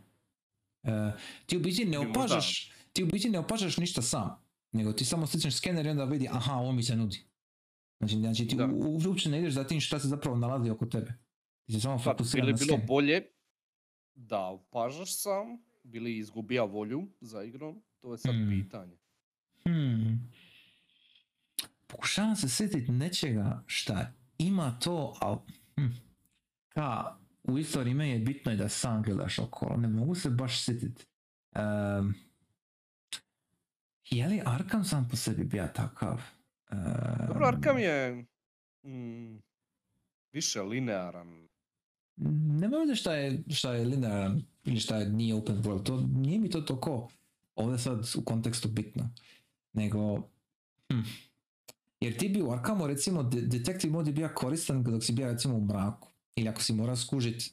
E, 0.82 1.12
ti 1.46 1.56
u 1.56 1.60
biti 1.60 1.84
ne 1.84 1.98
opažaš, 1.98 2.72
ti 2.92 3.02
u 3.02 3.06
biti 3.06 3.30
ne 3.30 3.38
opažaš 3.38 3.76
ništa 3.76 4.02
sam, 4.02 4.44
nego 4.72 4.92
ti 4.92 5.04
samo 5.04 5.26
stisneš 5.26 5.56
skener 5.56 5.86
i 5.86 5.88
onda 5.88 6.04
vidi, 6.04 6.28
aha, 6.30 6.54
ovo 6.54 6.72
mi 6.72 6.82
se 6.82 6.96
nudi. 6.96 7.24
Znači, 7.98 8.16
znači 8.16 8.46
ti 8.46 8.56
uopće 9.08 9.28
ne 9.28 9.38
ideš 9.38 9.54
za 9.54 9.64
tim 9.64 9.80
šta 9.80 9.98
se 9.98 10.08
zapravo 10.08 10.36
nalazi 10.36 10.70
oko 10.70 10.86
tebe. 10.86 11.14
Ti 11.66 11.72
se 11.72 11.80
samo 11.80 11.98
fokusiraš 11.98 12.48
na 12.48 12.66
bilo 12.66 12.78
bolje 12.86 13.22
da 14.14 14.46
opažaš 14.46 15.20
sam, 15.22 15.46
bili 15.82 16.18
izgubija 16.18 16.64
volju 16.64 17.08
za 17.20 17.42
igrom, 17.42 17.82
to 18.02 18.12
je 18.12 18.18
sad 18.18 18.34
Mm. 18.34 18.48
pitanje. 18.50 18.96
Hmm. 19.64 20.32
Pokušavam 21.86 22.36
se 22.36 22.48
sjetiti 22.48 22.92
nečega 22.92 23.62
šta 23.66 24.12
ima 24.38 24.78
to, 24.78 25.14
ali 25.20 25.38
hm, 25.76 25.86
ka, 26.68 27.16
u 27.42 27.58
isto 27.58 27.80
vrijeme 27.80 28.08
je 28.10 28.18
bitno 28.18 28.52
i 28.52 28.56
da 28.56 28.68
sam 28.68 29.02
gledaš 29.02 29.38
okolo. 29.38 29.76
Ne 29.76 29.88
mogu 29.88 30.14
se 30.14 30.30
baš 30.30 30.64
sjetiti. 30.64 31.06
Um, 31.56 32.14
je 34.10 34.28
li 34.28 34.42
Arkham 34.46 34.84
sam 34.84 35.08
po 35.08 35.16
sebi 35.16 35.44
bio 35.44 35.68
takav? 35.74 36.22
Dobro, 37.28 37.36
Em, 37.38 37.54
Arkham 37.54 37.78
je 37.78 38.24
mm, 38.84 39.38
više 40.32 40.62
linearan. 40.62 41.48
Nema 42.60 42.76
veze 42.76 42.94
šta 42.94 43.14
je, 43.14 43.42
šta 43.50 43.74
je 43.74 43.84
linearan 43.84 44.42
ili 44.64 44.80
šta 44.80 44.96
je 44.96 45.08
nije 45.08 45.34
open 45.34 45.56
world. 45.56 45.82
To, 45.84 46.00
nije 46.00 46.38
mi 46.38 46.50
to 46.50 46.60
toliko 46.60 47.08
ovdje 47.54 47.78
sad 47.78 48.08
u 48.16 48.24
kontekstu 48.24 48.68
bitno. 48.68 49.10
Nego, 49.72 50.16
hm, 50.92 51.00
jer 52.00 52.18
ti 52.18 52.28
bi 52.28 52.42
u 52.42 52.50
Arkhamu 52.52 52.86
recimo 52.86 53.22
de- 53.22 53.40
detective 53.40 53.92
mod 53.92 54.06
je 54.06 54.12
bio 54.12 54.30
koristan 54.34 54.82
dok 54.82 55.04
si 55.04 55.12
bio 55.12 55.26
recimo 55.26 55.54
u 55.56 55.64
mraku. 55.64 56.08
Ili 56.36 56.48
ako 56.48 56.62
si 56.62 56.72
morao 56.72 56.96
skužit 56.96 57.52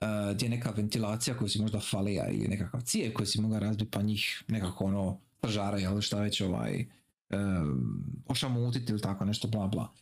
uh, 0.00 0.34
gdje 0.34 0.46
je 0.46 0.50
neka 0.50 0.70
ventilacija 0.70 1.36
koju 1.36 1.48
si 1.48 1.60
možda 1.60 1.80
falija 1.80 2.28
ili 2.28 2.48
nekakav 2.48 2.80
cijev 2.80 3.12
koji 3.12 3.26
si 3.26 3.40
mogao 3.40 3.58
razbiti 3.60 3.90
pa 3.90 4.02
njih 4.02 4.42
nekako 4.48 4.84
ono 4.84 5.18
stražara 5.38 5.78
ili 5.80 6.02
šta 6.02 6.20
već 6.20 6.40
ovaj 6.40 6.86
um, 7.30 8.04
ošamutiti 8.28 8.92
ili 8.92 9.00
tako 9.00 9.24
nešto 9.24 9.48
bla 9.48 9.66
bla. 9.66 9.92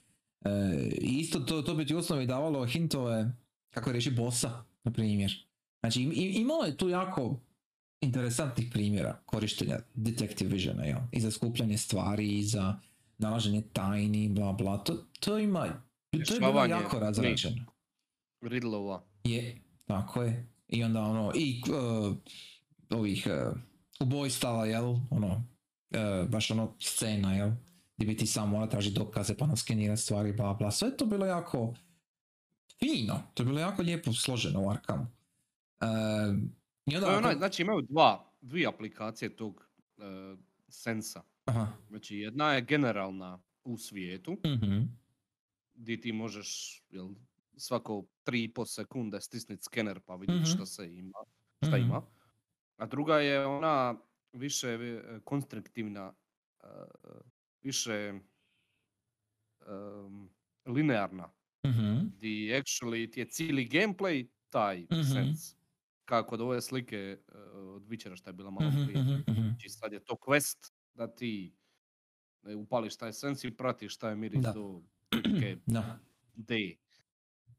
E, 0.45 0.51
i 1.01 1.19
isto 1.19 1.41
to, 1.41 1.62
to 1.62 1.75
bi 1.75 1.87
ti 1.87 1.95
u 1.95 1.99
osnovi 1.99 2.27
davalo 2.27 2.67
hintove 2.67 3.33
kako 3.71 3.93
reći 3.93 4.11
bossa, 4.11 4.65
na 4.85 4.93
primjer. 4.93 5.47
Znači 5.81 6.03
im- 6.03 6.12
imalo 6.41 6.65
je 6.65 6.77
tu 6.77 6.89
jako 6.89 7.41
interesantnih 8.01 8.71
primjera 8.73 9.19
korištenja 9.27 9.79
detective 9.95 10.51
visiona, 10.51 10.85
jel? 10.85 10.99
I 11.13 11.21
za 11.21 11.31
skupljanje 11.31 11.79
stvari, 11.79 12.39
i 12.39 12.43
za 12.43 12.79
nalaženje 13.19 13.63
tajni, 13.73 14.29
bla 14.29 14.53
bla. 14.53 14.79
To, 14.79 15.07
to 15.21 15.39
ima, 15.39 15.83
to 16.11 16.35
je 16.35 16.41
bilo 16.41 16.65
jako 16.65 16.99
razrađeno. 16.99 17.65
Riddlova. 18.41 19.03
Je, 19.25 19.61
tako 19.87 20.23
je. 20.23 20.47
I 20.69 20.85
onda 20.85 21.01
ono, 21.01 21.33
i 21.35 21.63
uh, 21.69 22.17
ovih 22.91 23.27
uh, 23.27 23.59
ubojstava, 24.01 24.67
jel? 24.67 24.97
Ono, 25.11 25.27
uh, 25.91 26.29
baš 26.29 26.51
ono 26.51 26.75
scena, 26.79 27.35
jel? 27.35 27.51
Gdje 27.97 28.07
bi 28.07 28.17
ti 28.17 28.27
sam 28.27 28.51
mora 28.51 28.67
tražiti 28.67 28.99
dokaze 28.99 29.37
pa 29.37 29.47
naskenirati 29.47 30.03
stvari, 30.03 30.33
bla 30.33 30.55
bla. 30.55 30.71
Sve 30.71 30.97
to 30.97 31.07
bilo 31.07 31.27
jako 31.27 31.75
fino. 32.79 33.23
To 33.35 33.43
je 33.43 33.47
bilo 33.47 33.61
jako 33.61 33.83
lijepo 33.83 34.13
složeno 34.13 34.63
u 34.63 34.71
Arkhamu. 34.71 35.07
Uh, 35.81 36.39
I 36.93 36.97
onda 36.97 37.07
To 37.07 37.12
je 37.12 37.19
onaj, 37.19 37.35
znači 37.35 37.62
imaju 37.62 37.83
dva, 37.83 38.33
dvije 38.41 38.67
aplikacije 38.67 39.37
tog 39.37 39.69
e, 39.99 40.03
sensa. 40.69 41.23
Aha. 41.45 41.67
Znači 41.89 42.17
jedna 42.17 42.53
je 42.53 42.61
generalna 42.62 43.39
u 43.65 43.77
svijetu, 43.79 44.33
mhm, 44.47 44.83
gdje 45.75 46.01
ti 46.01 46.12
možeš 46.12 46.83
jel, 46.91 47.09
svako 47.57 48.07
3,5 48.25 48.67
sekunde 48.67 49.21
stisniti 49.21 49.62
skener 49.62 50.01
pa 50.01 50.15
vidjeti 50.17 50.43
Mhm. 50.43 50.51
šta 50.51 50.67
se 50.67 50.95
ima, 50.95 51.19
šta 51.62 51.77
mhm. 51.77 51.87
ima. 51.87 52.03
A 52.77 52.87
druga 52.87 53.17
je 53.17 53.47
ona 53.47 53.95
više 54.33 54.69
e, 54.69 55.21
konstruktivna, 55.25 56.15
e, 56.61 56.67
više 57.62 58.12
em, 59.62 60.29
linearna, 60.67 61.33
Mhm, 61.67 62.07
gdje 62.17 62.29
actually 62.55 63.12
ti 63.12 63.21
je 63.21 63.27
cijeli 63.27 63.69
gameplay 63.69 64.29
taj 64.51 64.87
Mhm. 64.93 65.03
sens. 65.05 65.57
Kako 66.11 66.35
od 66.35 66.41
ove 66.41 66.61
slike 66.61 66.97
e, 66.97 67.39
od 67.53 67.82
Witchera 67.82 68.16
šta 68.16 68.31
je 68.31 68.35
bila 68.35 68.51
malo 68.51 68.70
mhm, 68.70 68.85
prije. 68.85 69.03
mhm, 69.03 69.12
mhm. 69.12 69.49
Znači 69.49 69.69
sad 69.69 69.93
je 69.93 70.05
to 70.05 70.15
quest 70.15 70.73
da 70.95 71.15
ti 71.15 71.55
e, 72.43 72.55
upališ 72.55 72.97
taj 72.97 73.12
sens 73.12 73.45
i 73.45 73.57
pratiš 73.57 73.97
taj 73.97 74.16
miris 74.16 74.41
Da. 74.41 74.53
do 74.53 74.82
Da. 75.66 75.99
D. 76.35 76.77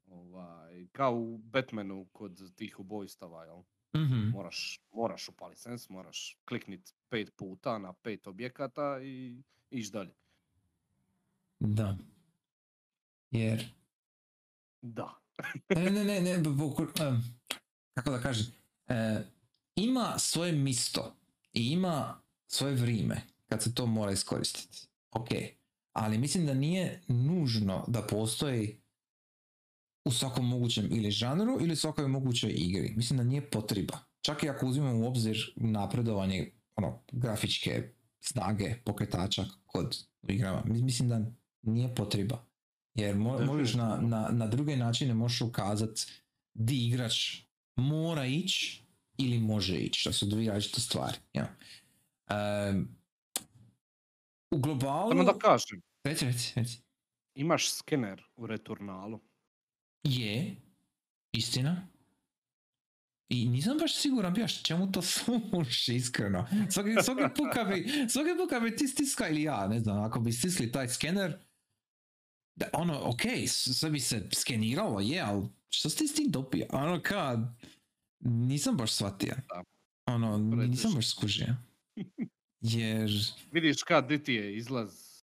Ovaj, 0.07 0.87
kao 0.91 1.15
u 1.15 1.37
Batmanu 1.37 2.07
kod 2.11 2.55
tih 2.55 2.79
ubojstava, 2.79 3.45
jel? 3.45 3.61
Mhm. 3.95 4.29
Moraš, 4.29 4.81
moraš 4.91 5.29
upaliti 5.29 5.61
sens, 5.61 5.89
moraš 5.89 6.37
kliknit 6.45 6.95
pet 7.09 7.35
puta 7.37 7.77
na 7.77 7.93
pet 7.93 8.27
objekata 8.27 9.01
i 9.03 9.43
ići 9.69 9.91
dalje. 9.91 10.13
Da. 11.59 11.97
Jer 13.31 13.65
Da. 14.81 15.21
Ne, 15.69 15.91
ne, 15.91 16.03
ne, 16.03 16.21
ne, 16.21 16.43
kako 18.03 18.17
da 18.17 18.21
kažem, 18.21 18.45
e, 18.87 19.21
ima 19.75 20.19
svoje 20.19 20.51
misto 20.51 21.15
i 21.53 21.67
ima 21.67 22.21
svoje 22.47 22.75
vrijeme 22.75 23.21
kad 23.49 23.63
se 23.63 23.73
to 23.73 23.85
mora 23.85 24.11
iskoristiti. 24.11 24.87
Ok, 25.11 25.27
ali 25.93 26.17
mislim 26.17 26.45
da 26.45 26.53
nije 26.53 27.01
nužno 27.07 27.85
da 27.87 28.01
postoji 28.01 28.77
u 30.05 30.11
svakom 30.11 30.47
mogućem 30.47 30.87
ili 30.91 31.11
žanru 31.11 31.57
ili 31.61 31.75
svakoj 31.75 32.07
mogućoj 32.07 32.51
igri. 32.51 32.93
Mislim 32.95 33.17
da 33.17 33.23
nije 33.23 33.49
potreba. 33.49 33.97
Čak 34.21 34.43
i 34.43 34.49
ako 34.49 34.67
uzmemo 34.67 34.99
u 34.99 35.07
obzir 35.07 35.53
napredovanje 35.55 36.51
ono, 36.75 36.99
grafičke 37.11 37.89
snage 38.19 38.75
pokretača 38.85 39.45
kod 39.65 39.97
igrama. 40.27 40.63
Mi- 40.65 40.81
Mislim 40.81 41.09
da 41.09 41.21
nije 41.61 41.95
potreba. 41.95 42.45
Jer 42.95 43.15
mo- 43.15 43.45
možeš 43.45 43.73
na, 43.73 43.99
na, 44.01 44.29
na 44.31 44.47
druge 44.47 44.77
načine 44.77 45.13
možeš 45.13 45.41
ukazat 45.41 45.99
di 46.53 46.87
igrač 46.87 47.37
mora 47.75 48.25
ići 48.25 48.83
ili 49.17 49.39
može 49.39 49.77
ići, 49.77 49.99
što 49.99 50.13
su 50.13 50.25
dvije 50.25 50.51
različite 50.51 50.81
stvari. 50.81 51.17
Ja. 51.33 51.55
Em, 52.29 52.97
u 54.51 54.57
globalu... 54.57 55.11
Samo 55.11 55.23
da 55.23 55.37
kažem, 55.37 55.81
Reci, 56.03 56.25
reci, 56.25 56.53
reci. 56.55 56.81
imaš 57.35 57.73
skener 57.73 58.23
u 58.35 58.47
Returnalu. 58.47 59.19
Je, 60.03 60.55
istina. 61.31 61.87
I 63.29 63.49
nisam 63.49 63.77
baš 63.77 63.95
siguran 63.95 64.33
bio 64.33 64.47
čemu 64.47 64.91
to 64.91 65.01
služi, 65.13 65.95
iskreno. 65.95 66.47
Svaki, 66.69 66.89
svaki 67.03 67.35
put 67.35 67.47
kad 67.53 67.67
bi, 67.67 67.87
svaki 68.09 68.29
put 68.37 68.49
kad 68.49 68.63
bi 68.63 68.75
ti 68.75 68.87
stiska 68.87 69.29
ili 69.29 69.41
ja, 69.41 69.67
ne 69.67 69.79
znam, 69.79 70.03
ako 70.03 70.19
bi 70.19 70.31
stisli 70.31 70.71
taj 70.71 70.87
skener, 70.87 71.37
da, 72.55 72.69
ono, 72.73 73.01
ok, 73.03 73.21
sve 73.47 73.89
bi 73.89 73.99
se 73.99 74.29
skeniralo, 74.33 74.99
je, 74.99 75.21
ali 75.21 75.47
što 75.73 75.89
si 75.89 75.97
ti 75.97 76.07
s 76.07 76.13
tim 76.13 76.31
dobio? 76.31 76.65
Ono, 76.69 77.01
kad, 77.03 77.39
nisam 78.19 78.77
baš 78.77 78.91
shvatio. 78.91 79.35
Ono, 80.05 80.37
nisam 80.37 80.91
baš 80.95 81.09
skužio. 81.09 81.55
Jer, 82.61 83.11
Vidiš 83.51 83.83
kad 83.83 84.07
di 84.07 84.23
ti 84.23 84.33
je 84.33 84.57
izlaz, 84.57 85.21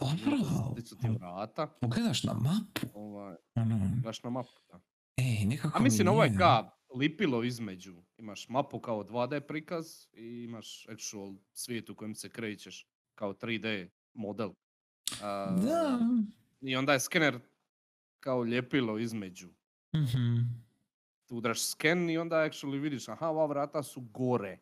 dobro, 0.00 0.36
di 0.76 0.82
su 0.82 0.98
ti 0.98 1.08
vrata. 1.08 1.66
pogledaš 1.66 2.22
na 2.22 2.32
mapu, 2.32 2.86
Ovaj, 2.94 3.36
ono, 3.54 3.78
gledaš 3.78 4.22
na 4.22 4.30
mapu. 4.30 4.50
Da. 4.68 4.80
ej, 5.16 5.44
nekako 5.46 5.78
A 5.78 5.82
mislim, 5.82 6.06
mi 6.06 6.10
ovo 6.10 6.24
je 6.24 6.34
ka 6.38 6.70
lipilo 6.94 7.42
između. 7.44 8.02
Imaš 8.18 8.48
mapu 8.48 8.80
kao 8.80 9.04
2D 9.04 9.40
prikaz 9.40 9.86
i 10.12 10.44
imaš 10.44 10.86
actual 10.88 11.34
svijet 11.52 11.90
u 11.90 11.94
kojem 11.94 12.14
se 12.14 12.28
krećeš 12.28 12.86
kao 13.14 13.34
3D 13.34 13.88
model. 14.14 14.52
A, 15.22 15.56
Da, 15.62 15.98
I 16.60 16.76
onda 16.76 16.92
je 16.92 17.00
skener 17.00 17.40
kao 18.20 18.44
ljepilo 18.44 18.98
između. 18.98 19.48
Mhm. 19.94 20.38
Tu 21.26 21.36
udraš 21.36 21.62
sken 21.62 22.10
i 22.10 22.18
onda 22.18 22.36
actually 22.36 22.78
vidiš, 22.78 23.08
aha, 23.08 23.28
ova 23.28 23.46
vrata 23.46 23.82
su 23.82 24.00
gore. 24.02 24.58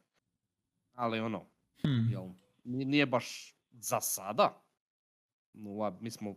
Ali 0.92 1.20
ono, 1.20 1.46
Hm. 1.82 2.10
jel, 2.10 2.28
ni- 2.64 2.84
nije 2.84 3.06
baš 3.06 3.54
za 3.70 4.00
sada. 4.00 4.62
Ova, 5.56 5.98
mi 6.00 6.10
smo 6.10 6.36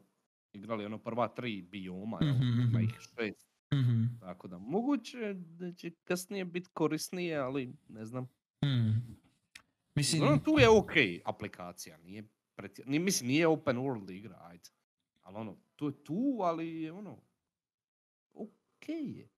igrali 0.54 0.86
ono 0.86 0.98
prva 0.98 1.28
tri 1.28 1.62
bioma, 1.62 2.18
jel, 2.22 2.34
Mhm, 2.34 2.44
ima 2.44 2.66
mhm. 2.70 2.80
ih 2.80 2.92
šest. 2.92 3.48
Mhm. 3.74 4.04
Tako 4.20 4.48
da 4.48 4.58
moguće 4.58 5.34
da 5.34 5.72
će 5.74 5.92
kasnije 5.94 6.46
biti 6.46 6.70
korisnije, 6.70 7.38
ali 7.38 7.74
ne 7.88 8.06
znam. 8.06 8.28
Hmm. 8.62 9.18
Mislim, 9.96 10.24
Ono, 10.24 10.38
tu 10.38 10.52
je 10.52 10.70
ok 10.70 10.92
aplikacija, 11.26 11.98
nije, 11.98 12.24
ni, 12.86 13.00
mislim 13.00 13.28
nije 13.28 13.48
open 13.48 13.78
world 13.78 14.12
igra, 14.12 14.38
ajde. 14.42 14.70
Ali 15.22 15.38
ono, 15.38 15.58
tu 15.76 15.86
je 15.86 16.04
tu, 16.04 16.38
ali 16.42 16.82
je 16.82 16.92
ono, 18.90 19.00
ok 19.02 19.18
je. 19.18 19.30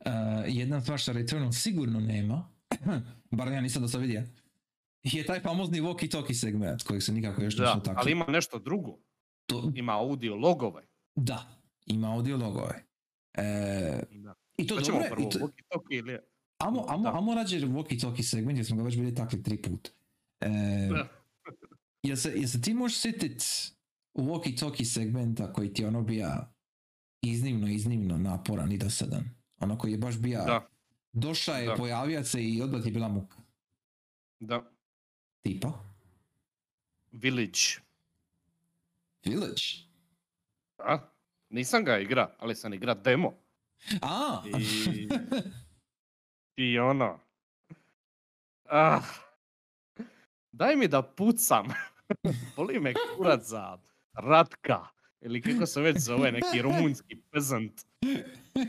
uh, 0.00 0.12
jedna 0.46 0.80
stvar 0.80 0.98
što 0.98 1.12
Returnal 1.12 1.52
sigurno 1.52 2.00
nema, 2.00 2.48
bar 3.30 3.48
ja 3.48 3.60
nisam 3.60 3.82
do 3.82 3.88
sad 3.88 4.00
vidio, 4.00 4.22
je 5.02 5.26
taj 5.26 5.40
famozni 5.40 5.80
walkie-talkie 5.80 6.40
segment 6.40 6.82
kojeg 6.82 7.02
se 7.02 7.12
nikako 7.12 7.42
još 7.42 7.54
Da, 7.56 7.64
nismo 7.64 7.80
takli. 7.80 8.00
ali 8.00 8.12
ima 8.12 8.24
nešto 8.28 8.58
drugo. 8.58 8.98
To, 9.46 9.72
Ima 9.74 9.92
audio 9.92 10.36
logove. 10.36 10.82
da, 11.14 11.60
ima 11.86 12.12
audio 12.14 12.36
logove. 12.36 12.84
E, 13.34 14.02
Da. 14.10 14.34
I 14.56 14.66
to 14.66 14.74
Hoćemo 14.74 14.98
dobro, 14.98 15.14
prvo 15.14 15.28
i 15.28 15.32
to, 15.32 15.38
walkie-talkie 15.38 15.98
ili... 15.98 16.18
amo, 16.58 16.84
amo, 16.88 17.02
da. 17.02 17.18
amo 17.18 17.34
rađe 17.34 17.60
walkie-talkie 17.60 18.22
segment 18.30 18.58
jer 18.58 18.66
smo 18.66 18.76
ga 18.76 18.82
već 18.82 18.96
bili 18.96 19.14
takli 19.14 19.42
tri 19.42 19.62
put. 19.62 19.88
E, 20.40 20.48
Da. 20.90 21.08
jel, 22.02 22.16
se, 22.16 22.32
jel 22.36 22.48
se 22.48 22.60
ti 22.60 22.74
možeš 22.74 22.98
sjetit 23.00 23.42
walkie-talkie 24.14 24.84
segmenta 24.94 25.52
koji 25.52 25.72
ti 25.72 25.82
je 25.82 25.88
ono 25.88 26.02
bija 26.02 26.52
iznimno, 27.22 27.68
iznimno 27.68 28.18
naporan 28.18 28.72
i 28.72 28.78
dosadan? 28.78 29.24
Ono 29.58 29.78
koji 29.78 29.92
je 29.92 29.98
baš 29.98 30.18
bija, 30.18 30.44
Da, 30.44 30.68
došao 31.12 31.54
je, 31.54 31.66
Da. 31.66 31.74
pojavio 31.74 32.24
se 32.24 32.42
i 32.44 32.62
odmah 32.62 32.86
je 32.86 32.92
bila 32.92 33.08
muka. 33.08 33.36
da. 34.40 34.62
Tipa? 35.40 35.72
Village. 37.12 37.60
Village. 39.24 39.62
Da. 40.78 41.12
Nisam 41.50 41.84
ga 41.84 41.98
igra, 41.98 42.34
ali 42.38 42.54
sam 42.54 42.74
igra 42.74 42.94
demo. 42.94 43.34
A! 44.02 44.42
I- 44.60 45.08
I 46.64 46.78
ono... 46.78 47.18
Ah. 48.64 49.02
Daj 50.52 50.76
mi 50.76 50.88
da 50.88 51.02
pucam. 51.04 51.66
Boli 52.56 52.80
me 52.80 52.94
kurac 53.16 53.42
za 53.42 53.78
Ratka. 54.14 54.86
Ili 55.20 55.42
kako 55.42 55.66
se 55.66 55.80
već 55.80 55.98
zove, 55.98 56.32
neki 56.32 56.62
rumunjski 56.62 57.16
pezant. 57.30 57.86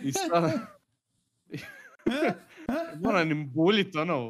I 0.04 0.12
sad... 0.12 0.52
moram 3.04 3.32
im 3.32 3.52
buljit 3.54 3.96
ono 3.96 4.28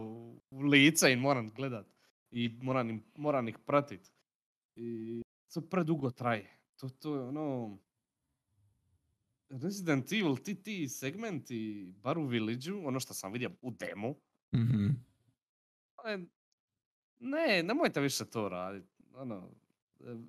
u 0.49 0.61
lice 0.61 1.11
i 1.14 1.15
moram 1.15 1.49
gledat. 1.49 1.85
I 2.31 2.49
moram, 2.61 2.89
im, 2.89 3.03
moram 3.15 3.48
ih 3.48 3.57
pratit. 3.65 4.11
I 4.76 5.22
to 5.53 5.61
predugo 5.61 6.11
traje. 6.11 6.57
To, 6.80 6.89
to 6.89 7.15
je 7.15 7.22
ono... 7.22 7.77
Resident 9.49 10.11
Evil, 10.11 10.35
ti, 10.38 10.56
ti 10.56 10.89
segmenti, 10.89 11.91
bar 12.03 12.18
u 12.18 12.26
Village-u, 12.26 12.88
ono 12.88 12.99
što 12.99 13.14
sam 13.14 13.31
vidio 13.31 13.52
u 13.61 13.72
demu, 13.72 14.15
Mhm. 14.53 14.88
e, 16.06 16.18
ne, 17.19 17.64
nemojte 17.64 18.02
više 18.02 18.26
to 18.26 18.49
raditi. 18.49 18.88
Ono, 19.14 19.49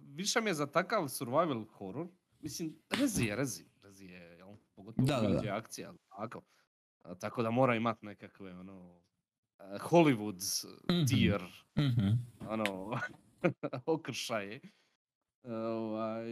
više 0.07 0.40
mi 0.40 0.51
je 0.51 0.55
za 0.55 0.66
takav 0.66 1.09
survival 1.09 1.65
horror. 1.66 2.07
Mislim, 2.40 2.77
rezi 2.90 3.24
je, 3.24 3.36
rezi. 3.36 3.65
Rezi 3.82 4.05
je, 4.05 4.20
jel? 4.32 4.49
Pogotovo 4.74 5.07
Da, 5.07 5.20
da, 5.20 5.28
da. 5.31 5.40
je 5.40 5.51
akcija, 5.51 5.94
tako. 6.11 6.43
A, 7.03 7.15
tako 7.15 7.43
da 7.43 7.51
mora 7.51 7.77
imat 7.77 8.03
nekakve, 8.03 8.53
ono, 8.53 9.03
Hollywood 9.61 10.65
Mhm. 10.90 11.05
tier, 11.07 11.43
Mhm. 11.78 12.09
ono, 12.43 12.99
okršaje. 13.86 14.61
Ovaj, 15.44 16.27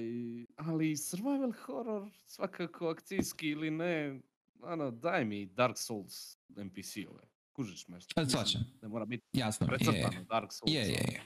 ali 0.57 0.97
survival 0.97 1.53
horror, 1.57 2.11
svakako 2.25 2.89
akcijski 2.89 3.49
ili 3.49 3.71
ne, 3.71 4.21
ono, 4.61 4.91
daj 4.91 5.25
mi 5.25 5.47
Dark 5.47 5.79
Souls 5.79 6.39
NPC-ove. 6.51 7.23
Kužiš 7.53 7.89
me? 7.89 7.99
Ne 8.83 8.89
mora 8.89 9.05
biti 9.05 9.23
Jasno, 9.33 9.67
je, 9.73 10.25
Dark 10.25 10.53
Souls. 10.53 10.73
je, 10.73 10.81
je, 10.81 10.89
je. 10.89 11.23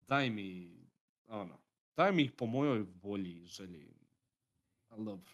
Daj 0.00 0.30
mi, 0.30 0.78
ono, 1.28 1.58
daj 1.96 2.12
mi 2.12 2.22
ih 2.22 2.32
po 2.32 2.46
mojoj 2.46 2.86
volji 2.94 3.32
i 3.32 3.46
želji. 3.46 3.94
Ali 4.88 5.04
dobro. 5.04 5.32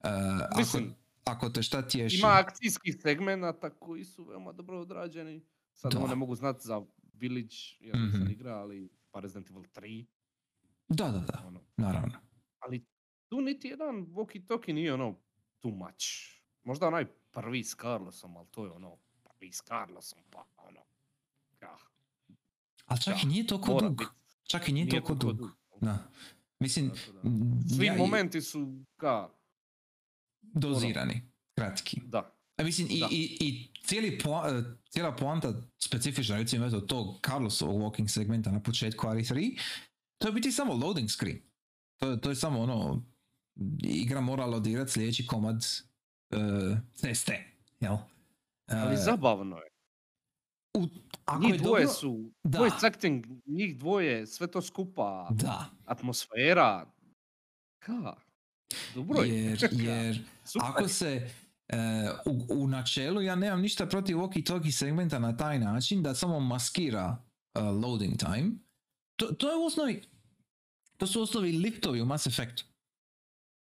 Ako, 0.00 0.58
Mislim, 0.58 0.94
ako 1.24 1.48
te 1.48 1.62
šta 1.62 1.88
tješi... 1.88 2.16
Ima 2.16 2.28
akcijskih 2.30 2.96
segmenata 2.96 3.70
koji 3.70 4.04
su 4.04 4.24
veoma 4.24 4.52
dobro 4.52 4.80
odrađeni. 4.80 5.42
Sad 5.72 5.92
Da. 5.92 6.06
ne 6.06 6.14
mogu 6.14 6.34
znati 6.34 6.60
za 6.62 6.82
Village, 7.12 7.54
jer 7.80 7.96
nisam 7.96 8.20
Mhm. 8.20 8.30
igra, 8.30 8.54
ali 8.54 8.88
pa 9.10 9.20
Resident 9.20 9.50
Evil 9.50 9.62
3. 9.64 10.06
Da, 10.88 11.04
da, 11.04 11.18
da, 11.18 11.44
Ono. 11.46 11.60
naravno. 11.76 12.18
Ali 12.58 12.84
tu 13.28 13.40
niti 13.40 13.68
jedan 13.68 14.06
walkie-talkie 14.06 14.72
nije 14.72 14.94
ono 14.94 15.16
too 15.60 15.72
much. 15.72 16.04
Možda 16.64 16.86
onaj 16.86 17.04
prvi 17.30 17.64
s 17.64 17.76
Carlosom, 17.76 18.36
ali 18.36 18.46
to 18.50 18.64
je 18.64 18.70
ono 18.70 18.96
prvi 19.22 19.52
s 19.52 19.62
Carlosom, 19.62 20.18
pa 20.30 20.44
ono. 20.56 20.80
Ja, 21.62 21.76
Ali 22.86 23.00
čak 23.00 23.16
i 23.16 23.22
Da, 23.22 23.28
nije 23.28 23.46
toliko 23.46 23.80
dug. 23.80 23.98
bit. 23.98 24.08
Čak 24.50 24.68
i 24.68 24.72
nije, 24.72 24.84
Nije 24.84 24.90
toliko 24.92 25.14
dug. 25.16 25.36
dug. 25.36 25.50
Da. 25.80 26.10
Mislim, 26.58 26.90
Svi 27.68 27.86
ja 27.86 27.94
momenti 27.94 28.40
su 28.40 28.58
ka, 28.96 29.28
dozirani, 30.42 31.22
kratki. 31.54 32.00
da. 32.02 32.36
A 32.56 32.62
mislim, 32.62 32.88
i, 32.90 33.00
Da. 33.00 33.08
i, 33.10 33.36
i 33.40 33.70
cijeli 33.84 34.18
poa- 34.18 34.48
e, 34.50 34.62
cijela 34.84 35.16
poanta 35.16 35.52
specifična, 35.78 36.36
recimo 36.36 36.66
eto 36.66 36.80
tog 36.80 37.06
Carlosovog 37.22 37.80
walking 37.82 38.08
segmenta 38.08 38.50
na 38.52 38.60
početku 38.60 39.06
RE3, 39.06 39.58
to 40.18 40.28
je 40.28 40.32
biti 40.32 40.52
samo 40.52 40.74
loading 40.74 41.08
screen. 41.10 41.38
To, 41.98 42.10
je- 42.10 42.20
to 42.20 42.28
je 42.30 42.36
samo 42.36 42.60
ono 42.60 43.02
igra 43.80 44.20
morala 44.20 44.56
odigrati 44.56 44.92
sljedeći 44.92 45.26
komad 45.26 45.56
uh, 46.30 46.78
ceste, 46.94 47.44
jel? 47.80 47.96
Ali 48.66 48.94
E, 48.94 48.96
zabavno 48.96 49.56
je. 49.56 49.69
U, 50.74 50.86
ako 51.24 51.42
Njih 51.42 51.52
je 51.52 51.58
dvoje 51.58 51.84
dobro- 51.84 51.94
su, 51.94 52.30
Da. 52.44 52.58
voice 52.58 52.86
acting, 52.86 53.26
njih 53.46 53.78
dvoje, 53.78 54.26
sve 54.26 54.46
to 54.46 54.62
skupa, 54.62 55.28
Da, 55.30 55.64
atmosfera. 55.84 56.86
Ka? 57.78 58.14
Dobro 58.94 59.22
je. 59.22 59.44
jer, 59.44 59.68
jer 59.72 60.22
Super. 60.44 60.68
ako 60.68 60.88
se 60.88 61.28
e, 61.68 61.76
u, 62.26 62.62
u 62.62 62.66
načelu 62.68 63.22
ja 63.22 63.34
nemam 63.34 63.60
ništa 63.60 63.86
protiv 63.86 64.16
walkie-talkie 64.16 64.70
segmenta 64.72 65.18
na 65.18 65.36
taj 65.36 65.58
način 65.58 66.02
da 66.02 66.14
samo 66.14 66.40
maskira 66.40 67.16
e, 67.54 67.60
loading 67.60 68.16
time. 68.18 68.50
To, 69.16 69.26
to 69.26 69.50
je 69.50 69.56
u 69.56 69.64
osnovi 69.64 70.02
to 70.96 71.06
su 71.06 71.22
osnovi 71.22 71.52
liftovi 71.52 72.02
u 72.02 72.06
Mass 72.06 72.26
Effectu. 72.26 72.64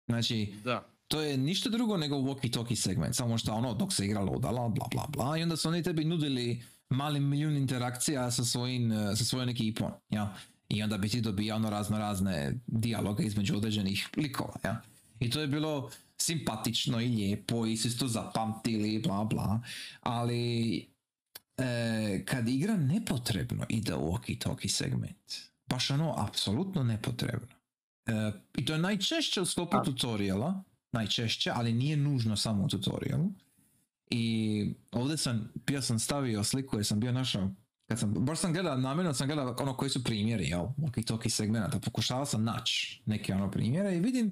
Znači, 0.08 0.54
Da. 0.64 0.88
to 1.08 1.20
je 1.20 1.36
ništa 1.36 1.68
drugo 1.70 1.96
nego 1.96 2.16
walkie-talkie 2.16 2.74
segment, 2.76 3.14
samo 3.16 3.38
što 3.38 3.52
ono 3.52 3.74
dok 3.74 3.92
se 3.92 4.04
igra 4.06 4.20
loadala, 4.20 4.68
bla 4.68 4.86
bla 4.90 5.06
bla, 5.08 5.38
i 5.38 5.42
onda 5.42 5.56
su 5.56 5.68
oni 5.68 5.82
tebi 5.82 6.04
nudili 6.04 6.62
mali 6.90 7.20
milijun 7.20 7.56
interakcija 7.56 8.30
sa 8.30 8.44
svojim, 8.44 8.92
eh, 8.92 9.16
sa 9.16 9.24
svojom 9.24 9.48
ekipom, 9.48 9.90
ja. 10.10 10.36
I 10.68 10.82
onda 10.82 10.98
bi 10.98 11.08
ti 11.08 11.20
dobijao 11.20 11.56
ono 11.56 11.70
razno 11.70 11.98
razne 11.98 12.54
dijaloge 12.66 13.24
između 13.24 13.56
određenih 13.56 14.08
likova, 14.16 14.54
ja. 14.64 14.82
I 15.20 15.30
to 15.30 15.40
je 15.40 15.46
bilo 15.46 15.90
simpatično 16.18 17.00
i 17.00 17.08
lijepo 17.08 17.66
i 17.66 17.76
svi 17.76 17.98
to 17.98 18.08
zapamtili, 18.08 18.98
bla 18.98 19.24
bla, 19.24 19.60
ali 20.00 20.76
e, 21.56 22.24
kad 22.24 22.48
igra 22.48 22.76
nepotrebno 22.76 23.66
ide 23.68 23.94
u 23.94 24.12
walkie-talkie 24.12 24.68
segment, 24.68 25.32
baš 25.66 25.90
ono 25.90 26.14
apsolutno 26.18 26.82
nepotrebno. 26.82 27.56
E, 28.06 28.32
I 28.54 28.64
to 28.64 28.72
je 28.72 28.78
najčešće 28.78 29.40
u 29.40 29.46
sklopu 29.46 29.76
tutoriala, 29.84 30.62
najčešće, 30.92 31.50
ali 31.54 31.72
nije 31.72 31.96
nužno 31.96 32.36
samo 32.36 32.64
u 32.64 32.68
tutorialu. 32.68 33.30
I 34.10 34.74
ovdje 34.92 35.16
sam, 35.16 35.52
bio 35.66 35.82
sam 35.82 35.98
stavio 35.98 36.44
sliku 36.44 36.76
jer 36.76 36.86
sam 36.86 37.00
bio 37.00 37.12
našao, 37.12 37.50
kad 37.88 37.98
sam, 37.98 38.12
baš 38.12 38.38
sam 38.38 38.52
gledao, 38.52 38.76
namjerno 38.76 39.14
sam 39.14 39.26
gledao 39.26 39.56
ono 39.60 39.76
koji 39.76 39.90
su 39.90 40.04
primjeri, 40.04 40.44
jel, 40.44 40.66
walkie-talkie 40.78 41.28
segmenta, 41.28 41.80
pokušavao 41.80 42.26
sam 42.26 42.44
naći 42.44 43.02
neke 43.06 43.34
ono 43.34 43.50
primjere 43.50 43.96
i 43.96 44.00
vidim 44.00 44.30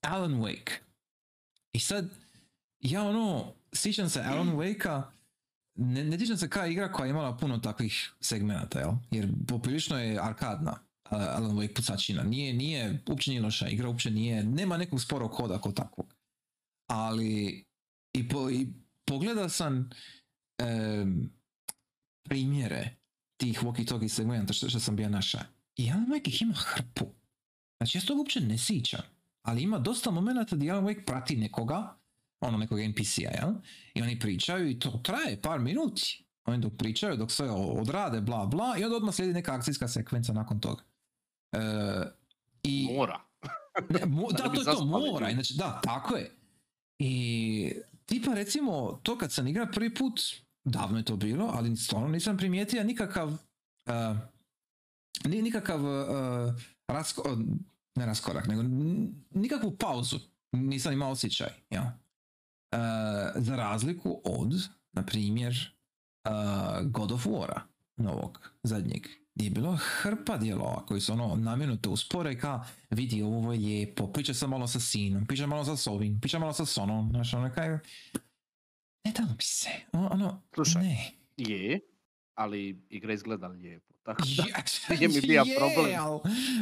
Alan 0.00 0.34
Wake. 0.34 0.72
I 1.72 1.80
sad, 1.80 2.08
ja 2.80 3.02
ono, 3.02 3.52
sjećam 3.72 4.08
se 4.08 4.20
Alan 4.20 4.56
Wake-a, 4.56 5.10
ne, 5.74 6.04
ne 6.04 6.18
sjećam 6.18 6.36
se 6.36 6.50
koja 6.50 6.66
igra 6.66 6.92
koja 6.92 7.06
je 7.06 7.10
imala 7.10 7.36
puno 7.36 7.58
takvih 7.58 8.12
segmenata, 8.20 8.80
jel? 8.80 8.92
Jer 9.10 9.28
poprilično 9.48 9.98
je 9.98 10.18
arkadna. 10.20 10.78
Alan 11.10 11.56
Wake 11.56 11.74
pucačina. 11.74 12.22
Nije, 12.22 12.52
nije, 12.52 13.02
uopće 13.08 13.30
nije 13.30 13.42
loša 13.42 13.68
igra, 13.68 13.88
uopće 13.88 14.10
nije, 14.10 14.44
nema 14.44 14.76
nekog 14.76 15.00
sporog 15.00 15.30
koda 15.30 15.60
kao 15.60 15.72
takvog. 15.72 16.14
Ali 16.90 17.64
i, 18.12 18.28
po, 18.28 18.50
i 18.50 18.66
pogledao 19.08 19.48
sam 19.48 19.90
em, 20.58 21.30
primjere 22.22 22.96
tih 23.36 23.62
walkie-talkie 23.62 24.08
segmenta 24.08 24.52
što, 24.52 24.68
što 24.68 24.80
sam 24.80 24.96
bio 24.96 25.08
našao. 25.08 25.40
I 25.76 25.90
Alan 25.90 26.06
Wake 26.06 26.28
ih 26.28 26.42
ima 26.42 26.54
hrpu. 26.54 27.06
Znači 27.78 27.98
ja 27.98 28.02
se 28.02 28.06
toga 28.06 28.18
uopće 28.18 28.40
ne 28.40 28.58
sjećam. 28.58 29.00
Ali 29.42 29.62
ima 29.62 29.78
dosta 29.78 30.10
momenta 30.10 30.56
gdje 30.56 30.70
Alan 30.70 30.84
Wake 30.84 31.04
prati 31.06 31.36
nekoga, 31.36 31.96
ono 32.40 32.58
nekog 32.58 32.80
NPC-a, 32.80 33.30
jel? 33.40 33.52
I 33.94 34.02
oni 34.02 34.18
pričaju 34.18 34.70
i 34.70 34.78
to 34.78 34.90
traje 34.90 35.42
par 35.42 35.60
minuti. 35.60 36.24
Oni 36.44 36.58
dok 36.58 36.72
pričaju, 36.78 37.16
dok 37.16 37.30
sve 37.30 37.50
odrade, 37.50 38.20
bla 38.20 38.46
bla, 38.46 38.76
i 38.78 38.84
onda 38.84 38.96
odmah 38.96 39.14
slijedi 39.14 39.32
neka 39.34 39.54
akcijska 39.54 39.88
sekvenca 39.88 40.32
nakon 40.32 40.60
toga. 40.60 40.82
E, 41.52 41.58
I, 42.62 42.88
Mora. 42.96 43.20
ne, 43.90 44.00
mo- 44.00 44.32
Da 44.36 44.42
da, 44.42 44.52
to 44.54 44.60
je 44.70 44.76
to, 44.76 44.84
mora. 44.84 45.32
Znači, 45.32 45.54
da, 45.56 45.80
tako 45.84 46.16
je. 46.16 46.30
I 46.98 47.72
tipa 48.08 48.34
recimo, 48.34 49.00
to 49.02 49.18
kad 49.18 49.32
sam 49.32 49.46
igra 49.48 49.66
prvi 49.66 49.94
put, 49.94 50.20
davno 50.64 50.98
je 50.98 51.04
to 51.04 51.16
bilo, 51.16 51.50
ali 51.54 51.76
stvarno 51.76 52.08
nisam 52.08 52.36
primijetio 52.36 52.84
nikakav, 52.84 53.28
uh, 53.28 54.16
ni, 55.24 55.42
nikakav 55.42 55.84
uh, 55.84 56.54
rasko, 56.88 57.36
ne 57.94 58.06
raskorak, 58.06 58.46
nego 58.46 58.62
nikakvu 59.30 59.76
pauzu. 59.76 60.18
Nisam 60.52 60.92
imao 60.92 61.10
osjećaj, 61.10 61.50
ja. 61.70 61.98
Uh, 62.72 63.42
za 63.42 63.56
razliku 63.56 64.20
od, 64.24 64.68
na 64.92 65.02
primjer, 65.02 65.78
God 66.84 67.12
of 67.12 67.26
War-a, 67.26 67.60
novog, 67.96 68.50
zadnjeg, 68.62 69.06
je 69.38 69.50
bilo 69.50 69.78
hrpa 69.80 70.36
dijelova 70.36 70.86
koji 70.86 71.00
su 71.00 71.12
ono 71.12 71.36
namjerno 71.36 71.76
te 71.76 71.88
uspore 71.88 72.38
ka 72.38 72.64
vidi 72.90 73.22
ovo 73.22 73.52
je 73.52 73.58
lijepo, 73.58 74.06
priča 74.06 74.34
sam 74.34 74.50
malo 74.50 74.66
sa 74.66 74.80
sinom, 74.80 75.26
priča 75.26 75.46
malo 75.46 75.64
sa 75.64 75.76
sovim, 75.76 76.20
priča 76.20 76.38
malo 76.38 76.52
sa 76.52 76.64
sonom, 76.66 77.10
znaš 77.10 77.34
ono 77.34 77.50
kaj, 77.54 77.68
ne 79.04 79.12
da 79.16 79.22
mi 79.22 79.42
se, 79.42 79.70
ono, 79.92 80.08
ono 80.12 80.42
Slušaj. 80.54 80.82
ne. 80.82 81.10
Je, 81.36 81.80
ali 82.34 82.82
igra 82.90 83.12
izgleda 83.12 83.46
lijepo. 83.46 83.94
Tako 84.02 84.22
da, 84.36 84.42
Je, 84.42 84.98
nije 84.98 85.08
mi 85.08 85.20
bio 85.20 85.44
problem. 85.58 86.00
al, 86.00 86.20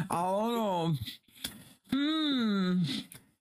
al 0.09 0.35
ono, 0.35 0.97
hmm, 1.91 2.87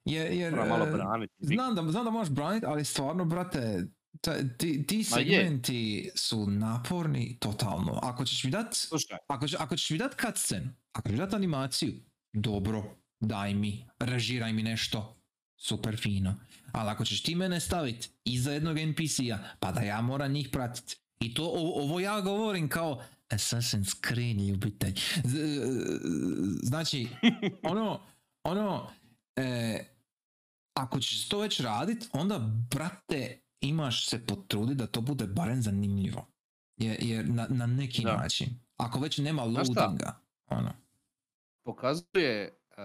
jer, 0.05 0.31
jer, 0.31 0.53
e, 0.53 0.91
braniti. 0.91 1.33
Znam 1.39 1.75
da, 1.75 1.91
znam 1.91 2.05
da 2.05 2.11
možeš 2.11 2.33
braniti, 2.33 2.65
ali 2.65 2.85
stvarno, 2.85 3.25
brate, 3.25 3.87
ta- 4.21 4.47
ti, 4.49 4.87
ti 4.87 5.03
segmenti 5.05 5.81
su 6.15 6.47
naporni 6.47 7.37
totalno. 7.39 7.99
Ako 8.03 8.25
ćeš 8.25 8.43
mi 8.43 8.51
dat, 8.51 8.73
Slušaj, 8.73 9.17
ako, 9.27 9.47
će- 9.47 9.57
ako 9.59 9.77
ćeš 9.77 9.89
mi 9.89 9.97
dat 9.97 10.15
cutscene, 10.21 10.65
ako 10.91 11.09
ćeš 11.09 11.13
mi 11.13 11.19
dat 11.19 11.33
animaciju, 11.33 11.93
dobro, 12.33 12.83
daj 13.19 13.53
mi, 13.53 13.85
režiraj 13.99 14.53
mi 14.53 14.63
nešto, 14.63 15.21
super 15.57 15.97
fino. 15.97 16.35
Ali 16.71 16.89
ako 16.89 17.05
ćeš 17.05 17.23
ti 17.23 17.35
mene 17.35 17.59
staviti 17.59 18.09
iza 18.23 18.51
jednog 18.51 18.77
NPC-a, 18.79 19.37
pa 19.59 19.71
da 19.71 19.81
ja 19.81 20.01
moram 20.01 20.31
njih 20.31 20.49
pratiti. 20.49 20.95
I 21.19 21.33
to, 21.33 21.43
ovo, 21.45 21.83
ovo 21.83 21.99
ja 21.99 22.21
govorim 22.21 22.69
kao 22.69 23.01
Assassin's 23.29 24.07
Creed 24.07 24.37
ljubitelj. 24.39 24.93
Z- 25.23 25.65
Znači, 26.63 27.07
ono, 27.63 28.01
ono, 28.43 28.89
e, 29.35 29.79
ako 30.73 30.99
ćeš 30.99 31.27
to 31.27 31.39
već 31.39 31.59
radit, 31.59 32.09
onda, 32.13 32.39
brate, 32.69 33.39
imaš 33.61 34.09
se 34.09 34.25
potruditi 34.25 34.75
da 34.75 34.87
to 34.87 35.01
bude 35.01 35.27
barem 35.27 35.61
zanimljivo. 35.61 36.27
Jer, 36.77 36.97
jer 37.01 37.29
na, 37.29 37.47
na 37.49 37.65
neki 37.65 38.01
Da. 38.03 38.17
način. 38.17 38.47
Ako 38.77 38.99
već 38.99 39.17
nema 39.17 39.43
loadinga, 39.43 40.19
ono. 40.47 40.71
pokazuje 41.63 42.57
uh, 42.69 42.75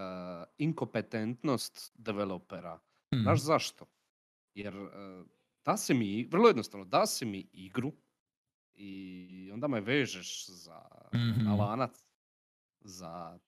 inkompetentnost 0.58 1.92
developera. 1.94 2.80
mm, 3.14 3.22
Znaš 3.22 3.40
zašto? 3.40 3.86
Jer 4.54 4.76
uh, 4.76 4.88
da 5.64 5.76
se 5.76 5.94
mi, 5.94 6.24
vrlo 6.24 6.48
jednostavno, 6.48 6.86
da 6.86 7.06
se 7.06 7.24
mi 7.24 7.48
igru 7.52 7.92
i 8.74 9.50
onda 9.54 9.68
me 9.68 9.80
vežeš 9.80 10.46
za 10.48 10.80
Mhm. 11.14 11.44
na 11.44 11.54
lanac, 11.54 12.04
za, 12.80 13.38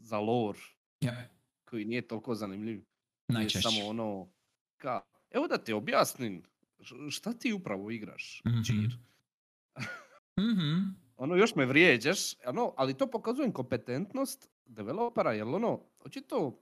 za 0.00 0.18
lore 0.18 0.58
ja, 1.00 1.28
koji 1.64 1.84
nije 1.84 2.08
toliko 2.08 2.34
zanimljiv. 2.34 2.84
Najčešće. 3.28 3.68
samo 3.70 3.86
ono, 3.86 4.32
ka, 4.76 5.00
evo 5.34 5.46
da 5.48 5.58
ti 5.58 5.72
objasnim, 5.72 6.42
šta 7.10 7.32
ti 7.32 7.52
upravo 7.52 7.90
igraš, 7.90 8.42
Mhm. 8.46 8.62
Čir? 8.66 8.98
Mhm, 10.40 10.90
ono 11.16 11.36
još 11.36 11.54
me 11.54 11.66
vrijeđaš, 11.66 12.18
ono, 12.46 12.74
ali 12.76 12.96
to 12.96 13.06
pokazuje 13.10 13.52
kompetentnost 13.52 14.50
developera, 14.64 15.32
jer 15.32 15.46
ono, 15.46 15.80
očito, 16.00 16.60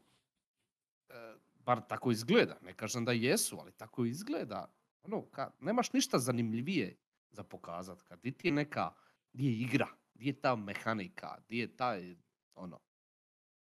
e, 1.09 1.15
bar 1.55 1.81
tako 1.89 2.11
izgleda, 2.11 2.59
ne 2.63 2.75
kažem 2.75 3.05
da 3.05 3.13
jesu, 3.13 3.59
ali 3.61 3.73
tako 3.73 4.05
izgleda, 4.05 4.75
ono, 5.03 5.27
ka, 5.27 5.51
nemaš 5.61 5.93
ništa 5.93 6.19
zanimljivije 6.19 6.97
za 7.31 7.43
pokazat, 7.45 8.03
kad 8.03 8.21
di 8.21 8.33
ti 8.33 8.49
je 8.49 8.53
neka, 8.53 8.93
di 9.33 9.47
je 9.47 9.53
igra, 9.53 9.89
di 10.15 10.27
je 10.27 10.41
ta 10.41 10.57
mehanika, 10.57 11.39
di 11.49 11.59
je 11.59 11.77
taj, 11.77 12.17
ono, 12.55 12.81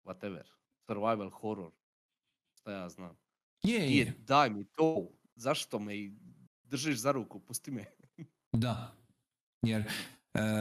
whatever, 0.04 0.44
survival 0.86 1.30
horror, 1.30 1.72
šta 2.54 2.72
ja 2.72 2.88
znam. 2.88 3.16
Je, 3.62 3.74
je, 3.76 3.96
je, 3.96 4.14
daj 4.18 4.50
mi 4.50 4.64
to, 4.66 5.08
zašto 5.36 5.78
me 5.78 5.96
i 5.96 6.12
držiš 6.62 6.98
za 6.98 7.12
ruku, 7.12 7.40
pusti 7.40 7.70
me, 7.70 7.84
da. 8.52 8.96
Jer, 9.62 9.82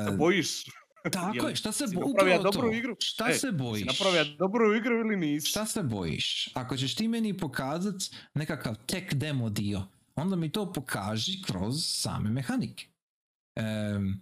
se 0.06 0.18
bojiš, 0.18 0.64
tako 1.12 1.48
je, 1.48 1.56
šta 1.56 1.72
se 1.72 1.86
bojiš? 1.86 2.10
Upravo 2.10 2.44
dobru 2.44 2.62
to. 2.62 2.72
igru? 2.72 2.96
Šta 3.00 3.30
E, 3.30 3.34
se 3.34 3.52
bojiš? 3.52 3.86
napravio 3.88 4.36
dobru 4.36 4.76
igru 4.76 4.96
ili 4.96 5.16
nisi? 5.18 5.48
Šta 5.48 5.66
se 5.66 5.84
bojiš? 5.84 6.50
Ako 6.54 6.78
ćeš 6.78 6.96
ti 6.96 7.08
meni 7.08 7.38
pokazat 7.38 7.96
nekakav 8.34 8.76
tek 8.86 9.14
demo 9.14 9.50
dio, 9.50 9.82
onda 10.16 10.36
mi 10.36 10.52
to 10.52 10.74
pokaži 10.74 11.42
kroz 11.42 11.76
same 11.86 12.30
mehanike. 12.30 12.86
Em, 13.56 14.22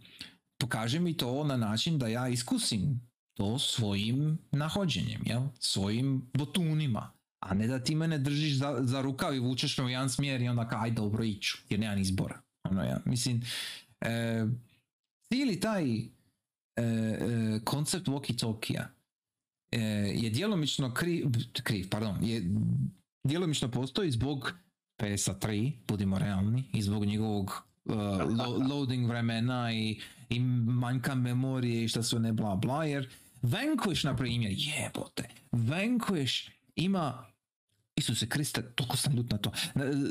pokaži 0.57 0.99
mi 0.99 1.17
to 1.17 1.43
na 1.43 1.57
način 1.57 1.99
da 1.99 2.07
ja 2.07 2.27
iskusim 2.27 3.09
to 3.33 3.59
svojim 3.59 4.37
nahođenjem, 4.51 5.21
jel? 5.25 5.41
svojim 5.59 6.29
botunima. 6.33 7.16
A 7.39 7.53
ne 7.53 7.67
da 7.67 7.79
ti 7.79 7.95
mene 7.95 8.17
držiš 8.17 8.57
za, 8.57 8.79
za 8.81 9.01
rukav 9.01 9.35
i 9.35 9.39
vučeš 9.39 9.77
me 9.77 9.83
u 9.83 9.89
jedan 9.89 10.09
smjer 10.09 10.41
i 10.41 10.47
onda 10.47 10.67
kao 10.67 10.81
aj 10.81 10.91
dobro 10.91 11.23
iću, 11.23 11.57
jer 11.69 11.79
nemam 11.79 11.99
izbora. 11.99 12.41
Ono, 12.63 12.83
ja. 12.83 12.99
Mislim, 13.05 13.41
e, 14.01 14.45
cijeli 15.27 15.59
taj 15.59 15.97
e, 15.97 16.01
e, 16.75 17.59
koncept 17.63 18.07
walkie-talkie 18.07 18.83
e, 19.71 19.79
je 20.15 20.29
djelomično 20.29 20.93
kriv, 20.93 21.25
kriv, 21.63 21.89
pardon, 21.89 22.23
je 22.23 22.43
djelomično 23.23 23.71
postoji 23.71 24.11
zbog 24.11 24.53
PSA 24.97 25.33
3, 25.33 25.71
budimo 25.87 26.19
realni, 26.19 26.63
i 26.73 26.81
zbog 26.81 27.05
njegovog 27.05 27.63
uh, 27.85 27.95
lo- 27.95 28.57
loading 28.69 29.07
vremena 29.07 29.73
i, 29.73 29.99
i 30.29 30.39
manjka 30.39 31.15
memorije 31.15 31.83
i 31.83 31.87
šta 31.87 32.03
su 32.03 32.19
ne 32.19 32.33
bla 32.33 32.55
bla, 32.55 32.85
jer 32.85 33.09
Vanquish, 33.41 34.05
na 34.05 34.15
primjer, 34.15 34.53
jebote, 34.55 35.29
Vanquish 35.51 36.49
ima 36.75 37.26
Isuse 37.97 38.29
Kriste, 38.29 38.61
toliko 38.75 38.97
sam 38.97 39.15
ljut 39.15 39.31
na 39.31 39.37
to. 39.37 39.51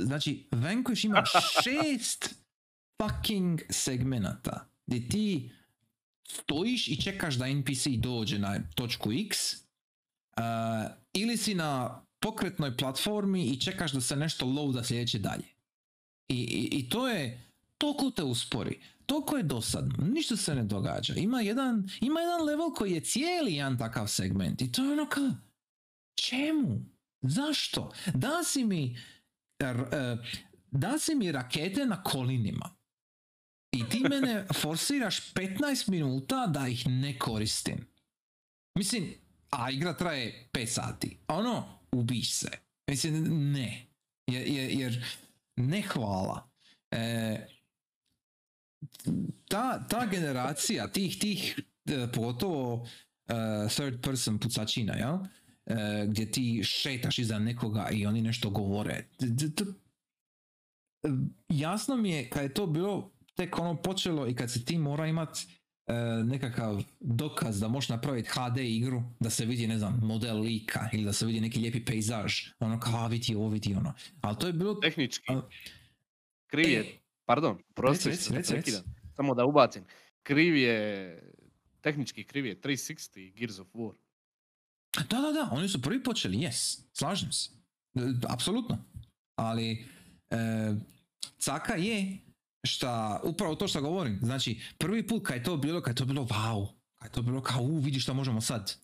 Znači, 0.05 0.49
Vanquish 0.51 1.07
ima 1.07 1.25
šest 1.63 2.35
fucking 3.03 3.61
segmenata 3.71 4.69
gdje 4.87 5.09
ti 5.09 5.51
stojiš 6.29 6.89
i 6.89 7.03
čekaš 7.03 7.35
da 7.35 7.49
NPC 7.49 7.87
dođe 7.99 8.39
na 8.39 8.59
točku 8.75 9.13
X 9.13 9.55
uh, 9.55 9.61
ili 11.13 11.37
si 11.37 11.55
na 11.55 12.03
pokretnoj 12.21 12.77
platformi 12.77 13.45
i 13.45 13.61
čekaš 13.61 13.93
da 13.93 14.01
se 14.01 14.17
nešto 14.17 14.47
loada 14.47 14.85
sljedeće 14.85 15.19
dalje. 15.19 15.45
I, 16.29 16.37
i, 16.37 16.69
I 16.79 16.89
to 16.89 17.09
je, 17.09 17.51
toliko 17.79 18.11
te 18.11 18.23
uspori, 18.23 18.81
toliko 19.07 19.37
je 19.37 19.43
dosadno, 19.43 20.07
ništa 20.07 20.37
se 20.37 20.55
ne 20.55 20.65
događa. 20.65 21.15
Ima 21.15 21.41
jedan, 21.41 21.89
ima 22.01 22.21
jedan 22.21 22.43
level 22.43 22.71
koji 22.75 22.93
je 22.93 23.01
cijeli 23.01 23.55
jedan 23.55 23.79
takav 23.79 24.07
segment 24.07 24.63
i 24.63 24.73
to 24.73 24.85
je 24.85 24.93
ono 24.93 25.07
kao, 25.09 25.31
čemu? 26.15 26.96
Zašto? 27.23 27.93
Da 28.15 28.45
si 28.45 28.65
mi, 28.65 28.99
e, 29.59 30.17
da 30.71 30.99
si 30.99 31.15
mi 31.15 31.33
rakete 31.33 31.87
na 31.87 32.03
kolinima 32.03 32.77
i 33.77 33.89
ti 33.89 34.01
mene 34.11 34.47
forsiraš 34.63 35.33
15 35.33 35.91
minuta 35.91 36.47
da 36.47 36.69
ih 36.69 36.87
ne 36.87 37.19
koristim. 37.19 37.87
Mislim, 38.79 39.15
a 39.51 39.71
igra 39.71 39.97
traje 39.97 40.49
5 40.53 40.67
sati. 40.67 41.19
Ono, 41.29 41.81
ubiš 41.93 42.35
se. 42.35 42.51
Mislim, 42.91 43.53
ne. 43.53 43.87
Jer, 44.27 44.49
jer, 44.49 44.71
jer 44.71 45.05
ne 45.57 45.83
hvala. 45.83 46.49
E, 46.91 47.47
ta, 49.49 49.87
ta 49.89 50.07
generacija 50.07 50.89
tih, 50.93 51.19
tih 51.19 51.61
e, 51.87 52.07
pogotovo 52.15 52.89
e, 53.29 53.35
third 53.69 54.03
person 54.03 54.39
pucačina, 54.39 54.95
jel? 54.95 55.15
E, 55.15 55.29
gdje 56.09 56.31
ti 56.31 56.63
šetaš 56.65 57.19
iza 57.19 57.39
nekoga 57.39 57.89
i 57.93 58.07
oni 58.07 58.23
nešto 58.23 58.51
govore. 58.51 59.05
Jasno 61.49 61.97
mi 61.97 62.11
je 62.11 62.31
kad 62.31 62.43
je 62.43 62.55
to 62.55 62.67
bilo 62.67 63.13
tek 63.35 63.59
ono 63.59 63.83
počelo 63.83 64.29
i 64.29 64.35
kad 64.35 64.53
se 64.53 64.65
ti 64.65 64.79
mora 64.79 65.07
imat 65.07 65.39
e, 65.39 65.95
nekakav 66.25 66.83
dokaz 67.01 67.61
da 67.61 67.69
možeš 67.69 67.89
napraviti 67.89 68.29
HD 68.29 68.59
igru, 68.59 69.03
da 69.21 69.31
se 69.31 69.45
vidi, 69.45 69.67
ne 69.67 69.79
znam, 69.79 70.01
model 70.03 70.41
lika 70.41 70.89
ili 70.93 71.05
da 71.05 71.13
se 71.13 71.27
vidi 71.27 71.41
neki 71.41 71.59
lijepi 71.59 71.85
pejzaž, 71.85 72.35
ono 72.59 72.81
kao, 72.81 73.05
a 73.05 73.07
vidi 73.07 73.35
ovo, 73.35 73.49
vidi 73.49 73.75
ono. 73.75 73.95
Ali 74.21 74.37
to 74.39 74.47
je 74.47 74.53
bilo... 74.53 74.75
Tehnički. 74.75 75.33
Kriv 76.47 76.69
je, 76.69 76.81
E, 76.81 76.99
pardon, 77.25 77.59
prosti. 77.75 78.11
Samo 79.17 79.35
da 79.35 79.45
ubacim. 79.45 79.85
Kriv 80.23 80.57
je, 80.57 81.19
tehnički 81.81 82.25
kriv 82.25 82.47
je 82.47 82.61
360 82.61 83.19
i 83.19 83.31
Gears 83.31 83.59
of 83.59 83.69
War. 83.75 83.95
Da, 85.09 85.21
da, 85.21 85.33
da, 85.33 85.49
oni 85.53 85.69
su 85.69 85.83
prvi 85.83 86.03
počeli, 86.03 86.39
yes, 86.39 86.81
slažem 86.93 87.33
se. 87.33 87.51
E, 87.95 88.01
Apsolutno. 88.29 88.79
Ali, 89.37 89.87
e, 90.31 90.75
caka 91.39 91.75
je 91.75 92.19
šta, 92.65 93.21
upravo 93.25 93.55
to 93.55 93.69
što 93.69 93.81
govorim, 93.81 94.19
znači, 94.23 94.61
prvi 94.79 95.07
put 95.07 95.27
kad 95.27 95.37
je 95.37 95.43
to 95.43 95.57
bilo, 95.57 95.81
kad 95.81 95.93
je 95.93 95.99
to 95.99 96.05
bilo 96.05 96.25
wow, 96.25 96.69
kad 96.95 97.11
je 97.11 97.13
to 97.13 97.23
bilo 97.23 97.43
kao, 97.43 97.63
u, 97.63 97.79
vidi 97.79 98.01
šta 98.01 98.13
možemo 98.13 98.41
sad. 98.41 98.77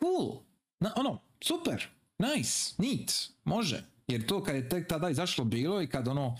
Cool, 0.00 0.40
Na, 0.80 0.92
ono, 0.96 1.22
super, 1.44 1.88
nice, 2.18 2.74
neat, 2.78 3.12
može. 3.44 3.84
Jer 4.06 4.26
to 4.26 4.42
kad 4.42 4.56
je 4.56 4.68
tek 4.68 4.88
tada 4.88 5.10
izašlo 5.10 5.44
bilo 5.44 5.82
i 5.82 5.86
kad 5.86 6.08
ono, 6.08 6.38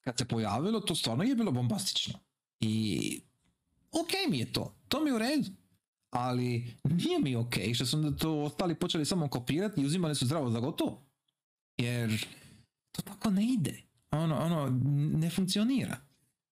kad 0.00 0.18
se 0.18 0.24
pojavilo, 0.24 0.80
to 0.80 0.94
stvarno 0.94 1.24
je 1.24 1.34
bilo 1.34 1.52
bombastično. 1.52 2.18
I 2.60 3.20
ok 3.90 4.10
mi 4.30 4.38
je 4.38 4.52
to, 4.52 4.74
to 4.88 5.00
mi 5.00 5.10
je 5.10 5.14
u 5.14 5.18
redu. 5.18 5.50
Ali 6.12 6.74
nije 6.84 7.18
mi 7.18 7.36
ok 7.36 7.54
što 7.74 7.86
su 7.86 7.96
onda 7.96 8.16
to 8.16 8.42
ostali 8.42 8.74
počeli 8.74 9.04
samo 9.06 9.28
kopirati 9.28 9.80
i 9.80 9.86
uzimali 9.86 10.14
su 10.14 10.26
zdravo 10.26 10.50
za 10.50 10.60
gotovo. 10.60 11.02
Jer 11.80 12.26
to 12.92 13.02
tako 13.02 13.30
ne 13.30 13.44
ide. 13.52 13.82
Ono, 14.10 14.36
ono, 14.36 14.80
ne 15.18 15.30
funkcionira. 15.30 15.96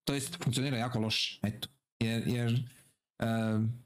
To 0.03 0.13
jest, 0.13 0.43
funkcionira 0.43 0.77
jako 0.77 0.99
loše, 0.99 1.39
eto. 1.43 1.67
Jer, 1.99 2.27
jer 2.27 2.69
um, 3.23 3.81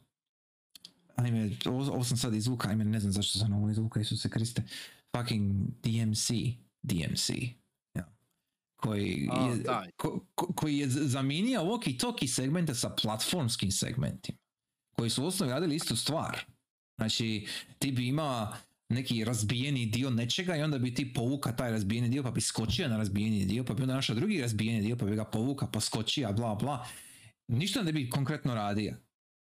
ajme, 1.15 1.49
ovo, 1.65 2.03
sam 2.03 2.17
sad 2.17 2.33
izvuka, 2.35 2.69
ajme, 2.69 2.85
ne 2.85 2.99
znam 2.99 3.11
zašto 3.11 3.39
sam 3.39 3.53
ovo 3.53 3.69
izvuka, 3.69 3.99
Isuse 3.99 4.29
Kriste. 4.29 4.63
Fucking 5.17 5.53
DMC, 5.83 6.29
DMC. 6.83 7.29
Ja. 7.93 8.13
Koji, 8.75 9.07
je, 9.09 9.63
ko, 9.97 10.25
ko- 10.35 10.53
koji 10.53 10.77
je 10.77 10.89
zamijenio 10.89 11.61
walkie 11.61 11.99
talkie 11.99 12.27
segmente 12.27 12.75
sa 12.75 12.89
platformskim 12.89 13.71
segmentima. 13.71 14.37
Koji 14.95 15.09
su 15.09 15.23
u 15.23 15.27
osnovi 15.27 15.51
radili 15.51 15.75
istu 15.75 15.95
stvar. 15.95 16.45
Znači, 16.97 17.47
ti 17.79 17.91
bi 17.91 18.07
imao 18.07 18.53
neki 18.89 19.23
razbijeni 19.23 19.85
dio 19.85 20.09
nečega 20.09 20.55
i 20.55 20.61
onda 20.61 20.77
bi 20.77 20.93
ti 20.93 21.13
povuka 21.13 21.55
taj 21.55 21.71
razbijeni 21.71 22.09
dio 22.09 22.23
pa 22.23 22.31
bi 22.31 22.41
skočio 22.41 22.87
na 22.87 22.97
razbijeni 22.97 23.45
dio 23.45 23.63
pa 23.63 23.73
bi 23.73 23.81
onda 23.81 23.95
našao 23.95 24.15
drugi 24.15 24.41
razbijeni 24.41 24.81
dio 24.81 24.95
pa 24.95 25.05
bi 25.05 25.15
ga 25.15 25.25
povuka 25.25 25.67
pa 25.67 25.79
skočio 25.79 26.33
bla 26.33 26.55
bla. 26.55 26.87
Ništa 27.47 27.83
ne 27.83 27.93
bi 27.93 28.09
konkretno 28.09 28.55
radio. 28.55 28.95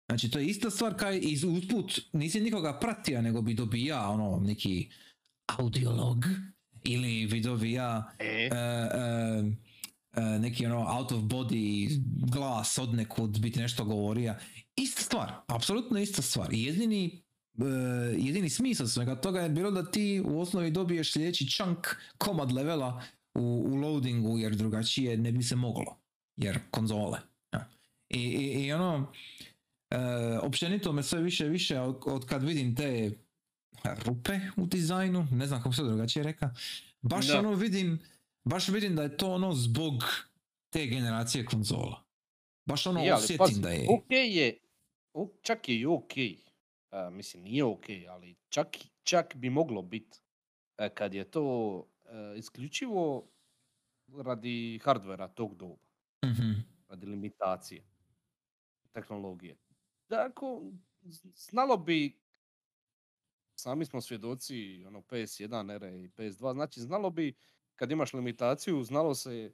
Znači 0.09 0.31
to 0.31 0.39
je 0.39 0.47
ista 0.47 0.71
stvar 0.71 0.95
kao 0.97 1.15
i 1.15 1.39
usput 1.47 2.01
nisi 2.13 2.41
nikoga 2.41 2.79
pratio 2.81 3.23
nego 3.23 3.43
bi 3.43 3.55
dobija 3.55 4.09
ono 4.09 4.41
neki 4.47 4.89
audiolog 5.47 6.25
ili 6.85 7.27
bi 7.27 7.41
dobija 7.41 8.13
E, 8.19 8.25
e, 8.25 8.49
e, 8.53 9.74
neki 10.41 10.67
ono 10.67 10.97
out 10.99 11.13
of 11.13 11.23
body 11.23 11.89
glas 12.33 12.79
od 12.79 12.95
nekud 12.95 13.41
biti 13.41 13.61
nešto 13.61 13.85
govorio. 13.85 14.35
Ista 14.77 15.03
stvar, 15.03 15.33
apsolutno 15.47 15.99
ista 15.99 16.23
stvar. 16.23 16.49
Jedini 16.53 17.23
e, 17.59 17.65
jedini 18.19 18.51
smisao 18.51 18.87
svega 18.87 19.21
toga 19.21 19.41
je 19.41 19.49
bilo 19.49 19.71
da 19.71 19.91
ti 19.91 20.23
u 20.27 20.41
osnovi 20.41 20.71
dobiješ 20.71 21.13
sljedeći 21.13 21.51
chunk 21.51 21.87
komad 22.19 22.53
levela 22.53 23.03
u, 23.35 23.65
u 23.69 23.75
loadingu 23.75 24.39
jer 24.39 24.55
drugačije 24.55 25.17
ne 25.17 25.33
bi 25.33 25.43
se 25.43 25.57
moglo. 25.57 25.97
Jer 26.37 26.59
konzole. 26.71 27.19
ja. 27.53 27.69
I, 28.09 28.21
i, 28.21 28.67
i 28.67 28.73
ono 28.73 29.13
e, 29.91 29.97
općenito 30.43 30.93
me 30.93 31.03
sve 31.03 31.23
više 31.23 31.45
više 31.49 31.81
od, 31.81 31.97
od 32.07 32.27
kad 32.27 32.43
vidim 32.43 32.77
te 32.77 33.11
rupe 34.07 34.41
u 34.57 34.67
dizajnu, 34.67 35.27
ne 35.31 35.47
znam 35.47 35.63
kako 35.63 35.75
se 35.75 35.83
drugačije 35.83 36.23
reka, 36.23 36.55
baš 37.03 37.27
Da. 37.27 37.39
ono 37.39 37.55
vidim, 37.55 37.99
baš 38.45 38.69
vidim 38.69 38.97
da 38.97 39.03
je 39.03 39.17
to 39.17 39.31
ono 39.31 39.53
zbog 39.53 40.05
te 40.71 40.87
generacije 40.87 41.45
konzola. 41.45 42.05
Baš 42.65 42.87
ono 42.87 43.01
ali 43.01 43.13
osjetim 43.13 43.39
pazi, 43.39 43.61
da 43.61 43.69
je. 43.69 43.87
ok 43.89 44.11
je, 44.11 44.59
čak 45.43 45.69
je 45.69 45.77
i 45.81 45.87
ok, 45.87 46.13
a, 46.91 47.11
mislim 47.11 47.43
nije 47.43 47.65
ok, 47.65 47.85
ali 48.09 48.37
čak, 48.49 48.67
čak 49.03 49.37
bi 49.37 49.51
moglo 49.51 49.83
biti 49.83 50.19
kad 50.95 51.15
je 51.15 51.31
to 51.31 51.45
e, 52.05 52.39
isključivo 52.39 53.31
radi 54.17 54.81
hardvera 54.85 55.29
tog 55.29 55.55
doba, 55.57 55.83
Mhm. 56.25 56.53
radi 56.89 57.07
limitacije 57.07 57.85
tehnologije. 58.93 59.57
Dakle, 60.09 60.49
znalo 61.37 61.77
bi, 61.77 62.21
sami 63.55 63.85
smo 63.85 64.01
svjedoci 64.01 64.85
ono 64.87 65.01
PS1 65.01 65.75
ere 65.75 66.03
i 66.03 66.09
PS2, 66.09 66.53
znači 66.53 66.81
znalo 66.81 67.11
bi 67.11 67.35
kad 67.77 67.91
imaš 67.91 68.13
limitaciju, 68.13 68.83
znalo 68.83 69.15
se 69.15 69.53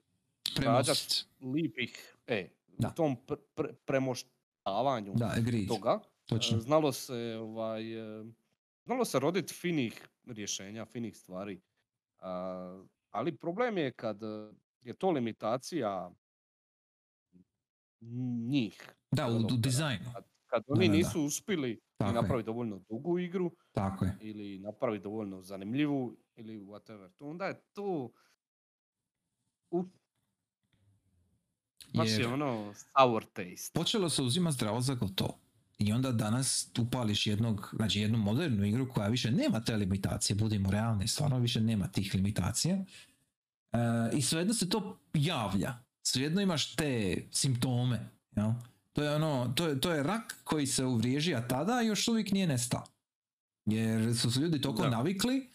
Premostit. 0.57 1.27
lipih, 1.43 2.17
e, 2.27 2.49
Da. 2.69 2.89
u 2.89 2.93
tom 2.93 3.17
pr- 3.19 3.37
pr- 3.57 3.75
premoštavanju 3.85 5.13
Da, 5.15 5.35
toga, 5.69 6.01
Točno. 6.27 6.59
e, 6.59 6.61
znalo 6.61 6.93
se 6.93 7.15
ovaj, 7.41 7.83
e, 8.21 8.25
znalo 8.85 9.05
se 9.05 9.19
rodit 9.19 9.53
finih 9.53 10.09
rješenja, 10.27 10.85
finih 10.85 11.17
stvari. 11.17 11.61
A, 12.19 12.85
ali 13.11 13.37
problem 13.37 13.79
je 13.79 13.93
kad 13.93 14.23
e, 14.23 14.53
je 14.83 14.95
to 14.95 15.11
limitacija 15.11 16.11
njih. 18.43 18.95
Da, 19.11 19.27
u, 19.29 19.37
u 19.37 19.57
dizajnu. 19.57 20.05
Kad, 20.15 20.25
kad 20.47 20.63
oni 20.69 20.89
da, 20.89 20.93
da. 20.93 20.97
nisu 20.99 21.23
uspjeli 21.23 21.81
napraviti 22.01 22.47
dovoljno 22.47 22.79
dugu 22.81 23.19
igru 23.19 23.51
Tako 23.73 24.05
je. 24.05 24.17
ili 24.21 24.59
napraviti 24.59 25.03
dovoljno 25.03 25.43
zanimljivu 25.43 26.17
ili 26.41 26.61
whatever, 26.61 27.09
onda 27.21 27.45
je 27.47 27.61
to 27.73 28.11
Uf, 29.71 29.87
baš 31.95 32.09
je 32.11 32.27
ono 32.27 32.75
sour 32.75 33.25
taste. 33.25 33.71
počelo 33.75 34.09
se 34.11 34.23
uzima 34.23 34.53
zdravo 34.53 34.81
za 34.81 34.95
gotovo. 34.95 35.39
I 35.79 35.93
onda 35.93 36.13
danas 36.13 36.71
upališ 36.79 37.27
jednog, 37.27 37.71
znači 37.77 38.01
jednu 38.01 38.19
modernu 38.19 38.65
igru 38.65 38.89
koja 38.89 39.09
više 39.09 39.31
nema 39.31 39.61
te 39.65 39.77
limitacije, 39.77 40.37
budimo 40.37 40.71
realni, 40.71 41.09
stvarno 41.09 41.39
više 41.39 41.61
nema 41.61 41.89
tih 41.89 42.15
limitacija. 42.15 42.77
E, 43.73 43.79
I 44.13 44.23
svejedno 44.23 44.55
se 44.55 44.69
to 44.69 44.99
javlja. 45.15 45.79
Svejedno 46.03 46.41
imaš 46.41 46.75
te 46.77 47.23
simptome. 47.33 48.11
Jel? 48.37 48.51
To 48.93 49.03
je 49.03 49.15
ono, 49.15 49.53
to 49.57 49.67
je, 49.67 49.81
to 49.81 49.91
je 49.93 50.03
rak 50.03 50.37
koji 50.45 50.67
se 50.67 50.85
uvriježija 50.85 51.49
tada 51.49 51.83
i 51.83 51.87
još 51.87 52.09
uvijek 52.09 52.33
nije 52.33 52.47
nestao. 52.47 52.85
Jer 53.67 54.17
su 54.17 54.31
se 54.31 54.41
ljudi 54.41 54.61
toliko 54.61 54.83
Da. 54.83 54.91
navikli 54.91 55.49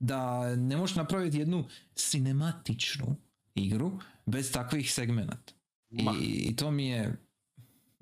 da 0.00 0.56
ne 0.56 0.76
možeš 0.76 0.96
napraviti 0.96 1.38
jednu 1.38 1.64
cinematičnu 1.94 3.16
igru 3.54 4.00
bez 4.26 4.52
takvih 4.52 4.92
segmenata. 4.92 5.52
I, 5.90 6.04
I 6.48 6.56
to 6.56 6.70
mi 6.70 6.86
je 6.86 7.16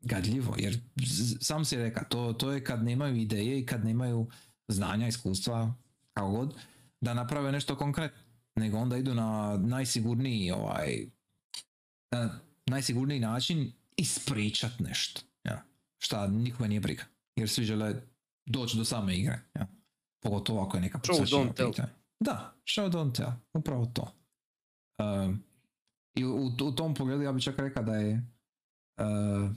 gadljivo, 0.02 0.54
jer 0.58 0.80
sam 1.40 1.64
si 1.64 1.76
rekao, 1.76 2.04
to, 2.04 2.32
to 2.32 2.52
je 2.52 2.64
kad 2.64 2.84
nemaju 2.84 3.16
ideje 3.16 3.60
i 3.60 3.66
kad 3.66 3.84
nemaju 3.84 4.28
znanja, 4.68 5.08
iskustva, 5.08 5.74
kao 6.12 6.30
god, 6.30 6.54
da 7.00 7.14
naprave 7.14 7.52
nešto 7.52 7.76
konkretno. 7.76 8.22
Nego 8.56 8.78
onda 8.78 8.96
idu 8.96 9.14
na 9.14 9.56
najsigurniji 9.56 10.50
ovaj, 10.50 11.06
na 12.10 12.40
najsigurniji 12.66 13.20
način 13.20 13.72
ispričat 13.96 14.72
nešto. 14.80 15.20
Ja. 15.44 15.62
Šta 15.98 16.26
nikome 16.26 16.68
nije 16.68 16.80
briga. 16.80 17.04
Jer 17.36 17.48
svi 17.48 17.64
žele 17.64 18.02
doći 18.46 18.76
do 18.76 18.84
same 18.84 19.16
igre. 19.16 19.40
Ja. 19.54 19.66
Pogotovo 20.20 20.62
ako 20.62 20.76
je 20.76 20.80
neka 20.80 20.98
pitanju. 20.98 21.26
Da, 22.20 22.54
show 22.64 22.90
don't 22.90 23.14
tell. 23.16 23.32
Upravo 23.52 23.86
to. 23.86 24.12
Um, 24.98 25.44
I 26.14 26.24
u, 26.24 26.52
u 26.62 26.72
tom 26.72 26.94
pogledu 26.94 27.22
ja 27.22 27.32
bih 27.32 27.44
čak 27.44 27.58
rekao 27.58 27.82
da 27.82 27.94
je 27.94 28.26
uh, 29.00 29.50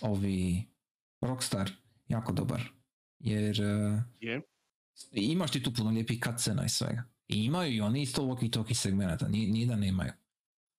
ovi 0.00 0.64
Rockstar 1.20 1.70
jako 2.08 2.32
dobar. 2.32 2.62
Jer 3.18 3.60
uh, 3.60 4.00
je. 4.20 4.42
imaš 5.12 5.50
ti 5.50 5.62
tu 5.62 5.74
puno 5.74 5.90
lijepih 5.90 6.20
cutscena 6.24 6.64
i 6.64 6.68
svega. 6.68 7.02
I 7.28 7.44
imaju 7.44 7.72
i 7.72 7.80
oni 7.80 8.02
isto 8.02 8.22
walkie 8.22 8.52
talkie 8.52 8.74
segmenata, 8.74 9.28
nije, 9.28 9.50
nije 9.52 9.66
da 9.66 9.76
nemaju. 9.76 10.12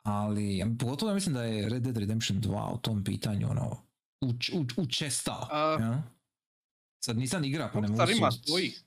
Ali, 0.03 0.75
pogotovo 0.79 1.09
ja 1.11 1.15
mislim 1.15 1.35
da 1.35 1.43
je 1.43 1.69
Red 1.69 1.83
Dead 1.83 1.97
Redemption 1.97 2.41
2 2.41 2.73
u 2.73 2.77
tom 2.77 3.03
pitanju 3.03 3.49
ono, 3.49 3.77
uč, 4.21 4.49
uč, 4.53 4.73
učestao. 4.77 5.47
A- 5.51 5.77
ja? 5.79 6.03
Sad 7.03 7.17
nisam 7.17 7.43
igra 7.43 7.69
pa 7.73 7.81
ne 7.81 7.87
mogu 7.87 7.99
Rockstar 7.99 8.17
ima 8.17 8.31
svojih, 8.31 8.83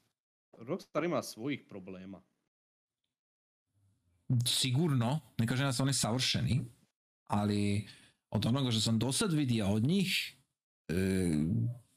Rockstar 0.63 1.05
ima 1.05 1.23
svojih 1.23 1.65
problema. 1.69 2.23
Sigurno, 4.47 5.21
ne 5.39 5.47
kažem 5.47 5.67
da 5.67 5.73
su 5.73 5.83
oni 5.83 5.93
savršeni, 5.93 6.61
ali 7.25 7.89
od 8.31 8.47
onoga 8.47 8.71
što 8.71 8.81
sam 8.81 8.99
do 8.99 9.13
sad 9.13 9.33
vidio 9.33 9.67
od 9.69 9.83
njih, 9.83 10.37
e, 10.89 10.95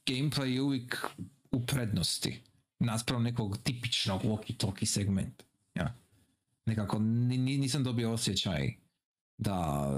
gameplay 0.06 0.44
je 0.44 0.62
uvijek 0.62 1.06
u 1.52 1.66
prednosti. 1.66 2.42
Naspram 2.78 3.22
nekog 3.22 3.56
tipičnog 3.64 4.22
walkie-talkie 4.22 4.84
segmenta. 4.84 5.44
Ja. 5.74 5.94
Nekako 6.66 6.98
ni- 6.98 7.38
ni- 7.38 7.58
nisam 7.58 7.84
dobio 7.84 8.12
osjećaj 8.12 8.74
da, 9.38 9.90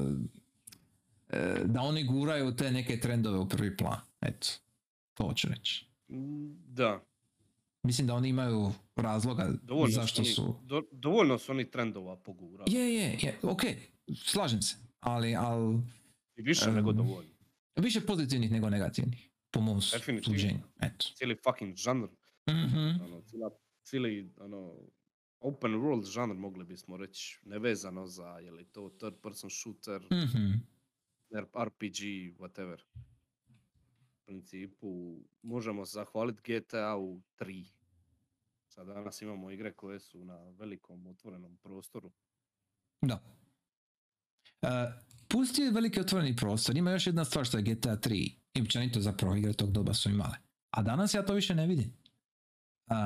e, 1.28 1.62
da 1.64 1.80
oni 1.80 2.04
guraju 2.04 2.56
te 2.56 2.70
neke 2.70 3.00
trendove 3.00 3.38
u 3.38 3.48
prvi 3.48 3.76
plan. 3.76 4.00
Eto, 4.20 4.48
to 5.14 5.24
hoću 5.24 5.48
reći. 5.48 5.86
Da, 6.68 7.00
Mislim 7.82 8.06
da 8.06 8.14
oni 8.14 8.28
imaju 8.28 8.72
razloga 8.96 9.52
dovoljno 9.62 9.90
zašto 9.92 10.24
su, 10.24 10.42
oni, 10.44 10.66
do, 10.66 10.82
dovoljno 10.92 11.38
su 11.38 11.52
oni 11.52 11.70
trendova 11.70 12.16
pogurali. 12.16 12.72
Je, 12.72 12.94
je, 12.94 13.18
je, 13.22 13.38
ok, 13.42 13.60
slažem 14.16 14.62
se, 14.62 14.76
ali, 15.00 15.34
ali 15.36 15.78
I 16.36 16.42
više 16.42 16.64
Em, 16.68 16.74
nego 16.74 16.92
dovoljno. 16.92 17.30
više 17.76 18.00
pozitivnih 18.00 18.50
nego 18.50 18.70
negativnih, 18.70 19.30
po 19.50 19.60
mom 19.60 19.80
suđenju, 20.24 20.60
eto. 20.80 21.06
Cijeli 21.14 21.36
fucking 21.44 21.76
žanr, 21.76 22.06
Mhm. 22.48 22.78
ono, 23.02 23.22
cijela, 23.22 23.50
cijeli, 23.82 24.32
ono, 24.36 24.74
open 25.40 25.72
world 25.72 26.04
žanr 26.04 26.34
mogli 26.34 26.64
bismo 26.64 26.96
reći, 26.96 27.40
nevezano 27.44 28.06
za, 28.06 28.28
je 28.28 28.50
li 28.50 28.64
to 28.64 28.88
third 28.90 29.14
person 29.22 29.50
shooter, 29.52 30.00
Mhm. 30.02 30.52
RPG, 31.56 32.00
whatever. 32.38 32.78
Principu, 34.28 35.20
možemo 35.42 35.84
zahvaliti 35.84 36.42
GTA 36.52 36.96
u 36.96 37.20
3. 37.38 37.64
Sad 38.68 38.86
danas 38.86 39.22
imamo 39.22 39.50
igre 39.50 39.72
koje 39.72 40.00
su 40.00 40.24
na 40.24 40.50
velikom 40.50 41.06
otvorenom 41.06 41.56
prostoru. 41.56 42.12
Da. 43.02 43.20
Uh, 44.62 44.68
pusti 45.28 45.62
je 45.62 45.70
veliki 45.70 46.00
otvoreni 46.00 46.36
prostor, 46.36 46.76
ima 46.76 46.90
još 46.90 47.06
jedna 47.06 47.24
stvar 47.24 47.44
što 47.44 47.58
je 47.58 47.62
GTA 47.62 47.96
3 47.96 48.34
i 48.54 48.62
općenito 48.62 49.00
zapravo 49.00 49.36
igre 49.36 49.52
tog 49.52 49.72
doba 49.72 49.94
su 49.94 50.10
imale. 50.10 50.36
A 50.70 50.82
danas 50.82 51.14
ja 51.14 51.26
to 51.26 51.34
više 51.34 51.54
ne 51.54 51.66
vidim. 51.66 51.92
Uh, 52.90 52.96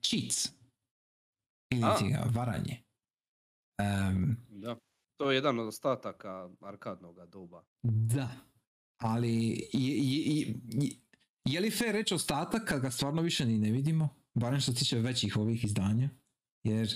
cheats. 0.00 0.52
Ili 1.70 1.82
ti 1.98 2.08
ga, 2.08 2.24
varanje. 2.34 2.82
Em, 3.78 4.36
Da. 4.48 4.76
To 5.16 5.30
je 5.30 5.34
jedan 5.34 5.58
od 5.58 5.66
ostataka 5.66 6.50
arkadnog 6.60 7.26
doba. 7.26 7.64
Da, 7.82 8.28
ali 9.02 9.68
je, 9.72 9.98
je, 9.98 10.54
je, 11.44 11.60
li 11.60 11.70
fair 11.70 11.92
reći 11.92 12.14
ostatak 12.14 12.68
kad 12.68 12.80
ga 12.82 12.90
stvarno 12.90 13.22
više 13.22 13.46
ni 13.46 13.58
ne 13.58 13.70
vidimo? 13.70 14.08
Barem 14.34 14.60
što 14.60 14.72
se 14.72 14.78
tiče 14.78 14.98
većih 14.98 15.36
ovih 15.36 15.64
izdanja. 15.64 16.10
Jer 16.62 16.88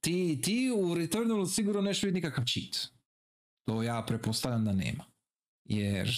ti, 0.00 0.40
ti 0.44 0.70
u 0.76 0.94
Returnalu 0.94 1.46
sigurno 1.46 1.80
neš 1.80 2.02
vidjeti 2.02 2.14
nikakav 2.14 2.44
cheat. 2.44 2.76
To 3.64 3.82
ja 3.82 4.04
pretpostavljam 4.06 4.64
da 4.64 4.72
nema. 4.72 5.04
Jer 5.64 6.10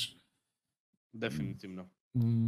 Definitivno. 1.12 1.90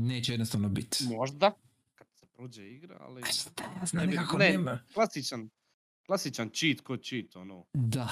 neće 0.07 0.33
jednostavno 0.33 0.69
biti. 0.69 1.05
Možda. 1.05 1.53
Kad 1.95 2.07
se 2.15 2.27
prođe 2.27 2.71
igra, 2.71 2.97
ali... 3.01 3.23
A 3.23 3.27
šta 3.27 3.65
ja 3.81 3.87
znam, 3.87 4.07
Ne 4.07 4.13
nekako 4.13 4.39
ne. 4.39 4.51
nema. 4.51 4.81
Klasičan, 4.95 5.51
klasičan 6.07 6.51
cheat 6.51 6.81
ko 6.81 6.97
cheat, 6.97 7.37
ono. 7.37 7.67
Da, 7.75 8.09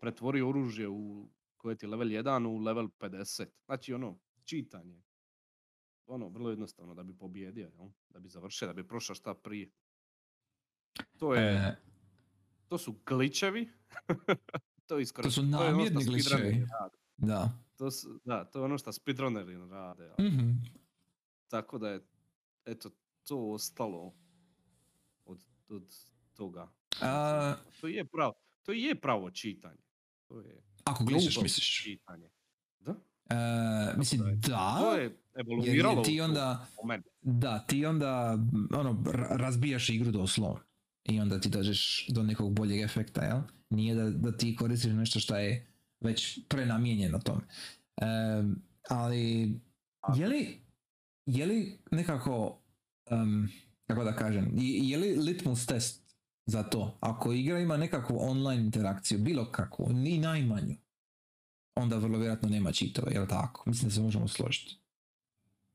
Pretvori 0.00 0.42
oružje 0.42 0.88
u 0.88 1.28
koje 1.64 1.76
ti 1.76 1.86
je 1.86 1.90
level 1.90 2.08
1 2.08 2.46
u 2.46 2.58
level 2.58 2.88
50. 3.00 3.46
Znači 3.66 3.94
ono, 3.94 4.18
čitanje. 4.44 5.02
Ono, 6.06 6.28
vrlo 6.28 6.50
jednostavno 6.50 6.94
da 6.94 7.02
bi 7.02 7.18
pobjedio, 7.18 7.70
jel? 7.78 7.88
da 8.08 8.18
bi 8.18 8.28
završio, 8.28 8.68
da 8.68 8.74
bi 8.74 8.88
prošao 8.88 9.14
šta 9.14 9.34
prije. 9.34 9.70
To 11.18 11.34
je, 11.34 11.52
e, 11.52 11.76
to 12.68 12.78
su 12.78 13.00
glitchevi. 13.06 13.68
to, 14.88 14.98
je 14.98 15.06
to 15.06 15.30
su 15.30 15.40
ono 15.40 15.50
namjerni 15.50 16.04
rade. 16.32 16.66
da. 17.16 17.50
To 17.76 17.90
su, 17.90 18.20
da, 18.24 18.44
to 18.44 18.58
je 18.58 18.64
ono 18.64 18.78
što 18.78 18.92
speedrunneri 18.92 19.56
rade. 19.56 20.10
ali 20.18 20.28
Mhm. 20.30 20.50
Tako 21.48 21.78
da 21.78 21.88
je, 21.88 22.06
eto, 22.64 22.90
to 23.22 23.50
ostalo 23.50 24.14
od, 25.24 25.44
od 25.68 25.94
toga. 26.34 26.68
A, 27.00 27.54
To 27.80 27.86
je 27.88 28.04
pravo, 28.04 28.34
to 28.62 28.72
je 28.72 29.00
pravo 29.00 29.30
čitanje. 29.30 29.82
To 30.28 30.40
je 30.40 30.73
ako 30.84 31.04
noble 31.04 31.16
misliš? 31.16 31.82
čitanje. 31.82 32.28
Da, 32.80 32.94
E, 33.30 33.36
mislim, 33.96 34.40
da. 34.40 34.76
to 34.80 34.94
je 34.94 35.16
evoluiralo 35.34 35.94
jer 35.94 36.04
ti 36.04 36.20
onda. 36.20 36.66
Da, 37.22 37.58
ti 37.58 37.86
onda 37.86 38.38
ono, 38.72 39.02
ra- 39.04 39.36
razbijaš 39.36 39.88
igru 39.88 40.10
doslovno. 40.10 40.60
I 41.04 41.20
onda 41.20 41.40
ti 41.40 41.48
dođeš 41.48 42.06
do 42.08 42.22
nekog 42.22 42.54
boljeg 42.54 42.80
efekta, 42.80 43.22
jel? 43.22 43.40
Nije 43.70 43.94
da, 43.94 44.10
da 44.10 44.36
ti 44.36 44.56
koristiš 44.56 44.92
nešto 44.92 45.20
što 45.20 45.36
je 45.36 45.66
već 46.00 46.38
prenamijenjeno 46.48 47.18
tome. 47.18 47.40
Em, 47.96 48.62
ali, 48.88 49.54
je 50.16 50.28
li, 50.28 50.60
je 51.26 51.46
li 51.46 51.78
nekako, 51.90 52.62
em, 53.06 53.48
kako 53.86 54.04
da 54.04 54.12
kažem, 54.12 54.50
je 54.58 54.98
li 54.98 55.16
litmus 55.16 55.66
test 55.66 56.03
za 56.46 56.62
to? 56.62 56.96
Ako 57.00 57.32
igra 57.32 57.60
ima 57.60 57.76
nekakvu 57.76 58.16
online 58.20 58.62
interakciju, 58.62 59.18
bilo 59.18 59.44
kakvu, 59.44 59.92
ni 59.92 60.18
najmanju, 60.18 60.76
onda 61.74 61.96
vrlo 61.96 62.18
vjerojatno 62.18 62.48
nema 62.48 62.72
čitova, 62.72 63.10
jel 63.10 63.26
tako? 63.26 63.62
Mislim 63.66 63.88
da 63.88 63.94
se 63.94 64.00
možemo 64.00 64.28
složiti. 64.28 64.76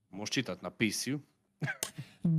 Možeš 0.10 0.34
čitati 0.34 0.64
na 0.64 0.70
PC-u. 0.70 1.20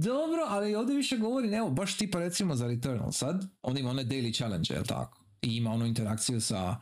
Dobro, 0.08 0.44
ali 0.48 0.74
ovdje 0.74 0.96
više 0.96 1.16
govori, 1.16 1.54
evo, 1.54 1.70
baš 1.70 1.96
tipa 1.96 2.18
recimo 2.18 2.54
za 2.54 2.66
Returnal 2.66 3.12
sad, 3.12 3.46
on 3.62 3.78
ima 3.78 3.90
one 3.90 4.04
daily 4.04 4.36
challenge, 4.36 4.74
jel 4.74 4.84
tako? 4.84 5.24
I 5.42 5.56
ima 5.56 5.70
onu 5.70 5.86
interakciju 5.86 6.40
sa 6.40 6.76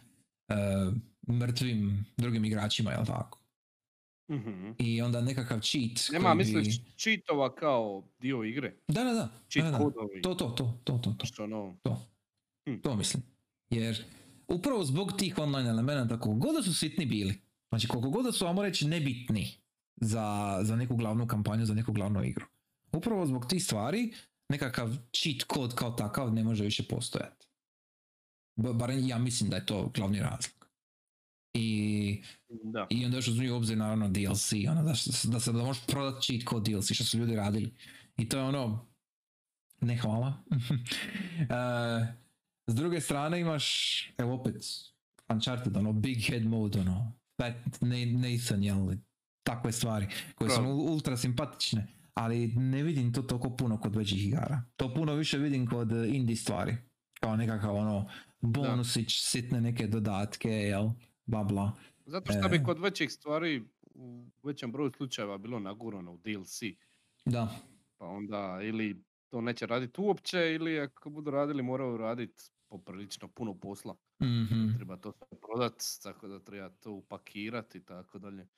e, 0.49 0.55
mrtvim 1.33 2.07
drugim 2.17 2.45
igračima, 2.45 2.91
jel 2.91 3.05
tako? 3.07 3.38
Mhm. 4.31 4.71
I 4.79 5.03
onda 5.03 5.21
nekakav 5.21 5.61
cheat 5.61 6.13
Nema, 6.13 6.25
koji 6.29 6.37
misliš, 6.37 6.67
bi... 6.81 6.91
cheatova 6.97 7.55
kao 7.55 8.09
dio 8.19 8.45
igre. 8.45 8.77
Da, 8.89 9.05
da, 9.05 9.13
da. 9.13 9.29
Cheat 9.49 9.65
da, 9.67 9.71
da. 9.71 9.79
kodovi. 9.79 10.23
To, 10.23 10.35
to, 10.35 10.49
to, 10.49 10.81
to, 10.85 10.99
to, 10.99 11.15
to, 11.19 11.27
Što 11.27 11.45
ono, 11.45 11.77
to. 11.83 12.07
Hm. 12.69 12.81
To 12.83 12.97
mislim. 12.97 13.23
Jer 13.71 14.05
upravo 14.49 14.85
zbog 14.85 15.13
tih 15.19 15.39
online 15.39 15.71
elemenata, 15.71 16.21
koliko 16.21 16.47
god 16.47 16.55
da 16.57 16.63
su 16.63 16.75
sitni 16.75 17.07
bili, 17.07 17.35
znači 17.69 17.89
koliko 17.89 18.11
god 18.11 18.25
da 18.25 18.33
su, 18.33 18.47
ajmo 18.47 18.63
reći, 18.63 18.87
nebitni 18.89 19.49
za, 19.97 20.59
za 20.63 20.77
neku 20.77 20.97
glavnu 20.97 21.27
kampanju, 21.27 21.65
za 21.67 21.75
neku 21.75 21.93
glavnu 21.93 22.25
igru. 22.25 22.47
Upravo 22.93 23.27
zbog 23.27 23.47
tih 23.47 23.65
stvari, 23.65 24.13
nekakav 24.49 24.97
cheat 25.13 25.43
kod 25.43 25.75
kao 25.75 25.91
takav 25.91 26.35
ne 26.35 26.45
može 26.45 26.65
više 26.65 26.83
postojati. 26.83 27.47
Ba- 28.57 28.73
Barem 28.73 29.07
ja 29.07 29.19
mislim 29.19 29.51
da 29.51 29.57
je 29.57 29.67
to 29.67 29.91
glavni 29.95 30.21
razlog. 30.21 30.58
I, 31.55 32.23
da. 32.65 32.87
i 32.91 33.05
onda 33.05 33.17
još 33.17 33.29
uzmi 33.29 33.51
u 33.51 33.57
obzir 33.57 33.79
naravno 33.79 34.09
DLC, 34.09 34.53
ono, 34.71 34.83
da, 34.83 34.93
da 35.25 35.41
se 35.41 35.53
da 35.53 35.65
možeš 35.65 35.87
prodati 35.87 36.27
cheat 36.27 36.45
kod 36.45 36.65
DLC, 36.65 36.93
što 36.95 37.05
su 37.05 37.19
ljudi 37.19 37.37
radili. 37.37 37.75
I 38.17 38.29
to 38.29 38.39
je 38.39 38.45
ono, 38.45 38.87
ne 39.81 39.97
hvala. 39.97 40.33
E, 41.41 42.15
s 42.67 42.75
druge 42.75 43.01
strane 43.01 43.41
imaš, 43.41 43.67
evo 44.19 44.35
opet, 44.35 44.55
Uncharted, 45.29 45.77
ono, 45.77 45.93
big 45.93 46.19
head 46.27 46.47
mode, 46.47 46.81
ono, 46.81 47.13
Fat 47.41 47.55
Na- 47.81 48.29
Nathan, 48.29 48.63
jel, 48.65 48.89
takve 49.43 49.73
stvari, 49.73 50.07
koje 50.35 50.51
su 50.51 50.57
Prav. 50.57 50.69
ul- 50.71 50.91
ultra 50.91 51.17
simpatične, 51.17 51.87
ali 52.15 52.47
ne 52.47 52.83
vidim 52.83 53.13
to 53.13 53.23
toliko 53.23 53.57
puno 53.57 53.81
kod 53.81 53.97
većih 53.97 54.27
igara. 54.27 54.63
To 54.77 54.95
puno 54.95 55.15
više 55.15 55.39
vidim 55.39 55.67
kod 55.67 55.93
eh, 55.93 56.09
indie 56.09 56.37
stvari. 56.37 56.77
Kao 57.21 57.37
nekakav 57.37 57.77
ono 57.77 58.09
bonusić, 58.41 59.21
sitne 59.21 59.61
neke 59.61 59.87
dodatke, 59.87 60.49
jel? 60.51 60.91
Bla 61.29 61.45
bla. 61.45 61.73
Zato 62.07 62.33
što 62.33 62.49
bi 62.49 62.57
E. 62.57 62.63
kod 62.65 62.79
većih 62.79 63.13
stvari 63.13 63.63
u 63.95 64.25
većem 64.43 64.73
broju 64.73 64.91
slučajeva 64.97 65.39
bilo 65.39 65.59
nagurano 65.59 66.13
u 66.13 66.19
DLC. 66.19 66.61
Da, 67.25 67.49
Pa 67.99 68.07
onda 68.07 68.59
ili 68.63 69.05
to 69.29 69.41
neće 69.41 69.67
raditi 69.67 70.01
uopće 70.01 70.55
ili 70.55 70.81
ako 70.81 71.11
budu 71.11 71.31
radili 71.31 71.63
moraju 71.63 71.97
raditi 71.97 72.43
poprilično 72.69 73.29
puno 73.29 73.55
posla. 73.55 73.97
mhm. 74.23 74.77
Treba 74.77 74.97
to 74.97 75.13
sve 75.13 75.39
prodat, 75.41 75.83
tako 76.03 76.29
da 76.29 76.39
treba 76.41 76.69
to 76.71 76.93
upakirati 76.93 77.79
i 77.79 77.85
tako 77.85 78.19
dalje. 78.19 78.49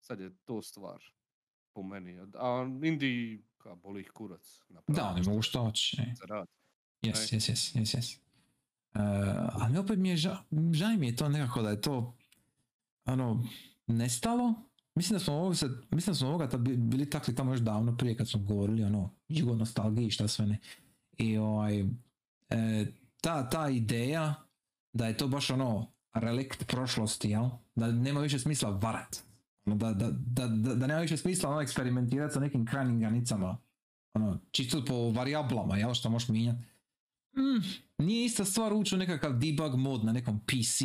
Sad 0.00 0.20
je 0.20 0.30
to 0.44 0.62
stvar 0.62 1.02
po 1.72 1.82
meni. 1.82 2.18
A 2.34 2.66
Indiji, 2.82 3.42
ka 3.58 3.74
boli 3.74 4.00
ih 4.00 4.10
kurac. 4.14 4.60
Da, 4.68 4.74
napravit 4.74 5.16
oni 5.16 5.26
mogu 5.28 5.42
što 5.42 5.64
hoće. 5.64 5.96
ne. 6.02 6.14
za 6.18 6.24
rad. 6.26 6.46
Jes, 7.02 7.32
jes, 7.32 7.48
ali 9.52 9.78
opet 9.78 9.98
mi 9.98 10.08
je 10.08 10.16
ža, 10.16 10.36
žao 10.72 10.90
mi 10.98 11.06
je 11.06 11.16
to 11.16 11.28
nekako 11.28 11.62
da 11.62 11.70
je 11.70 11.80
to 11.80 12.16
ono, 13.04 13.44
nestalo. 13.86 14.54
Mislim 14.94 15.18
da 15.18 15.24
smo 15.24 15.34
ovog 15.34 15.56
sad, 15.56 15.70
mislim 15.90 16.12
da 16.12 16.18
smo 16.18 16.28
ovoga 16.28 16.48
tad 16.48 16.60
bi- 16.60 16.76
bili 16.76 17.10
takli 17.10 17.34
tamo 17.34 17.52
još 17.52 17.60
davno 17.60 17.96
prije 17.96 18.16
kad 18.16 18.28
smo 18.28 18.40
govorili 18.42 18.84
ono, 18.84 19.14
jugo 19.28 19.56
nostalgiji 19.56 20.06
i 20.06 20.10
šta 20.10 20.28
sve 20.28 20.46
ne. 20.46 20.58
I 21.18 21.38
ovaj, 21.38 21.80
e, 22.50 22.86
ta, 23.20 23.48
ta 23.48 23.68
ideja 23.68 24.34
da 24.92 25.06
je 25.06 25.16
to 25.16 25.28
baš 25.28 25.50
ono 25.50 25.86
relikt 26.14 26.66
prošlosti, 26.66 27.30
jel? 27.30 27.48
Da 27.74 27.92
nema 27.92 28.20
više 28.20 28.38
smisla 28.38 28.70
varat. 28.70 29.22
Ono, 29.66 29.76
Da, 29.76 29.92
da, 29.92 30.10
da, 30.10 30.46
da, 30.74 30.86
nema 30.86 31.00
više 31.00 31.16
smisla 31.16 31.50
ono 31.50 31.60
eksperimentirati 31.60 32.34
sa 32.34 32.40
nekim 32.40 32.66
krajnim 32.66 33.00
granicama. 33.00 33.58
Ono, 34.14 34.38
čisto 34.50 34.84
po 34.84 35.10
variablama, 35.10 35.76
jel? 35.76 35.94
Što 35.94 36.10
možeš 36.10 36.28
mijenjati. 36.28 36.58
Mm, 37.38 37.62
nije 37.98 38.24
ista 38.24 38.44
stvar 38.44 38.72
ući 38.72 38.94
u 38.94 38.98
nekakav 38.98 39.38
debug 39.38 39.74
mod 39.74 40.04
na 40.04 40.12
nekom 40.12 40.40
PC, 40.40 40.80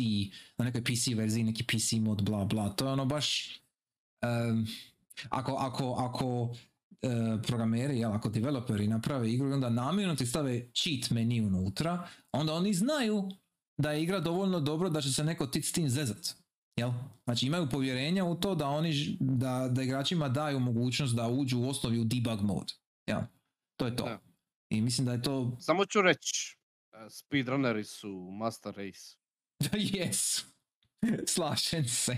na 0.58 0.64
nekoj 0.64 0.84
PC 0.84 1.06
verziji, 1.16 1.44
neki 1.44 1.64
PC 1.64 1.92
mod, 1.92 2.22
bla 2.22 2.44
bla. 2.44 2.68
To 2.68 2.86
je 2.86 2.92
ono 2.92 3.04
baš... 3.04 3.60
em, 4.22 4.66
ako, 5.28 5.52
ako, 5.52 5.94
ako 5.98 6.54
e, 7.02 7.42
programeri, 7.42 7.98
jel, 7.98 8.12
ako 8.12 8.28
developeri 8.28 8.88
naprave 8.88 9.32
igru 9.32 9.48
i 9.48 9.52
onda 9.52 9.70
namjerno 9.70 10.14
ti 10.14 10.26
stave 10.26 10.68
cheat 10.72 11.10
meni 11.10 11.40
unutra, 11.40 12.08
onda 12.32 12.54
oni 12.54 12.74
znaju 12.74 13.28
da 13.78 13.92
je 13.92 14.02
igra 14.02 14.20
dovoljno 14.20 14.60
dobro 14.60 14.90
da 14.90 15.00
će 15.00 15.12
se 15.12 15.24
neko 15.24 15.46
tit 15.46 15.64
s 15.64 15.72
tim 15.72 15.88
zezat. 15.88 16.34
Jel? 16.76 16.92
Znači 17.24 17.46
imaju 17.46 17.68
povjerenja 17.70 18.24
u 18.24 18.34
to 18.34 18.54
da 18.54 18.68
oni 18.68 19.16
da, 19.20 19.68
da 19.72 19.82
igračima 19.82 20.28
daju 20.28 20.60
mogućnost 20.60 21.14
da 21.14 21.28
uđu 21.28 21.58
u 21.58 21.68
osnovi 21.68 21.98
u 21.98 22.04
debug 22.04 22.42
mod. 22.42 22.72
Jel? 23.06 23.20
To 23.76 23.86
je 23.86 23.96
to. 23.96 24.18
I 24.74 24.80
mislim 24.80 25.04
da 25.06 25.12
je 25.12 25.22
to 25.22 25.56
Samo 25.60 25.86
ću 25.86 26.02
reći, 26.02 26.56
e, 26.92 27.10
speedrunneri 27.10 27.84
su 27.84 28.08
master 28.32 28.74
race. 28.74 29.16
Jesu. 29.94 30.44
Slažem 31.26 31.84
se. 31.84 32.16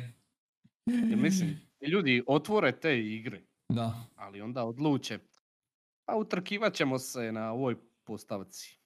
Jer 0.87 1.17
mislim, 1.17 1.61
ljudi 1.83 2.23
otvore 2.27 2.73
te 2.73 3.01
igre, 3.01 3.43
Da. 3.69 4.05
ali 4.17 4.41
onda 4.41 4.65
odluče, 4.65 5.19
pa 6.05 6.17
utrkivat 6.17 6.75
ćemo 6.75 6.99
se 6.99 7.33
na 7.33 7.53
ovoj 7.53 7.77
postavci. 8.05 8.79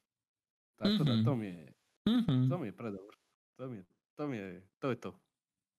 Tako 0.77 1.05
da 1.05 1.13
Mhm. 1.13 1.25
to 1.25 1.37
mi 1.37 1.47
je, 1.47 1.73
Mhm. 2.09 2.49
to 2.51 2.59
mi 2.59 2.67
je 2.67 2.77
predobro. 2.77 3.17
To 3.57 3.69
mi 3.69 3.77
je, 3.77 3.85
to 4.15 4.29
mi 4.29 4.37
je, 4.37 4.69
to 4.79 4.91
je 4.91 5.01
to. 5.01 5.21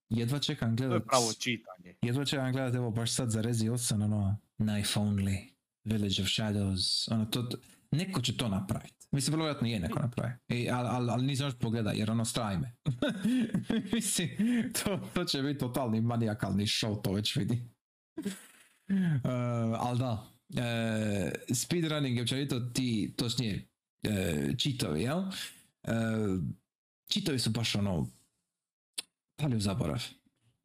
Jedva 0.10 0.40
čekam 0.40 0.78
To 0.78 0.84
je 0.84 0.90
gledat. 0.90 1.08
pravo 1.08 1.34
čitanje. 1.34 1.96
Jedva 2.02 2.26
čekam 2.26 2.52
gledat, 2.52 2.76
evo 2.76 2.92
baš 2.92 3.12
sad 3.12 3.30
za 3.30 3.42
Rezi 3.42 3.70
8, 3.70 4.02
ono, 4.02 4.38
Knife 4.58 5.00
Only, 5.00 5.48
Village 5.84 6.22
of 6.22 6.28
Shadows, 6.30 7.08
ono, 7.08 7.26
to- 7.26 7.50
neko 7.92 8.22
će 8.22 8.38
to 8.38 8.50
napraviti. 8.50 9.08
Mislim, 9.12 9.32
vrlo 9.34 9.46
vjerojatno 9.46 9.68
je 9.68 9.80
neko 9.80 10.00
napravi. 10.00 10.34
I, 10.50 10.70
ali, 10.70 10.88
ali, 10.90 11.12
ali 11.12 11.26
nisam 11.26 11.48
još 11.48 11.60
pogledao, 11.60 11.94
jer 11.94 12.12
ono, 12.12 12.26
straj 12.26 12.58
me. 12.58 12.76
Mislim, 13.94 14.30
to, 14.74 15.10
to 15.14 15.24
će 15.24 15.42
biti 15.42 15.60
totalni 15.60 16.02
manijakalni 16.02 16.64
show, 16.66 17.02
to 17.02 17.14
već 17.14 17.36
vidi. 17.36 17.62
Uh, 18.18 18.26
ali 19.78 20.00
da, 20.00 20.12
uh, 20.50 20.60
speedrunning 21.56 22.16
je 22.16 22.22
općenito 22.22 22.60
ti, 22.60 23.14
točnije, 23.18 23.68
uh, 24.04 24.12
cheatovi, 24.58 25.02
jel? 25.02 25.20
Uh, 25.20 25.30
cheatovi 27.10 27.40
su 27.40 27.50
baš 27.50 27.76
ono, 27.76 28.08
pali 29.36 29.56
u 29.56 29.60
zaborav. 29.60 30.04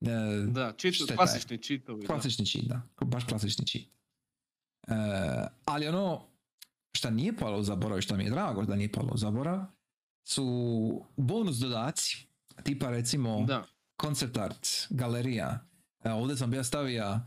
Uh, 0.01 0.09
Da, 0.53 0.73
čito, 0.77 1.07
klasični 1.17 1.59
čitovi. 1.59 2.01
da. 2.01 2.07
Klasični 2.07 2.63
da. 2.63 2.83
Ko- 2.95 3.05
Baš 3.05 3.25
klasični 3.25 3.67
cheat. 3.67 3.87
E, 4.89 4.93
ali 5.65 5.89
ono 5.89 6.27
šta 6.97 7.11
nije 7.11 7.37
palo 7.37 7.59
u 7.59 7.63
zaborav 7.63 8.01
šta 8.01 8.17
mi 8.17 8.25
je 8.25 8.31
drago 8.31 8.65
da 8.65 8.77
nije 8.77 8.93
palo 8.93 9.11
u 9.15 9.17
zaborav 9.17 9.65
su 10.27 11.05
bonus 11.17 11.57
dodaci. 11.57 12.27
Tipa 12.63 12.91
recimo 12.91 13.45
Da, 13.47 13.65
concept 14.03 14.37
art, 14.37 14.87
galerija. 14.91 15.67
E, 16.05 16.11
ovdje 16.11 16.37
sam 16.37 16.51
bio 16.51 16.65
stavio 16.65 17.13
uh, 17.13 17.21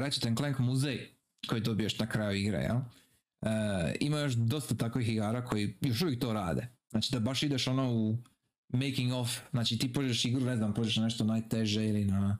Ratchet 0.00 0.36
Clank 0.36 0.58
muzej 0.58 1.10
koji 1.48 1.60
dobiješ 1.60 1.98
na 1.98 2.06
kraju 2.06 2.38
igre, 2.38 2.58
jel? 2.58 2.76
E, 2.76 3.96
ima 4.00 4.18
još 4.18 4.32
dosta 4.34 4.74
takvih 4.74 5.08
igara 5.08 5.44
koji 5.44 5.76
još 5.80 6.02
uvijek 6.02 6.20
to 6.20 6.32
rade. 6.32 6.68
Znači 6.90 7.12
da 7.12 7.20
baš 7.20 7.42
ideš 7.42 7.68
ono 7.68 7.92
u 7.92 8.18
making 8.68 9.12
of, 9.12 9.40
znači 9.50 9.78
ti 9.78 9.92
pođeš 9.92 10.24
igru, 10.24 10.44
ne 10.44 10.56
znam, 10.56 10.74
pođeš 10.74 10.96
na 10.96 11.04
nešto 11.04 11.24
najteže 11.24 11.88
ili 11.88 12.04
na 12.04 12.38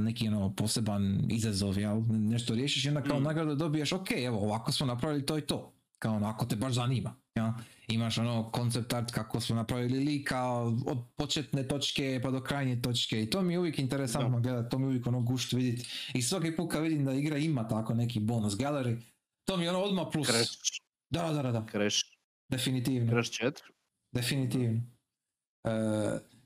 neki 0.00 0.28
ono 0.28 0.54
poseban 0.54 1.26
izazov, 1.30 1.78
jel? 1.78 2.02
Nešto 2.08 2.54
riješiš 2.54 2.84
i 2.84 2.88
onda 2.88 3.02
kao 3.02 3.20
Mm. 3.20 3.22
nagradu 3.22 3.54
dobiješ, 3.54 3.92
ok, 3.92 4.10
evo 4.10 4.38
ovako 4.38 4.72
smo 4.72 4.86
napravili 4.86 5.26
to 5.26 5.38
i 5.38 5.42
to. 5.42 5.74
Kao 5.98 6.14
ono, 6.14 6.26
ako 6.26 6.46
te 6.46 6.56
baš 6.56 6.72
zanima. 6.72 7.14
Jel? 7.34 7.46
Imaš 7.88 8.18
ono 8.18 8.50
koncept 8.50 8.92
art 8.92 9.10
kako 9.10 9.40
smo 9.40 9.56
napravili 9.56 9.98
lika 9.98 10.50
od 10.86 10.98
početne 11.16 11.68
točke 11.68 12.20
pa 12.22 12.30
do 12.30 12.42
krajnje 12.42 12.82
točke 12.82 13.22
i 13.22 13.30
to 13.30 13.42
mi 13.42 13.52
je 13.52 13.58
uvijek 13.58 13.78
interesantno 13.78 14.40
gledati, 14.40 14.70
to 14.70 14.78
mi 14.78 14.84
je 14.84 14.88
uvijek 14.88 15.06
ono 15.06 15.20
gušt 15.20 15.52
vidjeti. 15.52 15.88
I 16.14 16.22
svaki 16.22 16.56
put 16.56 16.70
kad 16.72 16.82
vidim 16.82 17.04
da 17.04 17.12
igra 17.12 17.36
ima 17.36 17.68
tako 17.68 17.94
neki 17.94 18.20
bonus 18.20 18.54
gallery, 18.54 19.00
to 19.44 19.56
mi 19.56 19.64
je 19.64 19.70
ono 19.70 19.78
odmah 19.78 20.06
plus. 20.12 20.26
Crash, 20.28 20.52
Da, 21.10 21.32
da, 21.32 21.42
da, 21.42 21.52
da, 21.52 21.66
Crash, 21.70 21.98
definitivno. 22.48 23.12
Crash 23.12 23.30
4. 23.30 23.52
Definitivno. 24.12 24.80
E, 25.64 25.70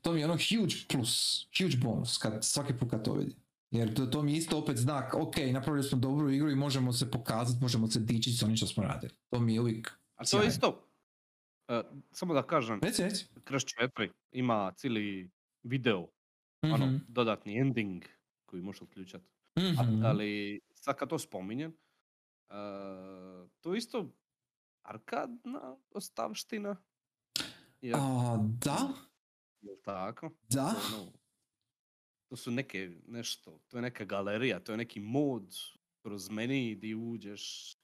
to 0.05 0.12
mi 0.12 0.20
je 0.20 0.24
ono 0.24 0.35
huge 0.35 0.74
plus, 0.89 1.47
huge 1.59 1.76
bonus 1.76 2.18
kad, 2.18 2.44
svaki 2.44 2.72
put 2.78 2.90
kad 2.90 3.05
to 3.05 3.12
vidim. 3.12 3.36
Jer 3.70 3.94
to, 3.94 4.06
to 4.06 4.22
mi 4.22 4.32
je 4.32 4.39
isto 4.39 4.59
opet 4.59 4.76
znak, 4.76 5.14
ok, 5.14 5.36
napravili 5.52 5.82
smo 5.82 5.98
dobru 5.98 6.31
igru 6.31 6.51
i 6.51 6.55
možemo 6.55 6.93
se 6.93 7.10
pokazati, 7.10 7.62
možemo 7.62 7.86
se 7.86 8.01
dičiti 8.01 8.36
s 8.36 8.43
onim 8.43 8.56
što 8.56 8.66
smo 8.66 8.82
radili. 8.82 9.12
To 9.31 9.40
mi 9.40 9.55
je 9.55 9.60
uvijek... 9.60 9.98
A 10.16 10.24
to 10.24 10.43
je 10.43 10.48
isto, 10.48 10.85
e, 11.68 11.82
samo 12.12 12.35
da 12.35 12.43
kažem, 12.43 12.81
Reci, 12.82 13.02
reci. 13.02 13.26
Crash 13.48 13.66
4 13.66 14.10
ima 14.32 14.72
cijeli 14.76 15.31
video, 15.62 16.06
ono, 16.62 16.86
Mhm, 16.86 16.97
dodatni 17.09 17.59
ending 17.60 18.05
koji 18.47 18.62
možeš 18.62 18.82
uključati. 18.82 19.24
mhm. 19.59 20.05
Ali 20.05 20.60
sad 20.74 20.97
kad 20.97 21.09
to 21.09 21.18
spominjem, 21.18 21.70
e, 22.51 22.55
to 23.60 23.74
je 23.74 23.78
isto 23.78 24.09
arkadna 24.82 25.76
ostavština. 25.90 26.76
Jel, 27.81 27.98
A, 28.01 28.39
da, 28.64 28.89
jel 29.65 29.77
tako? 29.85 30.31
da. 30.49 30.74
To, 30.91 30.97
ono, 30.97 31.12
to 32.28 32.36
su 32.36 32.51
neke, 32.51 32.91
nešto, 33.07 33.59
to 33.69 33.77
je 33.78 33.82
neka 33.82 34.05
galerija, 34.05 34.61
to 34.61 34.73
je 34.73 34.78
neki 34.78 35.01
mod 35.01 35.55
kroz 36.03 36.31
meni 36.31 36.74
di 36.74 36.95
uđeš. 36.95 37.77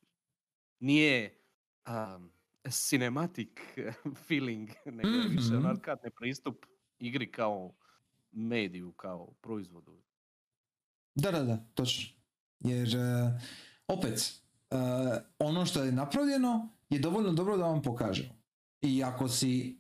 Nije 0.79 1.39
um, 1.87 2.33
cinematic 2.71 3.49
feeling, 4.27 4.71
nego 4.85 5.09
je 5.09 5.29
više 5.29 5.55
Mhm. 5.55 5.67
arkadni 5.67 6.11
pristup 6.11 6.67
igri 6.99 7.33
kao 7.33 7.75
mediju, 8.33 8.93
kao 8.93 9.33
proizvodu. 9.41 10.03
Da, 11.15 11.31
da, 11.31 11.43
da, 11.43 11.65
točno. 11.75 12.17
Jer, 12.61 12.89
e, 12.97 13.41
opet, 13.89 14.19
e, 14.71 14.77
ono 15.39 15.67
što 15.67 15.83
je 15.83 15.93
napravljeno 15.93 16.69
je 16.91 16.99
dovoljno 16.99 17.33
dobro 17.33 17.57
da 17.57 17.65
vam 17.65 17.83
pokaže. 17.83 18.31
I 18.83 19.03
ako 19.05 19.29
si, 19.29 19.79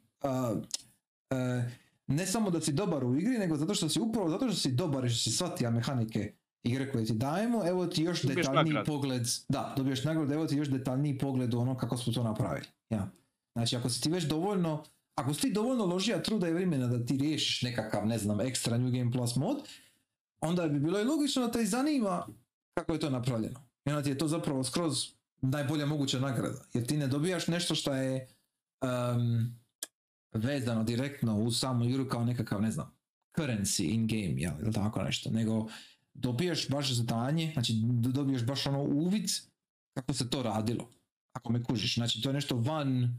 e, 1.30 1.70
ne 2.10 2.26
samo 2.26 2.50
da 2.50 2.60
si 2.60 2.72
dobar 2.72 3.04
u 3.04 3.16
igri, 3.16 3.38
nego 3.38 3.56
zato 3.56 3.74
što 3.74 3.88
si 3.88 4.00
upravo, 4.00 4.30
zato 4.30 4.48
što 4.48 4.56
si 4.56 4.72
dobar 4.72 5.04
i 5.04 5.08
što 5.08 5.30
si 5.30 5.36
shvatio 5.36 5.70
mehanike 5.70 6.34
igre 6.62 6.92
koje 6.92 7.04
ti 7.04 7.12
dajemo, 7.12 7.66
evo 7.66 7.86
ti 7.86 8.02
još 8.02 8.22
Dobiješ 8.22 8.46
detaljniji 8.46 8.74
nagradu. 8.74 8.92
pogled, 8.92 9.22
da, 9.48 9.74
dobiješ 9.76 10.04
nagradu, 10.04 10.32
evo 10.32 10.46
ti 10.46 10.56
još 10.56 10.68
detaljniji 10.68 11.18
pogled 11.18 11.54
u 11.54 11.58
ono 11.58 11.76
kako 11.76 11.96
smo 11.96 12.12
to 12.12 12.22
napravili. 12.22 12.66
Ja. 12.90 13.10
Znači, 13.52 13.76
ako 13.76 13.88
si 13.88 14.02
ti 14.02 14.10
već 14.10 14.24
dovoljno, 14.24 14.84
ako 15.14 15.34
si 15.34 15.40
ti 15.40 15.52
dovoljno 15.52 15.84
ložija 15.86 16.22
truda 16.22 16.48
i 16.48 16.52
vremena 16.52 16.86
da 16.86 17.06
ti 17.06 17.16
riješiš 17.16 17.62
nekakav, 17.62 18.06
ne 18.06 18.18
znam, 18.18 18.40
ekstra 18.40 18.78
New 18.78 18.90
Game 18.90 19.12
Plus 19.12 19.36
mod, 19.36 19.56
onda 20.40 20.68
bi 20.68 20.80
bilo 20.80 21.00
i 21.00 21.04
logično 21.04 21.46
da 21.46 21.52
te 21.52 21.64
zanima 21.64 22.26
kako 22.74 22.92
je 22.92 23.00
to 23.00 23.10
napravljeno. 23.10 23.60
I 23.84 23.90
onda 23.90 24.02
ti 24.02 24.08
je 24.08 24.18
to 24.18 24.28
zapravo 24.28 24.64
skroz 24.64 25.06
najbolja 25.42 25.86
moguća 25.86 26.20
nagrada. 26.20 26.64
Jer 26.74 26.86
ti 26.86 26.96
ne 26.96 27.06
dobijaš 27.06 27.46
nešto 27.46 27.74
što 27.74 27.94
je 27.94 28.28
um, 28.82 29.59
vezano 30.32 30.84
direktno 30.84 31.38
u 31.38 31.50
samu 31.50 31.84
igru 31.84 32.08
kao 32.08 32.24
nekakav, 32.24 32.62
ne 32.62 32.70
znam, 32.70 32.92
currency 33.36 33.94
in 33.94 34.06
game, 34.06 34.40
jel, 34.40 34.52
ili 34.62 34.72
tako 34.72 35.02
nešto. 35.02 35.30
Nego 35.30 35.68
dobiješ 36.14 36.68
baš 36.68 36.92
zadanje, 36.92 37.50
znači 37.52 37.72
dobiješ 37.92 38.44
baš 38.44 38.66
ono 38.66 38.82
uvid 38.82 39.30
kako 39.94 40.12
se 40.12 40.30
to 40.30 40.42
radilo, 40.42 40.90
ako 41.32 41.52
me 41.52 41.64
kužiš. 41.64 41.94
Znači 41.94 42.22
to 42.22 42.28
je 42.28 42.34
nešto 42.34 42.56
van 42.56 43.04
e, 43.04 43.10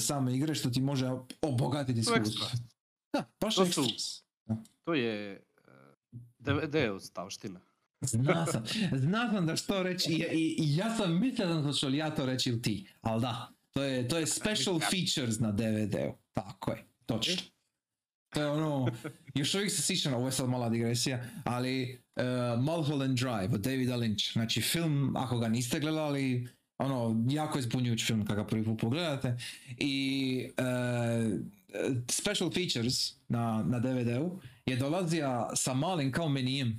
same 0.00 0.36
igre 0.36 0.54
što 0.54 0.70
ti 0.70 0.80
može 0.80 1.10
obogatiti 1.42 2.00
iskustvo. 2.00 2.46
Da, 3.12 3.24
baš 3.40 3.54
To 3.54 3.66
su-. 3.66 4.22
To 4.84 4.94
je 4.94 5.32
e, 5.32 5.40
DVD 6.38 6.74
ostavština. 6.94 7.60
Zna 8.00 8.46
sam, 8.52 8.64
zna 8.92 9.32
sam 9.32 9.46
da 9.46 9.56
što 9.56 9.82
reći 9.82 10.12
i, 10.12 10.24
i, 10.32 10.56
i 10.58 10.76
ja 10.76 10.96
sam 10.96 11.20
mislio 11.20 11.46
da 11.48 11.88
li 11.88 11.96
ja 11.96 12.14
to 12.14 12.26
reći 12.26 12.50
ili 12.50 12.62
ti, 12.62 12.88
ali 13.00 13.20
da, 13.20 13.50
to 13.72 13.82
je, 13.82 14.08
to 14.08 14.18
je 14.18 14.26
special 14.26 14.80
features 14.80 15.38
na 15.38 15.52
DVD-u, 15.52 16.14
tako 16.32 16.70
je, 16.70 16.84
točno. 17.06 17.42
To 18.30 18.40
je 18.40 18.48
ono, 18.48 18.88
još 19.34 19.54
uvijek 19.54 19.70
se 19.70 19.82
sjećam, 19.82 20.14
ovo 20.14 20.26
je 20.26 20.32
sad 20.32 20.48
mala 20.48 20.68
digresija, 20.68 21.24
ali 21.44 22.02
uh, 22.16 22.62
Mulholland 22.62 23.18
Drive 23.18 23.48
od 23.54 23.60
Davida 23.60 23.96
Lynch, 23.96 24.32
znači 24.32 24.60
film, 24.60 25.16
ako 25.16 25.38
ga 25.38 25.48
niste 25.48 25.80
gledali, 25.80 26.48
ono, 26.78 27.24
jako 27.28 27.58
je 27.58 27.62
zbunjujući 27.62 28.06
film 28.06 28.26
kada 28.26 28.42
ga 28.42 28.46
prvi 28.46 28.64
put 28.64 28.80
pogledate 28.80 29.36
i 29.78 30.48
uh, 30.58 31.40
special 32.10 32.50
features 32.50 33.14
na, 33.28 33.64
na 33.68 33.78
DVD-u 33.78 34.40
je 34.66 34.76
dolazio 34.76 35.48
sa 35.54 35.74
malim 35.74 36.12
kao 36.12 36.28
menijem 36.28 36.78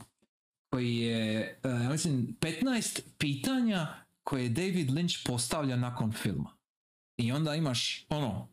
koji 0.69 0.95
je, 0.95 1.59
uh, 1.63 1.71
ja 1.71 1.89
mislim, 1.89 2.37
15 2.39 3.01
pitanja 3.17 3.87
koje 4.23 4.49
David 4.49 4.89
Lynch 4.89 5.27
postavlja 5.27 5.75
nakon 5.75 6.11
filma. 6.11 6.60
I 7.21 7.31
onda 7.31 7.55
imaš, 7.55 8.05
ono, 8.09 8.47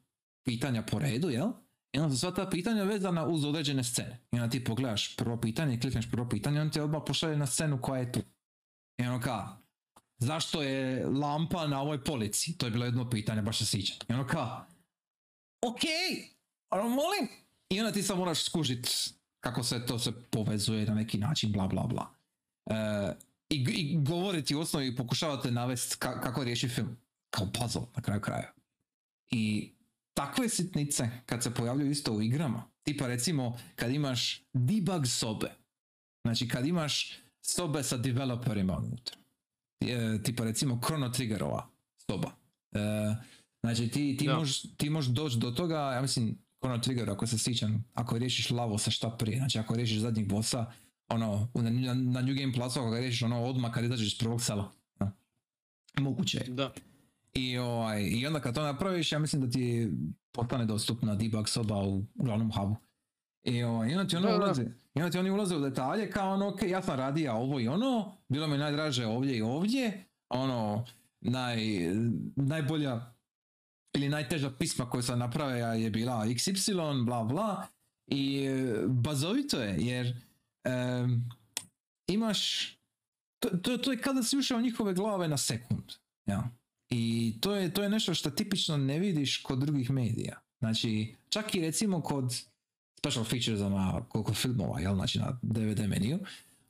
pitanja 0.44 0.82
po 0.82 0.98
redu, 0.98 1.30
jel? 1.30 1.48
I 1.92 1.98
onda 1.98 2.14
su 2.14 2.20
sva 2.20 2.34
ta 2.34 2.50
pitanja 2.50 2.82
vezana 2.82 3.26
uz 3.26 3.44
određene 3.44 3.84
scene. 3.84 4.20
I 4.32 4.36
onda 4.36 4.50
ti 4.50 4.64
pogledaš 4.64 5.16
prvo 5.16 5.40
pitanje, 5.40 5.80
klikneš 5.80 6.10
prvo 6.10 6.28
pitanje, 6.28 6.60
on 6.60 6.70
te 6.70 6.82
odmah 6.82 7.02
pošalje 7.06 7.36
na 7.36 7.46
scenu 7.46 7.80
koja 7.82 8.00
je 8.00 8.12
tu. 8.12 8.20
I 8.98 9.06
ono 9.06 9.20
ka, 9.20 9.56
zašto 10.18 10.62
je 10.62 11.06
lampa 11.06 11.66
na 11.66 11.80
ovoj 11.80 12.04
polici? 12.04 12.58
To 12.58 12.66
je 12.66 12.70
bilo 12.70 12.84
jedno 12.84 13.10
pitanje, 13.10 13.42
baš 13.42 13.58
se 13.58 13.66
sjećam. 13.66 13.96
I 14.08 14.12
ono 14.12 14.26
ka, 14.26 14.64
ok, 15.66 15.80
ono 16.70 16.88
molim. 16.88 17.28
I 17.70 17.80
onda 17.80 17.92
ti 17.92 18.02
sad 18.02 18.18
moraš 18.18 18.44
skužit 18.44 19.14
kako 19.40 19.62
se 19.62 19.86
to 19.86 19.98
se 19.98 20.12
povezuje 20.30 20.86
na 20.86 20.94
neki 20.94 21.18
način, 21.18 21.52
bla 21.52 21.66
bla 21.66 21.82
bla. 21.82 22.14
E, 22.70 23.14
i, 23.48 23.56
I 23.56 23.98
govoriti 24.02 24.54
u 24.54 24.60
osnovi 24.60 24.96
pokušavate 24.96 25.50
navesti 25.50 25.96
ka, 25.98 26.20
kako 26.20 26.44
riješi 26.44 26.68
film. 26.68 26.96
Kao 27.30 27.46
puzzle 27.52 27.82
na 27.96 28.02
kraju 28.02 28.20
kraja. 28.20 28.52
I 29.30 29.72
takve 30.14 30.48
sitnice 30.48 31.10
kad 31.26 31.42
se 31.42 31.54
pojavljuju 31.54 31.90
isto 31.90 32.12
u 32.12 32.22
igrama, 32.22 32.62
tipa 32.82 33.06
recimo 33.06 33.58
kad 33.76 33.90
imaš 33.90 34.42
debug 34.52 35.06
sobe, 35.06 35.50
znači 36.24 36.48
kad 36.48 36.66
imaš 36.66 37.12
sobe 37.40 37.82
sa 37.82 37.96
developerima 37.96 38.78
unutra, 38.78 39.16
e, 39.80 40.22
tipa 40.22 40.44
recimo 40.44 40.80
Chrono 40.86 41.08
Triggerova 41.08 41.68
soba, 42.06 42.30
e, 42.72 42.78
znači 43.60 43.88
ti, 43.88 44.16
ti, 44.16 44.26
Da. 44.26 44.36
možeš, 44.36 44.62
ti 44.76 44.90
možeš 44.90 45.12
doći 45.12 45.38
do 45.38 45.50
toga, 45.50 45.76
ja 45.76 46.02
mislim 46.02 46.38
Chrono 46.60 46.78
Trigger 46.78 47.10
ako 47.10 47.26
se 47.26 47.38
sjećam, 47.38 47.84
ako 47.94 48.18
riješiš 48.18 48.50
lavo 48.50 48.78
sa 48.78 48.90
šta 48.90 49.10
prije, 49.10 49.38
znači 49.38 49.58
ako 49.58 49.74
riješiš 49.74 49.98
zadnjeg 49.98 50.28
bossa, 50.28 50.72
ono, 51.08 51.48
na, 51.54 51.70
na, 51.70 51.94
na 51.94 52.20
New 52.22 52.34
Game 52.34 52.52
Plusu 52.52 52.80
ako 52.80 52.90
ga 52.90 52.98
riješiš 52.98 53.22
ono 53.22 53.44
odmah 53.44 53.72
kad 53.72 53.84
izađeš 53.84 54.12
iz 54.12 54.18
prvog 54.18 54.42
sela, 54.42 54.72
moguće 56.00 56.38
je. 56.38 56.44
Da. 56.48 56.72
I, 57.38 57.58
ovaj, 57.58 58.02
I 58.02 58.26
onda 58.26 58.40
kad 58.40 58.54
to 58.54 58.62
napraviš, 58.62 59.12
ja 59.12 59.18
mislim 59.18 59.42
da 59.42 59.50
ti 59.50 59.90
postane 60.32 60.64
dostupna 60.64 61.14
debug 61.14 61.48
soba 61.48 61.76
u 61.76 62.04
glavnom 62.14 62.52
hubu. 62.52 62.76
I, 63.44 63.62
ovaj, 63.62 63.90
i 63.90 63.94
onda 63.94 64.08
ti 64.08 64.16
ono 64.16 64.26
Da, 64.26 64.32
da. 64.32 64.44
ulaze, 64.44 64.62
i 64.94 65.00
onda 65.02 65.10
ti 65.10 65.18
oni 65.18 65.30
ulaze 65.30 65.56
u 65.56 65.60
detalje 65.60 66.10
kao 66.10 66.34
ono, 66.34 66.48
ok, 66.48 66.62
ja 66.62 66.82
sam 66.82 66.96
radio 66.96 67.32
ovo 67.32 67.60
i 67.60 67.68
ono, 67.68 68.16
bilo 68.28 68.46
mi 68.46 68.58
najdraže 68.58 69.06
ovdje 69.06 69.36
i 69.36 69.42
ovdje, 69.42 70.04
ono, 70.28 70.84
naj, 71.20 71.58
najbolja 72.36 73.14
ili 73.94 74.08
najteža 74.08 74.50
pisma 74.50 74.90
koju 74.90 75.02
sam 75.02 75.18
napravio 75.18 75.66
je 75.66 75.90
bila 75.90 76.26
XY, 76.26 77.04
bla 77.04 77.24
bla, 77.24 77.66
i 78.06 78.48
bazovito 78.86 79.60
je, 79.60 79.76
jer 79.78 80.16
em, 80.64 81.28
imaš, 82.06 82.72
to, 83.38 83.48
to, 83.48 83.78
to 83.78 83.92
je 83.92 84.00
kada 84.00 84.22
si 84.22 84.38
ušao 84.38 84.60
njihove 84.60 84.94
glave 84.94 85.28
na 85.28 85.36
sekund, 85.36 85.92
ja. 86.26 86.57
I 86.90 87.34
to 87.40 87.54
je, 87.54 87.74
to 87.74 87.82
je 87.82 87.88
nešto 87.88 88.14
što 88.14 88.30
tipično 88.30 88.76
ne 88.76 88.98
vidiš 88.98 89.42
kod 89.42 89.58
drugih 89.58 89.90
medija. 89.90 90.40
Znači, 90.58 91.14
čak 91.28 91.54
i 91.54 91.60
recimo 91.60 92.00
kod 92.00 92.34
special 92.98 93.24
features 93.24 93.60
na 93.60 94.04
kod 94.08 94.36
filmova, 94.36 94.80
jel, 94.80 94.94
znači 94.94 95.18
na 95.18 95.38
DVD 95.42 95.88
meniju, 95.88 96.18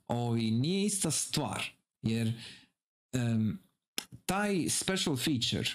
ovi, 0.09 0.51
nije 0.51 0.86
ista 0.86 1.11
stvar. 1.11 1.65
Jer 2.03 2.32
em, 3.12 3.59
taj 4.27 4.69
special 4.69 5.16
feature 5.16 5.70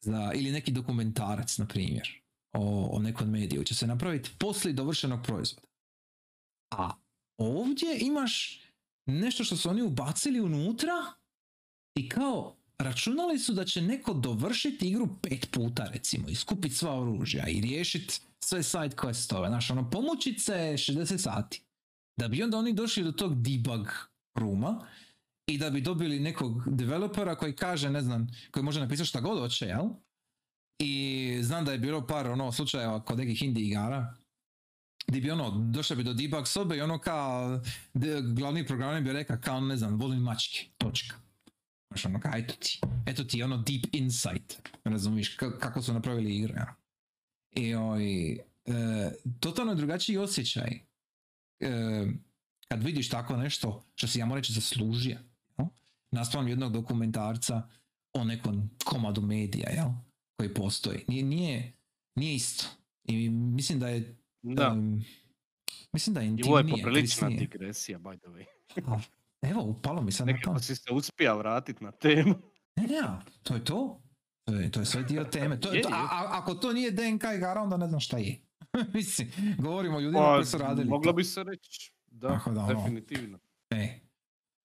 za, 0.00 0.32
ili 0.34 0.52
neki 0.52 0.72
dokumentarac, 0.72 1.58
na 1.58 1.66
primjer, 1.66 2.22
o, 2.52 2.88
o 2.92 2.98
nekom 2.98 3.30
mediju 3.30 3.64
će 3.64 3.74
se 3.74 3.86
napraviti 3.86 4.30
poslije 4.38 4.72
dovršenog 4.72 5.24
proizvoda. 5.24 5.68
A 6.70 6.92
ovdje 7.38 7.98
imaš 8.00 8.60
nešto 9.06 9.44
što 9.44 9.56
su 9.56 9.70
oni 9.70 9.82
ubacili 9.82 10.40
unutra 10.40 10.92
i 11.94 12.08
kao 12.08 12.56
računali 12.78 13.38
su 13.38 13.52
da 13.52 13.64
će 13.64 13.82
neko 13.82 14.14
dovršiti 14.14 14.88
igru 14.88 15.08
pet 15.22 15.50
puta 15.50 15.88
recimo 15.92 16.28
i 16.28 16.34
skupiti 16.34 16.74
sva 16.74 17.00
oružja 17.00 17.48
i 17.48 17.60
riješiti 17.60 18.20
sve 18.44 18.62
side 18.62 18.96
questove. 18.96 19.48
Znaš, 19.48 19.70
ono, 19.70 19.90
pomučit 19.90 20.42
se 20.42 20.52
60 20.52 21.18
sati. 21.18 21.62
Da 22.18 22.28
bi 22.28 22.42
onda 22.42 22.58
oni 22.58 22.72
došli 22.72 23.04
do 23.04 23.12
tog 23.12 23.42
debug 23.42 23.88
ruma 24.34 24.86
i 25.46 25.58
da 25.58 25.70
bi 25.70 25.80
dobili 25.80 26.20
nekog 26.20 26.62
developera 26.66 27.34
koji 27.34 27.56
kaže, 27.56 27.90
ne 27.90 28.00
znam, 28.00 28.26
koji 28.50 28.62
može 28.62 28.80
napisati 28.80 29.08
šta 29.08 29.20
god 29.20 29.38
hoće, 29.38 29.66
jel? 29.66 29.88
I 30.78 31.38
znam 31.42 31.64
da 31.64 31.72
je 31.72 31.78
bilo 31.78 32.06
par 32.06 32.30
ono 32.30 32.52
slučajeva 32.52 33.04
kod 33.04 33.18
nekih 33.18 33.42
indie 33.42 33.66
igara 33.66 34.14
gdje 35.06 35.20
bi 35.20 35.30
ono, 35.30 35.50
došao 35.50 35.96
bi 35.96 36.04
do 36.04 36.12
debug 36.12 36.48
sobe 36.48 36.76
i 36.76 36.80
ono 36.80 36.98
kao, 36.98 37.60
glavni 38.34 38.66
programer 38.66 39.02
bi 39.02 39.12
rekao 39.12 39.36
kao, 39.40 39.60
ne 39.60 39.76
znam, 39.76 39.96
volim 39.96 40.22
mačke, 40.22 40.68
točka. 40.78 41.25
Znaš, 41.96 42.04
ono 42.06 42.20
kao, 42.20 42.32
eto 42.34 42.54
ti, 42.60 42.80
eto 43.06 43.24
ti 43.24 43.42
ono 43.42 43.56
deep 43.56 43.84
insight, 43.92 44.68
razumiješ, 44.84 45.36
ka- 45.38 45.58
kako 45.58 45.82
su 45.82 45.92
napravili 45.94 46.36
igru, 46.36 46.54
ja. 46.54 46.74
I 47.50 47.74
ovaj, 47.74 48.32
e, 48.32 48.40
totalno 49.40 49.72
je 49.72 49.76
drugačiji 49.76 50.18
osjećaj 50.18 50.80
e, 51.60 52.06
kad 52.68 52.82
vidiš 52.82 53.08
tako 53.08 53.36
nešto 53.36 53.84
što 53.94 54.06
si 54.08 54.18
ja 54.18 54.26
moram 54.26 54.40
reći 54.40 54.52
zaslužio, 54.52 55.18
no? 55.58 55.68
naspram 56.10 56.48
jednog 56.48 56.72
dokumentarca 56.72 57.68
o 58.12 58.24
nekom 58.24 58.70
komadu 58.84 59.22
medija, 59.22 59.70
jel? 59.70 59.88
koji 60.36 60.54
postoji. 60.54 61.04
Nije, 61.08 61.22
nije, 61.24 61.72
nije 62.14 62.34
isto. 62.34 62.66
I 63.04 63.30
mislim 63.30 63.80
da 63.80 63.88
je 63.88 64.16
Da. 64.42 64.66
em, 64.76 65.04
mislim 65.92 66.14
da 66.14 66.20
je 66.20 66.26
I 66.26 66.42
ovo 66.46 66.58
je 66.58 66.60
intimnije, 66.60 66.84
poprilična 66.84 67.28
digresija, 67.28 67.98
by 67.98 68.18
the 68.18 68.28
way. 68.28 68.44
Evo, 69.46 69.62
upalo 69.62 70.02
mi 70.02 70.12
sad 70.12 70.26
na 70.26 70.32
Nekako 70.32 70.54
to. 70.54 70.60
si 70.60 70.76
se 70.76 70.92
uspija 70.92 71.34
vratiti 71.34 71.84
na 71.84 71.92
temu. 71.92 72.34
Ne, 72.76 72.82
ne, 72.82 73.02
to 73.42 73.54
je 73.54 73.64
to. 73.64 74.02
To 74.44 74.54
je, 74.54 74.70
to 74.70 74.80
je 74.80 74.86
sve 74.86 75.02
dio 75.02 75.24
teme. 75.24 75.60
To, 75.60 75.72
Je, 75.72 75.82
to, 75.82 75.88
a, 75.88 75.96
a- 76.00 76.28
ako 76.32 76.54
to 76.54 76.72
nije 76.72 76.90
DNK 76.90 77.22
igara, 77.36 77.62
onda 77.62 77.76
ne 77.76 77.88
znam 77.88 78.00
šta 78.00 78.18
je. 78.18 78.40
Mislim, 78.94 79.30
govorimo 79.58 79.96
o 79.96 80.00
ljudima 80.00 80.18
Pa, 80.20 80.34
koji 80.34 80.44
su 80.46 80.58
radili 80.58 80.88
moglo 80.88 81.04
to. 81.04 81.16
bi 81.16 81.24
se 81.24 81.42
reći. 81.44 81.92
Da, 82.06 82.28
Tako 82.28 82.50
da, 82.50 82.60
ono. 82.60 82.74
definitivno. 82.74 83.38
E, 83.70 84.00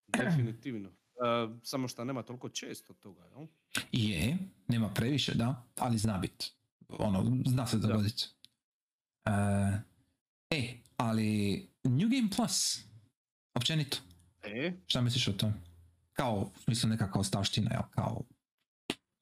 Definitivno. 0.10 0.90
Uh, 0.90 1.58
samo 1.64 1.88
što 1.88 2.04
nema 2.04 2.24
toliko 2.24 2.50
često 2.50 2.94
toga, 2.94 3.24
jel? 3.26 3.48
je, 3.92 4.38
nema 4.68 4.90
previše, 4.90 5.34
da, 5.34 5.68
ali 5.78 5.98
zna 5.98 6.18
bit. 6.18 6.52
Ono, 6.90 7.38
zna 7.46 7.68
se 7.68 7.78
dogoditi. 7.78 8.26
E, 9.26 9.32
e, 10.52 10.64
ali 10.98 11.30
New 11.84 12.10
Game 12.10 12.30
Plus, 12.36 12.80
općenito, 13.56 13.98
E, 14.44 14.74
šta 14.88 15.02
misliš 15.02 15.28
o 15.28 15.34
tom? 15.34 15.54
Kao, 16.14 16.34
u 16.56 16.60
smislu 16.60 16.90
neka 16.90 17.12
kao 17.12 17.24
stavština, 17.24 17.72
jel? 17.72 17.82
Kao 17.92 18.22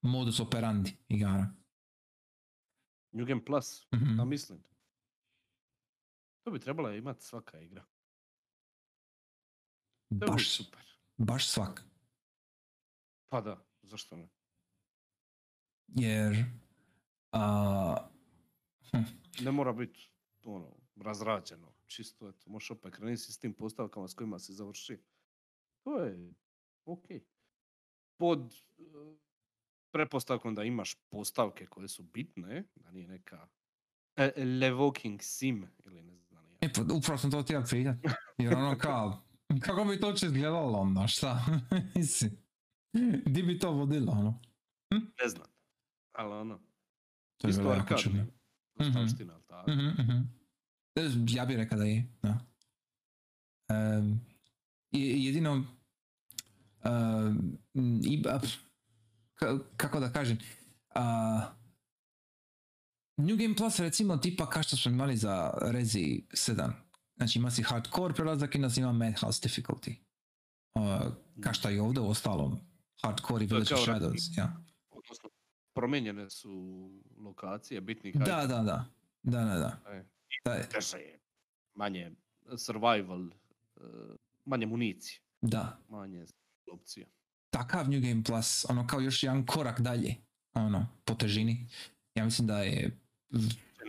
modus 0.01 0.39
operandi 0.39 0.97
igara. 1.07 1.53
New 3.11 3.25
Game 3.25 3.45
Plus, 3.45 3.87
Mhm. 3.93 4.17
da 4.17 4.25
mislim. 4.25 4.63
To 6.41 6.51
bi 6.51 6.59
trebala 6.59 6.95
imati 6.95 7.23
svaka 7.23 7.59
igra. 7.59 7.85
To 10.09 10.15
bi 10.15 10.25
Baš, 10.27 10.49
super. 10.49 10.81
baš 11.17 11.47
svak. 11.47 11.83
Pa 13.27 13.41
da, 13.41 13.65
zašto 13.81 14.15
ne? 14.15 14.29
Jer 15.87 16.45
a, 17.31 18.09
Ne 19.41 19.51
mora 19.51 19.73
biti 19.73 20.11
ono, 20.43 20.75
razrađeno. 20.95 21.73
Čisto, 21.89 22.29
eto, 22.29 22.49
možeš 22.49 22.71
opet 22.71 22.95
krenuti 22.95 23.21
s 23.21 23.39
tim 23.39 23.53
postavkama 23.53 24.07
s 24.07 24.13
kojima 24.13 24.39
si 24.39 24.53
završi. 24.53 24.97
To 25.83 25.99
je 25.99 26.33
ok. 26.85 27.05
Pod 28.17 28.53
eh, 28.79 28.83
pretpostavkom 29.91 30.55
da 30.55 30.63
imaš 30.63 30.95
postavke 31.09 31.65
koje 31.65 31.87
su 31.87 32.03
bitne, 32.03 32.63
da 32.75 32.91
nije 32.91 33.07
neka 33.07 33.47
e, 34.15 34.45
Levoking 34.45 35.21
Sim 35.21 35.67
ili 35.85 36.03
ne 36.03 36.17
znam 36.17 36.51
ja. 36.51 36.57
E, 36.61 36.73
pa 36.73 36.81
upravo 36.93 37.17
sam 37.17 37.31
to 37.31 37.41
htio 37.41 37.63
pitat. 37.69 37.97
Jer 38.37 38.53
ono 38.53 38.77
kao, 38.77 39.29
Kako 39.65 39.85
bi 39.85 39.99
to 39.99 40.07
uopće 40.07 40.25
izgledalo 40.25 40.79
onda, 40.79 41.07
šta? 41.07 41.45
Mislim, 41.95 42.31
di 43.25 43.43
bi 43.43 43.59
to 43.59 43.71
vodilo, 43.71 44.11
ono? 44.11 44.41
Ne 44.91 45.27
znam. 45.27 45.47
Ali 46.11 46.33
ono, 46.33 46.59
To 47.37 47.47
je 47.47 47.49
isto 47.49 47.61
bilo 47.61 47.73
jako 47.73 47.95
Ja 51.27 51.45
bih 51.45 51.57
rekao 51.57 51.77
da 51.77 51.83
je, 51.85 52.05
da. 52.21 52.39
I- 54.91 55.25
jedino, 55.25 55.63
em, 56.83 57.57
i, 58.03 58.23
a, 58.27 58.39
ka- 59.35 59.59
kako 59.77 59.99
da 59.99 60.11
kažem, 60.11 60.37
a, 60.89 61.41
New 63.17 63.37
Game 63.37 63.55
Plus 63.55 63.79
recimo 63.79 64.17
tipa 64.17 64.49
kao 64.49 64.63
što 64.63 64.77
smo 64.77 64.91
imali 64.91 65.17
za 65.17 65.51
Rezi 65.61 66.21
7. 66.29 66.71
Znači 67.15 67.39
ima 67.39 67.51
si 67.51 67.63
hardcore 67.63 68.13
prelazak 68.13 68.55
i 68.55 68.57
onda 68.57 68.69
si 68.69 68.79
ima 68.79 68.91
Madhouse 68.91 69.47
difficulty. 69.49 69.95
Uh, 70.73 71.13
kao 71.41 71.53
što 71.53 71.69
i 71.69 71.79
ovdje 71.79 72.01
u 72.01 72.09
ostalom. 72.09 72.59
Hardcore 73.03 73.43
i 73.43 73.45
je 73.45 73.47
Village 73.47 73.75
of 73.75 73.81
Shadows, 73.81 74.37
ja. 74.37 74.61
Odnosno, 74.89 75.29
promijenjene 75.73 76.29
su 76.29 76.51
lokacije 77.17 77.81
bitnih 77.81 78.15
Da, 78.15 78.45
da, 78.47 78.63
da. 78.63 78.85
Da, 79.23 79.43
da, 79.43 79.55
da. 79.59 79.91
E, 79.91 80.05
Teže 80.71 80.97
je. 80.97 81.19
Manje 81.73 82.11
survival, 82.57 83.27
e, 83.27 83.81
manje 84.45 84.65
municije, 84.65 85.19
da. 85.41 85.79
manje 85.89 86.25
opcija. 86.71 87.07
takav 87.49 87.89
New 87.89 88.01
Game 88.01 88.23
Plus, 88.23 88.65
ono 88.69 88.87
kao 88.87 88.99
još 89.01 89.23
jedan 89.23 89.45
korak 89.45 89.81
dalje, 89.81 90.15
ono, 90.53 90.87
po 91.05 91.13
težini. 91.15 91.67
Ja 92.15 92.25
mislim 92.25 92.47
da 92.47 92.59
je, 92.61 92.97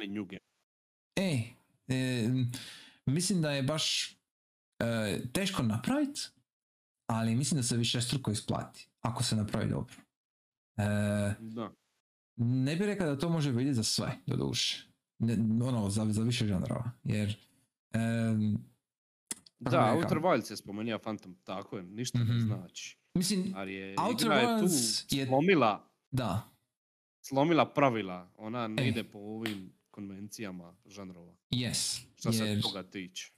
New 0.08 0.24
Game. 0.24 0.40
e, 1.16 1.42
e, 1.88 2.28
mislim 3.06 3.42
da 3.42 3.50
je 3.50 3.62
baš 3.62 4.16
e, 4.78 5.20
teško 5.32 5.62
napraviti, 5.62 6.20
ali 7.06 7.34
mislim 7.36 7.56
da 7.56 7.62
se 7.62 7.76
više 7.76 8.00
struko 8.00 8.30
isplati, 8.30 8.88
ako 9.00 9.22
se 9.22 9.36
napravi 9.36 9.70
dobro. 9.70 9.94
E, 10.76 10.84
Da. 11.40 11.72
ne 12.36 12.76
bih 12.76 12.86
rekao 12.86 13.06
da 13.06 13.18
to 13.18 13.28
može 13.28 13.50
vidjeti 13.50 13.74
za 13.74 13.82
sve, 13.84 14.12
do 14.26 14.36
duše. 14.36 14.89
Ne, 15.20 15.34
ono, 15.62 15.90
za, 15.90 16.06
za 16.06 16.22
više 16.22 16.46
žanrova, 16.46 16.90
jer 17.04 17.36
Kako 19.58 19.70
Da? 19.70 19.92
Outer 19.94 20.18
Wilds 20.18 20.50
je 20.50 20.56
spomenuo 20.56 20.98
Phantom, 20.98 21.36
tako 21.36 21.76
je, 21.76 21.82
ništa 21.84 22.18
ne 22.18 22.24
Mhm. 22.26 22.40
znači. 22.40 22.98
mislim, 23.14 23.52
Ali 23.56 23.74
je, 23.74 23.94
Outer 24.00 24.26
igra 24.26 24.34
je 24.36 24.60
tu 24.60 24.66
je- 25.10 25.26
slomila, 25.26 25.90
da, 26.10 26.50
slomila 27.22 27.66
pravila, 27.66 28.30
ona 28.36 28.68
ne 28.68 28.82
E. 28.82 28.88
ide 28.88 29.04
po 29.04 29.18
ovim 29.18 29.72
konvencijama 29.90 30.74
žanrova, 30.86 31.34
yes, 31.50 32.00
što 32.16 32.32
se 32.32 32.60
toga 32.62 32.82
tiče. 32.82 33.32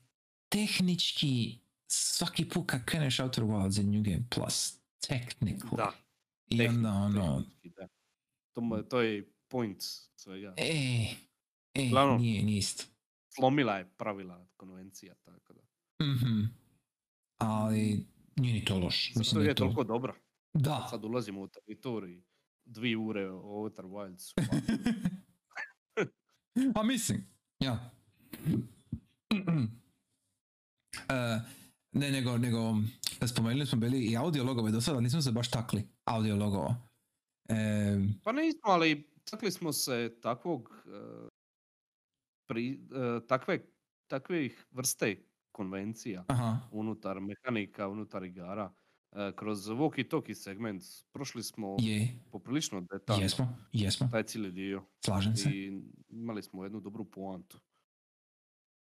tehnički 0.49 1.59
svaki 1.87 2.45
put 2.45 2.67
kad 2.67 2.85
kreneš 2.85 3.21
Outer 3.21 3.45
Wilds 3.45 3.79
je 3.79 3.85
New 3.85 4.03
Game 4.03 4.25
Plus, 4.31 4.79
technically. 5.01 5.77
Da, 5.77 5.93
I 6.49 6.67
onda 6.69 6.91
ono. 6.91 7.45
To, 8.53 8.83
to 8.83 9.01
je 9.01 9.25
point 9.49 9.83
svega. 10.17 10.55
e, 10.57 11.07
e, 11.75 11.87
Uglavnom. 11.87 12.21
nije, 12.21 12.43
nije 12.43 12.59
isto. 12.59 12.85
Slomila 13.29 13.77
je 13.79 13.91
pravila 13.97 14.47
konvencija, 14.57 15.15
tako 15.15 15.53
da. 15.53 15.61
Mhm. 16.07 16.43
Ali 17.39 18.07
nije 18.37 18.55
ni 18.55 18.65
to 18.65 18.79
loš. 18.79 19.09
Zato 19.15 19.19
Mislim 19.19 19.39
da 19.39 19.45
je 19.45 19.51
je 19.51 19.55
to... 19.55 19.65
toliko 19.65 19.85
dobra. 19.85 20.15
Da. 20.55 20.87
Sad 20.91 21.05
ulazimo 21.05 21.41
u 21.41 21.49
teritorij, 21.49 22.23
dvije 22.65 22.97
ure 22.97 23.31
o 23.31 23.39
Outer 23.41 23.85
Wilds. 23.85 24.35
A 26.75 26.83
mislim, 26.83 27.27
ja. 27.61 27.91
E, 31.09 31.41
ne, 31.93 32.11
nego, 32.11 32.39
nego, 32.39 32.77
spomenuli 33.27 33.67
smo 33.67 33.79
bili 33.79 34.05
i 34.05 34.17
audio 34.17 34.45
logove 34.45 34.71
do 34.71 34.81
sada, 34.81 35.01
nismo 35.01 35.23
se 35.23 35.33
baš 35.33 35.51
takli 35.51 35.89
audio 36.05 36.37
logova. 36.37 36.77
E, 37.49 37.55
Pa 38.25 38.33
nismo, 38.33 38.61
ali 38.63 39.09
takli 39.31 39.51
smo 39.51 39.73
se 39.73 40.19
takvog, 40.23 40.85
eh, 40.87 41.29
pri, 42.53 42.71
eh, 42.71 43.21
takve, 43.29 43.59
takvih 44.07 44.67
vrste 44.71 45.17
konvencija 45.53 46.25
aha, 46.29 46.59
unutar 46.73 47.21
mehanika, 47.21 47.89
unutar 47.89 48.25
igara. 48.25 48.73
eh, 49.13 49.33
kroz 49.37 49.69
walkie-talkie 49.69 50.35
segment 50.35 50.83
prošli 51.13 51.43
smo 51.43 51.77
je, 51.81 52.09
poprilično 52.31 52.81
detaljno 52.81 53.23
jesmo, 53.23 53.57
jesmo, 53.73 54.09
taj 54.13 54.23
cijeli 54.23 54.53
dio 54.53 54.85
slažem 55.05 55.37
se. 55.37 55.51
i 55.51 55.83
imali 56.09 56.43
smo 56.43 56.65
jednu 56.65 56.81
dobru 56.81 57.05
poantu 57.05 57.59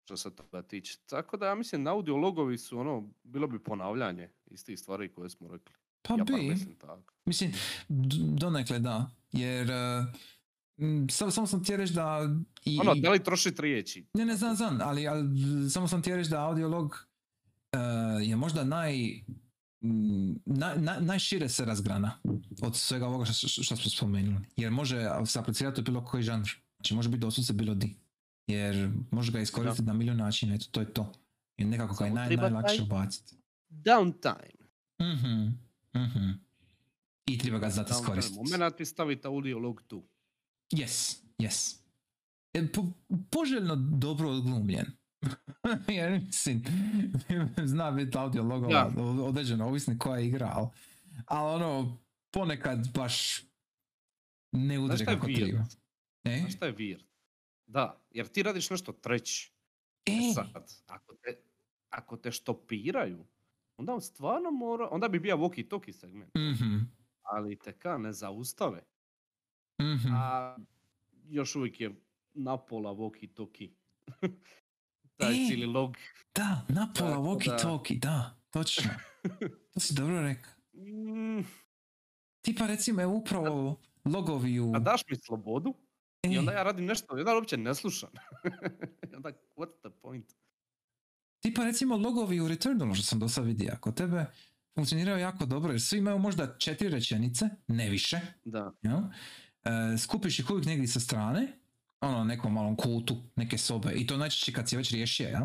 što 0.03 0.17
se 0.17 0.35
toga 0.35 0.61
tiče. 0.61 0.97
Tako 1.05 1.37
da 1.37 1.47
ja 1.47 1.55
mislim 1.55 1.83
da 1.83 1.91
audio 1.91 2.15
logovi 2.15 2.57
su 2.57 2.79
ono, 2.79 3.09
bilo 3.23 3.47
bi 3.47 3.63
ponavljanje 3.63 4.29
istih 4.45 4.79
stvari 4.79 5.13
koje 5.13 5.29
smo 5.29 5.47
rekli. 5.47 5.75
Pa 6.01 6.15
ja 6.17 6.23
bi, 6.23 6.33
mislim 6.33 6.75
tako. 6.75 7.13
Mislim, 7.25 7.51
donekle 8.37 8.79
da, 8.79 9.11
jer 9.31 9.67
uh, 9.67 10.05
samo, 11.11 11.31
samo 11.31 11.47
sam 11.47 11.63
htio 11.63 11.77
reći 11.77 11.93
da... 11.93 12.29
I, 12.65 12.79
Ono, 12.79 12.95
da 12.95 13.09
li 13.09 13.23
trošiti 13.23 13.61
riječi? 13.61 14.05
Ne, 14.13 14.25
ne, 14.25 14.35
znam, 14.35 14.55
znam, 14.55 14.77
ali, 14.81 15.07
ali 15.07 15.29
samo 15.69 15.87
sam 15.87 16.01
htio 16.01 16.15
reći 16.15 16.29
da 16.29 16.45
audiolog 16.45 17.07
uh, 17.73 18.27
je 18.27 18.35
možda 18.35 18.63
naj, 18.63 19.09
m, 19.81 20.39
naj, 20.45 20.77
naj- 20.77 21.01
najšire 21.01 21.49
se 21.49 21.65
razgrana 21.65 22.19
od 22.61 22.75
svega 22.75 23.07
ovoga 23.07 23.25
što, 23.25 23.75
smo 23.75 23.77
spomenuli. 23.77 24.45
Jer 24.57 24.71
može 24.71 25.09
se 25.25 25.39
aplicirati 25.39 25.81
u 25.81 25.83
bilo 25.83 26.05
koji 26.05 26.23
žanr. 26.23 26.49
Znači 26.75 26.95
može 26.95 27.09
biti 27.09 27.19
doslovce 27.19 27.53
bilo 27.53 27.75
di. 27.75 27.95
Jer 28.47 28.91
može 29.11 29.31
ga 29.31 29.39
iskoristiti 29.39 29.87
na 29.87 29.93
milijun 29.93 30.17
načina, 30.17 30.55
eto, 30.55 30.65
to 30.71 30.79
je 30.79 30.93
to. 30.93 31.13
I 31.57 31.65
nekako 31.65 31.95
ga 31.95 32.05
je 32.05 32.11
naj, 32.11 32.35
najlakše 32.35 32.81
ubaciti. 32.81 33.35
Downtime. 33.69 34.59
Mhm, 35.01 35.47
mhm. 36.03 36.29
I 37.25 37.37
treba 37.37 37.59
ga 37.59 37.69
znati 37.69 37.91
iskoristiti. 37.91 38.39
moment 38.51 38.79
i 38.79 38.85
staviti 38.85 39.27
audio 39.27 39.59
log 39.59 39.81
tu. 39.81 40.03
Yes, 40.71 41.17
yes. 41.39 41.75
E, 42.53 42.67
po, 42.67 42.85
poželjno 43.31 43.75
dobro 43.75 44.29
odglumljen. 44.29 44.85
Jer 45.87 46.21
mislim, 46.21 46.63
zna 47.65 47.91
biti 47.91 48.17
audio 48.17 48.43
logova 48.43 48.73
Da. 48.95 49.01
o- 49.01 49.23
određeno, 49.23 49.67
ovisno 49.67 49.95
koja 49.99 50.19
je 50.19 50.27
igra, 50.27 50.51
ali, 50.53 50.67
ali 51.25 51.55
ono, 51.55 51.97
ponekad 52.31 52.93
baš 52.93 53.41
ne 54.51 54.79
udre 54.79 55.05
kako 55.05 55.27
weird? 55.27 55.35
treba. 55.39 55.65
E? 56.25 56.39
Znaš 56.39 56.55
šta 56.55 56.65
je 56.65 56.75
weird? 56.75 57.03
Da, 57.67 58.01
jer 58.11 58.27
ti 58.27 58.43
radiš 58.43 58.69
nešto 58.69 58.91
treći. 58.91 59.51
E 60.05 60.11
E, 60.11 60.33
sad, 60.33 60.53
ako 60.87 61.15
te, 61.15 61.41
ako 61.89 62.17
te 62.17 62.31
štopiraju, 62.31 63.25
onda 63.77 63.93
on 63.93 64.01
stvarno 64.01 64.51
mora, 64.51 64.87
onda 64.91 65.07
bi 65.07 65.19
bio 65.19 65.37
walkie-talkie 65.37 65.91
segment, 65.91 66.31
mhm, 66.35 66.77
ali 67.23 67.55
te 67.55 67.73
ka 67.73 67.97
ne 67.97 68.13
zaustave. 68.13 68.83
Mhm. 69.81 70.13
A 70.13 70.55
još 71.29 71.55
uvijek 71.55 71.81
je 71.81 71.95
napola 72.33 72.91
walkie-talkie. 72.91 73.71
Taj 75.17 75.31
E. 75.33 75.47
cijeli 75.47 75.65
log. 75.65 75.95
Da, 76.35 76.65
napola 76.69 77.09
Tako 77.11 77.21
walkie 77.21 77.99
da- 77.99 78.09
da, 78.09 78.39
točno. 78.49 78.89
To 79.73 79.79
si 79.79 79.93
dobro 79.93 80.21
rekao. 80.21 80.51
Mm, 80.73 81.43
Tipa 82.41 82.67
recimo, 82.67 83.01
evo 83.01 83.13
upravo 83.13 83.81
logovi 84.05 84.59
u... 84.59 84.71
a 84.75 84.79
daš 84.79 85.01
mi 85.09 85.15
slobodu 85.17 85.73
i 86.23 86.35
E, 86.35 86.39
onda 86.39 86.51
ja 86.51 86.63
radim 86.63 86.85
nešto, 86.85 87.17
i 87.17 87.19
onda 87.19 87.35
uopće 87.35 87.57
ne 87.57 87.75
slušam. 87.75 88.09
I 89.11 89.15
onda, 89.15 89.29
what's 89.55 89.79
the 89.79 89.99
point? 90.01 90.33
Tipa 91.39 91.63
recimo 91.63 91.97
logovi 91.97 92.39
u 92.39 92.47
Returnalu 92.47 92.93
što 92.95 93.03
sam 93.03 93.19
do 93.19 93.27
sad 93.27 93.45
vidio, 93.45 93.77
kod 93.81 93.95
tebe 93.97 94.25
funkcioniraju 94.75 95.19
jako 95.19 95.45
dobro 95.45 95.71
jer 95.71 95.81
svi 95.81 95.97
imaju 95.97 96.19
možda 96.19 96.57
četiri 96.57 96.89
rečenice, 96.89 97.49
ne 97.67 97.89
više, 97.89 98.19
Da, 98.45 98.71
jel? 98.81 98.99
E, 99.69 99.97
skupiš 99.97 100.39
ih 100.39 100.49
uvijek 100.49 100.65
negdje 100.65 100.87
sa 100.87 100.99
strane, 100.99 101.47
ono 102.01 102.23
nekom 102.23 102.53
malom 102.53 102.75
kutu, 102.75 103.17
neke 103.35 103.57
sobe 103.57 103.91
i 103.93 104.07
to 104.07 104.17
najčešće 104.17 104.53
kad 104.53 104.69
si 104.69 104.77
već 104.77 104.91
riješio, 104.91 105.27
jel? 105.27 105.43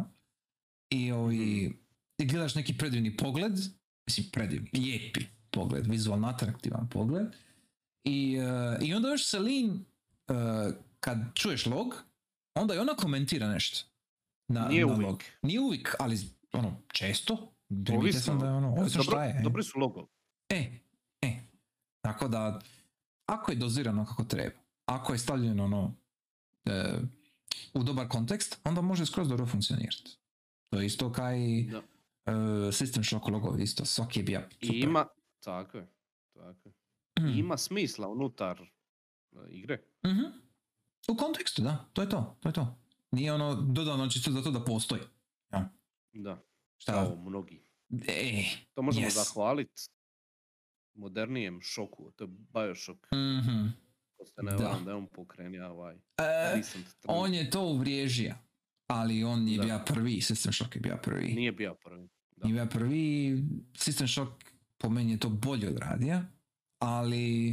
I, 0.90 1.12
ovi, 1.12 1.72
i 2.18 2.24
gledaš 2.26 2.55
neki 2.55 2.78
predivni 2.78 3.16
pogled, 3.16 3.52
mislim 4.06 4.26
predivni, 4.32 4.70
lijepi 4.72 5.20
pogled, 5.51 5.86
vizualno 5.86 6.28
atraktivan 6.28 6.88
pogled 6.88 7.26
i, 8.05 8.36
e, 8.36 8.84
i 8.84 8.94
onda 8.94 9.09
još 9.09 9.30
Celine, 9.30 9.74
e, 10.28 10.34
kad 11.01 11.18
čuješ 11.34 11.66
log, 11.66 12.05
onda 12.55 12.74
i 12.74 12.78
ona 12.78 12.94
komentira 12.96 13.48
nešto. 13.48 13.86
Na, 14.48 14.68
Nije 14.68 14.86
na 14.86 14.92
uvijek. 14.92 15.09
log. 15.09 15.22
Nije 15.42 15.60
uvijek, 15.60 15.94
ali 15.98 16.18
ono, 16.52 16.82
često. 16.92 17.51
Sam 18.20 18.38
da 18.38 18.46
je 18.46 18.52
ono, 18.52 18.72
ovisno 18.72 19.02
Dobro, 19.02 19.16
šta 19.16 19.24
je. 19.24 19.40
dobri 19.42 19.62
su 19.62 19.78
logovi. 19.78 20.06
E, 20.48 20.78
e. 21.22 21.40
Tako 22.01 22.28
da, 22.28 22.60
ako 23.26 23.51
je 23.52 23.56
dozirano 23.56 24.05
kako 24.06 24.24
treba, 24.24 24.56
ako 24.86 25.12
je 25.12 25.18
stavljeno 25.18 25.64
ono, 25.64 25.94
e, 26.64 26.94
u 27.74 27.82
dobar 27.82 28.09
kontekst, 28.09 28.60
onda 28.64 28.80
može 28.80 29.06
skroz 29.06 29.28
dobro 29.28 29.46
funkcionirati. 29.46 30.16
To 30.70 30.80
je 30.80 30.86
isto 30.86 31.12
kao 31.12 31.34
i 31.34 31.64
Da. 31.70 31.78
e, 32.26 32.32
System 32.72 33.09
Shock 33.09 33.28
logovi, 33.28 33.62
isto, 33.62 33.84
svaki 33.84 34.20
je 34.20 34.24
bio 34.24 34.42
I 34.60 34.66
super. 34.66 34.84
ima, 34.84 35.06
tako 35.44 35.78
je, 35.78 35.86
tako 36.34 36.68
je. 36.68 36.72
Mm. 37.20 37.28
I 37.28 37.38
ima 37.38 37.56
smisla 37.56 38.09
unutar 38.09 38.60
e, 38.62 39.36
igre. 39.51 39.82
Mhm. 40.06 40.22
U 41.09 41.16
kontekstu, 41.16 41.62
da, 41.62 41.88
to 41.92 42.02
je 42.02 42.09
to, 42.09 42.36
to 42.40 42.48
je 42.48 42.52
to. 42.52 42.78
Nije 43.10 43.32
ono 43.32 43.55
dodano 43.55 44.09
čisto 44.09 44.30
zato 44.30 44.51
da 44.51 44.64
postoji. 44.64 45.02
Ja. 45.52 45.70
Da, 46.12 46.42
Šta? 46.76 46.92
kao 46.92 47.16
mnogi. 47.16 47.62
E, 48.09 48.44
To 48.74 48.82
možemo 48.82 49.06
yes. 49.06 49.10
zahvaliti 49.14 49.82
modernijem 50.94 51.60
šoku, 51.62 52.10
to 52.10 52.24
je 52.24 52.28
Bioshock. 52.28 52.98
mhm. 53.12 53.66
Se 54.26 54.42
ne 54.42 54.50
Da. 54.52 54.56
varam 54.58 54.84
da 54.84 54.90
je 54.90 54.96
on 54.96 55.06
pokrenio 55.06 55.66
ovaj 55.66 55.96
E, 56.18 56.62
on 57.06 57.34
je 57.34 57.50
to 57.50 57.62
uvriježio, 57.62 58.34
ali 58.86 59.24
on 59.24 59.48
je 59.48 59.56
Da. 59.58 59.64
bio 59.64 59.80
prvi, 59.86 60.12
System 60.12 60.52
Shock 60.54 60.74
je 60.74 60.80
bio 60.80 60.96
prvi. 60.96 61.26
Nije 61.26 61.52
bio 61.52 61.74
prvi. 61.74 62.08
Da. 62.36 62.44
Nije 62.44 62.54
bio 62.54 62.66
prvi, 62.66 63.36
System 63.72 64.12
Shock 64.14 64.44
po 64.78 64.88
meni 64.88 65.12
je 65.12 65.18
to 65.18 65.28
bolje 65.28 65.68
odradio, 65.68 66.22
ali 66.78 67.50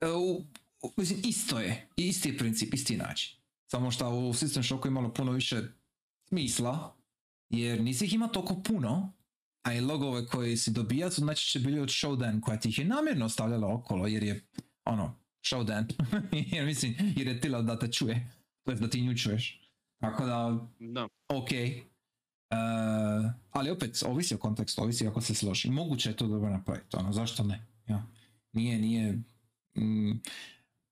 e, 0.00 0.08
u, 0.08 0.44
u- 0.82 0.92
mislim, 0.96 1.20
isto 1.24 1.60
je, 1.60 1.88
isti 1.96 2.28
je 2.28 2.38
princip, 2.38 2.74
isti 2.74 2.96
način. 2.96 3.36
Samo 3.66 3.90
što 3.90 4.10
u 4.10 4.32
System 4.32 4.62
Shocku 4.62 4.88
je 4.88 4.90
imalo 4.90 5.12
puno 5.12 5.32
više 5.32 5.62
smisla, 6.28 6.94
jer 7.50 7.80
nisi 7.82 8.04
ih 8.04 8.14
ima 8.14 8.28
toliko 8.28 8.62
puno, 8.62 9.12
a 9.64 9.74
i 9.74 9.80
logove 9.80 10.26
koje 10.26 10.56
si 10.56 10.70
dobija 10.70 11.10
su 11.10 11.24
najčešće 11.24 11.58
bili 11.60 11.80
od 11.80 11.88
Showdown 11.88 12.40
koja 12.40 12.60
ti 12.60 12.68
ih 12.68 12.78
je 12.78 12.84
namjerno 12.84 13.28
stavljala 13.28 13.74
okolo 13.74 14.06
jer 14.06 14.22
je 14.22 14.46
ono, 14.84 15.18
Showdown, 15.42 15.84
jer 16.52 16.64
mislim, 16.66 16.94
jer 17.16 17.26
je 17.26 17.40
tila 17.40 17.62
da 17.62 17.78
te 17.78 17.92
čuje, 17.92 18.30
to 18.62 18.74
da 18.74 18.90
ti 18.90 19.00
nju 19.00 19.16
čuješ. 19.16 19.60
Tako 20.00 20.26
da, 20.26 20.66
Da. 20.80 21.08
ok. 21.28 21.48
Uh, 22.50 22.58
ali 23.50 23.70
opet, 23.70 24.02
ovisi 24.06 24.34
o 24.34 24.38
kontekstu, 24.38 24.82
ovisi 24.82 25.06
ako 25.06 25.20
se 25.20 25.34
složi. 25.34 25.70
Moguće 25.70 26.10
je 26.10 26.16
to 26.16 26.26
dobro 26.26 26.50
napraviti, 26.50 26.96
ono, 26.96 27.12
zašto 27.12 27.44
ne? 27.44 27.66
Ja. 27.86 28.06
Nije, 28.52 28.78
nije... 28.78 29.12
mm, 29.76 30.12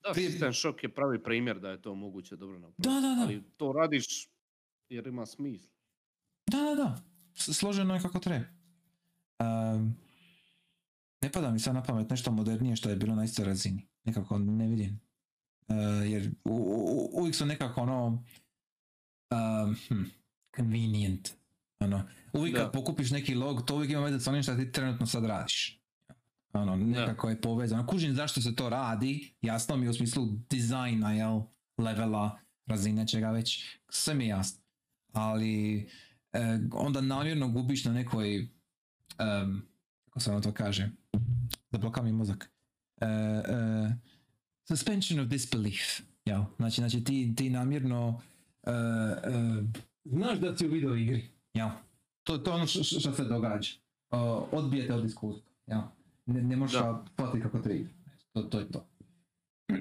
Da, 0.03 0.13
Prije- 0.13 0.31
System 0.31 0.53
Shock 0.53 0.83
je 0.83 0.95
pravi 0.95 1.23
primjer 1.23 1.61
da 1.61 1.71
je 1.71 1.83
to 1.83 1.95
moguće 1.95 2.37
dobro 2.37 2.59
napraviti. 2.59 2.83
da, 2.83 2.95
da, 3.01 3.15
da. 3.17 3.23
Ali 3.23 3.43
to 3.57 3.73
radiš 3.73 4.29
jer 4.89 5.07
ima 5.07 5.27
smisla. 5.27 5.71
Da, 6.47 6.59
da, 6.59 6.75
da. 6.75 7.03
Složeno 7.35 7.95
je 7.95 8.01
kako 8.01 8.19
treba. 8.19 8.45
Um, 9.43 9.97
ne 11.23 11.33
pada 11.33 11.51
mi 11.51 11.59
sad 11.61 11.75
na 11.75 11.83
pamet 11.83 12.11
nešto 12.11 12.33
modernije 12.33 12.77
što 12.77 12.91
je 12.91 12.97
bilo 12.97 13.15
na 13.15 13.25
istoj 13.25 13.45
razini. 13.45 13.87
Nekako 14.05 14.39
ne 14.39 14.67
vidim. 14.67 15.01
Uh, 15.69 15.77
jer 16.11 16.31
u, 16.45 16.51
u- 16.53 17.11
uvijek 17.21 17.35
su 17.35 17.47
nekako 17.47 17.81
ono 17.81 18.07
um, 18.07 19.77
hm, 19.89 20.03
convenient. 20.57 21.33
Ono, 21.81 22.05
uvijek 22.33 22.57
Da. 22.57 22.63
kad 22.63 22.73
pokupiš 22.73 23.11
neki 23.11 23.35
log, 23.35 23.65
to 23.67 23.75
uvijek 23.75 23.91
ima 23.93 24.01
veze 24.01 24.21
s 24.21 24.27
onim 24.27 24.43
što 24.43 24.55
ti 24.57 24.73
trenutno 24.73 25.07
sad 25.07 25.25
radiš. 25.25 25.79
Ono, 26.53 26.77
nekako 26.77 27.29
je 27.31 27.41
povezano. 27.41 27.87
Kužim 27.87 28.15
zašto 28.15 28.41
se 28.41 28.55
to 28.57 28.69
radi, 28.69 29.35
jasno 29.43 29.77
mi 29.77 29.87
je 29.87 29.91
u 29.91 29.95
smislu 29.95 30.27
dizajna, 30.51 31.13
jel, 31.13 31.41
levela, 31.79 32.39
razine 32.67 33.09
čega 33.09 33.31
već, 33.31 33.65
sve 33.89 34.15
mi 34.15 34.25
je 34.25 34.29
jasno. 34.29 34.63
Ali 35.13 35.79
e, 36.33 36.59
onda 36.73 37.01
namjerno 37.01 37.49
gubiš 37.49 37.85
na 37.85 37.93
nekoj, 37.93 38.49
em, 39.19 39.63
kako 40.05 40.21
se 40.21 40.31
ono 40.31 40.41
to 40.41 40.53
kaže, 40.53 40.91
zabloka 41.71 42.03
mi 42.03 42.13
mozak, 42.13 42.53
E, 43.01 43.07
e, 43.07 43.97
suspension 44.69 45.21
of 45.21 45.27
disbelief, 45.29 46.01
jel? 46.25 46.43
Znači, 46.57 46.81
znači 46.81 47.05
ti, 47.05 47.35
ti 47.37 47.51
namjerno 47.51 48.23
e, 48.63 48.71
e, 48.71 49.63
znaš 50.05 50.39
da 50.39 50.57
si 50.57 50.67
u 50.67 50.71
video 50.71 50.95
igri, 50.95 51.29
jel? 51.55 51.69
To, 52.25 52.39
to 52.39 52.51
je 52.51 52.55
ono 52.55 52.67
što, 52.67 52.85
se 53.13 53.25
događa. 53.25 53.71
Odbijete 54.53 54.95
od 54.95 55.05
iskustva, 55.05 55.51
jel? 55.67 55.81
Ne, 56.27 56.43
ne 56.43 56.57
možeš 56.57 56.81
Da. 56.81 57.05
shvatiti 57.13 57.43
kako 57.43 57.59
treba 57.59 57.79
igra. 57.79 57.93
To, 58.33 58.43
to 58.43 58.59
je 58.59 58.71
to. 58.71 58.87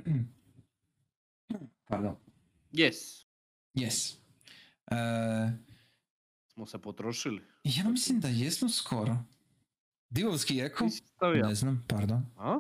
Pardon. 1.90 2.16
Yes. 2.74 3.26
Yes. 3.76 4.16
E, 4.91 5.52
Smo 6.61 6.65
se 6.65 6.77
potrošili. 6.79 7.41
ja 7.63 7.89
mislim 7.89 8.19
da 8.19 8.27
jesmo 8.27 8.69
skoro. 8.69 9.17
Divovski 10.09 10.59
eko? 10.59 10.85
Ne 11.43 11.55
znam, 11.55 11.85
pardon. 11.88 12.25
A? 12.38 12.59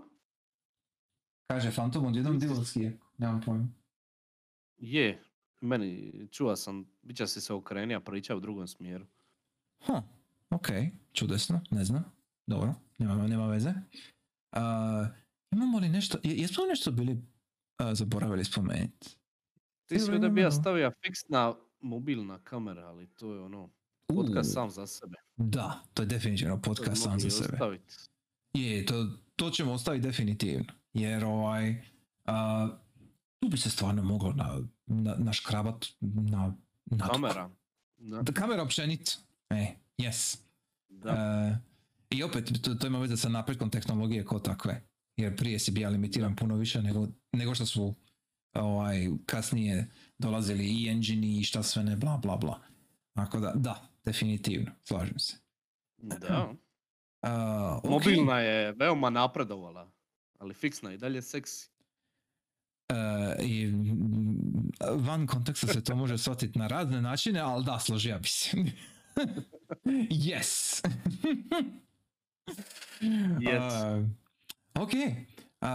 Kaže 1.47 1.71
Phantom 1.71 2.05
odjednom 2.05 2.39
divovski 2.39 2.85
eko. 2.85 3.07
Nemam 3.17 3.41
pojma. 3.41 3.67
Je. 4.77 5.23
Meni, 5.61 6.11
čuo 6.31 6.55
sam, 6.55 6.85
bit 7.01 7.17
će 7.17 7.27
si 7.27 7.41
se 7.41 7.53
okrenija 7.53 7.99
priča 7.99 8.35
u 8.35 8.39
drugom 8.39 8.67
smjeru. 8.67 9.05
Ha, 9.79 10.03
ok, 10.49 10.67
čudesno, 11.13 11.61
ne 11.71 11.85
znam. 11.85 12.03
Dobro, 12.47 12.73
nema, 12.97 13.27
nema 13.27 13.47
veze. 13.47 13.73
A, 14.51 15.07
imamo 15.51 15.79
li 15.79 15.89
nešto, 15.89 16.17
je- 16.23 16.37
jesmo 16.37 16.63
li 16.63 16.69
nešto 16.69 16.91
bili 16.91 17.21
zaboravili 17.93 18.45
spomenuti? 18.45 19.09
Ti 19.85 19.97
Dobro, 19.97 20.19
da 20.19 20.29
bi 20.29 20.41
ja 20.41 20.51
stavio 20.51 20.91
fiksna 21.05 21.55
mobilna 21.81 22.39
kamera, 22.39 22.87
ali 22.87 23.07
to 23.07 23.33
je 23.33 23.41
ono, 23.41 23.69
podcast 24.15 24.53
sam 24.53 24.69
za 24.69 24.87
sebe. 24.87 25.17
Da, 25.37 25.83
to 25.93 26.03
je 26.03 26.05
definitivno 26.05 26.61
podcast 26.61 27.03
sam 27.03 27.19
za 27.19 27.29
sebe. 27.29 27.57
Je, 28.53 28.85
to, 28.85 29.07
to 29.35 29.49
ćemo 29.49 29.71
ostaviti 29.71 30.07
definitivno. 30.07 30.73
Jer 30.93 31.25
ovaj, 31.25 31.85
a, 32.25 32.67
tu 33.39 33.49
bi 33.49 33.57
se 33.57 33.69
stvarno 33.69 34.03
moglo 34.03 34.33
na, 34.33 34.59
na, 34.85 35.15
naškrabat 35.15 35.85
na, 35.99 36.55
na 36.85 37.07
Kamera. 37.07 37.49
Da. 37.97 38.21
Da, 38.21 38.31
kamera 38.31 38.63
općenito. 38.63 39.11
E, 39.49 39.75
yes. 39.97 40.37
da. 40.89 41.11
E, 41.11 41.57
I 42.09 42.23
opet, 42.23 42.61
to, 42.61 42.75
to 42.75 42.87
ima 42.87 42.99
veze 42.99 43.17
sa 43.17 43.29
napretkom 43.29 43.69
tehnologije 43.69 44.25
kao 44.25 44.39
takve. 44.39 44.81
Jer 45.17 45.37
prije 45.37 45.59
si 45.59 45.71
bio 45.71 45.89
limitiran 45.89 46.35
puno 46.35 46.55
više 46.55 46.81
nego, 46.81 47.07
nego 47.31 47.55
što 47.55 47.65
su 47.65 47.95
ovaj, 48.53 49.09
kasnije 49.25 49.89
dolazili 50.17 50.65
i 50.65 50.89
engine 50.89 51.39
i 51.39 51.43
šta 51.43 51.63
sve 51.63 51.83
ne, 51.83 51.95
bla 51.95 52.17
bla 52.17 52.37
bla. 52.37 52.59
Tako 53.13 53.39
da, 53.39 53.51
da, 53.55 53.90
definitivno, 54.03 54.71
slažem 54.81 55.19
se. 55.19 55.35
da. 55.97 56.53
A, 57.21 57.79
ok. 57.83 57.89
Mobilna 57.89 58.39
je 58.39 58.71
veoma 58.71 59.09
napredovala, 59.09 59.91
ali 60.39 60.53
fiksna 60.53 60.89
je 60.89 60.95
i 60.95 60.97
dalje 60.97 61.21
seksi. 61.21 61.69
E, 62.89 62.95
I 63.43 63.73
van 64.95 65.27
konteksta 65.27 65.67
se 65.67 65.83
to 65.83 65.95
može 65.95 66.17
shvatiti 66.17 66.59
na 66.59 66.67
razne 66.67 67.01
načine, 67.01 67.39
ali 67.39 67.65
da, 67.65 67.79
složio 67.79 68.19
bi 68.19 68.27
se. 68.27 68.57
yes. 70.29 70.81
Yes. 73.39 73.99
Uh, 73.99 74.09
ok. 74.83 74.93
Uh, 74.93 75.67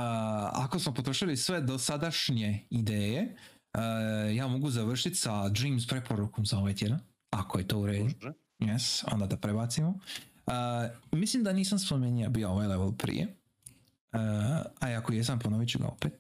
ako 0.53 0.79
smo 0.79 0.95
potrošili 0.95 1.37
sve 1.37 1.61
dosadašnje 1.61 2.67
ideje, 2.71 3.37
uh, 3.75 4.37
ja 4.37 4.47
mogu 4.47 4.71
završiti 4.71 5.17
sa 5.17 5.49
Dreams 5.49 5.87
preporukom 5.87 6.47
za 6.47 6.59
ovaj 6.59 6.75
tjedan. 6.75 7.01
Ako 7.31 7.59
je 7.59 7.69
to 7.69 7.79
u 7.79 7.87
redu. 7.87 8.09
Yes, 8.59 9.05
onda 9.13 9.27
da 9.27 9.37
prebacimo. 9.37 9.89
Uh, 9.89 10.53
mislim 11.13 11.45
da 11.45 11.53
nisam 11.53 11.79
spomenuo 11.79 12.29
bio 12.31 12.51
ovaj 12.51 12.67
level 12.67 12.93
prije. 12.93 13.37
Uh, 14.13 14.21
a 14.81 14.99
ako 14.99 15.13
jesam, 15.13 15.39
ponovit 15.39 15.69
ću 15.69 15.79
ga 15.79 15.87
opet. 15.87 16.13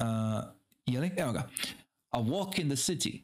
Uh, 0.00 0.06
je 0.86 1.00
li? 1.00 1.12
Evo 1.16 1.32
ga. 1.32 1.48
A 2.10 2.18
walk 2.18 2.60
in 2.60 2.68
the 2.68 2.76
city. 2.76 3.22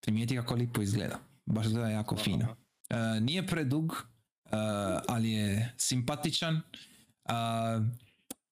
Primijeti 0.00 0.36
kako 0.36 0.54
lipo 0.54 0.82
izgleda. 0.82 1.18
Baš 1.46 1.66
izgleda 1.66 1.88
jako 1.88 2.14
Aha. 2.14 2.24
fino. 2.24 2.56
Uh, 2.90 3.22
nije 3.22 3.46
predug, 3.46 3.84
uh, 3.92 4.50
ali 5.08 5.30
je 5.30 5.74
simpatičan. 5.76 6.54
Uh, 6.54 7.86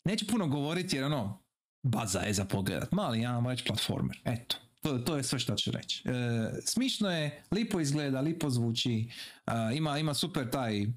neću 0.05 0.27
puno 0.27 0.47
govoriti 0.47 0.97
jer 0.97 1.05
ono, 1.05 1.39
baza 1.83 2.21
je 2.21 2.33
za 2.33 2.45
pogledat. 2.45 2.93
Mali, 2.93 3.21
ja 3.21 3.33
vam 3.33 3.47
reći 3.47 3.65
platformer. 3.65 4.21
Eto, 4.25 4.57
to, 4.81 4.99
to 4.99 5.17
je 5.17 5.23
sve 5.23 5.39
što 5.39 5.55
ću 5.55 5.71
reći. 5.71 6.09
E, 6.09 6.13
smišno 6.65 7.11
je, 7.11 7.43
lipo 7.51 7.81
izgleda, 7.81 8.21
lipo 8.21 8.51
zvuči, 8.51 9.11
e, 9.47 9.77
ima, 9.77 9.99
ima 9.99 10.15
super 10.15 10.51
taj 10.51 10.83
e, 10.83 10.89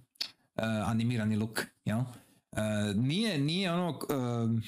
animirani 0.86 1.36
look, 1.36 1.60
jel? 1.86 1.99
E, 1.99 2.62
nije, 2.95 3.38
nije 3.38 3.74
ono, 3.74 3.90
e, 3.90 4.62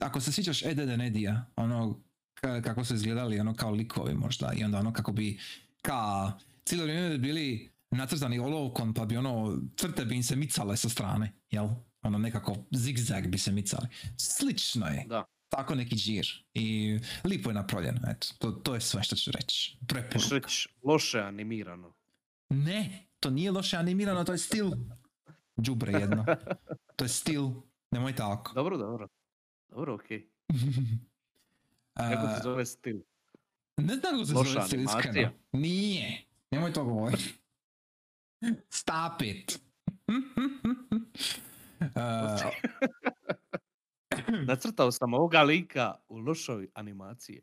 ako 0.00 0.20
se 0.20 0.32
sjećaš 0.32 0.62
Ed, 0.62 0.78
Ed 0.78 0.88
and 0.88 1.02
Eddie-a, 1.02 1.44
ono, 1.56 2.00
ka- 2.42 2.62
kako 2.62 2.84
su 2.84 2.94
izgledali 2.94 3.40
ono 3.40 3.54
kao 3.54 3.70
likovi 3.70 4.14
možda 4.14 4.52
i 4.56 4.64
onda 4.64 4.78
ono 4.78 4.92
kako 4.92 5.12
bi 5.12 5.38
ka 5.82 6.32
cijelo 6.64 6.84
vrijeme 6.84 7.10
bi 7.10 7.18
bili 7.18 7.70
nacrtani 7.90 8.38
olovkom 8.38 8.94
pa 8.94 9.04
bi 9.04 9.16
ono 9.16 9.58
crte 9.76 10.04
bi 10.04 10.16
im 10.16 10.22
se 10.22 10.36
micale 10.36 10.76
sa 10.76 10.88
strane, 10.88 11.32
jel? 11.50 11.68
Ono 12.02 12.18
nekako 12.18 12.56
zigzag 12.70 13.26
bi 13.26 13.38
se 13.38 13.52
micali. 13.52 13.88
Slično 14.16 14.86
je. 14.86 15.04
Da. 15.08 15.24
Tako 15.48 15.74
neki 15.74 15.96
džir. 15.96 16.44
I 16.54 16.98
lipo 17.24 17.50
je 17.50 17.54
napravljeno, 17.54 18.00
eto. 18.10 18.26
To, 18.38 18.50
to 18.50 18.74
je 18.74 18.80
sve 18.80 19.02
što 19.02 19.16
ću 19.16 19.30
reći. 19.30 19.76
Preporuka. 19.88 20.34
reći 20.34 20.68
loše 20.82 21.20
animirano. 21.20 21.94
Ne, 22.48 23.06
to 23.20 23.30
nije 23.30 23.50
loše 23.50 23.76
animirano, 23.76 24.24
to 24.24 24.32
je 24.32 24.38
stil. 24.38 24.70
Džubre 25.60 25.92
jedno. 25.92 26.24
To 26.96 27.04
je 27.04 27.08
stil. 27.08 27.50
Nemoj 27.90 28.16
tako. 28.16 28.52
Dobro, 28.54 28.76
dobro. 28.76 29.08
Dobro, 29.68 29.94
okej. 29.94 30.28
Kako 31.96 32.26
A, 32.26 32.36
se 32.36 32.42
zove 32.42 32.66
stil? 32.66 33.00
Ne 33.76 33.94
znam 33.96 34.12
kako 34.12 34.24
se 34.24 34.34
Loša 34.34 34.50
zove 34.50 34.66
stil, 34.66 34.82
iskreno. 34.82 35.30
Nije. 35.52 36.24
Nemoj 36.50 36.72
to 36.72 36.84
govoriti. 36.84 37.34
Stop 38.80 39.22
it. 39.22 39.60
Uh, 40.08 41.86
Nacrtao 44.48 44.92
sam 44.92 45.14
ovoga 45.14 45.42
lika 45.42 45.94
u 46.08 46.18
lošoj 46.18 46.68
animaciji. 46.74 47.40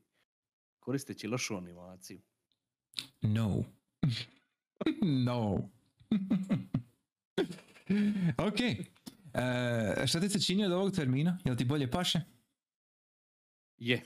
Koristeći 0.79 1.27
lošu 1.27 1.57
animaciju. 1.57 2.21
no. 3.21 3.63
no. 5.25 5.69
ok. 8.47 8.59
E, 9.33 10.07
šta 10.07 10.19
ti 10.19 10.29
se 10.29 10.41
čini 10.41 10.65
od 10.65 10.71
ovog 10.71 10.95
termina? 10.95 11.37
Jel 11.45 11.55
ti 11.55 11.65
bolje 11.65 11.91
paše? 11.91 12.21
Je. 13.77 14.01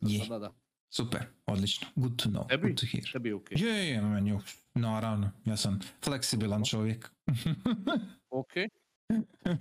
Je. 0.00 0.20
sada 0.20 0.38
da. 0.38 0.52
Super, 0.90 1.26
odlično. 1.46 1.86
Good 1.96 2.16
to 2.22 2.28
know. 2.28 2.48
Tebi? 2.48 2.68
Good 2.68 2.80
to 2.80 2.86
hear. 2.86 3.04
Tebi 3.12 3.28
je 3.28 3.34
ok. 3.34 3.50
Je, 3.50 3.68
je, 3.68 3.88
je, 3.88 4.00
meni 4.02 4.30
je- 4.30 4.38
naravno, 4.74 5.30
ja 5.44 5.56
sam 5.56 5.80
fleksibilan 6.04 6.64
čovjek. 6.64 7.10
Ok. 8.30 8.52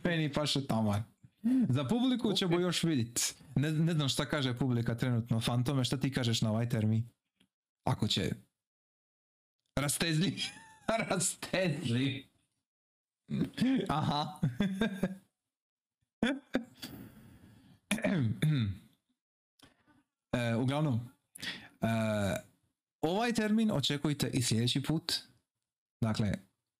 Meni 0.03 0.33
paše 0.33 0.67
taman. 0.67 1.03
Za 1.69 1.83
publiku 1.85 2.33
ćemo 2.33 2.55
Ok. 2.55 2.61
još 2.61 2.83
vidit. 2.83 3.35
Ne, 3.55 3.71
ne 3.71 3.93
znam 3.93 4.09
šta 4.09 4.25
kaže 4.25 4.57
publika 4.57 4.95
trenutno. 4.95 5.39
Fantome, 5.41 5.83
šta 5.83 5.97
ti 5.97 6.11
kažeš 6.11 6.41
na 6.41 6.49
ovaj 6.51 6.69
termin? 6.69 7.09
Ako 7.83 8.07
će... 8.07 8.31
Rastezli. 9.79 10.41
Rastezli. 11.09 12.25
Aha. 13.89 14.39
E, 20.35 20.55
uglavnom, 20.55 20.99
e, 21.81 21.87
ovaj 23.01 23.33
termin 23.33 23.71
očekujte 23.71 24.29
i 24.33 24.41
sljedeći 24.41 24.83
put. 24.83 25.13
Dakle, 26.01 26.31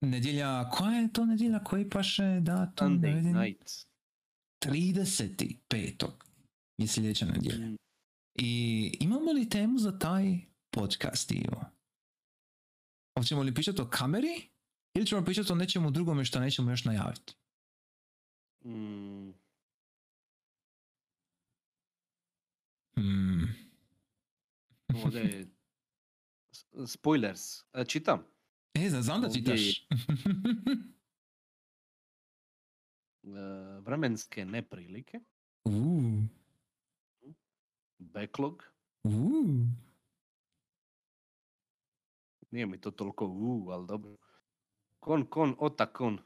nedjelja, 0.02 0.70
koja 0.70 0.98
je 1.00 1.14
to 1.14 1.26
nedjelja 1.26 1.64
koji 1.64 1.90
paše 1.90 2.40
datum? 2.42 3.02
Sunday 3.02 3.44
night. 3.44 3.72
35. 4.60 6.10
je 6.77 6.88
sljedeća 6.88 7.26
nedjelja. 7.26 7.68
Mm, 7.68 7.76
I 8.40 8.91
imamo 8.99 9.32
li 9.32 9.49
temu 9.49 9.80
za 9.80 9.99
taj 9.99 10.40
podcast, 10.69 11.32
Ivo? 11.32 11.65
Hoćemo 13.19 13.41
li 13.41 13.53
pričati 13.53 13.82
o 13.82 13.90
kameri? 13.90 14.49
Ili 14.95 15.06
ćemo 15.06 15.26
pričati 15.26 15.52
o 15.52 15.56
nečemu 15.56 15.91
drugome 15.91 16.26
što 16.26 16.40
nećemo 16.40 16.72
još 16.72 16.86
najaviti? 16.86 17.34
mm, 18.65 19.32
Hmm. 22.95 23.56
ovdje 25.06 25.19
je 25.22 25.48
spoilers. 26.88 27.41
E, 27.73 27.86
čitam. 27.88 28.23
E, 28.73 28.90
zna- 28.90 29.02
znam 29.02 29.22
da 29.22 29.30
čitaš. 29.30 29.60
E, 33.26 33.30
vremenske 33.80 34.45
neprilike. 34.45 35.19
Uuu, 35.65 36.22
Backlog. 37.99 38.64
uuu. 39.03 39.65
Nije 42.52 42.65
mi 42.65 42.81
to 42.81 42.91
toliko 42.91 43.26
u, 43.27 43.69
ali 43.69 43.88
dobro. 43.88 44.18
Kon, 44.99 45.26
kon, 45.26 45.56
ota, 45.60 45.93
kon. 45.93 46.19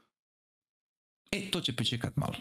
E, 1.32 1.50
to 1.50 1.60
će 1.60 1.76
pričekat 1.76 2.16
malo. 2.16 2.34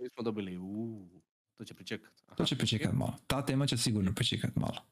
Mi 0.00 0.08
smo 0.08 0.22
dobili 0.22 0.58
u. 0.58 1.08
To 1.54 1.64
će 1.64 1.74
pričekat. 1.74 2.22
Aha, 2.26 2.36
To 2.36 2.44
će 2.44 2.56
pričekat 2.58 2.92
malo. 2.94 3.14
Ta 3.26 3.46
tema 3.46 3.66
će 3.66 3.76
sigurno 3.76 4.12
pričekat 4.14 4.56
malo. 4.56 4.82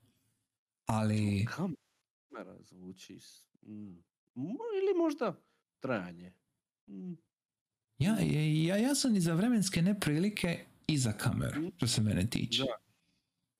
Ali, 0.86 1.46
Kamera 1.46 2.56
zvuči... 2.60 3.18
mm, 3.62 3.98
Ili 4.76 4.98
možda 4.98 5.40
trajanje. 5.80 6.32
Mm, 6.86 7.12
ja, 7.98 8.16
ja, 8.66 8.76
ja 8.76 8.94
sam 8.94 9.16
i 9.16 9.20
za 9.20 9.34
vremenske 9.34 9.82
neprilike 9.82 10.64
i 10.86 10.98
za 10.98 11.12
kameru, 11.12 11.72
što 11.76 11.86
se 11.86 12.02
mene 12.02 12.30
tiče. 12.30 12.62
Da. 12.62 12.68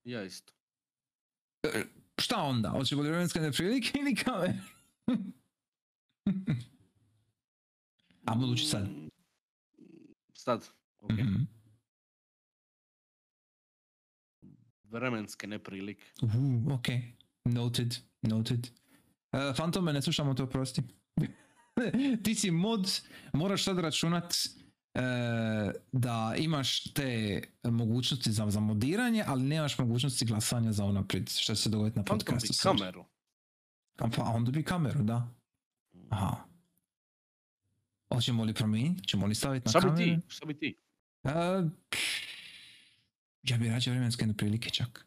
Ja 0.04 0.24
isto. 0.24 0.52
Šta 2.18 2.36
onda? 2.42 2.68
Hoćemo 2.68 3.02
li 3.02 3.08
vremenske 3.08 3.40
neprilike 3.40 3.98
ili 3.98 4.14
kamere? 4.14 4.58
A 8.26 8.34
budući 8.34 8.66
sad. 8.66 8.88
Mm, 8.88 9.08
Sad. 10.34 10.68
ok. 11.00 11.12
Mhm. 11.12 11.42
Vremenske 14.82 15.46
neprilike. 15.46 16.04
Uh, 16.22 16.30
ok. 16.78 16.86
Noted, 17.44 17.94
noted. 18.22 18.68
Uh, 19.32 19.56
Fantome, 19.56 19.92
ne 19.92 20.02
slušamo 20.02 20.34
to, 20.34 20.46
prosti. 20.46 20.82
Ti 22.24 22.34
si 22.34 22.50
mod, 22.50 23.00
moraš 23.32 23.64
sad 23.64 23.78
računat 23.78 24.34
uh, 24.94 25.00
da 25.92 26.34
imaš 26.38 26.92
te 26.92 27.42
mogućnosti 27.64 28.32
za, 28.32 28.50
za 28.50 28.60
modiranje, 28.60 29.24
ali 29.26 29.42
nemaš 29.42 29.78
mogućnosti 29.78 30.24
glasanja 30.24 30.72
za 30.72 30.84
unaprijed 30.84 31.28
što 31.30 31.54
će 31.54 31.62
se 31.62 31.68
dogoditi 31.68 31.98
na 31.98 32.04
podcastu. 32.04 32.48
bi 32.48 32.54
sad. 32.54 32.78
kameru. 32.78 33.04
A 33.98 34.08
Pa 34.16 34.22
onda 34.24 34.50
bi 34.50 34.62
kameru, 34.62 35.02
da. 35.02 35.28
Aha. 36.10 36.36
Hoćemo 38.14 38.44
li 38.44 38.54
promijeniti? 38.54 39.08
Ćemo 39.08 39.26
li 39.26 39.34
staviti 39.34 39.64
na 39.64 39.70
Šta 39.70 39.80
bi 39.80 39.86
kameru? 39.86 40.20
ti? 40.20 40.26
Šta 40.28 40.46
bi 40.46 40.58
ti? 40.58 40.76
Uh, 41.22 41.30
ja 43.42 43.58
bi 43.58 43.68
rađe 43.68 43.90
vremenske 43.90 44.26
neprilike 44.26 44.70
čak. 44.70 45.06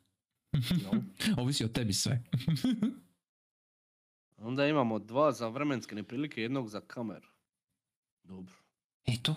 No. 0.53 1.03
Ovisi 1.41 1.65
o 1.65 1.67
tebi 1.67 1.93
sve. 1.93 2.23
Onda 4.37 4.67
imamo 4.67 4.99
dva 4.99 5.31
za 5.31 5.47
vremenske 5.47 5.95
neprilike, 5.95 6.41
jednog 6.41 6.69
za 6.69 6.81
kameru. 6.81 7.27
Dobro. 8.23 8.53
I 9.05 9.23
to. 9.23 9.35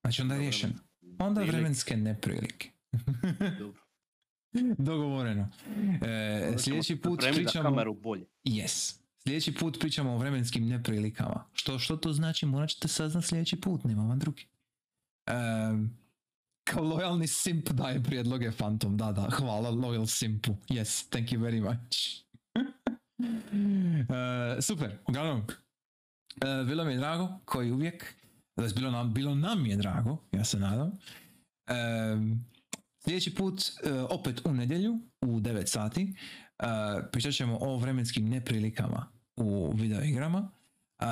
Znači 0.00 0.22
onda 0.22 0.34
je 0.34 0.40
riješeno. 0.40 0.74
Onda 1.18 1.42
vremenske 1.42 1.96
neprilike. 1.96 2.70
Dobro. 3.60 3.82
Dogovoreno. 4.78 5.48
E, 6.02 6.54
sljedeći 6.58 6.96
put 6.96 7.20
pričamo... 7.20 7.70
kameru 7.70 7.94
bolje. 7.94 8.26
Yes. 8.44 8.98
Sljedeći 9.22 9.54
put 9.54 9.80
pričamo 9.80 10.12
o 10.12 10.18
vremenskim 10.18 10.66
neprilikama. 10.66 11.44
Što, 11.52 11.78
što 11.78 11.96
to 11.96 12.12
znači, 12.12 12.46
morat 12.46 12.70
ćete 12.70 12.88
saznat 12.88 13.24
sljedeći 13.24 13.60
put, 13.60 13.84
nema 13.84 14.04
vam 14.04 14.18
drugi. 14.18 14.46
Ehm, 15.26 15.84
kao 16.64 16.84
lojalni 16.84 17.26
simp 17.26 17.68
daje 17.68 18.02
prijedloge 18.02 18.50
Phantom, 18.50 18.96
da, 18.96 19.12
da, 19.12 19.28
hvala 19.30 19.70
loyal 19.70 20.06
simpu. 20.06 20.56
Yes, 20.68 21.08
thank 21.10 21.28
you 21.28 21.38
very 21.38 21.60
much. 21.60 22.25
E, 23.18 24.62
super, 24.62 24.98
uglavnom, 25.08 25.42
e, 26.42 26.64
bilo 26.64 26.84
mi 26.84 26.92
je 26.92 26.98
drago, 26.98 27.28
koji 27.44 27.72
uvijek, 27.72 28.14
znači 28.56 28.74
bilo 28.74 28.90
nam, 28.90 29.14
bilo 29.14 29.34
nam 29.34 29.66
je 29.66 29.76
drago, 29.76 30.16
ja 30.32 30.44
se 30.44 30.58
nadam. 30.58 30.92
Ehm, 31.66 32.32
sljedeći 33.04 33.34
put, 33.34 33.62
e, 33.62 33.92
opet 33.92 34.46
u 34.46 34.52
nedjelju, 34.52 35.00
u 35.20 35.40
9 35.40 35.66
sati, 35.66 36.14
Uh, 36.62 37.04
pričat 37.12 37.34
ćemo 37.34 37.58
o 37.60 37.76
vremenskim 37.76 38.28
neprilikama 38.28 39.06
u 39.36 39.72
videoigrama. 39.74 40.38
Uh, 40.98 41.06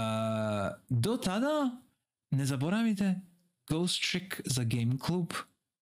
do 0.89 1.17
tada 1.17 1.83
ne 2.31 2.47
zaboravite 2.47 3.21
Ghost 3.69 4.11
Trick 4.11 4.41
za 4.45 4.65
Game 4.65 4.97
Club 5.07 5.33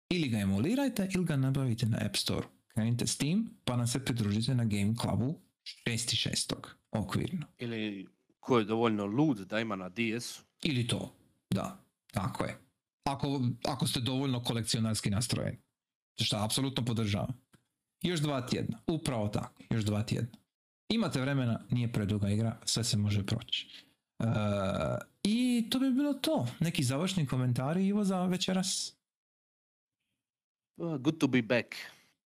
ili 0.08 0.28
ga 0.28 0.38
emulirajte 0.38 1.08
ili 1.14 1.24
ga 1.24 1.36
nabavite 1.36 1.86
na 1.86 1.98
App 2.06 2.16
Store. 2.16 2.46
Krenite 2.68 3.06
s 3.06 3.16
tim 3.16 3.50
pa 3.64 3.76
nam 3.76 3.86
se 3.86 4.04
pridružite 4.04 4.54
na 4.54 4.64
Game 4.64 4.94
Clubu 5.00 5.40
6.6. 5.86 6.54
okvirno. 6.90 7.46
Ili 7.58 8.08
ko 8.40 8.58
je 8.58 8.64
dovoljno 8.64 9.06
lud 9.06 9.38
da 9.38 9.60
ima 9.60 9.76
na 9.76 9.88
DS-u. 9.88 10.42
Ili 10.62 10.86
to, 10.86 11.14
da, 11.50 11.84
tako 12.12 12.44
je. 12.44 12.58
Ako, 13.04 13.40
ako 13.64 13.86
ste 13.86 14.00
dovoljno 14.00 14.42
kolekcionarski 14.42 15.10
nastrojeni. 15.10 15.58
Što 16.20 16.36
apsolutno 16.36 16.84
podržavam. 16.84 17.40
Još 18.02 18.20
dva 18.20 18.46
tjedna, 18.46 18.78
upravo 18.86 19.28
tako, 19.28 19.62
još 19.70 19.84
dva 19.84 20.02
tjedna. 20.02 20.38
Imate 20.88 21.20
vremena, 21.20 21.60
nije 21.70 21.92
preduga 21.92 22.28
igra, 22.28 22.60
sve 22.64 22.84
se 22.84 22.96
može 22.96 23.26
proći. 23.26 23.86
E, 24.18 24.24
I 25.24 25.66
to 25.70 25.78
bi 25.78 25.90
bilo 25.90 26.14
to. 26.14 26.46
Neki 26.60 26.82
završni 26.82 27.26
komentari 27.26 27.86
Ivo 27.86 28.04
za 28.04 28.24
večeras? 28.24 28.96
Uh, 30.76 30.96
Good 30.96 31.18
to 31.18 31.26
be 31.26 31.42
back. 31.42 31.66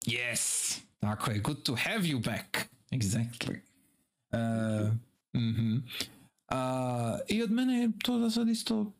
Yes! 0.05 0.77
Tako 0.99 1.31
je, 1.31 1.39
good 1.39 1.63
to 1.63 1.75
have 1.75 2.01
you 2.01 2.25
back. 2.25 2.57
Exactly. 2.91 3.59
E, 4.31 4.37
mhm. 5.37 5.77
A, 6.47 7.19
I 7.29 7.43
od 7.43 7.51
mene 7.51 7.73
je 7.73 7.91
to 8.03 8.19
za 8.19 8.29
sad 8.29 8.47
isto, 8.47 8.93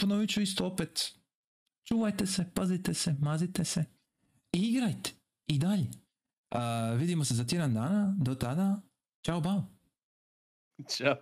ponovit 0.00 0.30
ću 0.30 0.40
isto 0.40 0.66
opet. 0.66 1.12
Čuvajte 1.88 2.26
se, 2.26 2.50
pazite 2.54 2.94
se, 2.94 3.16
mazite 3.20 3.64
se. 3.64 3.84
I 4.52 4.58
igrajte. 4.58 5.10
I 5.46 5.58
dalje. 5.58 5.86
A, 6.50 6.92
vidimo 6.92 7.24
se 7.24 7.34
za 7.34 7.44
tjedan 7.44 7.74
dana. 7.74 8.14
Do 8.18 8.34
tada, 8.34 8.80
čao, 9.24 9.40
bao. 9.40 9.64
Ćao. 10.88 11.16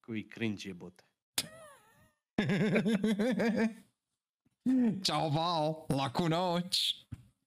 Koji 0.00 0.28
cringe 0.34 0.62
jebote. 0.64 1.04
Ćao, 5.04 5.30
bao. 5.30 5.86
Laku 5.90 6.28
noć. 6.28 6.94